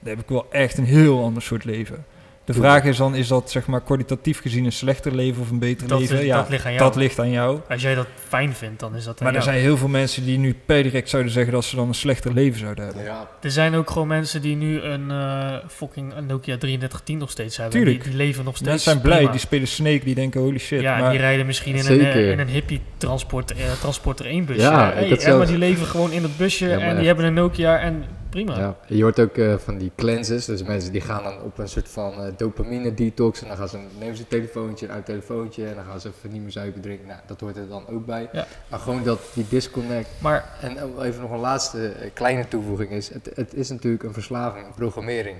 heb 0.00 0.20
ik 0.20 0.28
wel 0.28 0.46
echt 0.50 0.78
een 0.78 0.84
heel 0.84 1.22
ander 1.22 1.42
soort 1.42 1.64
leven. 1.64 2.04
De 2.46 2.52
vraag 2.52 2.84
is 2.84 2.96
dan, 2.96 3.14
is 3.14 3.28
dat 3.28 3.50
zeg 3.50 3.66
maar 3.66 3.80
kwalitatief 3.82 4.40
gezien 4.40 4.64
een 4.64 4.72
slechter 4.72 5.14
leven 5.14 5.42
of 5.42 5.50
een 5.50 5.58
beter 5.58 5.88
Dat, 5.88 6.00
leven? 6.00 6.18
is- 6.18 6.24
ja, 6.24 6.36
dat 6.36 6.48
ligt 6.48 6.64
aan 6.66 6.72
jou. 6.72 6.84
dat 6.84 6.96
ligt 6.96 7.18
aan 7.18 7.30
jou. 7.30 7.60
Als 7.68 7.82
jij 7.82 7.94
dat 7.94 8.06
fijn 8.28 8.52
vindt, 8.54 8.80
dan 8.80 8.96
is 8.96 9.04
dat 9.04 9.18
aan 9.20 9.24
Maar 9.26 9.34
er 9.34 9.40
jou. 9.42 9.50
zijn 9.52 9.62
heel 9.62 9.76
veel 9.76 9.88
mensen 9.88 10.24
die 10.24 10.38
nu 10.38 10.56
per 10.66 10.82
direct 10.82 11.08
zouden 11.08 11.32
zeggen 11.32 11.52
dat 11.52 11.64
ze 11.64 11.76
dan 11.76 11.88
een 11.88 11.94
slechter 11.94 12.32
leven 12.32 12.58
zouden 12.58 12.84
hebben. 12.84 13.04
Ja. 13.04 13.28
Er 13.42 13.50
zijn 13.50 13.74
ook 13.74 13.90
gewoon 13.90 14.08
mensen 14.08 14.42
die 14.42 14.56
nu 14.56 14.80
een 14.80 15.10
eh, 15.10 15.54
fucking 15.68 16.12
een 16.16 16.26
Nokia 16.26 16.56
3310 16.58 17.18
nog 17.18 17.30
steeds 17.30 17.56
hebben. 17.56 17.74
Tuurlijk. 17.80 18.00
Die, 18.02 18.08
die 18.12 18.18
leven 18.20 18.44
nog 18.44 18.54
steeds 18.56 18.70
Mensen 18.70 18.90
zijn 18.90 19.02
blij, 19.02 19.16
prima. 19.16 19.30
die 19.32 19.40
spelen 19.40 19.68
Snake, 19.68 20.04
die 20.04 20.14
denken 20.14 20.40
holy 20.40 20.58
shit. 20.58 20.80
ja, 20.80 20.98
maar 20.98 21.10
die 21.10 21.20
rijden 21.20 21.46
misschien 21.46 21.72
in 21.72 21.78
een, 21.78 21.84
Zeker. 21.84 22.06
eh, 22.24 22.30
in 22.30 22.38
een 22.38 22.48
hippie 22.48 22.80
transport, 22.96 23.52
eh, 23.52 23.58
transporter 23.80 24.26
1 24.26 24.44
busje. 24.44 24.60
Ja, 24.60 24.92
Hey, 24.92 25.08
ik 25.08 25.22
had 25.22 25.38
maar 25.38 25.46
die 25.46 25.58
leven 25.58 25.86
gewoon 25.86 26.12
in 26.12 26.22
het 26.22 26.36
busje 26.36 26.66
Ja, 26.68 26.78
en 26.78 26.96
die 26.96 27.06
hebben 27.06 27.24
een 27.24 27.34
Nokia 27.34 27.78
en 27.78 28.04
prima. 28.30 28.58
Ja, 28.58 28.76
je 28.86 29.02
hoort 29.02 29.20
ook 29.20 29.36
eh, 29.36 29.54
van 29.58 29.78
die 29.78 29.92
cleanses, 29.96 30.44
dus 30.44 30.62
mensen 30.62 30.92
die 30.92 31.00
gaan 31.00 31.22
dan 31.22 31.40
op 31.42 31.58
een 31.58 31.68
soort 31.68 31.88
van 31.88 32.12
eh, 32.12 32.32
dopamine 32.36 32.94
detox 32.94 33.42
en 33.42 33.48
dan 33.48 33.56
gaan 33.56 33.68
ze, 33.68 33.78
nemen 33.98 34.16
ze 34.16 34.22
een 34.22 34.28
telefoontje, 34.28 34.86
een 34.86 34.92
uit 34.92 35.04
telefoontje 35.06 35.66
en 35.66 35.74
dan 35.74 35.84
gaan 35.84 36.00
ze 36.00 36.08
even 36.08 36.32
niet 36.32 36.42
meer 36.42 36.50
suiker 36.52 36.80
drinken. 36.80 37.06
Nou, 37.06 37.20
dat 37.26 37.40
hoort 37.40 37.56
er 37.56 37.68
dan 37.68 37.88
ook 37.88 38.06
bij. 38.06 38.28
Ja. 38.32 38.46
Maar 38.70 38.78
gewoon 38.78 39.02
dat 39.02 39.20
die 39.34 39.46
disconnect. 39.48 40.08
Maar 40.18 40.44
En 40.60 40.76
eh, 40.76 41.06
even 41.06 41.20
nog 41.20 41.30
een 41.30 41.38
laatste 41.38 41.88
eh, 41.88 42.10
kleine 42.12 42.48
toevoeging 42.48 42.90
is, 42.90 43.08
het, 43.12 43.30
het 43.34 43.54
is 43.54 43.68
natuurlijk 43.70 44.02
een 44.02 44.12
verslaving, 44.12 44.66
een 44.66 44.74
programmering. 44.74 45.36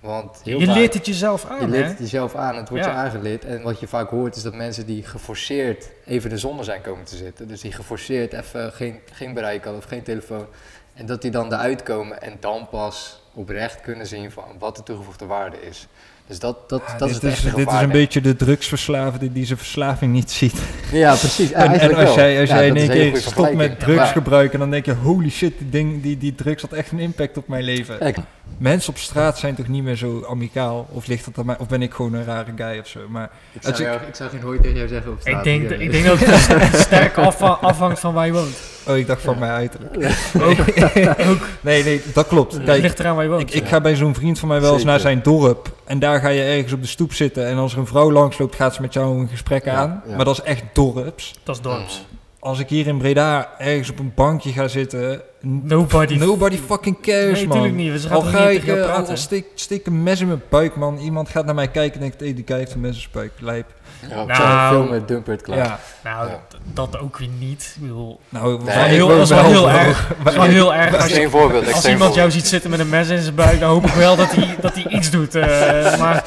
Want 0.00 0.40
je 0.42 0.66
vaak- 0.66 0.76
leert 0.76 0.94
het 0.94 1.06
jezelf 1.06 1.46
aan, 1.46 1.60
je 1.60 1.68
leert 1.68 1.88
het 1.88 1.98
jezelf 1.98 2.34
aan, 2.34 2.56
het 2.56 2.68
wordt 2.68 2.84
Ja. 2.84 2.90
je 2.90 2.96
aangeleerd. 2.96 3.44
En 3.44 3.62
wat 3.62 3.80
je 3.80 3.86
vaak 3.88 4.08
hoort 4.10 4.36
is 4.36 4.42
dat 4.42 4.54
mensen 4.54 4.86
die 4.86 5.02
geforceerd 5.02 5.90
even 6.06 6.28
in 6.28 6.34
de 6.34 6.40
zon 6.40 6.64
zijn 6.64 6.80
komen 6.80 7.04
te 7.04 7.16
zitten. 7.16 7.48
Dus 7.48 7.60
die 7.60 7.72
geforceerd 7.72 8.32
even 8.32 8.72
geen, 8.72 8.98
geen 9.12 9.34
bereik 9.34 9.62
hadden 9.64 9.82
of 9.82 9.88
geen 9.88 10.02
telefoon. 10.02 10.46
En 10.94 11.06
dat 11.06 11.22
die 11.22 11.30
dan 11.30 11.52
eruit 11.52 11.82
komen 11.82 12.22
en 12.22 12.36
dan 12.40 12.66
pas 12.70 13.22
oprecht 13.32 13.80
kunnen 13.80 14.06
zien 14.06 14.30
van 14.30 14.44
wat 14.58 14.76
de 14.76 14.82
toegevoegde 14.82 15.26
waarde 15.26 15.56
is. 15.68 15.86
Dus 16.26 16.38
dat, 16.38 16.68
dat, 16.68 16.82
Ja, 16.86 16.98
dat 16.98 17.08
is 17.10 17.14
dit, 17.20 17.22
het 17.22 17.44
is, 17.44 17.54
dit 17.54 17.72
is 17.72 17.80
een 17.80 17.90
beetje 17.90 18.20
de 18.20 18.36
drugsverslaafde 18.36 19.32
die 19.32 19.46
zijn 19.46 19.58
verslaving 19.58 20.12
niet 20.12 20.30
ziet. 20.30 20.54
Ja, 20.92 21.14
precies. 21.14 21.48
Ja, 21.48 21.56
en, 21.80 21.94
als 21.94 22.14
jij, 22.14 22.40
als 22.40 22.48
Ja, 22.48 22.54
jij 22.56 22.66
in 22.66 22.76
één 22.76 22.88
keer 22.88 23.16
stopt 23.16 23.54
met 23.54 23.80
drugs 23.80 23.98
Ja. 23.98 24.06
gebruiken, 24.06 24.58
dan 24.58 24.70
denk 24.70 24.84
je 24.84 24.94
holy 24.94 25.30
shit, 25.30 25.58
die, 25.58 25.68
ding, 25.70 26.02
die, 26.02 26.18
die 26.18 26.34
drugs 26.34 26.62
had 26.62 26.72
echt 26.72 26.90
een 26.92 26.98
impact 26.98 27.36
op 27.36 27.48
mijn 27.48 27.64
leven. 27.64 27.98
Kijk, 27.98 28.16
Mensen 28.58 28.90
op 28.92 28.98
straat 28.98 29.38
zijn 29.38 29.54
toch 29.54 29.68
niet 29.68 29.82
meer 29.82 29.96
zo 29.96 30.24
amicaal? 30.28 30.86
Of, 30.90 31.06
ligt 31.06 31.24
dat 31.24 31.38
aan 31.38 31.46
mij, 31.46 31.58
of 31.58 31.68
ben 31.68 31.82
ik 31.82 31.94
gewoon 31.94 32.12
een 32.14 32.24
rare 32.24 32.52
guy 32.56 32.78
of 32.78 32.86
zo? 32.88 33.00
Maar 33.08 33.30
ik, 33.52 33.64
Als 33.66 33.76
zou 33.76 33.88
ik- 33.88 33.94
jou- 33.96 34.08
ik 34.08 34.14
zou 34.14 34.30
geen 34.30 34.40
hooi 34.42 34.60
tegen 34.60 34.76
jou 34.76 34.88
zeggen 34.88 35.12
op 35.12 35.20
straat. 35.20 35.36
Ik 35.38 35.44
denk, 35.44 35.68
dat- 35.68 35.80
ik 35.80 35.90
denk 35.92 36.04
dat 36.04 36.18
het 36.18 36.80
sterk 36.86 37.16
afha- 37.18 37.58
afhangt 37.60 38.00
van 38.00 38.14
waar 38.14 38.26
je 38.26 38.32
woont. 38.32 38.56
Oh, 38.88 38.96
ik 38.96 39.06
dacht 39.06 39.22
van 39.22 39.38
mijn 39.38 39.52
uiterlijk. 39.52 39.94
Ook, 41.30 41.46
nee, 41.60 41.84
nee, 41.84 42.02
dat 42.14 42.26
klopt. 42.26 42.52
het 42.52 42.64
Kijk, 42.64 42.82
ligt 42.82 42.98
eraan 42.98 43.14
waar 43.14 43.24
je 43.24 43.30
woont. 43.30 43.42
ik, 43.42 43.62
ik 43.62 43.68
ga 43.68 43.80
bij 43.80 43.96
zo'n 43.96 44.14
vriend 44.14 44.38
van 44.38 44.48
mij 44.48 44.60
wel 44.60 44.66
eens 44.72 44.76
Zeker. 44.82 44.92
naar 44.92 45.00
zijn 45.02 45.20
dorp. 45.22 45.72
En 45.84 45.98
daar 45.98 46.20
ga 46.20 46.28
je 46.28 46.42
ergens 46.42 46.72
op 46.72 46.80
de 46.82 46.88
stoep 46.88 47.12
zitten. 47.12 47.46
En 47.46 47.56
als 47.56 47.72
er 47.72 47.78
een 47.78 47.86
vrouw 47.86 48.12
langsloopt, 48.12 48.54
gaat 48.54 48.74
ze 48.74 48.80
met 48.80 48.92
jou 48.92 49.18
een 49.20 49.28
gesprek 49.28 49.64
Ja, 49.64 49.74
aan. 49.74 50.02
ja. 50.08 50.16
Maar 50.16 50.24
dat 50.24 50.34
is 50.38 50.42
echt 50.44 50.62
dorps. 50.72 51.34
dat 51.42 51.56
is 51.56 51.62
dorps. 51.62 52.06
Als 52.38 52.58
ik 52.58 52.68
hier 52.68 52.86
in 52.86 52.98
Breda 52.98 53.50
ergens 53.58 53.90
op 53.90 53.98
een 53.98 54.12
bankje 54.14 54.52
ga 54.52 54.68
zitten. 54.68 55.20
Nobody. 55.40 56.14
Nobody 56.16 56.56
fucking 56.56 57.00
cares, 57.02 57.38
nee, 57.38 57.46
man. 57.46 57.56
natuurlijk 57.58 57.92
niet. 57.92 58.02
Gaan 58.02 58.16
Al 58.16 58.22
ga 58.22 58.48
niet 58.48 58.62
ik, 58.62 58.66
eh, 58.68 58.74
al, 58.80 58.86
praten. 58.86 59.08
al 59.10 59.16
steek, 59.16 59.46
steek 59.54 59.86
een 59.86 60.02
mes 60.02 60.20
in 60.20 60.26
mijn 60.26 60.42
buik, 60.48 60.76
man. 60.76 60.98
Iemand 60.98 61.28
gaat 61.28 61.44
naar 61.44 61.54
mij 61.54 61.68
kijken 61.68 61.94
en 61.94 62.00
denkt, 62.00 62.20
hé, 62.20 62.34
die 62.34 62.44
guy 62.46 62.56
heeft 62.56 62.74
een 62.74 62.80
mes 62.80 62.94
in 62.94 63.00
zijn 63.00 63.10
buik. 63.12 63.32
Lijp. 63.40 63.66
Ja, 64.08 64.24
Nou. 64.24 64.74
film 64.74 64.90
met 64.90 65.08
Dumpert 65.08 65.42
klaar. 65.42 65.58
Ja, 65.58 65.78
Nou, 66.04 66.28
Ja. 66.28 66.38
dat 66.72 66.98
ook 66.98 67.18
weer 67.18 67.28
niet. 67.38 67.72
Ik 67.76 67.82
bedoel, 67.82 68.20
nou, 68.28 68.48
Nee, 68.48 68.56
dat 68.58 68.68
is 68.68 68.74
heel- 68.90 69.06
wij- 69.08 69.16
dat 69.16 69.24
is 69.30 69.34
wel 69.36 69.44
heel 69.44 69.70
erg. 69.70 70.08
dat 70.22 70.32
is 70.32 70.38
wel 70.38 70.48
heel 70.48 70.74
erg. 70.74 71.02
Als, 71.02 71.12
je- 71.12 71.30
voorbeeld, 71.30 71.72
als 71.72 71.86
iemand 71.88 72.14
jou 72.14 72.30
ziet 72.30 72.46
zitten 72.48 72.70
met 72.70 72.78
een 72.80 72.88
mes 72.88 73.08
in 73.08 73.22
zijn 73.22 73.34
buik, 73.34 73.60
dan 73.60 73.68
hoop 73.70 73.86
ik 73.86 73.92
wel 73.92 74.16
dat 74.16 74.32
hij, 74.32 74.56
dat 74.60 74.74
hij 74.74 74.86
iets 74.88 75.10
doet. 75.10 75.34
eh, 75.34 75.98
maar 75.98 76.24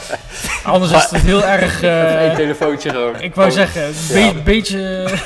anders 0.64 0.92
is 0.92 1.04
het 1.10 1.22
heel 1.22 1.44
erg... 1.46 1.82
Eh, 1.88 2.36
telefoontje 2.36 2.90
gewoon. 2.90 3.22
ik 3.22 3.36
wou 3.36 3.48
Oh, 3.48 3.54
zeggen, 3.54 3.84
een 3.88 3.94
be- 4.12 4.20
Ja. 4.20 4.32
beetje, 4.44 4.80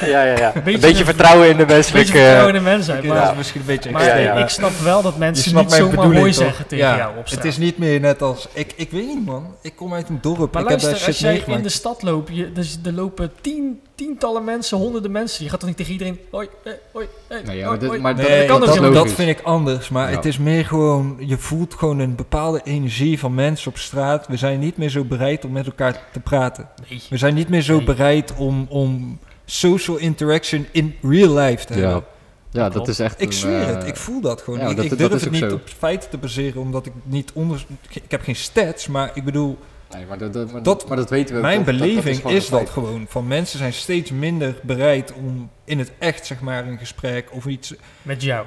Ja, 0.06 0.24
ja, 0.24 0.38
ja. 0.38 0.52
Een 0.56 0.64
beetje- 0.64 0.80
beetje, 0.80 1.06
vertrouwen 1.06 1.50
in 1.50 1.58
de 1.58 1.66
beetje 1.66 1.74
menselijke... 1.94 2.12
vertrouwen 2.12 2.48
in 2.56 2.64
de 2.64 2.70
mensheid. 2.70 3.04
Maar, 3.04 3.22
dat 3.22 3.32
is 3.32 3.38
misschien 3.38 3.60
een 3.62 3.68
beetje 3.68 3.92
maar 3.92 4.02
Ja, 4.02 4.08
extreem. 4.08 4.38
ja. 4.38 4.44
ik 4.44 4.50
snap 4.50 4.72
wel 4.84 5.02
dat 5.02 5.18
mensen 5.18 5.56
niet 5.56 5.72
zomaar 5.72 6.10
mooi 6.10 6.34
zeggen 6.34 6.68
tegen 6.68 6.98
jou 6.98 7.18
op. 7.18 7.30
Het 7.30 7.46
is 7.46 7.58
niet 7.58 7.78
meer 7.78 8.00
net 8.00 8.22
als... 8.22 8.48
Ik, 8.54 8.74
ik 8.76 8.92
weet 8.92 9.06
niet, 9.08 9.26
man. 9.26 9.56
Ik 9.62 9.76
kom 9.76 9.94
uit 9.94 10.10
een 10.10 10.20
dorp. 10.22 10.54
Maar 10.54 10.62
ik 10.62 10.70
luister, 10.70 10.90
heb 10.92 11.00
daar 11.00 11.08
als 11.08 11.20
jij 11.20 11.44
in 11.56 11.62
de 11.64 11.70
stad 11.70 12.02
loopt, 12.02 12.30
je, 12.32 12.52
dus 12.52 12.80
er 12.84 12.94
lopen 12.94 13.32
tien, 13.42 13.80
tientallen 13.96 14.44
mensen, 14.44 14.78
honderden 14.78 15.12
mensen. 15.12 15.44
Je 15.44 15.50
gaat 15.50 15.60
toch 15.60 15.70
niet 15.70 15.78
tegen 15.78 15.92
iedereen, 15.92 16.20
hoi, 16.32 16.48
hoi, 16.92 17.08
Nou 17.30 17.44
ja, 17.44 17.46
hoi, 17.52 17.64
maar 17.68 17.80
dit- 17.80 17.90
hoi. 17.90 18.00
maar 18.02 18.14
Nee, 18.16 18.48
dat 18.94 19.12
vind 19.12 19.30
ik 19.30 19.42
anders. 19.42 19.90
Maar 19.90 20.10
Ja. 20.10 20.16
het 20.16 20.26
is 20.26 20.38
meer 20.38 20.66
gewoon... 20.66 21.16
Je 21.20 21.38
voelt 21.38 21.74
gewoon 21.74 22.00
een 22.00 22.16
bepaalde 22.16 22.62
energie 22.64 23.20
van 23.20 23.34
mensen 23.34 23.72
op 23.72 23.78
straat. 23.78 24.28
We 24.28 24.38
zijn 24.38 24.60
niet 24.60 24.78
meer 24.78 24.90
zo 24.90 25.04
bereid 25.04 25.46
om 25.46 25.52
met 25.52 25.66
elkaar 25.66 26.02
te 26.14 26.20
praten. 26.20 26.68
Nee. 26.90 27.02
We 27.10 27.18
zijn 27.18 27.34
niet 27.34 27.50
meer 27.50 27.62
zo 27.62 27.76
Nee. 27.76 27.86
bereid 27.86 28.34
om, 28.36 28.66
om 28.70 29.20
social 29.46 29.98
interaction 29.98 30.66
in 30.72 30.96
real 31.02 31.34
life 31.38 31.66
te 31.66 31.74
hebben. 31.74 32.04
Ja, 32.52 32.62
ja 32.64 32.70
dat 32.70 32.88
is 32.88 33.00
echt 33.00 33.22
Ik 33.22 33.28
een, 33.28 33.34
zweer 33.34 33.68
het, 33.68 33.82
eh, 33.84 33.88
ik 33.90 33.96
voel 33.96 34.22
dat 34.22 34.42
gewoon. 34.42 34.60
ja, 34.60 34.68
ik, 34.70 34.76
dat- 34.76 34.84
ik 34.86 34.90
dat 34.90 35.00
durf 35.00 35.14
is 35.14 35.22
het 35.22 35.32
niet 35.32 35.42
zo. 35.42 35.54
op 35.54 35.62
feiten 35.78 36.10
te 36.10 36.18
baseren, 36.18 36.62
omdat 36.62 36.86
ik 36.86 36.92
niet 37.04 37.32
onder... 37.34 37.66
Ik 37.90 38.12
heb 38.12 38.22
geen 38.22 38.36
stats, 38.36 38.88
maar 38.88 39.12
ik 39.14 39.24
bedoel, 39.24 39.58
Nee, 39.94 40.06
maar 40.08 40.18
dat, 40.18 40.34
dat, 40.34 40.52
maar, 40.52 40.64
Dat- 40.64 40.88
maar 40.88 40.98
dat 40.98 41.10
weten 41.10 41.30
we 41.32 41.36
ook 41.36 41.46
mijn 41.46 41.58
toch? 41.58 41.66
Dat- 41.66 41.78
dat 41.78 41.88
beleving 41.88 42.30
is 42.30 42.50
dat 42.50 42.70
gewoon. 42.70 43.06
Van 43.10 43.28
mensen 43.28 43.58
zijn 43.58 43.74
steeds 43.74 44.12
minder 44.12 44.56
bereid 44.62 45.14
om 45.14 45.50
in 45.66 45.80
het 45.80 45.92
echt, 46.00 46.26
zeg 46.26 46.40
maar, 46.40 46.68
een 46.68 46.78
gesprek 46.78 47.28
of 47.32 47.46
iets... 47.46 47.74
Met 48.02 48.24
jou. 48.24 48.46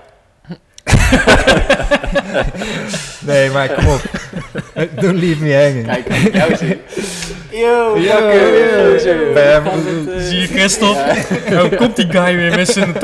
Nee, 3.21 3.51
maar 3.51 3.69
kom 3.75 3.87
op. 3.87 4.01
Don't 5.01 5.19
leave 5.19 5.43
me 5.45 5.55
hanging. 5.55 5.87
Kijk, 5.87 6.51
als 6.51 6.61
ik 6.61 6.79
jou. 7.51 8.01
Yo, 8.01 8.09
Yo. 9.05 9.33
Bam. 9.35 9.67
Eh, 9.67 10.23
Zie 10.25 10.41
je 10.41 10.47
Christophe? 10.47 11.15
Oh, 11.63 11.77
komt 11.79 11.97
die 11.97 12.11
guy 12.11 12.37
weer 12.37 12.57
met 12.57 12.69
zijn 12.69 12.95
80% 12.95 12.97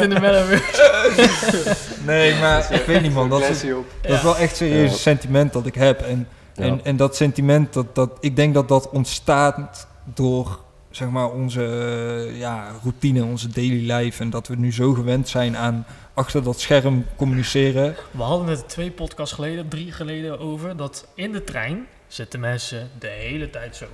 in 0.00 0.08
de 0.10 0.20
metaverse. 0.20 1.76
Nee, 2.06 2.34
maar 2.34 2.66
ik 2.70 2.82
weet 2.86 3.02
niet, 3.02 3.12
man. 3.14 3.28
Dat 3.28 3.40
is, 3.48 3.60
dat 4.02 4.12
is 4.16 4.22
wel 4.22 4.36
echt 4.36 4.56
serieus 4.56 5.02
sentiment 5.02 5.52
dat 5.52 5.66
ik 5.66 5.74
heb. 5.74 6.00
En, 6.02 6.28
Ja. 6.58 6.64
en, 6.64 6.84
en 6.84 6.96
dat 6.96 7.16
sentiment, 7.16 7.72
dat, 7.72 7.94
dat, 7.94 8.10
ik 8.20 8.36
denk 8.36 8.54
dat 8.54 8.68
dat 8.68 8.90
ontstaat 8.90 9.86
door 10.04 10.58
zeg 10.90 11.08
maar, 11.08 11.30
onze 11.30 11.64
eh, 11.64 12.38
ja, 12.38 12.66
routine, 12.82 13.24
onze 13.24 13.48
daily 13.48 13.92
life. 13.92 14.22
En 14.22 14.30
dat 14.30 14.46
we 14.48 14.56
nu 14.56 14.72
zo 14.72 14.92
gewend 14.92 15.28
zijn 15.28 15.56
aan 15.56 15.86
achter 16.14 16.42
dat 16.42 16.60
scherm 16.60 17.06
communiceren. 17.16 17.96
We 18.10 18.22
hadden 18.22 18.48
het 18.48 18.68
twee 18.68 18.90
podcasts 18.90 19.34
geleden, 19.34 19.68
drie 19.68 19.92
geleden 19.92 20.38
over, 20.38 20.76
dat 20.76 21.06
in 21.14 21.32
de 21.32 21.44
trein 21.44 21.86
zitten 22.06 22.40
mensen 22.40 22.90
de 22.98 23.08
hele 23.08 23.50
tijd 23.50 23.76
zo. 23.76 23.84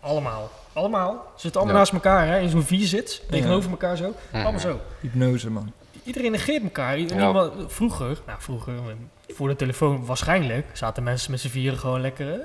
Allemaal. 0.00 0.50
Allemaal. 0.72 1.12
Ze 1.34 1.40
zitten 1.40 1.60
allemaal 1.60 1.78
Ja. 1.78 1.90
naast 1.90 2.04
elkaar, 2.04 2.26
hè, 2.26 2.38
in 2.40 2.48
zo'n 2.48 2.62
vier 2.62 2.86
zit, 2.86 3.22
tegenover 3.30 3.64
Ja. 3.64 3.70
elkaar 3.70 3.96
zo. 3.96 4.14
Allemaal 4.32 4.60
zo. 4.60 4.80
Hypnose, 5.00 5.50
man. 5.50 5.72
Iedereen 6.04 6.30
negeert 6.30 6.62
elkaar. 6.62 6.98
Ja. 6.98 7.50
vroeger, 7.66 8.20
nou 8.26 8.38
vroeger, 8.40 8.72
voor 9.34 9.48
de 9.48 9.56
telefoon 9.56 10.04
waarschijnlijk, 10.06 10.66
zaten 10.72 11.02
mensen 11.02 11.30
met 11.30 11.40
z'n 11.40 11.48
vieren 11.48 11.78
gewoon 11.78 12.00
lekker. 12.00 12.26
eh, 12.26 12.36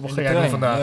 wat- 0.00 0.12
ga 0.12 0.20
jij 0.22 0.32
doen 0.32 0.48
vandaag? 0.50 0.78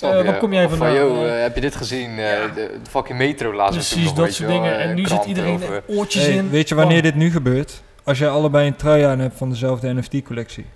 Eh, 0.00 0.24
waar 0.24 0.38
kom 0.38 0.52
jij 0.52 0.64
Of 0.64 0.70
van, 0.70 0.78
vandaan? 0.78 0.96
yo, 0.96 1.24
Eh, 1.24 1.42
heb 1.42 1.54
je 1.54 1.60
dit 1.60 1.76
gezien? 1.76 2.10
Eh, 2.10 2.16
de, 2.16 2.54
de 2.54 2.90
fucking 2.90 3.18
metro 3.18 3.54
laatst. 3.54 3.74
Precies, 3.90 4.14
dat 4.14 4.32
soort 4.32 4.48
dingen. 4.50 4.78
En 4.78 4.94
nu 4.94 5.06
zit 5.06 5.24
iedereen 5.24 5.60
oortjes 5.86 6.26
Hey, 6.26 6.34
in. 6.34 6.50
weet 6.50 6.68
je 6.68 6.74
wanneer 6.74 7.02
dit 7.02 7.14
nu 7.14 7.30
gebeurt? 7.30 7.82
Als 8.04 8.18
jij 8.18 8.28
allebei 8.28 8.66
een 8.66 8.76
trui 8.76 9.02
aan 9.02 9.18
hebt 9.18 9.36
van 9.36 9.48
dezelfde 9.48 9.92
NFT-collectie. 9.94 10.66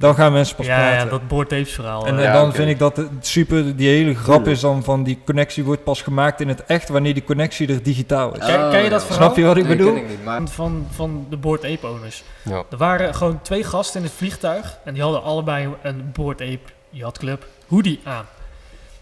Dan 0.00 0.14
gaan 0.14 0.32
mensen 0.32 0.56
pas 0.56 0.66
Ja, 0.66 0.76
praten. 0.78 0.96
ja, 0.98 1.04
dat 1.04 1.28
boordtapes 1.28 1.72
verhaal. 1.72 2.06
En 2.06 2.18
eh. 2.18 2.24
Ja, 2.24 2.32
dan 2.32 2.52
vind 2.52 2.68
ik 2.68 2.78
dat 2.78 2.96
het 2.96 3.08
super, 3.20 3.76
die 3.76 3.88
hele 3.88 4.14
grap 4.14 4.46
is 4.48 4.60
dan 4.60 4.82
van 4.84 5.02
die 5.02 5.18
connectie 5.24 5.64
wordt 5.64 5.84
pas 5.84 6.02
gemaakt 6.02 6.40
in 6.40 6.48
het 6.48 6.64
echt 6.64 6.88
wanneer 6.88 7.14
die 7.14 7.24
connectie 7.24 7.68
er 7.68 7.82
digitaal 7.82 8.32
is. 8.36 8.46
Ken- 8.46 8.70
ken 8.70 8.82
je 8.82 8.88
dat 8.90 9.00
ja. 9.00 9.06
verhaal? 9.06 9.24
Snap 9.24 9.36
je 9.36 9.44
wat 9.44 9.56
ik 9.56 9.66
Nee, 9.66 9.76
bedoel? 9.76 9.92
ken 9.94 10.02
ik 10.02 10.08
niet, 10.08 10.24
maar... 10.24 10.40
van, 10.48 10.86
van 10.90 11.26
de 11.30 11.36
Board 11.36 11.64
Ape 11.64 11.86
owners. 11.86 12.22
Ja. 12.44 12.62
Er 12.70 12.76
waren 12.76 13.14
gewoon 13.14 13.42
twee 13.42 13.64
gasten 13.64 14.00
in 14.00 14.06
het 14.06 14.14
vliegtuig 14.16 14.78
en 14.84 14.94
die 14.94 15.02
hadden 15.02 15.22
allebei 15.22 15.68
een 15.82 16.10
Board 16.12 16.40
Ape 16.40 16.58
Yacht 16.90 17.18
Club 17.18 17.46
hoodie 17.68 18.00
aan. 18.04 18.24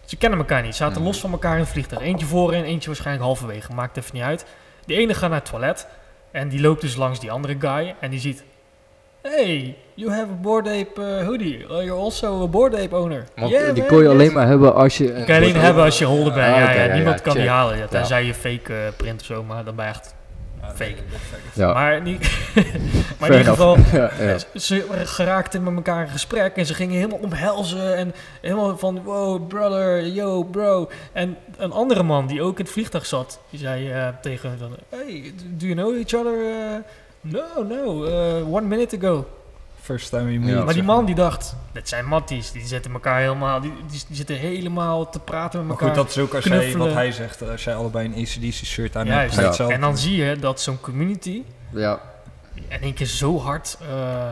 Ze 0.05 0.17
kennen 0.17 0.39
elkaar 0.39 0.63
niet, 0.63 0.71
ze 0.71 0.77
zaten 0.83 0.97
Mhm. 0.97 1.05
los 1.07 1.21
van 1.21 1.31
elkaar 1.33 1.55
in 1.55 1.61
het 1.61 1.69
vliegtuig. 1.69 2.03
Eentje 2.03 2.27
voorin, 2.27 2.65
eentje 2.65 2.87
waarschijnlijk 2.87 3.25
halverwege, 3.27 3.73
maakt 3.75 3.97
even 3.97 4.11
niet 4.15 4.23
uit. 4.25 4.45
Die 4.87 4.97
ene 4.97 5.15
gaat 5.15 5.31
naar 5.31 5.39
het 5.41 5.49
toilet 5.51 5.87
en 6.31 6.49
die 6.49 6.61
loopt 6.61 6.81
dus 6.81 6.97
langs 6.97 7.21
die 7.21 7.31
andere 7.31 7.57
guy 7.59 7.95
en 8.01 8.11
die 8.11 8.21
ziet... 8.21 8.43
Hey, 9.23 9.77
you 9.95 10.11
have 10.11 10.31
a 10.31 10.35
Board 10.43 10.69
Ape 10.69 11.03
eh, 11.03 11.25
hoodie. 11.25 11.65
Oh, 11.69 11.83
you're 11.83 12.01
also 12.01 12.43
a 12.43 12.47
Board 12.47 12.75
Ape 12.75 12.97
owner. 12.97 13.25
Want 13.37 13.51
Yeah, 13.51 13.75
die 13.75 13.83
man, 13.83 13.87
kon 13.87 13.97
je 13.99 14.03
yes." 14.03 14.13
alleen 14.13 14.33
maar 14.33 14.47
hebben 14.47 14.75
als 14.75 14.99
je... 14.99 15.13
Kan 15.13 15.35
je 15.35 15.41
alleen 15.41 15.57
hebben 15.57 15.85
als 15.85 15.99
je 15.99 16.05
holder 16.05 16.33
bent. 16.33 16.55
Ah, 16.55 16.59
ja, 16.59 16.65
oké, 16.65 16.73
ja, 16.73 16.85
ja, 16.85 16.95
niemand 16.95 17.17
ja, 17.17 17.23
kan 17.23 17.35
die 17.35 17.49
halen. 17.49 17.79
Ja, 17.79 17.87
tenzij 17.87 18.25
je 18.25 18.35
fake 18.35 18.75
eh, 18.75 18.79
print 18.97 19.21
of 19.21 19.27
zo, 19.27 19.43
maar 19.43 19.65
dan 19.65 19.75
ben 19.75 19.85
je 19.85 19.91
echt 19.91 20.15
fake. 20.75 20.97
Ja. 21.53 21.73
Maar, 21.73 22.03
niet, 22.03 22.21
maar 23.19 23.31
in 23.31 23.39
ieder 23.39 23.53
geval, 23.53 23.75
enough. 23.75 23.93
ja, 24.21 24.25
ja. 24.25 24.59
ze 24.59 24.87
geraakten 25.05 25.63
met 25.63 25.75
elkaar 25.75 26.03
in 26.03 26.11
gesprek 26.11 26.57
en 26.57 26.67
ze 26.67 26.75
gingen 26.75 26.97
helemaal 26.97 27.19
omhelzen 27.19 27.97
en 27.97 28.15
helemaal 28.41 28.79
van 28.79 29.03
wow 29.03 29.49
brother, 29.49 30.07
yo 30.07 30.43
bro. 30.43 30.91
En 31.13 31.37
een 31.57 31.73
andere 31.73 32.03
man 32.03 32.27
die 32.27 32.43
ook 32.43 32.59
in 32.59 32.65
het 32.65 32.73
vliegtuig 32.73 33.07
zat, 33.07 33.41
die 33.51 33.59
zei 33.59 33.91
eh, 33.91 34.09
tegen 34.21 34.49
hem 34.49 34.59
van 34.59 34.77
hey, 34.89 35.33
do 35.45 35.67
you 35.67 35.75
know 35.75 35.95
each 35.95 36.15
other? 36.15 36.51
Eh, 36.51 36.79
no, 37.21 37.63
no, 37.69 38.05
eh, 38.05 38.53
one 38.55 38.67
minute 38.67 38.97
ago. 38.97 39.27
First 39.83 40.11
time 40.11 40.25
we 40.25 40.31
meet. 40.39 40.49
Ja. 40.55 40.65
maar 40.65 40.75
die 40.75 40.83
man 40.83 41.05
die 41.05 41.15
dacht, 41.15 41.57
dat 41.73 41.89
zijn 41.89 42.07
matties, 42.07 42.53
die 42.53 42.67
zetten 42.67 42.93
elkaar 42.93 43.21
helemaal, 43.21 43.61
die, 43.61 43.73
die, 43.91 44.03
die 44.07 44.17
zitten 44.17 44.37
helemaal 44.37 45.11
te 45.11 45.21
praten 45.21 45.59
met 45.59 45.69
Maar 45.69 45.77
elkaar. 45.79 45.97
goed, 45.97 46.05
dat 46.07 46.17
is 46.17 46.23
ook 46.23 46.35
als 46.35 46.45
jij, 46.45 46.77
wat 46.77 46.93
hij 46.93 47.13
zegt, 47.13 47.43
eh, 47.43 47.49
als 47.51 47.65
jij 47.65 47.75
allebei 47.75 48.07
een 48.07 48.15
ACDC 48.15 48.53
shirt 48.65 48.97
aan 48.97 49.07
Juist. 49.07 49.21
hebt. 49.31 49.35
Ja. 49.41 49.47
hetzelfde 49.47 49.75
En 49.75 49.81
dan 49.81 49.99
zie 49.99 50.17
je 50.25 50.39
dat 50.39 50.61
zo'n 50.61 50.81
community 50.81 51.43
ja. 51.71 52.01
in 52.69 52.81
één 52.81 52.95
keer 52.95 53.07
zo 53.07 53.39
hard... 53.41 53.79
eh, 53.91 54.31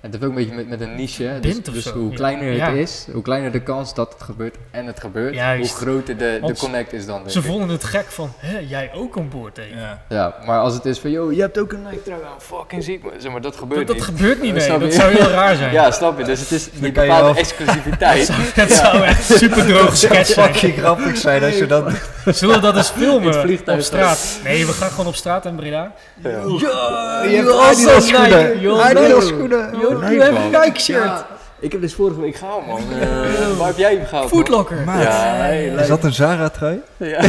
En 0.00 0.10
het 0.10 0.12
heeft 0.20 0.24
ook 0.32 0.38
een 0.38 0.44
beetje 0.44 0.54
met, 0.64 0.68
met 0.68 0.80
een 0.88 0.94
niche. 0.94 1.38
Dus, 1.40 1.62
dus 1.62 1.88
hoe 1.88 2.12
kleiner 2.12 2.52
Ja. 2.52 2.66
het 2.68 2.76
is, 2.76 3.06
hoe 3.12 3.22
kleiner 3.22 3.52
de 3.52 3.60
kans 3.62 3.94
dat 3.94 4.12
het 4.12 4.22
gebeurt 4.22 4.56
en 4.70 4.86
het 4.86 5.00
gebeurt, 5.00 5.34
Juist. 5.34 5.70
hoe 5.70 5.80
groter 5.80 6.16
de, 6.16 6.38
de 6.46 6.54
connect 6.58 6.92
is 6.92 7.06
dan. 7.06 7.22
ze 7.30 7.42
vonden 7.42 7.68
het 7.68 7.84
gek 7.84 8.04
van, 8.08 8.32
hè, 8.36 8.58
jij 8.58 8.90
ook 8.94 9.16
een 9.16 9.28
boord 9.28 9.54
tegen. 9.54 9.76
Ja. 9.78 10.02
Ja, 10.08 10.34
maar 10.46 10.58
als 10.60 10.74
het 10.74 10.84
is 10.84 10.98
van, 10.98 11.10
yo, 11.10 11.32
je 11.32 11.40
hebt 11.40 11.58
ook 11.58 11.72
een 11.72 11.82
Nike 11.82 12.02
trui 12.02 12.20
aan, 12.22 12.40
fucking 12.40 12.84
ziek. 12.84 13.04
Zeg 13.18 13.32
maar, 13.32 13.40
dat 13.40 13.56
gebeurt 13.56 13.86
Dat, 13.86 13.98
dat 13.98 14.06
niet. 14.08 14.16
gebeurt 14.18 14.42
niet, 14.42 14.52
nee. 14.52 14.60
snap 14.62 14.80
Dat 14.80 14.92
je? 14.92 14.98
zou 15.00 15.12
heel 15.12 15.28
raar 15.30 15.56
zijn. 15.56 15.72
Ja, 15.78 15.90
snap 15.90 16.18
je? 16.18 16.24
Dus 16.24 16.40
het 16.40 16.50
is 16.50 16.70
die 16.70 16.92
bepaalde 16.92 17.38
exclusiviteit. 17.38 18.28
Het 18.62 18.72
zou 18.72 19.02
echt 19.02 19.24
super 19.24 19.66
droog 19.66 19.96
sketch 19.96 20.26
zijn. 20.26 20.54
fucking 20.54 20.78
grappig 20.78 21.16
zijn 21.16 21.42
als 21.44 21.58
je 21.58 21.66
dan... 21.66 21.92
Zullen 22.24 22.54
we 22.54 22.60
dat 22.60 22.76
eens 22.76 22.88
filmen 22.90 23.34
vliegtuig 23.44 23.78
op 23.78 23.84
straat? 23.84 24.38
Nee, 24.44 24.66
we 24.66 24.72
gaan 24.72 24.90
gewoon 24.90 25.06
op 25.06 25.14
straat 25.14 25.44
in 25.44 25.54
Breda. 25.56 25.92
Ja. 26.22 26.30
je 26.30 27.36
hebt 27.36 27.50
Adidas 27.52 28.06
schoenen. 28.08 28.80
Adidas 28.80 29.26
schoenen. 29.26 29.78
Yo, 29.90 29.98
Nike, 30.00 30.14
you 30.14 30.22
have 30.22 30.34
man. 30.34 30.54
a 30.54 30.58
Nike 30.66 30.80
shirt. 30.80 31.04
Ja, 31.06 31.26
ik 31.60 31.72
heb 31.72 31.80
dus 31.80 31.94
vorige 31.94 32.20
week 32.20 32.36
gehaald, 32.36 32.66
man. 32.66 32.80
Eh, 33.00 33.56
waar 33.58 33.66
heb 33.66 33.76
jij 33.76 33.94
hem 33.96 34.06
gehaald? 34.06 34.30
man? 34.32 34.38
Footlocker. 34.40 34.76
Maat. 34.84 35.02
Ja, 35.02 35.34
hey, 35.36 35.66
Is 35.66 35.86
dat 35.88 36.04
een 36.04 36.12
Zara-trui? 36.12 36.78
Ja, 36.96 37.22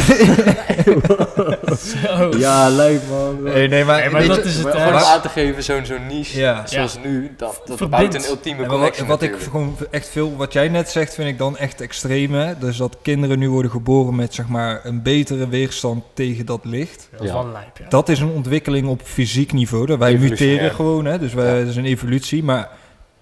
Zo. 1.76 2.30
ja 2.38 2.68
leuk, 2.68 3.00
man. 3.10 3.42
Nee, 3.42 3.68
nee, 3.68 3.84
maar... 3.84 4.10
Maar 4.12 4.26
dat 4.26 4.36
je- 4.36 4.42
is 4.42 4.54
het, 4.56 4.64
Maar 4.64 4.76
hè. 4.76 4.84
Gewoon 4.86 5.00
aan 5.02 5.20
te 5.20 5.28
geven, 5.28 5.62
zo'n 5.62 5.84
zo'n 5.84 6.06
niche, 6.08 6.38
Ja. 6.38 6.66
zoals 6.66 6.98
nu, 7.04 7.34
dat, 7.36 7.60
dat 7.64 7.90
bouwt 7.90 8.14
een 8.14 8.24
ultieme 8.28 8.66
maar 8.66 8.78
wat, 9.06 9.22
ik 9.22 9.36
gewoon 9.38 9.76
echt 9.90 10.08
veel, 10.08 10.36
wat 10.36 10.52
jij 10.52 10.68
net 10.68 10.88
zegt, 10.90 11.14
vind 11.14 11.28
ik 11.28 11.38
dan 11.38 11.56
echt 11.56 11.80
extreem. 11.80 12.34
Hè? 12.34 12.58
Dus 12.58 12.76
dat 12.76 12.96
kinderen 13.02 13.38
nu 13.38 13.50
worden 13.50 13.70
geboren 13.70 14.14
met 14.14 14.34
zeg 14.34 14.48
maar 14.48 14.80
een 14.82 15.02
betere 15.02 15.48
weerstand 15.48 16.04
tegen 16.14 16.46
dat 16.46 16.60
licht. 16.64 17.08
Dat 17.12 17.20
is 17.20 17.26
Ja. 17.26 17.32
wel 17.34 17.48
lijp, 17.52 17.78
ja. 17.78 17.84
Dat 17.88 18.08
is 18.08 18.20
een 18.20 18.30
ontwikkeling 18.34 18.88
op 18.88 19.00
fysiek 19.04 19.52
niveau. 19.52 19.86
Dat 19.86 19.98
wij 19.98 20.16
muteren 20.16 20.70
gewoon, 20.70 21.04
hè? 21.04 21.18
dus 21.18 21.34
wij, 21.34 21.52
Ja. 21.52 21.58
dat 21.58 21.68
is 21.68 21.76
een 21.76 21.84
evolutie. 21.84 22.44
Maar 22.44 22.68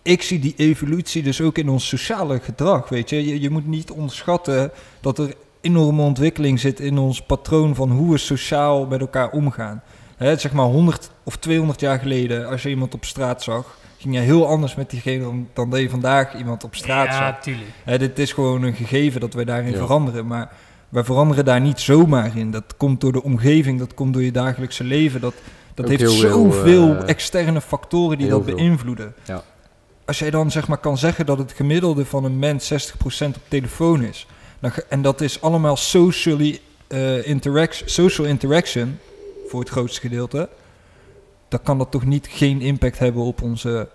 ik 0.03 0.23
zie 0.23 0.39
die 0.39 0.55
evolutie 0.57 1.23
dus 1.23 1.41
ook 1.41 1.59
in 1.59 1.69
ons 1.69 1.89
sociale 1.89 2.41
gedrag. 2.41 2.89
Weet 2.89 3.11
je? 3.11 3.27
Je, 3.27 3.41
je 3.41 3.51
moet 3.51 3.67
niet 3.67 3.91
onderschatten 3.91 4.71
dat 5.01 5.19
er 5.19 5.35
enorme 5.61 6.03
ontwikkeling 6.03 6.61
zit 6.61 6.81
in 6.81 6.99
ons 6.99 7.23
patroon 7.23 7.75
van 7.75 7.91
hoe 7.91 8.11
we 8.13 8.19
sociaal 8.19 8.87
met 8.87 9.01
elkaar 9.01 9.31
omgaan. 9.31 9.83
Hè, 10.17 10.37
zeg 10.37 10.53
maar 10.53 10.67
100 10.67 11.11
of 11.23 11.37
200 11.37 11.81
jaar 11.81 11.99
geleden, 11.99 12.49
als 12.49 12.63
je 12.63 12.69
iemand 12.69 12.95
op 12.95 13.05
straat 13.05 13.43
zag, 13.43 13.79
ging 13.99 14.15
je 14.15 14.21
heel 14.21 14.47
anders 14.47 14.75
met 14.75 14.91
diegene 14.91 15.23
dan, 15.25 15.49
dan 15.53 15.71
dat 15.71 15.81
je 15.81 15.91
vandaag 15.91 16.35
iemand 16.37 16.65
op 16.65 16.75
straat 16.75 17.07
zag. 17.15 17.19
Ja, 17.19 17.39
tuurlijk. 17.39 17.71
Hè, 17.85 17.99
dit 17.99 18.19
is 18.19 18.33
gewoon 18.33 18.63
een 18.63 18.75
gegeven 18.75 19.21
dat 19.21 19.35
wij 19.35 19.45
daarin 19.45 19.73
Ja. 19.73 19.79
veranderen. 19.79 20.27
Maar 20.27 20.51
wij 20.89 21.05
veranderen 21.05 21.45
daar 21.45 21.61
niet 21.61 21.81
zomaar 21.81 22.37
in. 22.37 22.51
Dat 22.51 22.77
komt 22.77 23.01
door 23.01 23.13
de 23.13 23.23
omgeving, 23.23 23.79
dat 23.79 23.95
komt 23.95 24.13
door 24.13 24.23
je 24.23 24.33
dagelijkse 24.33 24.85
leven. 24.85 25.21
Dat, 25.21 25.35
dat 25.75 25.85
Ook 25.85 25.91
heeft 25.99 26.13
zoveel 26.13 26.97
eh, 26.97 27.09
externe 27.09 27.61
factoren 27.61 28.19
die 28.19 28.29
dat 28.29 28.45
beïnvloeden. 28.45 29.15
Ja. 29.25 29.43
Als 30.09 30.19
jij 30.19 30.31
dan 30.31 30.51
zeg 30.51 30.69
maar 30.69 30.79
kan 30.79 30.99
zeggen 30.99 31.27
dat 31.27 31.39
het 31.39 31.53
gemiddelde 31.53 32.05
van 32.05 32.25
een 32.25 32.39
mens 32.39 32.73
60% 32.73 33.37
op 33.37 33.43
telefoon 33.49 34.03
is. 34.03 34.27
Dan 34.59 34.73
en 34.89 35.03
dat 35.03 35.21
is 35.21 35.41
allemaal 35.41 35.77
socially, 35.77 36.61
eh, 36.87 37.27
interaction, 37.27 37.89
social 37.89 38.27
interaction 38.27 38.99
voor 39.49 39.61
het 39.61 39.69
grootste 39.69 40.01
gedeelte. 40.01 40.49
Dan 41.49 41.63
kan 41.63 41.79
dat 41.79 41.91
toch 41.91 42.05
niet 42.05 42.27
geen 42.31 42.61
impact 42.61 42.99
hebben 42.99 43.23
op 43.23 43.43
onze 43.43 43.89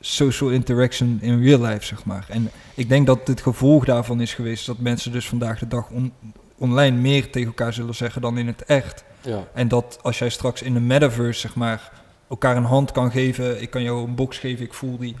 social 0.00 0.50
interaction 0.50 1.18
in 1.20 1.42
real 1.42 1.60
life, 1.60 1.84
zeg 1.84 2.04
maar. 2.04 2.26
En 2.28 2.50
ik 2.74 2.88
denk 2.88 3.06
dat 3.06 3.26
het 3.26 3.40
gevolg 3.40 3.84
daarvan 3.84 4.20
is 4.20 4.34
geweest 4.34 4.66
dat 4.66 4.78
mensen 4.78 5.12
dus 5.12 5.28
vandaag 5.28 5.58
de 5.58 5.68
dag 5.68 5.90
on- 5.90 6.12
online 6.58 6.96
meer 6.96 7.30
tegen 7.30 7.48
elkaar 7.48 7.72
zullen 7.72 7.94
zeggen 7.94 8.22
dan 8.22 8.38
in 8.38 8.46
het 8.46 8.64
echt. 8.64 9.04
Ja. 9.20 9.44
En 9.52 9.68
dat 9.68 9.98
als 10.02 10.18
jij 10.18 10.28
straks 10.30 10.62
in 10.62 10.74
de 10.74 10.80
metaverse, 10.80 11.40
zeg 11.40 11.54
maar, 11.54 11.92
elkaar 12.28 12.56
een 12.56 12.64
hand 12.64 12.92
kan 12.92 13.10
geven. 13.10 13.62
Ik 13.62 13.70
kan 13.70 13.82
jou 13.82 14.06
een 14.08 14.14
box 14.14 14.38
geven, 14.38 14.64
ik 14.64 14.74
voel 14.74 14.98
die. 14.98 15.14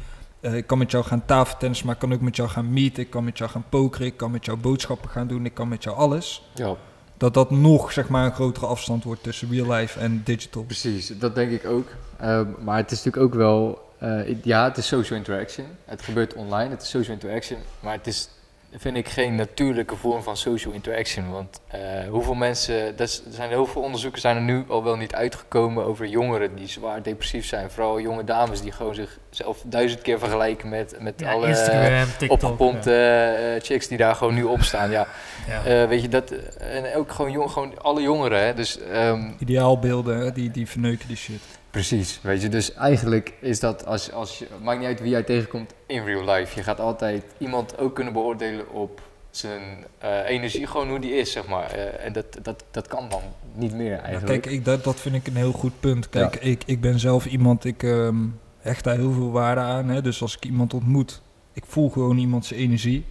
Eh, 0.44 0.54
ik 0.56 0.66
kan 0.66 0.78
met 0.78 0.90
jou 0.90 1.04
gaan 1.04 1.24
tafeltennis, 1.24 1.82
maar 1.82 1.94
ik 1.94 2.00
kan 2.00 2.12
ook 2.12 2.20
met 2.20 2.36
jou 2.36 2.48
gaan 2.48 2.72
meeten. 2.72 3.02
Ik 3.02 3.10
kan 3.10 3.24
met 3.24 3.38
jou 3.38 3.50
gaan 3.50 3.64
pokeren, 3.68 4.06
ik 4.06 4.16
kan 4.16 4.30
met 4.30 4.44
jou 4.44 4.58
boodschappen 4.58 5.10
gaan 5.10 5.26
doen. 5.26 5.44
Ik 5.44 5.54
kan 5.54 5.68
met 5.68 5.82
jou 5.82 5.96
alles. 5.96 6.42
ja, 6.54 6.74
Dat 7.16 7.34
dat 7.34 7.50
nog, 7.50 7.92
zeg 7.92 8.08
maar, 8.08 8.24
een 8.24 8.32
grotere 8.34 8.66
afstand 8.66 9.04
wordt 9.04 9.22
tussen 9.22 9.50
real 9.50 9.72
life 9.72 9.98
en 10.00 10.20
digital. 10.24 10.62
precies. 10.62 11.18
Dat 11.18 11.34
denk 11.34 11.50
ik 11.50 11.66
ook. 11.66 11.88
Ehm, 12.18 12.46
maar 12.64 12.76
het 12.76 12.90
is 12.90 13.02
natuurlijk 13.04 13.24
ook 13.24 13.34
wel... 13.40 13.88
eh, 13.98 14.42
ja, 14.42 14.64
het 14.64 14.76
is 14.76 14.86
social 14.86 15.18
interaction. 15.18 15.66
Het 15.84 16.02
gebeurt 16.02 16.34
online, 16.34 16.70
het 16.70 16.82
is 16.82 16.90
social 16.90 17.14
interaction. 17.14 17.58
Maar 17.80 17.92
het 17.92 18.06
is, 18.06 18.28
vind 18.76 18.96
ik, 18.96 19.08
geen 19.08 19.34
natuurlijke 19.34 19.96
vorm 19.96 20.22
van 20.22 20.36
social 20.36 20.72
interaction. 20.72 21.30
Want 21.30 21.60
eh, 21.66 21.80
hoeveel 22.08 22.34
mensen... 22.34 22.98
Er 22.98 23.08
zijn 23.28 23.48
heel 23.48 23.66
veel 23.66 23.82
onderzoeken 23.82 24.20
zijn 24.20 24.36
er 24.36 24.42
nu 24.42 24.64
al 24.68 24.84
wel 24.84 24.96
niet 24.96 25.14
uitgekomen 25.14 25.84
over 25.84 26.06
jongeren 26.06 26.54
die 26.56 26.68
zwaar 26.68 27.02
depressief 27.02 27.46
zijn. 27.46 27.70
Vooral 27.70 28.00
jonge 28.00 28.24
dames 28.24 28.60
die 28.60 28.72
gewoon 28.72 28.94
zichzelf 28.94 29.62
duizend 29.66 30.02
keer 30.02 30.18
vergelijken 30.18 30.68
met, 30.68 30.96
met 31.00 31.20
Ja, 31.20 31.32
alle... 31.32 31.48
Instagram, 31.48 32.06
TikTok. 32.18 32.30
opgepompte 32.30 32.94
eh, 32.94 33.62
chicks 33.62 33.88
die 33.88 33.98
daar 33.98 34.14
gewoon 34.14 34.34
nu 34.34 34.42
op 34.42 34.62
staan. 34.62 34.90
Ja, 34.90 35.06
ja. 35.48 35.64
Eh, 35.64 35.88
weet 35.88 36.02
je 36.02 36.08
dat 36.08 36.30
en 36.58 36.94
ook 36.94 37.12
gewoon 37.12 37.30
jong, 37.30 37.50
gewoon 37.50 37.82
alle 37.82 38.02
jongeren. 38.02 38.44
Hè? 38.44 38.54
Dus 38.54 38.80
ehm, 38.80 39.30
Ideaalbeelden, 39.38 40.34
die, 40.34 40.50
die 40.50 40.68
verneuken 40.68 41.08
die 41.08 41.16
shit. 41.16 41.40
Precies, 41.74 42.18
weet 42.22 42.42
je. 42.42 42.48
Dus 42.48 42.74
eigenlijk 42.74 43.32
is 43.40 43.60
dat 43.60 43.86
als, 43.86 44.12
als 44.12 44.38
je 44.38 44.46
maakt 44.62 44.78
niet 44.78 44.88
uit 44.88 45.00
wie 45.00 45.10
jij 45.10 45.22
tegenkomt 45.22 45.74
in 45.86 46.04
real 46.04 46.24
life. 46.34 46.56
Je 46.56 46.62
gaat 46.62 46.80
altijd 46.80 47.24
iemand 47.38 47.78
ook 47.78 47.94
kunnen 47.94 48.12
beoordelen 48.12 48.70
op 48.72 49.00
zijn 49.30 49.62
eh, 49.98 50.28
energie, 50.28 50.66
gewoon 50.66 50.88
hoe 50.88 50.98
die 50.98 51.12
is, 51.12 51.32
zeg 51.32 51.46
maar. 51.46 51.70
Eh, 51.70 52.04
en 52.06 52.12
dat, 52.12 52.38
dat, 52.42 52.64
dat 52.70 52.86
kan 52.86 53.08
dan 53.08 53.22
niet 53.54 53.72
meer 53.74 53.90
Nou, 53.90 54.02
eigenlijk. 54.02 54.42
kijk, 54.42 54.54
ik, 54.54 54.64
dat, 54.64 54.84
dat 54.84 55.00
vind 55.00 55.14
ik 55.14 55.26
een 55.26 55.36
heel 55.36 55.52
goed 55.52 55.80
punt. 55.80 56.08
Kijk, 56.08 56.34
Ja. 56.34 56.40
ik, 56.40 56.62
ik 56.66 56.80
ben 56.80 56.98
zelf 56.98 57.26
iemand, 57.26 57.64
ik 57.64 57.82
ehm, 57.82 58.16
hecht 58.58 58.84
daar 58.84 58.96
heel 58.96 59.12
veel 59.12 59.30
waarde 59.30 59.60
aan. 59.60 59.88
Hè? 59.88 60.02
Dus 60.02 60.22
als 60.22 60.36
ik 60.36 60.44
iemand 60.44 60.74
ontmoet, 60.74 61.22
ik 61.52 61.64
voel 61.66 61.90
gewoon 61.90 62.18
iemand 62.18 62.46
zijn 62.46 62.60
energie. 62.60 63.04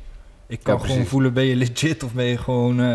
Ik 0.47 0.59
kan 0.63 0.73
Ja, 0.73 0.79
gewoon 0.79 0.93
precies. 0.95 1.11
voelen, 1.11 1.33
ben 1.33 1.43
je 1.43 1.55
legit 1.55 2.03
of 2.03 2.13
ben 2.13 2.25
je 2.25 2.37
gewoon... 2.37 2.79
eh, 2.79 2.85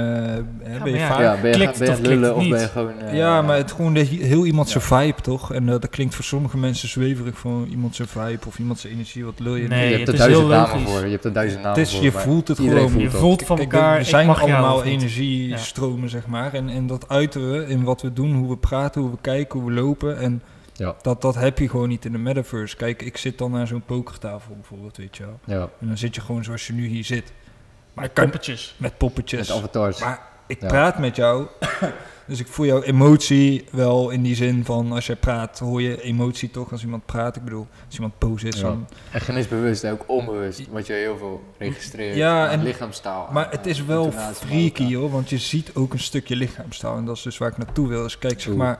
hè, 0.62 0.78
ben 0.82 0.92
je 0.92 0.98
ja, 0.98 1.08
vaak- 1.08 1.20
ja, 1.20 1.40
ben 1.40 1.50
je, 1.50 1.56
klikt 1.56 1.78
ben 1.78 1.88
je 1.88 1.94
of 1.94 2.00
lullen 2.00 2.34
of 2.34 2.48
ben 2.48 2.60
je 2.60 2.66
gewoon... 2.68 2.98
eh, 2.98 3.16
ja, 3.16 3.42
maar 3.42 3.56
het 3.56 3.72
gewoon 3.72 3.94
de, 3.94 4.00
heel 4.00 4.46
iemand 4.46 4.68
zijn 4.68 4.84
Ja. 4.88 4.98
vibe, 5.06 5.20
toch? 5.20 5.52
En 5.52 5.62
eh, 5.68 5.74
dat 5.80 5.88
klinkt 5.88 6.14
voor 6.14 6.24
sommige 6.24 6.56
mensen 6.58 6.88
zweverig, 6.88 7.38
van 7.38 7.66
iemand 7.70 7.94
zijn 7.96 8.08
vibe 8.08 8.46
of 8.46 8.58
iemand 8.58 8.78
zijn 8.78 8.92
energie. 8.92 9.24
Wat 9.24 9.34
lul 9.40 9.54
je? 9.54 9.68
Nee, 9.68 9.88
je 9.90 9.96
hebt 9.96 10.08
er 10.08 10.14
is 10.14 10.20
duizend 10.20 10.48
namen 10.48 10.68
logisch. 10.80 10.90
voor. 10.92 11.04
Je 11.04 11.10
hebt 11.10 11.24
er 11.24 11.32
duizend 11.32 11.62
namen 11.62 11.78
het 11.78 11.88
is, 11.88 11.94
voor. 11.94 12.04
je 12.04 12.12
voelt 12.12 12.48
het 12.48 12.58
gewoon. 12.58 12.98
je 12.98 13.10
voelt 13.10 13.42
van 13.42 13.56
Kijk, 13.56 13.72
elkaar, 13.72 13.94
er 13.94 14.00
ik 14.00 14.06
zijn 14.06 14.28
allemaal 14.28 14.84
energiestromen, 14.84 16.08
zeg 16.10 16.26
maar. 16.26 16.52
En, 16.54 16.68
en 16.68 16.86
dat 16.86 17.08
uiten 17.08 17.50
we 17.52 17.66
in 17.66 17.84
wat 17.84 18.02
we 18.02 18.12
doen, 18.12 18.34
hoe 18.34 18.48
we 18.48 18.56
praten, 18.56 19.00
hoe 19.00 19.10
we 19.10 19.16
kijken, 19.20 19.60
hoe 19.60 19.68
we 19.68 19.80
lopen. 19.80 20.18
En 20.18 20.42
Ja. 20.78 20.94
dat, 21.02 21.22
dat 21.22 21.34
heb 21.34 21.58
je 21.58 21.68
gewoon 21.68 21.88
niet 21.88 22.04
in 22.04 22.12
de 22.12 22.18
metaverse. 22.18 22.76
Kijk, 22.76 23.02
ik 23.02 23.16
zit 23.16 23.38
dan 23.38 23.56
aan 23.56 23.66
zo'n 23.66 23.82
pokertafel 23.86 24.54
bijvoorbeeld, 24.54 24.96
weet 24.96 25.16
je 25.16 25.24
wel. 25.24 25.38
Ja, 25.44 25.68
En 25.80 25.86
dan 25.86 25.98
zit 25.98 26.14
je 26.14 26.20
gewoon 26.20 26.44
zoals 26.44 26.66
je 26.66 26.72
nu 26.72 26.86
hier 26.86 27.04
zit. 27.04 27.24
Maar 27.24 28.04
Met 28.04 28.04
ik 28.04 28.14
kan 28.14 28.24
poppetjes. 28.24 28.74
met 28.78 28.98
poppetjes. 28.98 29.48
met 29.48 29.56
avatars. 29.56 30.00
Maar 30.00 30.20
ik 30.46 30.60
Ja. 30.60 30.66
praat 30.66 30.98
met 30.98 31.16
jou. 31.16 31.46
dus 32.26 32.40
ik 32.40 32.46
voel 32.46 32.66
jouw 32.66 32.82
emotie 32.82 33.64
wel 33.70 34.10
in 34.10 34.22
die 34.22 34.34
zin 34.34 34.64
van 34.64 34.92
als 34.92 35.06
jij 35.06 35.16
praat, 35.16 35.58
hoor 35.58 35.82
je 35.82 36.02
emotie 36.02 36.50
toch 36.50 36.72
als 36.72 36.82
iemand 36.82 37.06
praat. 37.06 37.36
Ik 37.36 37.44
bedoel, 37.44 37.66
als 37.86 37.94
iemand 37.94 38.18
boos 38.18 38.42
is. 38.44 38.56
Ja. 38.56 38.62
Dan, 38.62 38.88
En 39.12 39.20
geen 39.20 39.36
is 39.36 39.48
bewust, 39.48 39.86
ook 39.86 40.04
onbewust. 40.06 40.68
Wat 40.70 40.86
je 40.86 40.92
heel 40.92 41.16
veel 41.18 41.42
registreert. 41.58 42.16
Ja, 42.16 42.50
en- 42.50 42.62
lichaamstaal. 42.62 43.28
maar 43.32 43.44
aan, 43.44 43.50
het 43.50 43.66
is 43.66 43.84
wel 43.84 44.12
freaky 44.34 44.94
hoor, 44.94 45.10
want 45.10 45.30
je 45.30 45.38
ziet 45.38 45.70
ook 45.74 45.92
een 45.92 45.98
stukje 45.98 46.36
lichaamstaal. 46.36 46.96
En 46.96 47.04
dat 47.04 47.16
is 47.16 47.22
dus 47.22 47.38
waar 47.38 47.50
ik 47.50 47.56
naartoe 47.58 47.88
wil. 47.88 48.02
Dus 48.02 48.18
kijk, 48.18 48.40
zeg 48.40 48.48
Oeh. 48.52 48.58
maar, 48.62 48.78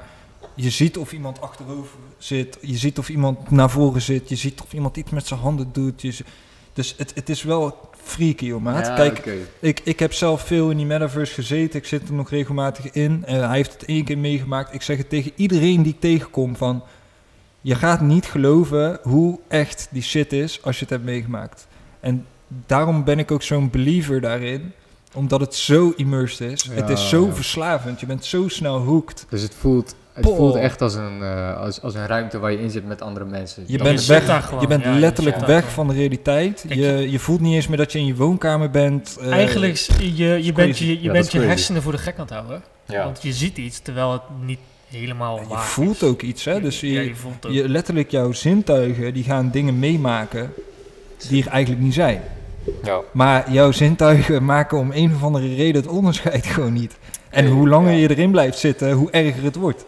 je 0.61 0.71
ziet 0.71 0.99
of 0.99 1.13
iemand 1.13 1.41
achterover 1.41 1.99
zit. 2.19 2.59
Je 2.61 2.77
ziet 2.77 2.99
of 2.99 3.09
iemand 3.09 3.51
naar 3.51 3.71
voren 3.71 4.03
zit. 4.03 4.29
Je 4.29 4.37
ziet 4.37 4.61
of 4.61 4.73
iemand 4.73 4.97
iets 4.97 5.11
met 5.11 5.27
zijn 5.27 5.41
handen 5.41 5.69
doet. 5.73 6.03
Je, 6.03 6.17
dus 6.73 6.95
het, 6.97 7.15
het 7.15 7.29
is 7.29 7.43
wel 7.43 7.91
freaky 8.03 8.51
hoor, 8.51 8.63
maat. 8.63 8.87
Ja, 8.87 8.95
Kijk. 8.95 9.47
Ik, 9.59 9.81
ik 9.85 9.99
heb 9.99 10.13
zelf 10.13 10.43
veel 10.43 10.71
in 10.71 10.77
die 10.77 10.87
metaverse 10.87 11.35
gezeten. 11.35 11.79
Ik 11.79 11.87
zit 11.87 12.09
er 12.09 12.15
nog 12.15 12.31
regelmatig 12.31 12.91
in. 12.91 13.25
Eh, 13.25 13.47
hij 13.47 13.57
heeft 13.57 13.73
het 13.73 13.85
één 13.85 14.05
keer 14.05 14.19
meegemaakt. 14.19 14.75
Ik 14.75 14.83
zeg 14.83 14.97
het 14.97 15.09
tegen 15.09 15.33
iedereen 15.35 15.83
die 15.83 15.93
ik 15.93 16.01
tegenkom 16.01 16.57
van... 16.57 16.83
Je 17.61 17.75
gaat 17.75 18.01
niet 18.01 18.27
geloven 18.27 19.01
hoe 19.03 19.39
echt 19.49 19.89
die 19.91 20.03
shit 20.03 20.33
is 20.33 20.63
als 20.63 20.77
je 20.77 20.81
het 20.81 20.91
hebt 20.91 21.05
meegemaakt. 21.05 21.67
En 22.01 22.27
daarom 22.67 23.05
ben 23.05 23.19
ik 23.19 23.31
ook 23.31 23.43
zo'n 23.43 23.71
believer 23.71 24.21
daarin. 24.21 24.73
Omdat 25.15 25.41
het 25.41 25.55
zo 25.55 25.93
immersed 25.97 26.53
is. 26.53 26.65
het 26.71 26.89
is 26.89 27.09
zo 27.09 27.27
ja. 27.27 27.33
verslavend. 27.33 28.01
Je 28.01 28.07
bent 28.07 28.25
zo 28.25 28.49
snel 28.49 28.79
hooked. 28.79 29.27
Dus 29.29 29.43
het 29.43 29.55
voelt 29.55 29.95
Het 30.27 30.37
voelt 30.37 30.55
echt 30.55 30.83
als 30.83 30.95
een, 30.95 31.23
eh, 31.23 31.61
als, 31.61 31.83
als 31.83 31.95
een 31.95 32.07
ruimte 32.07 32.39
waar 32.39 32.53
je 32.53 32.61
in 32.61 32.71
zit 32.71 32.87
met 32.87 33.03
andere 33.03 33.25
mensen. 33.25 33.65
Je 33.67 33.79
Dat 33.79 33.87
bent, 33.87 34.07
weg, 34.07 34.51
je 34.61 34.67
bent 34.67 34.85
ja, 34.85 34.93
je 34.93 34.99
letterlijk 35.01 35.37
weg 35.39 35.71
van 35.73 35.89
de 35.89 35.95
realiteit. 35.95 36.65
Kijk, 36.69 36.81
Je, 36.81 37.11
je 37.11 37.19
voelt 37.19 37.41
niet 37.41 37.55
eens 37.55 37.69
meer 37.69 37.77
dat 37.77 37.93
je 37.93 37.99
in 37.99 38.07
je 38.07 38.15
woonkamer 38.15 38.71
bent. 38.71 39.17
eh, 39.21 39.33
Eigenlijk, 39.33 39.77
je, 39.99 40.45
je, 40.45 40.53
bent 40.53 40.79
je, 40.79 40.87
je, 40.87 41.03
Ja, 41.03 41.13
bent 41.13 41.33
je 41.33 41.39
hersenen 41.41 41.83
voor 41.83 41.93
de 41.93 41.99
gek 41.99 42.15
aan 42.19 42.25
het 42.25 42.31
houden. 42.35 42.63
Ja. 42.85 43.05
Want 43.05 43.23
je 43.23 43.33
ziet 43.33 43.59
iets, 43.59 43.79
terwijl 43.81 44.13
het 44.13 44.23
niet 44.45 44.59
helemaal 44.89 45.41
je 45.41 45.47
waar 45.49 45.65
voelt 45.65 46.03
is. 46.03 46.09
ook 46.09 46.23
iets, 46.23 46.45
hè? 46.45 46.61
Dus 46.61 46.81
je, 46.81 46.93
ja, 46.93 47.01
je 47.01 47.15
voelt 47.15 47.47
ook. 47.47 47.53
je, 47.53 47.69
letterlijk 47.69 48.11
jouw 48.11 48.33
zintuigen 48.33 49.15
die 49.15 49.25
gaan 49.25 49.51
dingen 49.51 49.79
meemaken 49.79 50.53
die 51.29 51.45
er 51.45 51.51
eigenlijk 51.51 51.83
niet 51.85 51.95
zijn. 51.95 52.21
Ja. 52.85 53.01
Maar 53.13 53.53
jouw 53.53 53.73
zintuigen 53.73 54.45
maken 54.45 54.79
om 54.79 54.91
een 54.93 55.15
of 55.15 55.23
andere 55.23 55.55
reden 55.55 55.83
het 55.83 55.91
onderscheid 55.91 56.47
gewoon 56.55 56.73
niet. 56.73 56.97
En 57.31 57.47
hoe 57.47 57.69
langer 57.69 57.93
ja. 57.93 57.99
je 57.99 58.11
erin 58.11 58.31
blijft 58.31 58.59
zitten, 58.59 58.93
hoe 58.93 59.11
erger 59.11 59.43
het 59.45 59.57
wordt. 59.57 59.85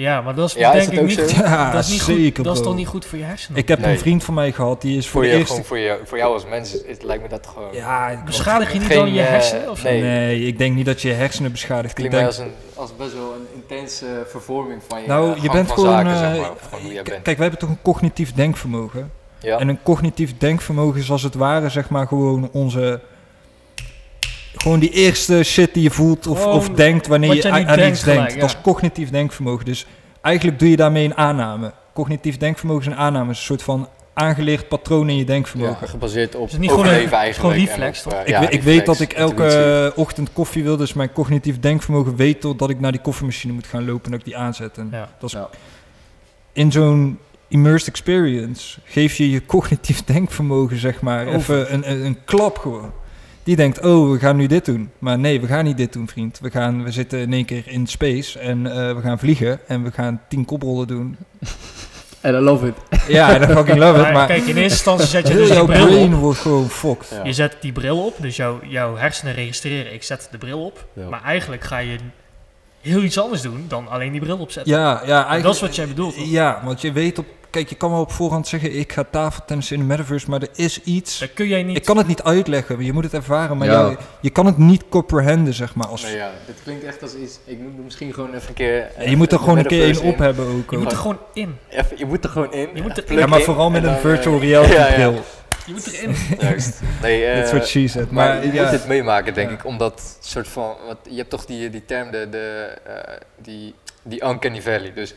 Ja, 0.00 0.20
maar 0.20 0.34
dat 0.34 0.48
is 0.48 0.54
Ja, 0.54 0.72
denk 0.72 0.90
ik 0.92 1.02
niet? 1.02 1.30
Ja, 1.30 1.70
dat 1.70 1.84
is 1.84 1.90
niet 1.90 2.00
zeker 2.00 2.34
goed. 2.36 2.44
Dat 2.44 2.56
is 2.56 2.62
toch 2.62 2.74
niet 2.74 2.86
goed 2.86 3.04
voor 3.04 3.18
je 3.18 3.24
hersenen? 3.24 3.58
Ik 3.58 3.68
heb 3.68 3.78
Nee. 3.78 3.92
een 3.92 3.98
vriend 3.98 4.24
van 4.24 4.34
mij 4.34 4.52
gehad, 4.52 4.80
die 4.80 4.96
is 4.96 5.04
voor 5.08 5.12
Voor, 5.12 5.22
de 5.22 5.28
je, 5.28 5.36
eerste... 5.38 5.64
voor, 5.64 5.78
je, 5.78 5.98
voor 6.04 6.18
jou 6.18 6.32
als 6.32 6.46
mens 6.46 6.74
is- 6.74 6.82
het 6.86 7.02
lijkt 7.02 7.22
me 7.22 7.28
dat 7.28 7.46
gewoon... 7.46 7.68
Ja, 7.72 8.22
Beschadig 8.24 8.72
je 8.72 8.78
niet 8.78 8.86
Geen, 8.88 8.98
dan 8.98 9.12
je 9.12 9.20
eh, 9.22 9.28
hersenen? 9.28 9.70
Of 9.70 9.78
zo? 9.78 9.88
nee. 9.88 10.00
nee, 10.02 10.46
ik 10.46 10.58
denk 10.58 10.74
niet 10.74 10.86
dat 10.86 11.02
je 11.02 11.08
je 11.08 11.14
hersenen 11.14 11.50
beschadigt. 11.52 11.88
Ik 11.90 11.94
klinkt 11.94 12.14
denk, 12.14 12.26
als, 12.26 12.38
een, 12.38 12.52
als 12.74 12.96
best 12.96 13.12
wel 13.14 13.34
een 13.34 13.60
intense 13.62 14.06
vervorming 14.28 14.82
van 14.88 15.00
je 15.00 15.06
nou, 15.06 15.28
eh, 15.30 15.34
je 15.34 15.40
gang 15.40 15.52
bent 15.52 15.66
van 15.66 15.76
gewoon... 15.76 15.92
zaken, 15.92 16.10
eh, 16.12 16.18
zeg 16.18 16.40
maar. 16.40 16.50
Of 16.50 16.62
gewoon 16.62 16.84
hoe 16.84 16.92
jij 16.92 17.02
k- 17.02 17.08
bent. 17.08 17.22
Kijk, 17.22 17.36
wij 17.38 17.46
hebben 17.48 17.68
toch 17.68 17.76
een 17.76 17.82
cognitief 17.82 18.32
denkvermogen. 18.32 19.10
Ja. 19.38 19.58
En 19.58 19.68
een 19.68 19.82
cognitief 19.82 20.38
denkvermogen 20.38 21.00
is 21.00 21.10
als 21.10 21.22
het 21.22 21.34
ware, 21.34 21.68
zeg 21.68 21.88
maar, 21.88 22.06
gewoon 22.06 22.48
onze... 22.52 23.00
Gewoon 24.62 24.78
die 24.80 24.90
eerste 24.90 25.42
shit 25.42 25.74
die 25.74 25.82
je 25.82 25.90
voelt 25.90 26.26
of, 26.26 26.40
Gewoon 26.42 26.56
of 26.56 26.68
denkt 26.68 27.06
wanneer 27.06 27.28
wat 27.28 27.36
je 27.36 27.42
jij 27.42 27.52
aan, 27.52 27.60
nu 27.62 27.66
aan 27.68 27.76
denkt 27.76 27.92
iets 27.96 28.04
denkt. 28.04 28.20
gelijk, 28.20 28.34
ja. 28.34 28.40
Dat 28.46 28.50
is 28.56 28.60
cognitief 28.62 29.10
denkvermogen. 29.10 29.64
Dus 29.64 29.86
eigenlijk 30.22 30.58
doe 30.58 30.70
je 30.70 30.76
daarmee 30.76 31.04
een 31.04 31.16
aanname. 31.16 31.72
Cognitief 31.94 32.36
denkvermogen 32.36 32.82
is 32.82 32.86
een 32.92 32.98
aanname. 32.98 33.30
is 33.30 33.38
een 33.38 33.44
soort 33.44 33.62
van 33.62 33.88
aangeleerd 34.14 34.68
patroon 34.68 35.08
in 35.08 35.16
je 35.16 35.24
denkvermogen. 35.24 35.76
Ja, 35.80 35.86
gebaseerd 35.86 36.34
op 36.34 36.46
Is 36.46 36.52
het 36.52 36.60
niet 36.60 36.70
gewoon 36.70 36.84
overleven 36.84 37.12
een- 37.12 37.18
eigenlijk. 37.18 37.54
gewoon 37.54 37.68
en 37.68 37.74
reflex, 37.74 38.04
op, 38.04 38.10
toch? 38.12 38.20
eh, 38.20 38.26
Ik, 38.26 38.28
ja, 38.28 38.38
we- 38.38 38.44
ik 38.44 38.50
reflex, 38.52 38.76
weet 38.76 38.86
dat 38.86 39.00
ik 39.00 39.12
elke 39.12 39.42
intuïtie. 39.44 39.96
ochtend 39.96 40.32
koffie 40.32 40.62
wil, 40.62 40.76
dus 40.76 40.92
mijn 40.92 41.12
cognitief 41.12 41.60
denkvermogen 41.60 42.16
weet 42.16 42.40
tot 42.40 42.58
dat 42.58 42.70
ik 42.70 42.80
naar 42.80 42.92
die 42.92 43.00
koffiemachine 43.00 43.52
moet 43.52 43.66
gaan 43.66 43.84
lopen 43.84 44.04
en 44.04 44.10
dat 44.10 44.20
ik 44.20 44.26
die 44.26 44.36
aanzet. 44.36 44.78
En 44.78 44.88
Ja. 44.92 45.08
dat 45.18 45.28
is, 45.28 45.32
Ja. 45.32 45.48
In 46.52 46.72
zo'n 46.72 47.18
immersed 47.48 47.88
experience 47.88 48.78
geef 48.84 49.16
je 49.16 49.30
je 49.30 49.46
cognitief 49.46 50.04
denkvermogen, 50.14 50.76
zeg 50.78 51.00
maar, 51.00 51.26
Over. 51.26 51.36
even 51.60 51.74
een, 51.74 51.90
een, 51.90 52.04
een 52.04 52.18
klap 52.24 52.58
gewoon. 52.58 52.92
Die 53.50 53.58
denkt, 53.58 53.80
oh, 53.84 54.10
we 54.10 54.18
gaan 54.18 54.36
nu 54.36 54.46
dit 54.46 54.64
doen. 54.64 54.90
Maar 54.98 55.18
nee, 55.18 55.40
we 55.40 55.46
gaan 55.46 55.64
niet 55.64 55.76
dit 55.76 55.92
doen, 55.92 56.08
vriend. 56.08 56.38
We, 56.40 56.50
gaan, 56.50 56.84
we 56.84 56.90
zitten 56.90 57.18
in 57.18 57.32
één 57.32 57.44
keer 57.44 57.62
in 57.66 57.86
space 57.86 58.38
en 58.38 58.66
eh, 58.66 58.94
we 58.94 59.00
gaan 59.00 59.18
vliegen 59.18 59.60
en 59.66 59.82
we 59.82 59.90
gaan 59.90 60.20
tien 60.28 60.44
koprollen 60.44 60.86
doen. 60.86 61.16
En 62.20 62.34
I 62.34 62.38
love 62.38 62.66
it. 62.66 62.74
Ja, 63.08 63.38
dat 63.38 63.50
fucking 63.50 63.78
love 63.78 63.96
it, 63.96 64.02
Maar 64.02 64.12
maar 64.12 64.26
kijk, 64.26 64.40
in 64.40 64.46
eerste 64.46 64.62
instantie 64.62 65.06
zet 65.06 65.28
je 65.28 65.34
dus 65.42 65.48
jouw 65.48 65.66
bril 65.66 65.86
brain 65.86 66.14
op. 66.14 66.20
wordt 66.20 66.38
gewoon 66.38 66.68
fucked. 66.68 67.08
Ja. 67.10 67.24
Je 67.24 67.32
zet 67.32 67.56
die 67.60 67.72
bril 67.72 68.04
op, 68.04 68.14
dus 68.20 68.36
jouw, 68.36 68.60
jouw 68.62 68.96
hersenen 68.96 69.34
registreren, 69.34 69.94
ik 69.94 70.02
zet 70.02 70.28
de 70.30 70.38
bril 70.38 70.64
op. 70.64 70.86
Ja. 70.92 71.08
Maar 71.08 71.22
eigenlijk 71.22 71.64
ga 71.64 71.78
je 71.78 71.98
heel 72.80 73.02
iets 73.02 73.18
anders 73.18 73.42
doen 73.42 73.64
dan 73.68 73.88
alleen 73.88 74.12
die 74.12 74.20
bril 74.20 74.38
opzetten. 74.38 74.72
Ja, 74.72 75.02
ja, 75.06 75.14
eigenlijk, 75.14 75.42
dat 75.42 75.54
is 75.54 75.60
wat 75.60 75.74
jij 75.74 75.86
bedoelt, 75.86 76.14
toch? 76.14 76.30
Ja, 76.30 76.60
want 76.64 76.80
je 76.80 76.92
weet 76.92 77.18
op... 77.18 77.26
Kijk, 77.50 77.68
je 77.68 77.74
kan 77.74 77.90
wel 77.90 78.00
op 78.00 78.12
voorhand 78.12 78.48
zeggen, 78.48 78.74
ik 78.78 78.92
ga 78.92 79.04
tafeltennissen 79.10 79.76
in 79.76 79.82
de 79.82 79.88
metaverse, 79.88 80.30
maar 80.30 80.40
er 80.42 80.48
is 80.54 80.82
iets... 80.82 81.18
Dat 81.18 81.32
kun 81.32 81.48
jij 81.48 81.62
niet... 81.62 81.76
Ik 81.76 81.84
kan 81.84 81.96
het 81.96 82.06
niet 82.06 82.22
uitleggen, 82.22 82.84
je 82.84 82.92
moet 82.92 83.04
het 83.04 83.14
ervaren, 83.14 83.56
maar 83.56 83.68
Ja. 83.68 83.88
je, 83.88 83.96
je 84.20 84.30
kan 84.30 84.46
het 84.46 84.58
niet 84.58 84.84
comprehenden, 84.88 85.54
zeg 85.54 85.74
maar. 85.74 85.86
Als, 85.86 86.02
Nee, 86.02 86.16
ja, 86.16 86.30
dit 86.46 86.56
klinkt 86.62 86.84
echt 86.84 87.02
als 87.02 87.14
iets... 87.14 87.38
Ik 87.44 87.58
moet 87.58 87.76
er 87.78 87.84
misschien 87.84 88.14
gewoon 88.14 88.34
even 88.34 88.48
een 88.48 88.54
keer... 88.54 88.90
je 89.10 89.16
moet 89.16 89.32
er 89.32 89.38
gewoon 89.38 89.58
een 89.58 89.66
keer 89.66 89.82
één 89.84 90.02
op 90.02 90.14
in. 90.16 90.22
hebben 90.22 90.46
ook. 90.46 90.70
je 90.70 90.78
moet 90.78 90.92
er 90.92 90.98
gewoon 90.98 91.18
in. 91.32 91.56
Even, 91.68 91.98
je 91.98 92.06
moet 92.06 92.24
er 92.24 92.30
gewoon 92.30 92.52
in. 92.52 92.68
Je 92.74 92.82
moet 92.82 92.96
er- 93.08 93.18
ja, 93.18 93.26
maar 93.26 93.38
in 93.38 93.44
vooral 93.44 93.70
met 93.70 93.82
en 93.82 93.88
een 93.88 93.92
dan, 93.92 94.02
virtual 94.02 94.34
eh, 94.40 94.48
reality 94.48 94.72
ja, 94.72 94.86
ja. 94.88 94.94
bril. 94.94 95.22
Je 95.66 95.72
moet 95.72 95.92
erin. 95.92 96.14
Juist. 96.48 96.80
Nee, 97.02 97.24
eh, 97.26 97.38
That's 97.38 97.52
what 97.52 97.66
she 97.68 97.88
said. 97.88 98.10
Maar, 98.10 98.34
Maar, 98.34 98.46
je 98.46 98.52
ja, 98.52 98.62
moet 98.62 98.70
dit 98.70 98.86
meemaken, 98.86 99.34
denk 99.34 99.48
Ja. 99.50 99.54
ik, 99.56 99.64
omdat 99.64 100.18
soort 100.20 100.48
van... 100.48 100.74
Want 100.86 100.98
je 101.10 101.16
hebt 101.16 101.30
toch 101.30 101.44
die, 101.44 101.70
die 101.70 101.84
term, 101.84 102.10
de, 102.10 102.26
de, 102.30 102.74
eh, 102.86 103.14
die, 103.42 103.74
die 104.02 104.24
uncanny 104.24 104.62
valley. 104.62 104.92
Dus 104.94 105.14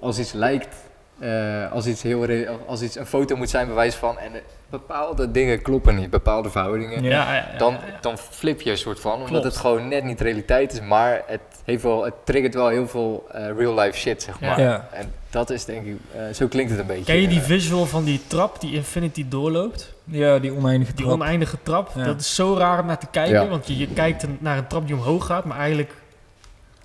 als 0.00 0.18
iets 0.18 0.32
lijkt, 0.32 0.74
eh, 1.20 1.72
als 1.72 1.86
iets 1.86 2.02
heel 2.02 2.26
als 2.66 2.82
iets 2.82 2.96
een 2.96 3.06
foto 3.06 3.36
moet 3.36 3.50
zijn, 3.50 3.66
bewijs 3.66 3.94
van... 3.94 4.18
En 4.18 4.34
eh, 4.34 4.40
bepaalde 4.70 5.30
dingen 5.30 5.62
kloppen 5.62 5.94
niet, 5.96 6.10
bepaalde 6.10 6.50
verhoudingen. 6.50 7.02
Ja. 7.02 7.34
Ja, 7.34 7.58
Dan, 7.58 7.72
ja, 7.72 7.78
ja. 7.86 7.98
dan 8.00 8.18
flip 8.18 8.60
je 8.60 8.70
een 8.70 8.76
soort 8.78 9.00
van, 9.00 9.12
omdat 9.12 9.28
Klopt. 9.28 9.44
het 9.44 9.56
gewoon 9.56 9.88
net 9.88 10.04
niet 10.04 10.20
realiteit 10.20 10.72
is, 10.72 10.80
maar 10.80 11.22
het, 11.26 11.40
heeft 11.64 11.82
wel, 11.82 12.04
het 12.04 12.14
triggert 12.24 12.54
wel 12.54 12.68
heel 12.68 12.88
veel 12.88 13.26
eh, 13.32 13.46
real-life 13.56 13.98
shit, 13.98 14.22
zeg 14.22 14.40
maar. 14.40 14.60
Ja. 14.60 14.88
En 14.92 15.12
dat 15.30 15.50
is 15.50 15.64
denk 15.64 15.86
ik, 15.86 15.96
eh, 16.16 16.22
zo 16.34 16.46
klinkt 16.46 16.70
het 16.70 16.80
een 16.80 16.86
beetje. 16.86 17.04
Ken 17.04 17.20
je 17.20 17.28
die 17.28 17.40
visual 17.40 17.86
van 17.86 18.04
die 18.04 18.20
trap 18.26 18.60
die 18.60 18.74
Infinity 18.74 19.26
doorloopt? 19.28 19.94
ja, 20.04 20.38
die 20.38 20.52
oneindige 20.56 20.92
Die 20.94 21.04
trap. 21.04 21.20
oneindige 21.20 21.56
trap. 21.62 21.90
Ja. 21.96 22.04
Dat 22.04 22.20
is 22.20 22.34
zo 22.34 22.54
raar 22.56 22.80
om 22.80 22.86
naar 22.86 22.98
te 22.98 23.06
kijken, 23.10 23.42
Ja. 23.42 23.48
want 23.48 23.66
je, 23.66 23.76
je 23.76 23.86
kijkt 23.86 24.22
een- 24.22 24.36
naar 24.40 24.58
een 24.58 24.66
trap 24.66 24.86
die 24.86 24.96
omhoog 24.96 25.26
gaat, 25.26 25.44
maar 25.44 25.58
eigenlijk... 25.58 25.92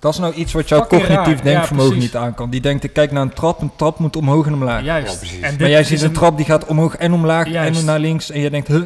Dat 0.06 0.14
is 0.14 0.20
nou 0.20 0.34
iets 0.34 0.52
wat 0.52 0.68
jouw 0.68 0.78
Fucking 0.80 1.00
cognitief 1.06 1.34
raar. 1.34 1.42
Denkvermogen 1.44 1.98
niet 1.98 2.16
aan 2.16 2.34
kan. 2.34 2.50
Die 2.50 2.60
denkt, 2.60 2.84
ik 2.84 2.92
kijk 2.92 3.12
naar 3.12 3.22
een 3.22 3.32
trap, 3.32 3.60
een 3.60 3.72
trap 3.76 3.98
moet 3.98 4.16
omhoog 4.16 4.46
en 4.46 4.52
omlaag. 4.52 4.82
Juist. 4.82 5.22
Ja. 5.24 5.46
En 5.46 5.56
maar 5.60 5.68
jij 5.68 5.84
ziet 5.84 6.02
een 6.02 6.12
trap 6.12 6.36
die 6.36 6.46
gaat 6.46 6.64
omhoog 6.66 6.96
en 6.96 7.12
omlaag 7.12 7.48
Juist. 7.48 7.78
en 7.80 7.84
naar 7.86 7.98
links 7.98 8.30
en 8.30 8.40
jij 8.40 8.50
denkt, 8.50 8.68
huh? 8.68 8.82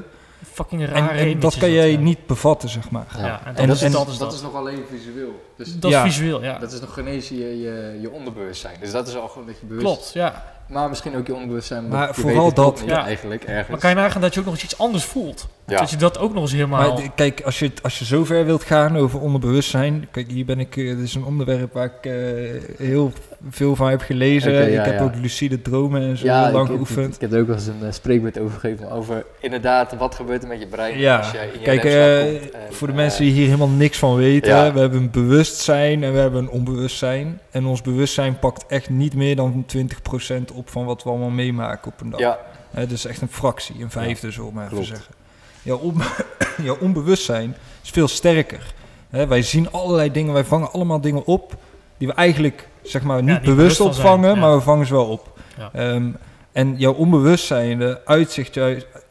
fucking 0.53 0.83
En, 0.83 0.89
rare 0.89 1.19
en 1.19 1.41
dat 1.41 1.57
kan 1.59 1.71
jij 1.71 1.97
niet 1.97 2.27
bevatten, 2.27 2.69
zeg 2.69 2.91
maar. 2.91 3.07
Ja, 3.19 3.41
en, 3.45 3.47
En 3.47 3.55
dat, 3.55 3.67
dat- 3.67 3.77
is 3.77 3.83
en 3.83 3.93
dat 3.93 4.09
is 4.09 4.19
dat 4.19 4.33
is 4.33 4.43
nog 4.43 4.55
alleen 4.55 4.83
visueel. 4.91 5.45
Dus 5.57 5.79
Dat 5.79 5.91
Ja. 5.91 6.05
is 6.05 6.15
visueel, 6.15 6.43
ja. 6.43 6.59
dat 6.59 6.73
is 6.73 6.81
nog 6.81 6.93
geen 6.95 7.07
eens 7.07 7.29
je, 7.29 7.37
je, 7.61 7.99
je 8.01 8.11
onderbewustzijn. 8.11 8.75
Dus 8.81 8.91
dat 8.93 9.09
is 9.09 9.17
al 9.17 9.29
gewoon 9.29 9.47
dat 9.47 9.57
je 9.61 9.67
bewust... 9.67 9.85
Klopt, 9.87 10.11
ja. 10.15 10.45
Maar 10.69 10.89
misschien 10.89 11.17
ook 11.17 11.27
je 11.27 11.33
onderbewustzijn. 11.33 11.89
Maar 11.89 12.07
je 12.09 12.15
vooral 12.15 12.53
dat- 12.55 12.81
niet 12.81 12.91
eigenlijk 12.91 13.45
ergens. 13.45 13.69
Maar 13.69 13.79
kan 13.79 13.91
je 13.91 13.97
nagaan 13.97 14.21
dat 14.21 14.35
je 14.35 14.41
ook 14.41 14.47
nog 14.47 14.55
eens 14.55 14.65
iets 14.65 14.79
anders 14.79 15.05
voelt? 15.05 15.47
Ja. 15.71 15.79
Dat 15.79 15.91
je 15.91 15.97
dat 15.97 16.19
ook 16.19 16.33
nog 16.33 16.43
eens 16.43 16.53
helemaal... 16.53 16.93
Maar 16.95 17.11
kijk, 17.15 17.43
als 17.45 17.59
je, 17.59 17.65
het- 17.67 17.83
als 17.83 17.99
je 17.99 18.05
zo 18.05 18.25
ver 18.25 18.45
wilt 18.45 18.65
gaan 18.65 18.97
over 18.97 19.21
onderbewustzijn. 19.21 20.09
Kijk, 20.11 20.31
hier 20.31 20.45
ben 20.45 20.61
ik. 20.61 20.77
eh, 20.77 20.85
dit 20.89 20.99
is 20.99 21.15
een 21.15 21.25
onderwerp 21.25 21.73
waar 21.73 21.85
ik 21.85 22.07
eh, 22.07 22.13
heel 22.79 23.13
veel 23.51 23.77
van 23.77 23.89
heb 23.91 24.01
gelezen. 24.01 24.53
Ja, 24.53 24.61
ik 24.81 24.85
heb 24.85 24.99
ja. 24.99 25.05
ook 25.05 25.15
lucide 25.15 25.63
dromen 25.63 26.03
en 26.03 26.17
zo 26.17 26.25
ja, 26.27 26.43
heel 26.45 26.53
lang 26.53 26.65
ik, 26.69 26.71
ik, 26.71 26.75
geoefend. 26.87 27.15
ik 27.15 27.21
heb 27.21 27.33
er 27.33 27.41
ook 27.41 27.47
wel 27.47 27.57
eens 27.57 27.67
een 27.67 27.85
eh, 27.87 27.93
spreekbeurt 27.93 28.39
over 28.39 28.61
gegeven. 28.61 28.91
Over 28.91 29.25
inderdaad, 29.41 29.97
wat 29.97 30.15
gebeurt 30.15 30.43
er 30.43 30.49
met 30.49 30.61
je 30.61 30.67
brein 30.67 30.99
Ja, 30.99 31.17
als 31.19 31.31
jij 31.31 31.47
in 31.47 31.59
je 31.59 31.65
Kijk, 31.65 31.83
remslaap 31.83 32.33
eh, 32.35 32.41
komt. 32.41 32.51
En, 32.69 32.75
voor 32.75 32.87
de 32.89 32.95
mensen 32.95 33.23
die 33.25 33.33
hier 33.33 33.45
helemaal 33.45 33.69
niks 33.69 33.99
van 33.99 34.15
weten. 34.17 34.51
ja. 34.55 34.73
We 34.73 34.81
hebben 34.81 34.99
een 35.01 35.11
bewustzijn 35.11 36.05
en 36.05 36.13
we 36.13 36.19
hebben 36.19 36.43
een 36.43 36.51
onbewustzijn. 36.51 37.41
En 37.51 37.65
ons 37.67 37.83
bewustzijn 37.83 38.39
pakt 38.39 38.67
echt 38.67 38.91
niet 38.91 39.15
meer 39.15 39.37
dan 39.37 39.65
20% 39.77 40.55
op 40.55 40.71
van 40.71 40.85
wat 40.85 41.03
we 41.03 41.11
allemaal 41.11 41.31
meemaken 41.31 41.93
op 41.93 42.01
een 42.01 42.11
dag. 42.11 42.21
Ja, 42.21 42.39
Hè, 42.71 42.87
dus 42.87 43.07
echt 43.07 43.21
een 43.21 43.29
fractie, 43.29 43.83
een 43.83 43.91
vijfde, 43.91 44.31
zullen 44.31 44.49
we 44.49 44.55
maar 44.55 44.65
even 44.65 44.77
klopt. 44.77 44.91
zeggen. 44.93 45.15
Jouw, 45.63 45.79
on- 45.79 46.03
jouw 46.67 46.77
onbewustzijn 46.81 47.57
is 47.83 47.91
veel 47.91 48.09
sterker. 48.09 48.75
Hè, 49.11 49.27
wij 49.27 49.43
zien 49.43 49.71
allerlei 49.71 50.13
dingen, 50.13 50.33
wij 50.33 50.45
vangen 50.45 50.73
allemaal 50.73 51.01
dingen 51.01 51.27
op 51.27 51.57
die 51.99 52.09
we 52.09 52.15
eigenlijk 52.15 52.69
zeg 52.83 53.03
maar, 53.03 53.23
niet 53.23 53.27
niet 53.27 53.41
bewust 53.41 53.57
bewust 53.57 53.77
van 53.77 53.95
zijn, 53.95 54.07
opvangen, 54.07 54.35
ja. 54.35 54.41
maar 54.41 54.57
we 54.57 54.61
vangen 54.61 54.87
ze 54.87 54.93
wel 54.93 55.07
op. 55.07 55.39
Ja. 55.57 55.71
Ehm, 55.73 56.09
en 56.53 56.75
jouw 56.77 56.93
onbewustzijn 56.93 57.97
uitzicht, 58.05 58.59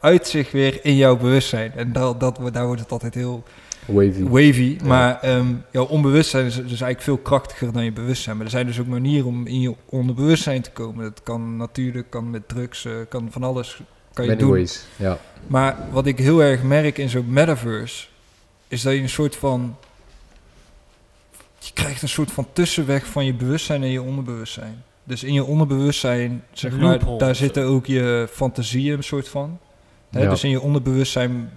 uitzicht 0.00 0.52
weer 0.52 0.84
in 0.84 0.96
jouw 0.96 1.16
bewustzijn. 1.16 1.72
En 1.76 1.92
dat, 1.92 2.20
dat, 2.20 2.40
daar 2.52 2.66
wordt 2.66 2.80
het 2.80 2.92
altijd 2.92 3.14
heel 3.14 3.42
Wavy. 3.86 4.22
wavy. 4.22 4.76
Ja. 4.80 4.86
Maar 4.86 5.20
ehm, 5.20 5.46
jouw 5.70 5.84
onbewustzijn 5.84 6.46
is 6.46 6.54
dus 6.54 6.66
eigenlijk 6.66 7.02
veel 7.02 7.16
krachtiger 7.16 7.72
dan 7.72 7.84
je 7.84 7.92
bewustzijn. 7.92 8.36
Maar 8.36 8.44
er 8.44 8.50
zijn 8.50 8.66
dus 8.66 8.80
ook 8.80 8.86
manieren 8.86 9.26
om 9.26 9.46
in 9.46 9.60
je 9.60 9.74
onderbewustzijn 9.88 10.62
te 10.62 10.70
komen. 10.70 11.04
Dat 11.04 11.22
kan 11.22 11.56
natuurlijk, 11.56 12.10
kan 12.10 12.30
met 12.30 12.48
drugs, 12.48 12.84
eh, 12.84 12.92
kan 13.08 13.28
van 13.30 13.42
alles 13.42 13.80
kan 14.12 14.24
je 14.24 14.30
Many 14.30 14.42
doen. 14.42 14.50
ways. 14.50 14.84
Ja. 14.96 15.18
Maar 15.46 15.76
wat 15.90 16.06
ik 16.06 16.18
heel 16.18 16.42
erg 16.42 16.62
merk 16.62 16.98
in 16.98 17.08
zo'n 17.08 17.32
metaverse, 17.32 18.06
is 18.68 18.82
dat 18.82 18.92
je 18.92 19.00
een 19.00 19.08
soort 19.08 19.36
van... 19.36 19.76
Je 21.58 21.70
krijgt 21.74 22.02
een 22.02 22.08
soort 22.08 22.30
van 22.30 22.46
tussenweg 22.52 23.06
van 23.06 23.24
je 23.24 23.34
bewustzijn 23.34 23.82
en 23.82 23.90
je 23.90 24.02
onderbewustzijn. 24.02 24.82
Dus 25.04 25.24
in 25.24 25.32
je 25.32 25.44
onderbewustzijn, 25.44 26.42
zeg 26.52 26.72
maar, 26.72 26.80
loophole 26.80 27.18
daar 27.18 27.34
zitten 27.34 27.64
ook 27.64 27.86
je 27.86 28.28
fantasieën 28.32 28.96
een 28.96 29.04
soort 29.04 29.28
van. 29.28 29.58
Hè, 30.10 30.22
Ja. 30.22 30.30
Dus 30.30 30.44
in 30.44 30.50
je 30.50 30.60
onderbewustzijn 30.60 31.50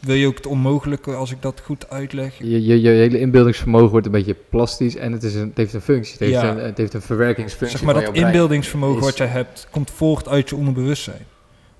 wil 0.00 0.14
je 0.14 0.26
ook 0.26 0.36
het 0.36 0.46
onmogelijke, 0.46 1.14
als 1.14 1.30
ik 1.30 1.42
dat 1.42 1.60
goed 1.64 1.90
uitleg. 1.90 2.38
Je, 2.38 2.64
je, 2.64 2.80
je 2.80 2.88
hele 2.88 3.18
inbeeldingsvermogen 3.18 3.90
wordt 3.90 4.06
een 4.06 4.12
beetje 4.12 4.36
plastisch 4.48 4.96
en 4.96 5.12
het, 5.12 5.22
is 5.22 5.34
een, 5.34 5.48
het 5.48 5.56
heeft 5.56 5.74
een 5.74 5.80
functie. 5.80 6.12
Het 6.12 6.20
heeft, 6.20 6.32
Ja. 6.32 6.50
een, 6.50 6.58
het 6.58 6.78
heeft 6.78 6.94
een 6.94 7.02
verwerkingsfunctie 7.02 7.78
Zeg 7.78 7.86
maar 7.86 7.94
van 8.04 8.04
dat 8.04 8.22
inbeeldingsvermogen 8.24 8.98
Is- 8.98 9.04
wat 9.04 9.16
jij 9.16 9.26
hebt, 9.26 9.66
komt 9.70 9.90
voort 9.90 10.28
uit 10.28 10.48
je 10.48 10.56
onderbewustzijn. 10.56 11.26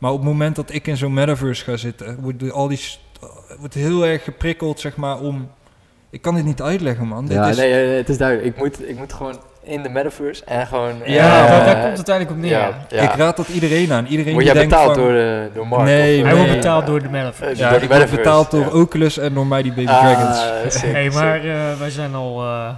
Maar 0.00 0.10
op 0.10 0.16
het 0.18 0.26
moment 0.28 0.56
dat 0.56 0.72
ik 0.72 0.86
in 0.86 0.96
zo'n 0.96 1.14
metaverse 1.14 1.64
ga 1.64 1.76
zitten, 1.76 2.18
wordt 2.20 2.52
al 2.52 2.68
die 2.68 2.78
st- 2.78 3.00
wordt 3.58 3.74
heel 3.74 4.06
erg 4.06 4.24
geprikkeld, 4.24 4.80
zeg 4.80 4.96
maar, 4.96 5.18
om. 5.20 5.50
Ik 6.10 6.22
kan 6.22 6.34
dit 6.34 6.44
niet 6.44 6.62
uitleggen, 6.62 7.06
man. 7.06 7.26
Dit 7.26 7.36
ja 7.36 7.48
is, 7.48 7.56
nee, 7.56 7.90
eh, 7.90 7.96
het 7.96 8.08
is 8.08 8.18
duidelijk. 8.18 8.48
Ik 8.48 8.56
moet, 8.62 8.88
ik 8.88 8.98
moet 8.98 9.12
gewoon 9.12 9.38
in 9.62 9.82
de 9.82 9.88
metaverse 9.88 10.44
en 10.44 10.66
gewoon... 10.66 10.94
Ja, 11.04 11.44
eh, 11.44 11.50
daar, 11.50 11.64
daar 11.64 11.74
komt 11.82 11.98
het 11.98 12.08
uiteindelijk 12.08 12.30
op 12.36 12.42
neer. 12.42 12.50
ja, 12.50 12.86
ja. 12.88 13.00
Ik 13.12 13.18
raad 13.18 13.36
dat 13.36 13.48
iedereen 13.48 13.92
aan. 13.92 14.06
Iedereen 14.06 14.32
Word 14.32 14.44
die 14.44 14.54
jij 14.54 14.62
denkt 14.62 14.76
betaald 14.76 14.94
van, 14.94 15.02
door, 15.04 15.12
de, 15.12 15.50
door 15.54 15.66
Mark? 15.66 15.84
Nee, 15.84 16.16
of, 16.18 16.22
Hij 16.22 16.30
eh, 16.30 16.36
wordt 16.36 16.50
nee. 16.52 16.56
betaald 16.60 16.86
door 16.86 17.02
de 17.02 17.08
metaverse. 17.08 17.52
Eh, 17.52 17.58
Ja, 17.58 17.70
door 17.70 17.78
de 17.78 17.84
ik 17.84 17.92
word 17.92 18.10
betaald 18.10 18.50
door 18.50 18.60
ja. 18.60 18.68
Oculus 18.70 19.18
en 19.18 19.34
door 19.34 19.46
Mighty 19.46 19.68
Baby 19.68 19.86
Ah, 19.88 20.00
Dragons. 20.00 20.74
sick, 20.78 20.92
hey, 20.92 21.10
maar 21.10 21.44
eh, 21.44 21.78
wij 21.78 21.90
zijn 21.90 22.14
al 22.14 22.42
eh, 22.42 22.68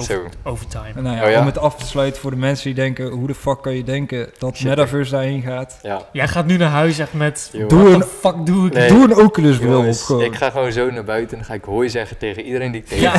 Over, 0.00 0.14
Zo. 0.44 0.50
overtime. 0.50 0.92
En 0.96 1.02
nou 1.02 1.16
ja, 1.16 1.24
Oh 1.24 1.30
ja? 1.30 1.40
om 1.40 1.46
het 1.46 1.58
af 1.58 1.76
te 1.76 1.86
sluiten 1.86 2.20
voor 2.20 2.30
de 2.30 2.36
mensen 2.36 2.64
die 2.64 2.74
denken, 2.74 3.08
hoe 3.10 3.26
de 3.26 3.34
fuck 3.34 3.62
kan 3.62 3.74
je 3.76 3.84
denken 3.84 4.30
dat 4.38 4.56
Shit. 4.56 4.68
Metaverse 4.68 5.10
daarheen 5.12 5.42
gaat? 5.42 5.78
Ja. 5.82 6.00
Jij 6.12 6.28
gaat 6.28 6.46
nu 6.46 6.56
naar 6.56 6.70
huis 6.70 6.98
echt 6.98 7.12
met... 7.12 7.50
Doe 7.68 7.88
een, 7.90 8.02
fuck 8.20 8.34
doe 8.46 8.66
ik? 8.66 8.72
Nee. 8.72 8.88
doe 8.88 9.04
een 9.04 9.16
Oculus 9.16 9.56
bril 9.58 9.84
op 9.86 9.94
gewoon. 9.94 10.22
ik 10.22 10.34
ga 10.34 10.50
gewoon 10.50 10.72
zo 10.72 10.90
naar 10.90 11.04
buiten 11.04 11.30
en 11.30 11.36
dan 11.36 11.44
ga 11.46 11.54
ik 11.54 11.64
hoi 11.64 11.88
zeggen 11.88 12.18
tegen 12.18 12.42
iedereen 12.42 12.72
die 12.72 12.82
ik 12.88 12.98
ja, 12.98 13.12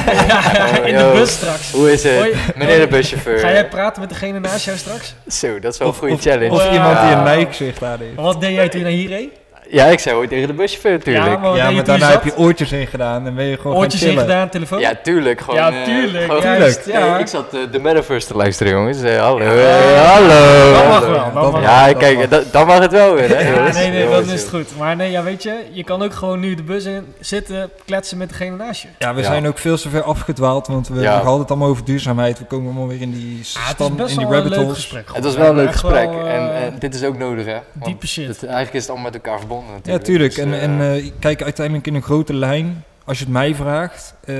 Oh, 0.79 0.87
in 0.87 0.97
de 0.97 1.11
bus 1.13 1.31
straks. 1.31 1.71
Hoe 1.71 1.91
is 1.91 2.03
het? 2.03 2.17
Hoi. 2.17 2.33
Meneer 2.55 2.79
de 2.79 2.87
buschauffeur. 2.87 3.39
Ga 3.39 3.51
jij 3.51 3.67
praten 3.67 4.01
met 4.01 4.09
degene 4.09 4.39
naast 4.39 4.65
jou 4.65 4.77
straks? 4.77 5.15
Zo, 5.27 5.59
dat 5.59 5.73
is 5.73 5.79
wel 5.79 5.87
Of- 5.87 5.93
een 5.93 5.99
goede 5.99 6.13
of- 6.15 6.21
challenge. 6.21 6.51
Of 6.51 6.63
Ja. 6.63 6.73
iemand 6.73 6.99
die 7.01 7.31
een. 7.31 7.37
Nike 7.37 7.53
zicht 7.53 7.83
aan 7.83 7.99
heeft. 7.99 8.15
Wat 8.15 8.41
deed 8.41 8.53
jij 8.53 8.69
toen 8.69 8.79
je 8.79 8.85
naar 8.85 8.95
hier 8.95 9.09
reed? 9.09 9.29
Ja, 9.71 9.85
ik 9.85 9.99
zei 9.99 10.15
hoi 10.15 10.27
tegen 10.27 10.47
de 10.47 10.53
buschauffeur 10.53 10.91
natuurlijk. 10.91 11.25
Ja, 11.25 11.31
Ja, 11.31 11.37
maar 11.37 11.55
ja, 11.55 11.71
maar 11.71 11.83
daarna 11.83 12.09
heb 12.09 12.23
je 12.23 12.37
oortjes 12.37 12.71
in 12.71 12.87
gedaan 12.87 13.25
en 13.27 13.35
ben 13.35 13.45
je 13.45 13.57
gewoon 13.57 13.77
Oortjes 13.77 14.03
in 14.03 14.17
gedaan, 14.17 14.49
telefoon? 14.49 14.81
tuurlijk. 15.03 15.41
Gewoon, 15.41 15.55
Ja, 15.59 15.71
eh, 15.71 15.83
tuurlijk, 15.83 16.25
gewoon- 16.25 16.41
juist, 16.41 16.85
ja. 16.85 17.17
ik 17.17 17.27
zat 17.27 17.53
eh, 17.53 17.59
de 17.71 17.79
Metaverse 17.79 18.27
te 18.27 18.35
luisteren, 18.35 18.73
jongens. 18.73 19.01
Eh, 19.01 19.19
hallo. 19.21 19.43
Ja. 19.43 20.03
hallo. 20.05 20.73
Dat 20.73 20.83
mag 20.87 20.93
hallo. 20.93 21.11
wel, 21.11 21.23
dat 21.23 21.33
dat 21.33 21.51
mag 21.51 21.61
Ja, 21.61 21.87
Dat 21.87 21.97
kijk, 21.97 22.17
mag. 22.17 22.27
dat- 22.27 22.51
dan 22.51 22.67
mag 22.67 22.79
het 22.79 22.91
wel 22.91 23.13
weer, 23.13 23.29
hè, 23.37 23.39
Ja, 23.49 23.55
jongens? 23.55 23.77
nee, 23.77 23.89
nee, 23.89 24.01
dan 24.03 24.09
Jongens, 24.11 24.33
is 24.33 24.41
het 24.41 24.49
goed. 24.49 24.77
Maar 24.77 24.95
nee, 24.95 25.11
ja, 25.11 25.23
weet 25.23 25.43
je, 25.43 25.53
je 25.71 25.83
kan 25.83 26.01
ook 26.03 26.13
gewoon 26.13 26.39
nu 26.39 26.55
de 26.55 26.63
bus 26.63 26.85
in 26.85 27.13
zitten, 27.19 27.69
kletsen 27.85 28.17
met 28.17 28.29
degene 28.29 28.55
naast 28.55 28.81
je. 28.81 28.87
Ja, 28.97 29.13
we 29.13 29.19
Ja. 29.21 29.25
zijn 29.27 29.47
ook 29.47 29.57
veel 29.57 29.77
te 29.77 29.89
ver 29.89 30.03
afgedwaald, 30.03 30.67
want 30.67 30.87
we 30.87 31.01
Ja. 31.01 31.13
hadden 31.21 31.39
het 31.39 31.49
allemaal 31.49 31.69
over 31.69 31.85
duurzaamheid. 31.85 32.39
We 32.39 32.45
komen 32.45 32.65
allemaal 32.65 32.87
weer 32.87 33.01
in 33.01 33.11
die 33.11 33.39
Ah, 33.57 33.67
stand, 33.69 33.99
in 33.99 34.17
die 34.17 34.27
rabbit 34.27 34.49
leuk 34.51 34.59
holes. 34.59 34.75
gesprek. 34.75 35.09
Het 35.13 35.23
was 35.23 35.35
wel 35.35 35.49
een 35.49 35.55
leuk 35.55 35.71
gesprek. 35.71 36.09
en, 36.27 36.75
dit 36.79 36.95
is 36.95 37.03
ook 37.03 37.17
nodig, 37.17 37.45
hè? 37.45 37.51
Want 37.73 37.85
Diepe 37.85 38.07
shit. 38.07 38.27
het- 38.27 38.43
eigenlijk 38.43 38.73
is 38.73 38.81
het 38.81 38.89
allemaal 38.91 39.11
met 39.11 39.21
elkaar 39.21 39.39
verbonden 39.39 39.60
natuurlijk. 39.65 39.85
Ja, 39.85 39.97
tuurlijk. 39.97 40.35
Dus, 40.35 40.43
En, 40.43 40.53
eh, 40.53 40.63
en 40.63 41.03
eh, 41.03 41.11
kijk, 41.19 41.43
uiteindelijk 41.43 41.87
in 41.87 41.95
een 41.95 42.01
grote 42.01 42.33
lijn, 42.33 42.83
als 43.05 43.17
je 43.17 43.23
het 43.23 43.33
mij 43.33 43.55
vraagt, 43.55 44.15
eh, 44.23 44.35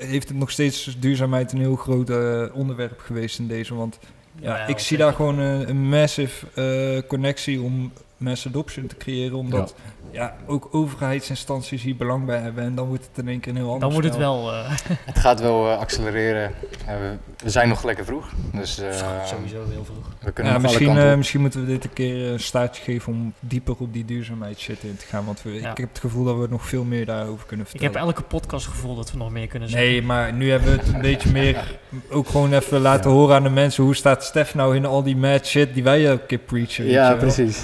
heeft 0.00 0.28
het 0.28 0.38
nog 0.38 0.50
steeds 0.50 0.96
duurzaamheid 0.98 1.52
een 1.52 1.58
heel 1.58 1.76
groot 1.76 2.10
onderwerp 2.52 3.00
geweest 3.00 3.38
in 3.38 3.48
deze. 3.48 3.74
Want 3.74 3.98
ja, 4.40 4.66
ik 4.66 4.78
zie 4.78 4.96
daar 4.96 5.12
gewoon 5.12 5.38
een, 5.38 5.68
een 5.68 5.88
massive 5.88 6.46
eh, 6.54 7.08
connectie 7.08 7.60
om 7.60 7.92
mass 8.18 8.46
adoption 8.46 8.86
te 8.86 8.96
creëren. 8.96 9.36
Omdat 9.36 9.74
ja. 10.10 10.36
ook 10.46 10.68
overheidsinstanties 10.70 11.82
hier 11.82 11.96
belang 11.96 12.24
bij 12.26 12.38
hebben. 12.40 12.64
En 12.64 12.74
dan 12.74 12.86
wordt 12.86 13.08
het 13.10 13.24
in 13.24 13.28
één 13.30 13.40
keer 13.40 13.52
een 13.52 13.58
heel 13.58 13.66
ander 13.66 13.80
Dan 13.80 13.92
wordt 13.92 14.06
het 14.06 14.16
wel 14.16 14.52
eh, 14.52 14.70
Het 15.12 15.18
gaat 15.18 15.40
wel 15.40 15.70
eh, 15.70 15.78
accelereren. 15.78 16.52
We, 16.86 17.16
we 17.44 17.50
zijn 17.50 17.68
nog 17.68 17.84
lekker 17.84 18.04
vroeg. 18.04 18.28
Dus 18.52 18.78
eh, 18.78 18.90
sowieso 19.24 19.56
heel 19.70 19.84
vroeg. 19.84 20.06
we 20.20 20.32
kunnen 20.32 20.52
Ja, 20.52 20.58
misschien, 20.58 20.98
eh, 20.98 21.16
misschien 21.16 21.40
moeten 21.40 21.60
we 21.60 21.66
dit 21.66 21.84
een 21.84 21.92
keer 21.92 22.32
een 22.32 22.40
staartje 22.40 22.82
geven 22.82 23.12
om 23.12 23.32
dieper 23.40 23.74
op 23.78 23.92
die 23.92 24.04
duurzaamheid 24.04 24.58
shit 24.58 24.82
in 24.82 24.96
te 24.96 25.06
gaan. 25.06 25.24
Want 25.24 25.42
we, 25.42 25.52
Ja. 25.52 25.70
ik 25.70 25.76
heb 25.76 25.88
het 25.88 25.98
gevoel 25.98 26.24
dat 26.24 26.36
we 26.38 26.46
nog 26.50 26.66
veel 26.66 26.84
meer 26.84 27.06
daarover 27.06 27.46
kunnen 27.46 27.66
Ik 27.66 27.70
vertellen. 27.70 27.94
heb 27.94 28.04
elke 28.04 28.22
podcast 28.22 28.64
het 28.66 28.74
gevoel 28.74 28.96
dat 28.96 29.12
we 29.12 29.18
nog 29.18 29.30
meer 29.30 29.46
kunnen 29.46 29.68
zeggen. 29.68 29.88
Nee, 29.88 30.02
maar 30.02 30.32
nu 30.32 30.50
hebben 30.50 30.70
we 30.72 30.78
het 30.78 30.94
een 30.94 31.00
beetje 31.00 31.30
meer 31.32 31.78
ook 32.10 32.28
gewoon 32.28 32.52
even 32.52 32.80
laten 32.80 33.10
horen 33.10 33.36
aan 33.36 33.42
de 33.42 33.50
mensen. 33.50 33.84
Hoe 33.84 33.96
staat 33.96 34.24
Stef 34.24 34.54
nou 34.54 34.76
in 34.76 34.86
al 34.86 35.02
die 35.02 35.16
mad 35.16 35.46
shit 35.46 35.74
die 35.74 35.82
wij 35.82 36.06
elke 36.06 36.26
keer 36.26 36.38
preachen? 36.38 36.84
Ja, 36.84 37.10
je 37.10 37.16
wel? 37.16 37.58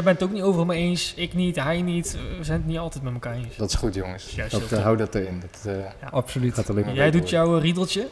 Jij 0.00 0.08
bent 0.08 0.20
het 0.20 0.28
ook 0.28 0.34
niet 0.34 0.44
overal 0.46 0.64
mee 0.66 0.78
eens, 0.82 1.12
ik 1.16 1.34
niet, 1.34 1.56
hij 1.56 1.82
niet. 1.82 2.16
We 2.38 2.44
zijn 2.44 2.58
het 2.58 2.66
niet 2.66 2.78
altijd 2.78 3.04
met 3.04 3.12
elkaar 3.12 3.34
eens. 3.34 3.56
Dat 3.56 3.68
is 3.68 3.74
goed, 3.74 3.94
jongens. 3.94 4.32
Juist 4.34 4.52
Dat, 4.52 4.72
eh, 4.72 4.82
hou 4.82 4.96
dat 4.96 5.14
erin. 5.14 5.42
Dat 5.50 5.74
eh, 5.74 6.12
Absoluut. 6.12 6.54
gaat 6.54 6.70
alleen 6.70 6.84
maar 6.84 6.94
Jij 6.94 7.10
doet 7.10 7.30
jouw 7.30 7.56
eh, 7.56 7.62
riedeltje? 7.62 8.06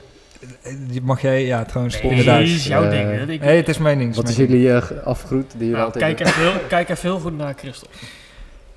Die 0.89 1.03
Mag 1.03 1.21
jij, 1.21 1.45
ja 1.47 1.65
trouwens, 1.65 2.03
Nee, 2.03 2.11
inderdaad. 2.11 2.41
is 2.41 2.67
jouw 2.67 2.91
ding. 2.91 3.03
hè? 3.11 3.27
Ik- 3.27 3.41
hey, 3.41 3.57
het 3.57 3.69
is 3.69 3.79
mijn 3.79 3.99
ding. 3.99 4.15
Wat 4.15 4.29
is 4.29 4.35
ding. 4.37 4.49
jullie 4.51 4.73
eh, 4.73 5.07
afgroet 5.07 5.53
die 5.57 5.67
je 5.67 5.73
Nou, 5.73 5.85
altijd 5.85 6.05
kijk, 6.05 6.29
even 6.29 6.43
heel, 6.43 6.61
kijk 6.69 6.89
even 6.89 7.09
heel 7.11 7.19
goed 7.21 7.37
naar 7.37 7.55
Christophe. 7.57 7.97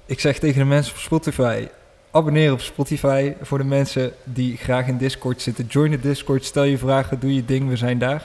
Ik 0.06 0.20
zeg 0.20 0.40
tegen 0.40 0.60
de 0.60 0.66
mensen 0.66 0.94
op 0.94 1.00
Spotify, 1.00 1.68
abonneer 2.12 2.52
op 2.52 2.62
Spotify. 2.62 3.34
Voor 3.42 3.58
de 3.58 3.64
mensen 3.64 4.12
die 4.24 4.58
graag 4.58 4.88
in 4.88 4.98
Discord 4.98 5.42
zitten, 5.42 5.66
join 5.66 5.92
de 5.92 6.00
Discord. 6.00 6.46
Stel 6.46 6.64
je 6.64 6.78
vragen, 6.78 7.20
doe 7.20 7.36
je 7.36 7.46
ding, 7.46 7.70
we 7.70 7.76
zijn 7.76 7.98
daar. 8.00 8.24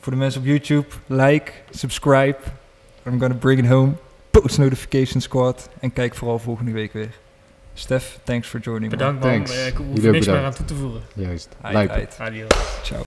Voor 0.00 0.12
de 0.12 0.18
mensen 0.18 0.40
op 0.40 0.46
YouTube, 0.46 0.86
like, 1.06 1.52
subscribe. 1.70 2.36
I'm 3.06 3.20
gonna 3.20 3.34
bring 3.34 3.60
it 3.60 3.66
home. 3.70 3.92
Post 4.40 4.58
notification 4.58 5.20
squad. 5.20 5.68
En 5.80 5.92
kijk 5.92 6.14
vooral 6.14 6.38
volgende 6.38 6.70
week 6.70 6.92
weer. 6.92 7.10
Stef, 7.74 8.18
thanks 8.24 8.48
for 8.48 8.60
joining 8.60 8.90
me. 8.90 8.96
Bedankt 8.98 9.20
man, 9.20 9.30
Thanks. 9.30 9.56
Eh, 9.56 9.66
ik 9.66 9.76
hoef 9.76 10.02
niks 10.02 10.26
meer 10.26 10.44
aan 10.44 10.54
toe 10.54 10.64
te 10.64 10.74
voegen. 10.74 11.00
Juist. 11.14 11.48
Lijp. 11.62 12.14
Adios. 12.18 12.48
Ciao. 12.82 13.04